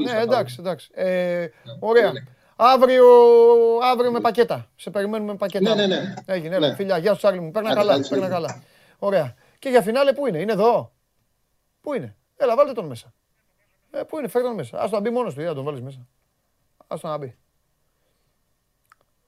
[0.04, 0.90] ναι, εντάξει, εντάξει.
[0.92, 1.48] Ε,
[1.78, 2.12] ωραία.
[2.56, 3.06] Αύριο,
[3.82, 4.70] αύριο με πακέτα.
[4.76, 5.74] Σε περιμένουμε με πακέτα.
[5.74, 6.14] Ναι, ναι, ναι.
[6.26, 6.74] Έγινε, ναι.
[6.74, 7.50] Φιλιά, γεια σου Τσάρλι μου.
[7.50, 8.62] Παίρνα καλά, παίρνα καλά.
[8.98, 9.34] Ωραία.
[9.58, 10.92] Και για φινάλε πού είναι, είναι εδώ.
[11.80, 13.12] Πού είναι; Έλα, βάλτε τον μέσα.
[13.90, 14.80] Ε, πού είναι, φέρτε τον μέσα.
[14.80, 16.06] Ας τον μπει μόνος του, για τον βάλεις μέσα.
[16.86, 17.36] Ας τον να μπει.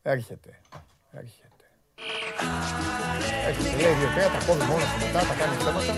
[0.03, 0.61] Έρχεται.
[1.13, 1.65] Έρχεται.
[3.47, 5.93] Έρχεται, λέει δύο τρία, τα κόβει μόνος του μετά, τα κάνει θέματα.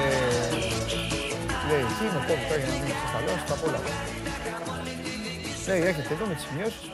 [0.00, 0.50] Ε,
[1.68, 3.80] Λέει, εκεί με κόβει τώρα για να μην σε χαλάσει, τα πολλά.
[5.68, 6.90] Λέει, έχετε εδώ με τις σημειώσεις.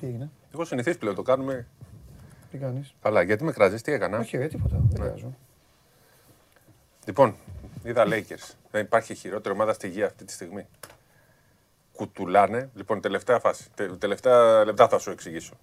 [0.00, 1.66] Τι έγινε; Έχω συνηθίσει πλέον, το κάνουμε.
[2.50, 5.08] Τι κάνεις; Καλά, γιατί με κράζεις, τι έκανα; Όχι, ρε, τίποτα, δεν ναι.
[5.08, 5.34] κράζω.
[7.06, 7.36] Λοιπόν,
[7.84, 8.54] είδα Lakers.
[8.70, 10.66] Δεν υπάρχει χειρότερη ομάδα στη γη αυτή τη στιγμή.
[11.92, 12.70] Κουτουλάνε.
[12.74, 13.70] Λοιπόν, τελευταία φάση.
[13.98, 15.54] Τελευταία λεπτά θα σου εξηγήσω.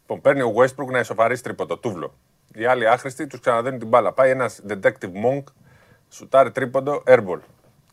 [0.00, 2.14] Λοιπόν, παίρνει ο Westbrook να ισοφαρίσει τρίποντο, τούβλο.
[2.54, 4.12] Οι άλλοι άχρηστοι τους ξαναδίνουν την μπάλα.
[4.12, 5.42] Πάει ένας detective monk,
[6.08, 7.38] σουτάρει τρίποντο, airball.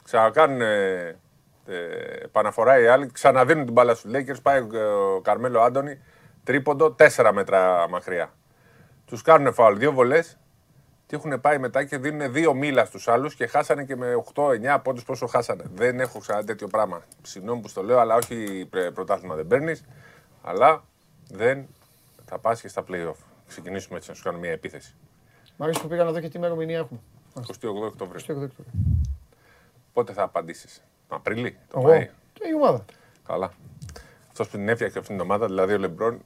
[0.04, 1.16] Ξανακάνουν ε,
[1.66, 1.76] ε,
[2.24, 4.42] επαναφορά οι άλλοι, ξαναδίνουν την μπάλα στους Lakers.
[4.42, 6.00] Πάει ο Καρμέλο Άντωνη,
[6.44, 8.34] τρίποντο, τέσσερα μέτρα μακριά.
[9.06, 10.38] Τους κάνουν φάουλ, δύο βολές
[11.08, 14.80] και έχουν πάει μετά και δίνουν δύο μίλα στους άλλους και χάσανε και με 8-9
[14.84, 15.64] πόντους πόσο χάσανε.
[15.74, 17.04] Δεν έχω ξανά τέτοιο πράγμα.
[17.22, 19.84] Συγγνώμη που στο λέω, αλλά όχι πρωτάθλημα δεν παίρνεις.
[20.42, 20.84] Αλλά
[21.30, 21.68] δεν
[22.26, 23.16] θα πας και στα playoff
[23.48, 24.96] ξεκινήσουμε έτσι να σου κάνω μια επίθεση.
[25.58, 27.00] Μ' αρέσει που πήγα να δω και τι ημερομηνία έχουμε.
[27.34, 27.42] 28
[27.86, 28.50] Οκτωβρίου.
[29.94, 32.86] Πότε θα απαντήσεις, τον Απρίλη, τον Μάη; Και η ομάδα.
[33.28, 33.54] Καλά.
[34.30, 36.22] Αυτό που την έφτιαξε αυτήν την ομάδα, δηλαδή ο Λεμπρόν.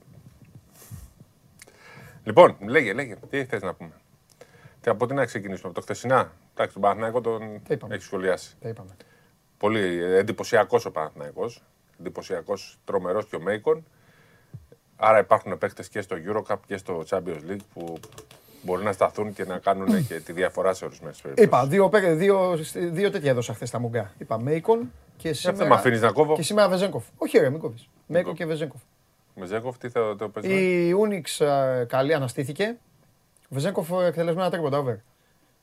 [2.24, 3.92] Λοιπόν, λέγε, λέγε, τι θες να πούμε;
[4.82, 7.42] Και από τι να ξεκινήσουμε, από το χθεσινά; Εντάξει, τον Παναθηναϊκό τον
[7.88, 8.56] έχει σχολιάσει.
[8.60, 8.96] Τα είπαμε.
[9.58, 11.62] Πολύ εντυπωσιακός ο Παναθηναϊκός.
[12.00, 13.84] Εντυπωσιακός, τρομερός και ο Μέικον.
[14.96, 17.98] Άρα υπάρχουν παίχτε και στο Eurocup και στο Champions League που
[18.62, 21.50] μπορεί να σταθούν και να κάνουν και τη διαφορά σε ορισμένες περιπτώσεις.
[21.50, 24.12] Είπα, δύο, δύο, δύο τέτοια έδωσα χθες τα μουγκά.
[24.18, 25.58] Είπα Μέικον και σήμερα.
[25.58, 26.34] Δεν με αφήνεις να κόβω.
[26.34, 27.04] Και σήμερα Βεζέγκοφ.
[27.16, 27.88] Όχι, ρε, μην κόβεις.
[28.06, 28.80] Μέικον και Βεζέγκοφ.
[29.34, 30.48] Βεζέγκοφ, τι θα το πει.
[30.48, 31.42] Η Ούνιξ
[31.86, 32.76] καλή αναστήθηκε.
[33.52, 34.96] Βεζέγκοφ εκτελεσμένα τρίποντα over.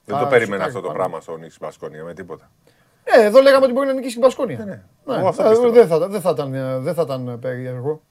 [0.05, 2.51] Δεν το περίμενα αυτό το πράγμα στο Ούνιξ Μπασκόνια με τίποτα.
[3.03, 4.57] Ε, εδώ λέγαμε ότι μπορεί να νικήσει την Μπασκόνια.
[4.57, 6.07] Ναι, ναι.
[6.79, 8.01] Δεν θα ήταν περίεργο.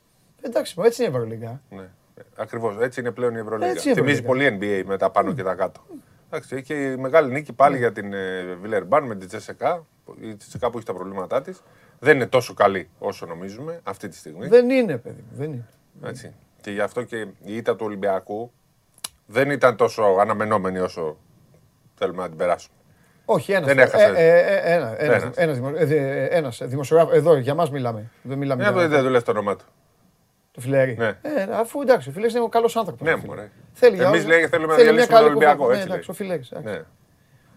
[0.42, 1.60] Εντάξει, έτσι είναι η Ευρωλίγα.
[1.70, 1.88] Ναι.
[2.36, 2.76] Ακριβώς.
[2.80, 3.74] Έτσι είναι πλέον η Ευρωλίγα.
[3.74, 5.80] Θυμίζει πολύ NBA με τα πάνω και τα κάτω.
[6.26, 8.12] Εντάξει, έχει και η μεγάλη νίκη πάλι για την
[8.60, 9.86] Βιλερμπάν με την Τσεσεκά.
[10.20, 11.62] Η Τσεσεκά που έχει τα προβλήματά της.
[11.98, 14.46] δεν είναι τόσο καλή όσο νομίζουμε αυτή τη στιγμή.
[14.46, 15.36] Δεν είναι, παιδί μου.
[15.36, 15.68] Δεν είναι.
[16.04, 16.34] Έτσι.
[16.60, 18.52] Και γι' αυτό και η ήττα του Ολυμπιακού
[19.30, 21.16] δεν ήταν τόσο αναμενόμενη όσο
[21.94, 22.74] θέλουμε να την περάσουμε.
[23.24, 23.66] Όχι, ένας.
[23.66, 24.08] Δεν έχασες.
[24.08, 25.36] Ε, ε, ε, ένα, ένας, Ένας.
[25.36, 27.14] ένας, δημο- ε, δε- ένας δημοσιογράφος.
[27.14, 28.10] Εδώ, για μας μιλάμε.
[28.22, 29.64] Δεν μιλάμε Μια για που δεν του λες το όνομά του.
[30.52, 30.96] το Φιλέρι.
[30.98, 31.06] Ναι.
[31.06, 31.16] Ε,
[31.52, 33.06] αφού εντάξει, ο Φιλέρης είναι ο καλός άνθρωπος.
[33.06, 33.36] Ναι, ο Φιλέρης.
[33.36, 33.50] μωρέ.
[33.72, 35.78] Θέλει για Εμείς όλα- λέει θέλουμε να θέλει μια διαλύσουμε τον καλή Ολυμπιακό, κουβέντα.
[35.78, 36.16] έτσι Ναι, εντάξει, λέει.
[36.16, 36.50] ο Φιλέρης.
[36.50, 36.72] εντάξει.
[36.72, 36.84] Ναι.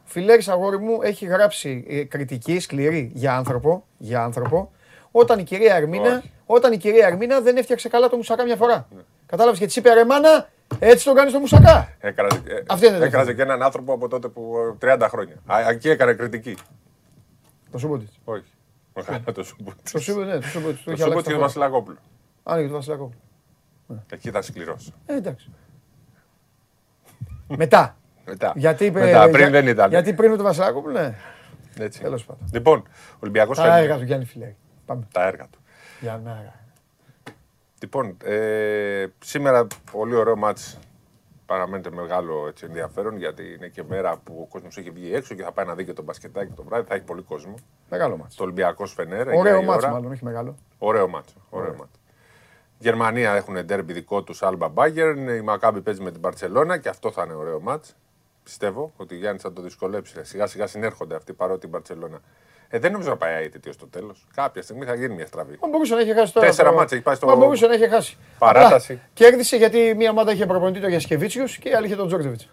[0.06, 4.72] Ο Φιλέρης, αγόρι μου, έχει γράψει ε, κριτική σκληρή για άνθρωπο, για άνθρωπο,
[5.12, 8.88] όταν η κυρία Ερμίνα, όταν η κυρία Ερμίνα δεν έφτιαξε καλά το μουσακά μια φορά.
[9.32, 9.38] Ναι.
[9.38, 10.50] Κατάλαβες και της είπε ρε μάνα,
[10.80, 11.94] έτσι τον κάνεις το μουσακά.
[12.00, 13.36] Έκραζε, ε, Αυτή είναι η έκραζε δεύτερη.
[13.36, 15.36] και έναν άνθρωπο από τότε που ε, 30 χρόνια.
[15.46, 16.58] Α, εκεί έκανε κριτική.
[17.72, 18.20] Το Σούμποτιτς.
[18.24, 18.44] Όχι.
[18.96, 19.92] Μεγάλο το Σούμποτιτς.
[19.92, 20.84] Το Σούμποτιτς, ναι, το Σούμποτιτς.
[20.84, 21.40] Το είχε αλλάξει Σούμποτιτς και τα το χρόνια.
[21.40, 21.98] Βασιλακόπουλο.
[22.44, 23.12] Άνοιγε το Βασιλακό.
[24.12, 24.94] Εκεί ήταν σκληρός.
[25.06, 25.50] Ε, εντάξει.
[27.48, 27.98] Μετά.
[28.26, 28.54] Μετά.
[28.56, 29.90] Γιατί, είπε- Μετά, πριν για- δεν ήταν.
[29.90, 31.16] Γιατί πριν με το Βασιλακόπουλο, ναι.
[31.80, 32.02] Έτσι.
[32.02, 32.50] Τέλος πάντων.
[32.54, 32.84] Λοιπόν,
[33.20, 34.56] Ολυμπιακός Τα έργα του Γιάννη Φιλέρη.
[34.86, 35.08] Πάμε.
[35.12, 35.60] Τα έργα του.
[36.00, 36.54] Για να.
[37.82, 40.80] Λοιπόν, ε, σήμερα πολύ ωραίο μάτς
[41.46, 45.44] παραμένεται μεγάλο έτσι, ενδιαφέρον γιατί είναι και μέρα που ο κόσμος έχει βγει έξω και
[45.44, 46.88] θα πάει να δει και το μπασκετάκι το βράδυ.
[46.88, 47.54] Θα έχει πολύ κόσμο.
[47.90, 48.36] Μεγάλο μάτς.
[48.36, 49.28] Το Ολυμπιακός Φενέρ.
[49.28, 49.94] Ωραίο 9 η μάτς ώρα.
[49.94, 50.56] μάλλον, όχι μεγάλο.
[50.78, 51.36] Ωραίο μάτς.
[51.50, 52.00] Ωραίο μάτς.
[52.78, 55.38] Γερμανία έχουν ντέρμπι δικό τους Alba Bayern.
[55.38, 57.96] Η Μακάμπη παίζει με την Παρσελώνα και αυτό θα είναι ωραίο μάτς.
[58.44, 60.24] Πιστεύω ότι ο Γιάννης θα το δυσκολέψει.
[60.24, 62.22] Σιγά σιγά συνέρχονται αυτοί παρότι η Παρσελώνα.
[62.74, 64.28] Ε, δεν νομίζω να πάει αίτητη ω το τέλος.
[64.36, 65.58] Κάποια στιγμή θα γίνει μια στραβή.
[65.62, 66.46] Μα μπορούσε να έχει χάσει τώρα.
[66.48, 68.18] Τέσσερα το- μάτς έχει πάει στο- Μα μπορούσε να έχει χάσει.
[68.38, 68.94] Παράταση.
[68.94, 72.50] Απλά κέρδισε γιατί μία ομάδα είχε προπονητή τον Γιασκεβίτσιου και η άλλη είχε τον Τζόρτζεβιτς.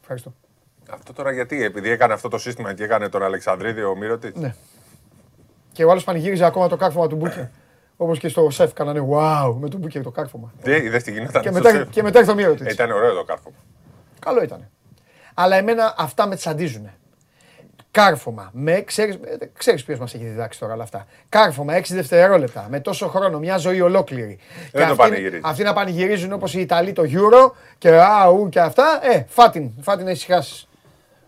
[0.00, 0.34] Ευχαριστώ.
[0.90, 4.54] Αυτό τώρα γιατί, επειδή έκανε αυτό το σύστημα και έκανε τον Αλεξανδρίδη ο Μύρωτης; Ναι.
[5.72, 7.44] Και ο άλλος πανηγύριζε ακόμα το κάρφωμα του Μπούκερ.
[7.96, 10.52] Όπως και στο σεφ κάνανε wow με τον Μπούκερ το κάρφωμα.
[10.62, 11.42] Δεν είδες τι γινόταν.
[11.42, 12.70] Και στο μετά, σεφ; και μετά ήρθε ο Μύρωτιτς.
[12.70, 13.56] Ε, Ήταν ωραίο το κάρφωμα.
[14.18, 14.70] Καλό ήταν.
[15.34, 16.94] Αλλά εμένα αυτά με τσαντίζουνε.
[18.00, 18.50] Κάρφωμα.
[18.52, 21.06] Με, ξέρεις, ε, ξέρεις ποιος μας έχει διδάξει τώρα όλα αυτά.
[21.28, 22.66] Κάρφωμα 6 δευτερόλεπτα.
[22.70, 23.38] Με τόσο χρόνο.
[23.38, 24.38] Μια ζωή ολόκληρη.
[24.72, 25.44] Δεν το αυτοί, πανηγυρίζεις.
[25.44, 29.00] αυτοί να πανηγυρίζουν όπως οι Ιταλοί το Euro και αου και αυτά.
[29.02, 29.70] Ε, φάτιν.
[29.80, 30.68] Φάτιν να ησυχάσεις.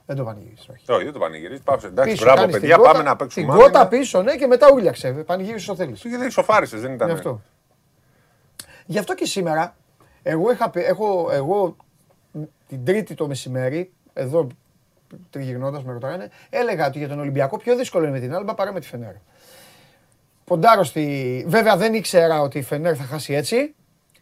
[0.07, 0.69] Δεν το πανηγυρίζεις.
[0.69, 0.93] Όχι.
[0.93, 1.63] Όχι, δεν το πανηγυρίζεις.
[1.65, 1.87] Πάψε.
[1.87, 3.45] Εντάξει, Πίσω, μπράβο, κάνεις την παιδιά, κότα- πάμε να παίξουμε.
[3.45, 3.67] Την άμυνα.
[3.71, 5.11] κότα πίσω, ναι, και μετά ούλιαξε.
[5.13, 6.03] Πανηγύρισε όσο θέλεις.
[6.05, 7.09] Γιατί σοφάρισε, δεν ήταν.
[7.09, 7.41] Γι' αυτό.
[8.87, 9.77] Γι' αυτό και σήμερα,
[10.23, 11.77] εγώ, είχα, πει- έχω, εγώ
[12.69, 14.47] την Τρίτη το μεσημέρι, εδώ
[15.31, 18.73] τριγυρνώντας με ρωτάγανε, έλεγα ότι για τον Ολυμπιακό πιο δύσκολο είναι με την Άλμπα παρά
[18.73, 19.13] με τη Φενέρ.
[20.45, 21.45] Ποντάρω στη...
[21.49, 23.75] Βέβαια δεν ήξερα ότι η Φενέρ θα χάσει έτσι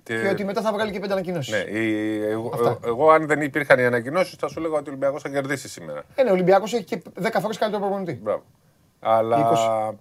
[0.02, 1.52] Και- και ότι μετά θα βγάλει και πέντε ανακοινώσεις.
[1.52, 2.68] Ναι, η- εγώ, Αυτά.
[2.68, 5.68] εγώ- εγώ, αν δεν υπήρχαν οι ανακοινώσεις, θα σου λέγα ότι ο Ολυμπιακός θα κερδίσει
[5.68, 6.02] σήμερα.
[6.14, 8.20] Ε, ναι, ο Ολυμπιακός έχει και 10 φορές καλύτερο προπονητή.
[8.22, 8.42] Μπράβο.
[9.00, 9.50] Αλλά.
[9.50, 9.94] 20.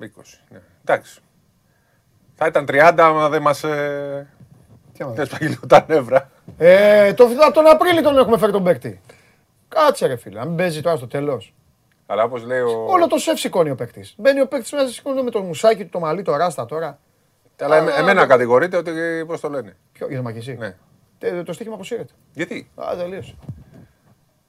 [0.00, 0.06] 20.
[0.50, 0.58] ναι.
[0.84, 1.20] Εντάξει.
[2.34, 3.64] Θα ήταν 30 άμα δεν μας.
[3.64, 4.26] Ε...
[4.92, 6.30] Τι άμα Δεν σπάγει λίγο τα νεύρα.
[6.58, 9.00] Ε, το, από τον Απρίλιο τον έχουμε φέρει τον παίκτη.
[9.68, 11.54] Κάτσε ρε φίλε, να μην παίζει τώρα στο τέλος.
[12.06, 12.84] Αλλά όπως λέει ο.
[12.88, 14.14] Όλο το σεφ σηκώνει ο παίκτης.
[14.18, 16.98] Μπαίνει ο παίκτης μέσα, σηκώνει με το μουσάκι του, το μαλλί, το ράστα τώρα.
[17.60, 18.90] Αλλά εμέ- Α, εμένα το- κατηγορείται ότι.
[19.26, 19.76] Πώς το λένε.
[19.92, 20.54] Ποιο, για το Μακισί.
[20.54, 20.76] Ναι.
[21.18, 22.12] Ε, το στοίχημα αποσύρεται.
[22.32, 23.34] Γιατί; Α, τελείωσε.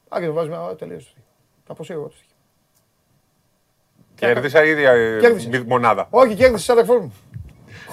[0.09, 1.05] Α, και το βάζουμε, α, τελείωσε.
[1.05, 1.25] το στοίχημα.
[1.65, 2.33] Θα αποσύρω εγώ το στοίχημα.
[4.15, 5.49] Κέρδισα η ίδια ε, Κέρδισες.
[5.59, 6.07] μη- μονάδα.
[6.09, 7.13] Όχι, κέρδισες αδερφός μου.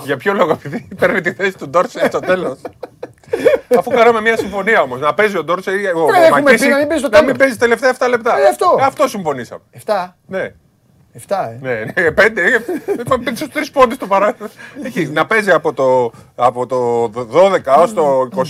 [0.04, 2.58] Για ποιο λόγο, επειδή παίρνει τη θέση του Ντόρσε στο τέλος.
[3.78, 5.00] Αφού κάναμε μια συμφωνία όμως.
[5.00, 7.18] Να παίζει ο Ντόρσε ή ο Ρε, έχουμε Μακίση, πει να μην παίζει στο να
[7.22, 7.38] μην τέλος.
[7.38, 8.38] παίζει τελευταία 7 λεπτά.
[8.38, 8.76] Ε, αυτό.
[8.80, 9.60] Ε, αυτό συμφωνήσαμε.
[9.86, 10.12] 7.
[10.26, 10.52] Ναι.
[11.28, 11.58] 7, ε.
[11.60, 12.42] Ναι, ναι, πέντε.
[13.00, 14.48] Είπαμε πέντε στους τρεις πόντους το παράδειγμα.
[14.82, 18.42] Έχει να παίζει από το, από το 12 ως το 27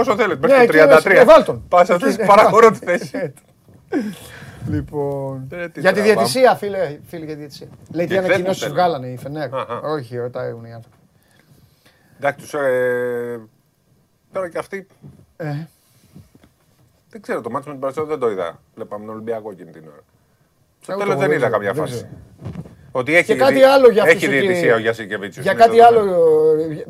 [0.00, 0.48] όσο θέλετε.
[0.48, 1.20] Μέχρι Ναι, το εκεί μέσα, 33.
[1.20, 1.64] ε, βάλ' τον.
[1.68, 2.26] Πα αυτή Εκεί, ναι.
[2.26, 3.32] παραχωρώ τη θέση.
[4.68, 5.48] Λοιπόν.
[5.52, 6.02] Ε, τι Για τη τραβάμε.
[6.02, 7.66] διαιτησία, φίλε, φίλε, για τη διαιτησία.
[7.92, 9.54] Λέει τι Και χθες ανακοινώσεις μου βγάλανε οι Φενέρ.
[9.54, 9.80] Αχα.
[9.80, 10.96] Όχι, ρωτάει οι άνθρωποι.
[12.18, 13.40] Εντάξει, τους, ε,
[14.32, 14.86] τώρα και αυτοί.
[15.36, 15.54] Ε,
[17.10, 18.60] Δεν ξέρω, το μάτσο με την Παρσέλο δεν το είδα.
[18.74, 20.00] Βλέπαμε τον Ολυμπιακό εκείνη την ώρα.
[20.80, 21.94] Στο Εγώ τέλος το δεν είδα ξέρω, καμιά δεν φάση.
[21.94, 22.08] ξέρω.
[22.92, 25.42] Ότι έχει, Και κάτι δι- άλλο για αυτούς έχει εκεί- διαιτησία ο Γιασικεβίτσιο.
[25.42, 26.00] Για κάτι άλλο,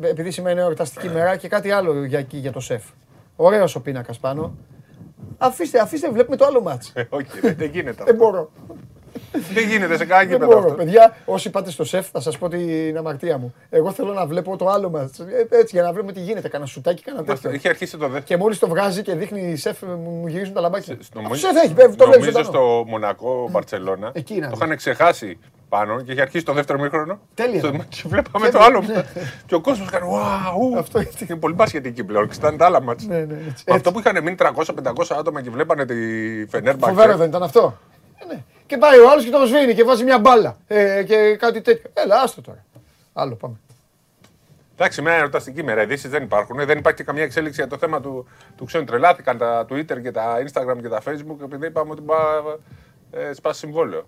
[0.01, 2.83] ε, επειδή σήμερα είναι εορταστική μέρα και κάτι άλλο για, εκεί, για το σεφ.
[3.35, 4.55] Ωραίος ο πίνακας πάνω.
[5.37, 6.93] Αφήστε, αφήστε, βλέπουμε το άλλο μάτς.
[7.09, 8.15] Όχι, ρε, δεν γίνεται Δεν αυτό.
[8.15, 8.51] μπορώ.
[9.53, 10.59] Δεν γίνεται σε κανένα Δεν γήπεδο μπορώ.
[10.71, 13.53] αυτό; Παιδιά, όσοι πάτε στο σεφ, θα σας πω την αμαρτία μου.
[13.69, 15.11] Εγώ θέλω να βλέπω το άλλο μας.
[15.49, 16.47] Έτσι, για να βλέπουμε τι γίνεται.
[16.49, 17.55] Κάνα σουτάκι, κάνα Μας- τέτοιο.
[17.57, 18.23] Είχε αρχίσει το δεύτερο.
[18.25, 20.97] Και μόλις το βγάζει και δείχνει η σεφ, μου μου γυρίζουν τα λαμπάκια.
[21.01, 22.45] Στο Αυτό Μο- σεφ έχει, το βλέπει Νομίζω ζωντανό.
[22.45, 24.65] στο Μονακό Μπαρσελόνα Εκεί είναι, το ναι.
[24.65, 25.39] είχαν ξεχάσει
[25.69, 27.19] πάνω και είχε αρχίσει το δεύτερο μήχρονο.
[27.33, 27.59] Τέλεια.
[27.59, 28.81] Στο- Και βλέπαμε Και το βλέ- άλλο.
[28.81, 29.03] ναι.
[29.45, 30.77] Και ο κόσμος έκανε Wow!
[30.79, 32.27] Αυτό είναι πολύ μπασχετική πλέον.
[32.27, 33.07] και Ήταν τα άλλα μάτια.
[33.09, 33.63] Ναι, ναι, έτσι.
[33.69, 35.95] Αυτό που είχαν μείνει 300-500 άτομα και βλέπανε τη
[36.49, 36.93] Φενέρμπαξ.
[36.93, 37.77] Φοβερό δεν ήταν αυτό;
[38.17, 38.43] Ε, ναι.
[38.67, 40.57] Και πάει ο άλλος και τον σβήνει και βάζει μια μπάλα.
[40.67, 41.89] Ε, και κάτι τέτοιο.
[41.93, 42.65] Έλα, άστο τώρα.
[43.13, 43.55] Άλλο πάμε.
[44.77, 45.81] Εντάξει, μια ερωταστική μέρα.
[45.81, 46.65] Ειδήσεις δεν υπάρχουν.
[46.65, 48.27] Δεν υπάρχει και καμία εξέλιξη για το θέμα του,
[48.57, 48.83] του ξένου.
[48.85, 52.15] Τρελάθηκαν τα Twitter και τα Instagram και τα Facebook επειδή είπαμε ότι μπα,
[53.11, 54.05] ε, σπάσει συμβόλαιο.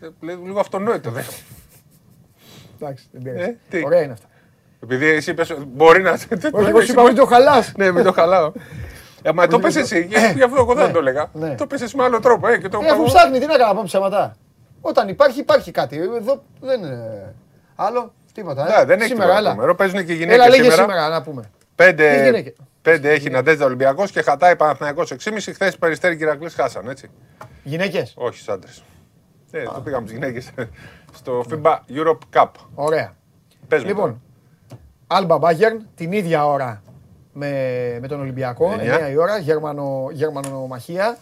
[0.00, 1.10] Ε, Λίγο αυτονόητο.
[1.10, 1.24] δεν-
[2.80, 3.56] Εντάξει, δεν Ε, πειράζει.
[3.68, 4.26] τι; Ωραία είναι αυτά.
[4.82, 6.10] Επειδή εσύ είπες, μπορεί να.
[6.10, 6.28] Όχι,
[6.68, 7.72] εγώ σου είπα μην το χαλάς.
[7.76, 8.52] Ναι, μην το χαλάω.
[9.26, 10.92] Ε, μα το πες εσύ, γι' γι' αυτό εγώ δεν Ναι.
[10.92, 11.30] το έλεγα.
[11.32, 11.54] Ναι.
[11.54, 12.48] Το πες εσύ με άλλο τρόπο.
[12.48, 14.36] Ε, και το Ε, αφού ψάχνει, τι να κάνω, να πω ψέματα.
[14.80, 15.96] Όταν υπάρχει, υπάρχει κάτι.
[16.16, 17.34] Εδώ δεν είναι.
[17.76, 18.74] Άλλο, τίποτα.
[18.74, 18.78] ε.
[18.78, 19.50] Ναι, δεν έχει σήμερα, τίποτα έλα.
[19.54, 19.74] νούμερο.
[19.74, 20.82] Παίζουν και οι Έλα, γυναίκες λέγε σήμερα.
[20.82, 21.42] σήμερα, να πούμε.
[21.42, 22.52] Τις Πέντε, γυναίκες.
[22.82, 25.52] πέντε έχει Ναντέζα Ολυμπιακός και χατάει Παναθηναϊκός 6,5.
[25.52, 27.10] Χθες Περιστέρη Κυρακλής χάσαν, έτσι.
[27.62, 28.12] Γυναίκες.
[28.16, 28.82] Όχι στους άντρες.
[29.50, 30.50] Ε, το πήγαμε στι γυναίκες.
[31.18, 32.48] Στο FIBA Europe Cup.
[32.74, 33.12] Ωραία.
[33.68, 34.22] Πες μου Λοιπόν,
[35.06, 36.82] Άλμπα Μπάγερν την ίδια ώρα
[37.38, 39.08] με, με τον Ολυμπιακό, Εννιά.
[39.08, 41.18] 9 η ώρα, Γερμανο, Γερμανομαχία.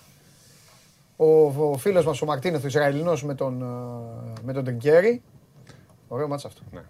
[1.16, 5.22] Ο, ο φίλος μας ο Μαρτίνεθ, ο Ισραηλινός με τον, ε, με τον Τρικέρι.
[6.08, 6.62] Ωραίο μάτς αυτό.
[6.72, 6.80] Ναι.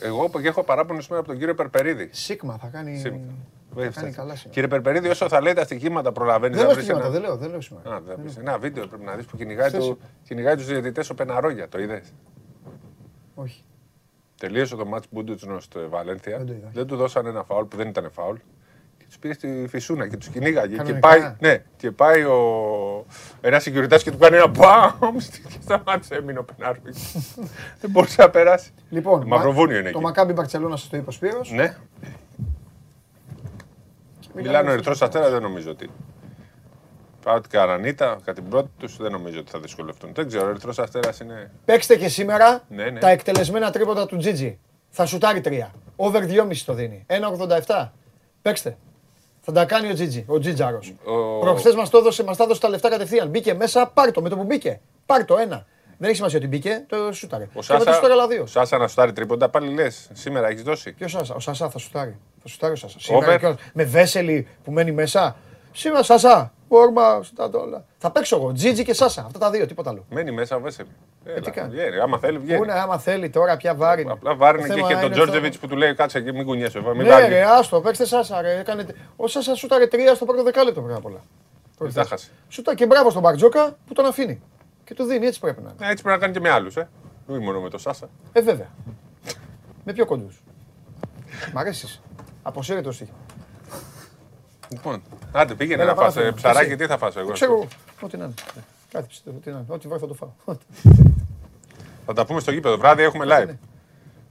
[0.00, 2.08] Εγώ και έχω παράπονο σήμερα από τον κύριο Περπερίδη.
[2.12, 3.18] Σίγμα θα κάνει, Σίγμα.
[3.74, 4.00] θα Έφτασε.
[4.00, 4.50] κάνει καλά σήμερα.
[4.54, 7.18] Κύριε Περπερίδη, όσο θα λέει τα στοιχήματα προλαβαίνει Δεν να λέω βρει στοιχήματα, ένα.
[7.18, 7.94] δεν λέω, δεν λέω σήμερα.
[7.94, 8.36] Α, δεν βρεις.
[8.36, 11.68] Ένα βίντεο πρέπει να δεις που κυνηγάει, Χθες του, κυνηγάει τους διαιτητές ο Πεναρόγια.
[11.68, 12.12] Το είδες;
[13.34, 13.64] Όχι.
[14.38, 16.36] Τελείωσε το μάτς Μπούντουτσνο στο Βαλένθια.
[16.36, 16.68] Δεν το είδα.
[16.72, 18.36] Δεν του δώσαν ένα φάουλ που δεν ήταν φάουλ.
[18.98, 20.70] Και τους πήγε στη φυσούνα και τους κυνήγαγε.
[20.70, 21.08] Και Κανονικά.
[21.08, 23.06] πάει, ναι, και πάει ο...
[23.40, 26.14] ένας security και του κάνει ένα μπαμ και σταμάτησε.
[26.14, 26.92] Έμεινε ο Πεναρόγια.
[27.80, 28.70] δεν μπορούσε να περάσει.
[28.90, 30.06] Λοιπόν, Το Μαυροβούνιο είναι το εκεί.
[30.06, 31.50] Μακάμπι Μπαρτσελώνα σας το είπε ο Σπύρος.
[31.50, 31.76] Ναι.
[34.34, 35.90] Μιλάνε ο Ερυθρός Αστέρα δεν νομίζω ότι.
[37.26, 40.10] Πάω την Καρανίτα, κατά την πρώτη τους δεν νομίζω ότι θα δυσκολευτούν.
[40.14, 41.50] Δεν ξέρω, ο Ερυθρός Αστέρας είναι.
[41.64, 43.00] Παίξτε και σήμερα Ναι, ναι.
[43.00, 44.58] τα εκτελεσμένα τρίποτα του Τζίτζι.
[44.90, 45.70] Θα σουτάρει τρία.
[45.96, 47.04] Over 2,5 το δίνει.
[47.66, 47.88] 1,87.
[48.42, 48.76] Παίξτε.
[49.40, 50.78] Θα τα κάνει ο Τζίτζι, ο Τζίτζαρο.
[51.04, 53.28] Ο- Προχθές μας το έδωσε, μας τα έδωσε τα λεφτά κατευθείαν.
[53.28, 54.80] Μπήκε μέσα, πάρ το με το που μπήκε.
[55.06, 55.66] Πάρ το ένα.
[55.98, 57.42] Δεν έχει σημασία ότι μπήκε, το σουτάρε.
[57.44, 58.42] Ο Και μετά Σάσα, σουτάρε άλλα δύο.
[58.42, 60.08] ο Σάσα να σουτάρει τρίποντα, πάλι λες.
[60.12, 60.92] Σήμερα έχεις δώσει.
[60.92, 62.18] Ποιο Σάσα, ο Σάσα θα σουτάρει.
[62.42, 63.00] Θα σουτάρει ο Σάσα.
[63.00, 63.38] Σήμερα Over.
[63.38, 63.58] κιόλας.
[63.72, 65.36] με βέσελη που μένει μέσα.
[65.72, 67.84] Σήμερα Σάσα, Όρμα, σουτά το όλα.
[67.98, 68.52] Θα παίξω εγώ.
[68.52, 69.22] Τζίτζι και Σάσα.
[69.26, 70.04] Αυτά τα δύο, τίποτα άλλο.
[70.10, 70.88] Μένει μέσα ο Βέσελη.
[71.24, 71.98] Έλα, τι κάνει; βγαίνει.
[71.98, 72.62] Άμα θέλει, Πού βγαίνει.
[72.62, 74.06] είναι, άμα θέλει τώρα, πια βάρη.
[74.10, 75.66] Απλά βάρνει Το και, θέμα και τον είναι Τζόρτζεβιτς αυτό.
[75.66, 76.80] που του λέει κάτσε και μην κουνιέσαι.
[76.80, 77.28] Μην Ναι, βάρνει.
[77.28, 78.40] ρε, άστο, παίξτε Σάσα.
[78.40, 78.58] Ρε.
[78.58, 78.86] Έκανε...
[79.16, 81.20] Ο Σάσα σούταρε τρία στο πρώτο δεκάλεπτο πρώτα απ' όλα.
[81.78, 82.30] Δεν τα χάσει.
[82.48, 84.40] Σούτα και μπράβο στον Μπαρτζόκα που τον αφήνει.
[84.84, 85.86] Και του δίνει, έτσι πρέπει να είναι.
[85.86, 86.76] Ε, Έτσι πρέπει να κάνει και με άλλους.
[86.76, 86.88] Ε.
[87.26, 88.08] Όχι μόνο με τον Σάσα.
[88.32, 88.68] Ε, βέβαια.
[89.84, 90.42] με πιο κοντούς.
[91.54, 92.00] Μ' αρέσεις.
[92.42, 93.16] Αποσύρε το στοίχημα.
[94.68, 95.02] Λοιπόν,
[95.32, 96.32] άντε πήγαινε Έλα, να πάμε, φας ε, φίλε.
[96.32, 96.76] ψαράκι, Εσύ.
[96.76, 97.30] τι θα φας εγώ.
[97.32, 97.66] Ξέρω εγώ.
[98.00, 98.34] Ό,τι να είναι.
[98.92, 99.36] Κάτι πιστεύω.
[99.36, 99.66] Ό,τι να είναι.
[99.68, 100.56] Ό,τι βρω θα το φάω.
[102.06, 102.76] Θα τα πούμε στο γήπεδο.
[102.76, 103.50] Βράδυ έχουμε live.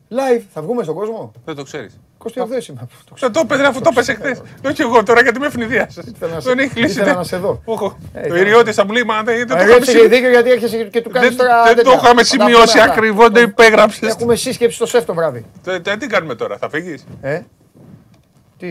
[0.10, 2.00] Live, θα βγούμε στον κόσμο; Δεν το ξέρεις.
[2.24, 2.30] 28
[2.70, 2.88] είμαι.
[3.20, 4.42] Δεν το έπαιζε αφού το έπαιζε χθε.
[4.66, 6.04] Όχι εγώ τώρα γιατί με ευνηδίασε.
[6.20, 7.00] να σε- Δεν έχει κλείσει.
[7.00, 7.62] ήθελα να σε δω.
[7.66, 7.98] Όχο.
[8.14, 9.98] Ε, Το ήθελα Ιριώτη θα μου λέει, μα δεν δεν το Ε, είχαμε έτσι έχει
[10.00, 11.64] σημει- δίκιο γιατί έρχεσαι και του κάνεις δεν- τώρα.
[11.64, 11.94] δεν το τέτοια.
[12.00, 12.94] είχαμε Θα τα σημειώσει πούμε αυτά.
[12.94, 14.10] ακριβώς, δεν υπέγραψες.
[14.10, 15.46] Έχουμε σύσκεψη στο σεφ το βράδυ.
[15.64, 17.06] Τε- τε- Τι κάνουμε τώρα, θα φύγεις;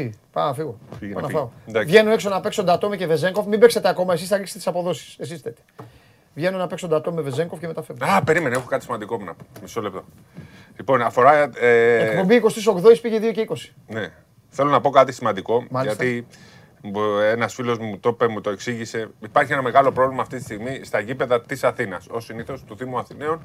[0.00, 0.78] Ε, τι, πάω να φύγω.
[0.98, 1.46] Φύγε Πάω να να φάω.
[1.46, 1.60] φύγει.
[1.68, 1.88] Εντάξει.
[1.88, 3.46] Βγαίνω έξω να παίξω Ντατόμε και Βεζέγκοφ.
[3.46, 5.16] Μην παίξετε ακόμα, εσείς θα ρίξετε τις αποδόσεις.
[5.18, 5.60] Εσείς θέτε.
[6.34, 8.04] Βγαίνω να παίξω Ντατόμε με Βεζέγκοφ και μετά φεύγω.
[8.06, 9.44] Α, περίμενε, έχω κάτι σημαντικό που να πω.
[9.62, 10.04] Μισό λεπτό.
[10.76, 11.50] Λοιπόν, αφορά.
[11.56, 12.42] ε, Εκπομπή
[12.92, 13.54] 28 πήγε 2 και 20.
[13.86, 14.08] Ναι.
[14.48, 15.66] Θέλω να πω κάτι σημαντικό.
[15.70, 16.04] Μάλιστα.
[16.04, 16.26] Γιατί
[17.32, 19.08] ένας φίλος μου το είπε, μου το εξήγησε.
[19.20, 22.06] Υπάρχει ένα μεγάλο πρόβλημα αυτή τη στιγμή στα γήπεδα της Αθήνας.
[22.10, 23.42] Ω συνήθως του Δήμου Αθηναίων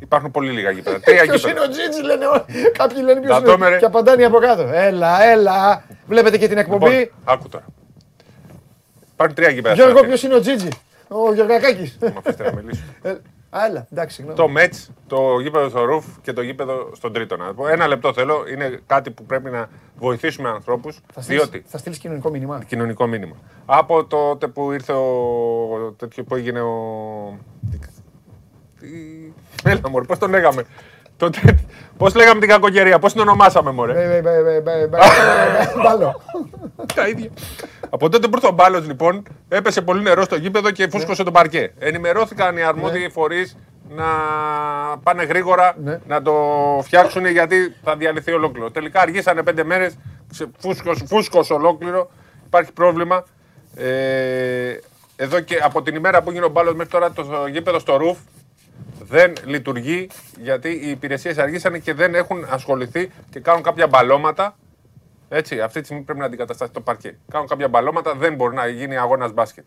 [0.00, 1.00] υπάρχουν πολύ λίγα γήπεδα.
[1.00, 1.66] Τρία Ποιος είναι γήπεδα.
[1.66, 2.44] ο Τζίτζι, λένε όλοι.
[2.78, 3.68] Κάποιοι λένε ποιος Ντατόμε, είναι.
[3.68, 3.78] ρε.
[3.78, 4.62] Και απαντάνε από κάτω.
[4.72, 5.84] Έλα, έλα.
[6.06, 6.90] Βλέπετε και την εκπομπή.
[6.90, 7.64] Λοιπόν, άκου τώρα.
[9.12, 9.74] Υπάρχουν τρία γήπεδα.
[9.74, 10.16] Γιώργο, στην Αθήνα.
[10.16, 10.68] ποιος είναι ο Τζίτζι;
[11.08, 11.98] Ο Γεωργακάκης.
[12.00, 12.82] Μ' αφήστε να μιλήσω.
[13.50, 14.40] Α, έλα, εντάξει, συγγνώμη.
[14.40, 14.74] Το Μέτ,
[15.06, 17.36] το γήπεδο στο Ρουφ και το γήπεδο στον Τρίτο.
[17.36, 17.68] Να πω.
[17.68, 18.44] Ένα λεπτό θέλω.
[18.52, 21.00] Είναι κάτι που πρέπει να βοηθήσουμε ανθρώπους.
[21.12, 21.64] Θα στείλεις- Διότι.
[21.68, 23.36] Θα στείλεις κοινωνικό μήνυμα; Κοινωνικό μήνυμα.
[23.66, 25.94] Από τότε που ήρθε ο.
[25.96, 27.38] τέτοιο που έγινε ο.
[28.80, 29.32] Τι-
[29.64, 30.64] Έλα, μωρέ, πώς τον λέγαμε;
[31.96, 36.20] Πώς λέγαμε την κακοκαιρία, πώς την ονομάσαμε, μωρέ; Μπε, μπε, μπε, μπε, μπε, μπε, Μπάλο.
[36.94, 37.30] Τα ίδια.
[37.90, 41.30] Από τότε που ήρθε ο Μπάλος, λοιπόν, έπεσε πολύ νερό στο γήπεδο και φούσκωσε το
[41.30, 41.72] παρκέ.
[41.78, 43.56] Ενημερώθηκαν οι αρμόδιοι φορείς
[43.88, 44.04] να
[45.02, 45.74] πάνε γρήγορα
[46.06, 46.34] να το
[46.82, 48.70] φτιάξουν γιατί θα διαλυθεί ολόκληρο.
[48.70, 49.98] Τελικά αργήσανε πέντε μέρες,
[50.58, 52.10] φούσκωσε, φούσκωσε ολόκληρο.
[52.46, 53.24] Υπάρχει πρόβλημα.
[53.76, 54.78] Ε,
[55.16, 58.18] εδώ και από την ημέρα που έγινε ο Μπάλος μέχρι τώρα το γήπεδο στο Ρουφ
[59.02, 60.08] δεν λειτουργεί
[60.40, 64.56] γιατί οι υπηρεσίες αργήσανε και δεν έχουν ασχοληθεί και κάνουν κάποια μπαλώματα
[65.32, 67.18] έτσι, αυτή τη στιγμή πρέπει να αντικατασταθεί το παρκέ.
[67.30, 69.64] Κάνουν κάποια μπαλώματα, δεν μπορεί να γίνει αγώνας μπάσκετ.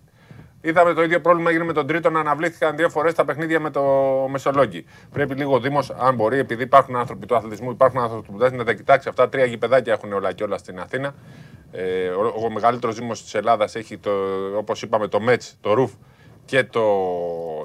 [0.61, 3.69] Είδαμε το ίδιο πρόβλημα έγινε με τον Τρίτο να αναβλήθηκαν δύο φορές τα παιχνίδια με
[3.69, 3.81] το
[4.29, 4.85] Μεσολόγγι.
[5.11, 8.55] Πρέπει λίγο ο Δήμος, αν μπορεί, επειδή υπάρχουν άνθρωποι του αθλητισμού, υπάρχουν άνθρωποι που δεν
[8.55, 9.09] να τα κοιτάξει.
[9.09, 11.13] Αυτά τρία γηπεδάκια έχουν όλα και όλα στην Αθήνα.
[11.71, 13.99] Ε, ο, ο μεγαλύτερος Δήμος της Ελλάδας έχει,
[14.57, 15.91] όπως είπαμε, το Μέτ, το Ρουφ
[16.45, 16.83] και το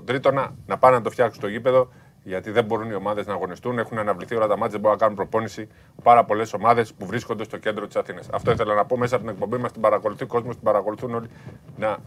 [0.05, 1.89] Τρίτονα να πάνε να το φτιάξουν το γήπεδο.
[2.23, 5.02] Γιατί δεν μπορούν οι ομάδες να αγωνιστούν, έχουν αναβληθεί όλα τα μάτια, δεν μπορούν να
[5.02, 5.68] κάνουν προπόνηση.
[6.02, 8.28] Πάρα πολλές ομάδες που βρίσκονται στο κέντρο της Αθήνας.
[8.32, 9.73] Αυτό ήθελα να πω μέσα από την εκπομπή μας.
[9.73, 11.28] Την παρακολουθεί ο κόσμος, την παρακολουθούν όλοι.
[11.76, 11.98] Να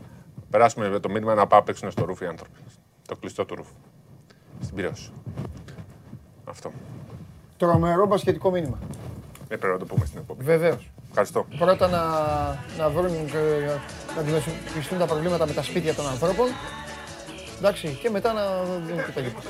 [0.50, 2.60] περάσουμε με το μήνυμα να πάω παίξουν στο ρούφι οι άνθρωποι.
[3.08, 3.74] Το κλειστό του ρούφου.
[4.62, 5.12] Στην Πυραιώση.
[6.46, 6.72] Αυτό.
[7.58, 8.78] Τρομερό μπασκετικό μήνυμα.
[9.48, 10.44] Ε, πρέπει να το πούμε στην εκπομπή.
[10.44, 10.92] Βεβαίως.
[11.14, 11.46] Ευχαριστώ.
[11.58, 12.04] Πρώτα να,
[12.78, 13.80] να βρουν ε,
[14.16, 16.48] να αντιμετωπιστούν τα προβλήματα με τα σπίτια των ανθρώπων.
[17.58, 18.42] Εντάξει, και μετά να
[18.86, 19.50] δίνουν και τα γήπεδα.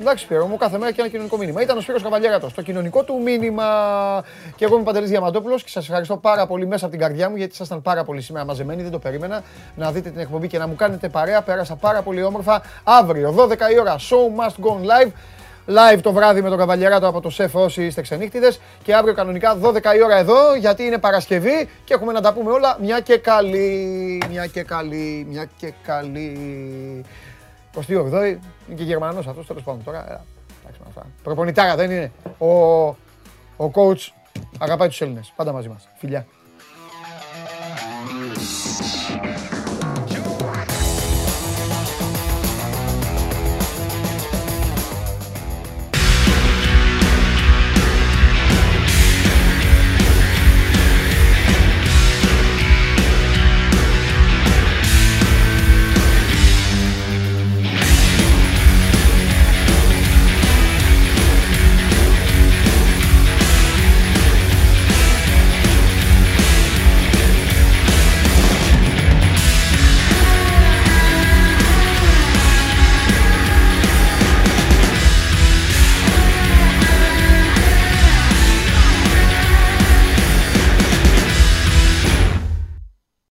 [0.00, 1.62] Εντάξει, Σπύρο μου, κάθε μέρα και ένα κοινωνικό μήνυμα.
[1.62, 2.52] Ήταν ο Σπύρος Καβαλιέρατος.
[2.54, 3.64] Το κοινωνικό του μήνυμα.
[4.56, 7.30] Και εγώ είμαι ο Παντελής Διαμαντόπουλος και σας ευχαριστώ πάρα πολύ μέσα από την καρδιά
[7.30, 8.82] μου γιατί ήσασταν πάρα πολύ σήμερα μαζεμένοι.
[8.82, 9.42] Δεν το περίμενα
[9.76, 11.42] να δείτε την εκπομπή και να μου κάνετε παρέα.
[11.42, 12.62] Πέρασα πάρα πολύ όμορφα.
[12.84, 15.10] Αύριο, 12 η ώρα, show must go on live
[15.66, 19.58] live το βράδυ με τον Καβαλιεράτο από το ΣΕΦ όσοι είστε ξενύχτιδες και αύριο κανονικά
[19.62, 23.16] 12 η ώρα εδώ γιατί είναι Παρασκευή και έχουμε να τα πούμε όλα μια και
[23.18, 27.04] καλή, μια και καλή, μια και καλή.
[27.74, 28.36] 28η,
[28.68, 29.98] είναι και Γερμανός αυτός τέλος πάντων τώρα.
[29.98, 30.20] Ε,
[30.62, 32.12] εντάξει, Προπονητάρα δεν είναι.
[32.38, 32.46] Ο,
[33.56, 34.08] ο coach
[34.58, 35.32] αγαπάει τους Έλληνες.
[35.36, 35.88] Πάντα μαζί μας.
[35.96, 36.26] Φιλιά.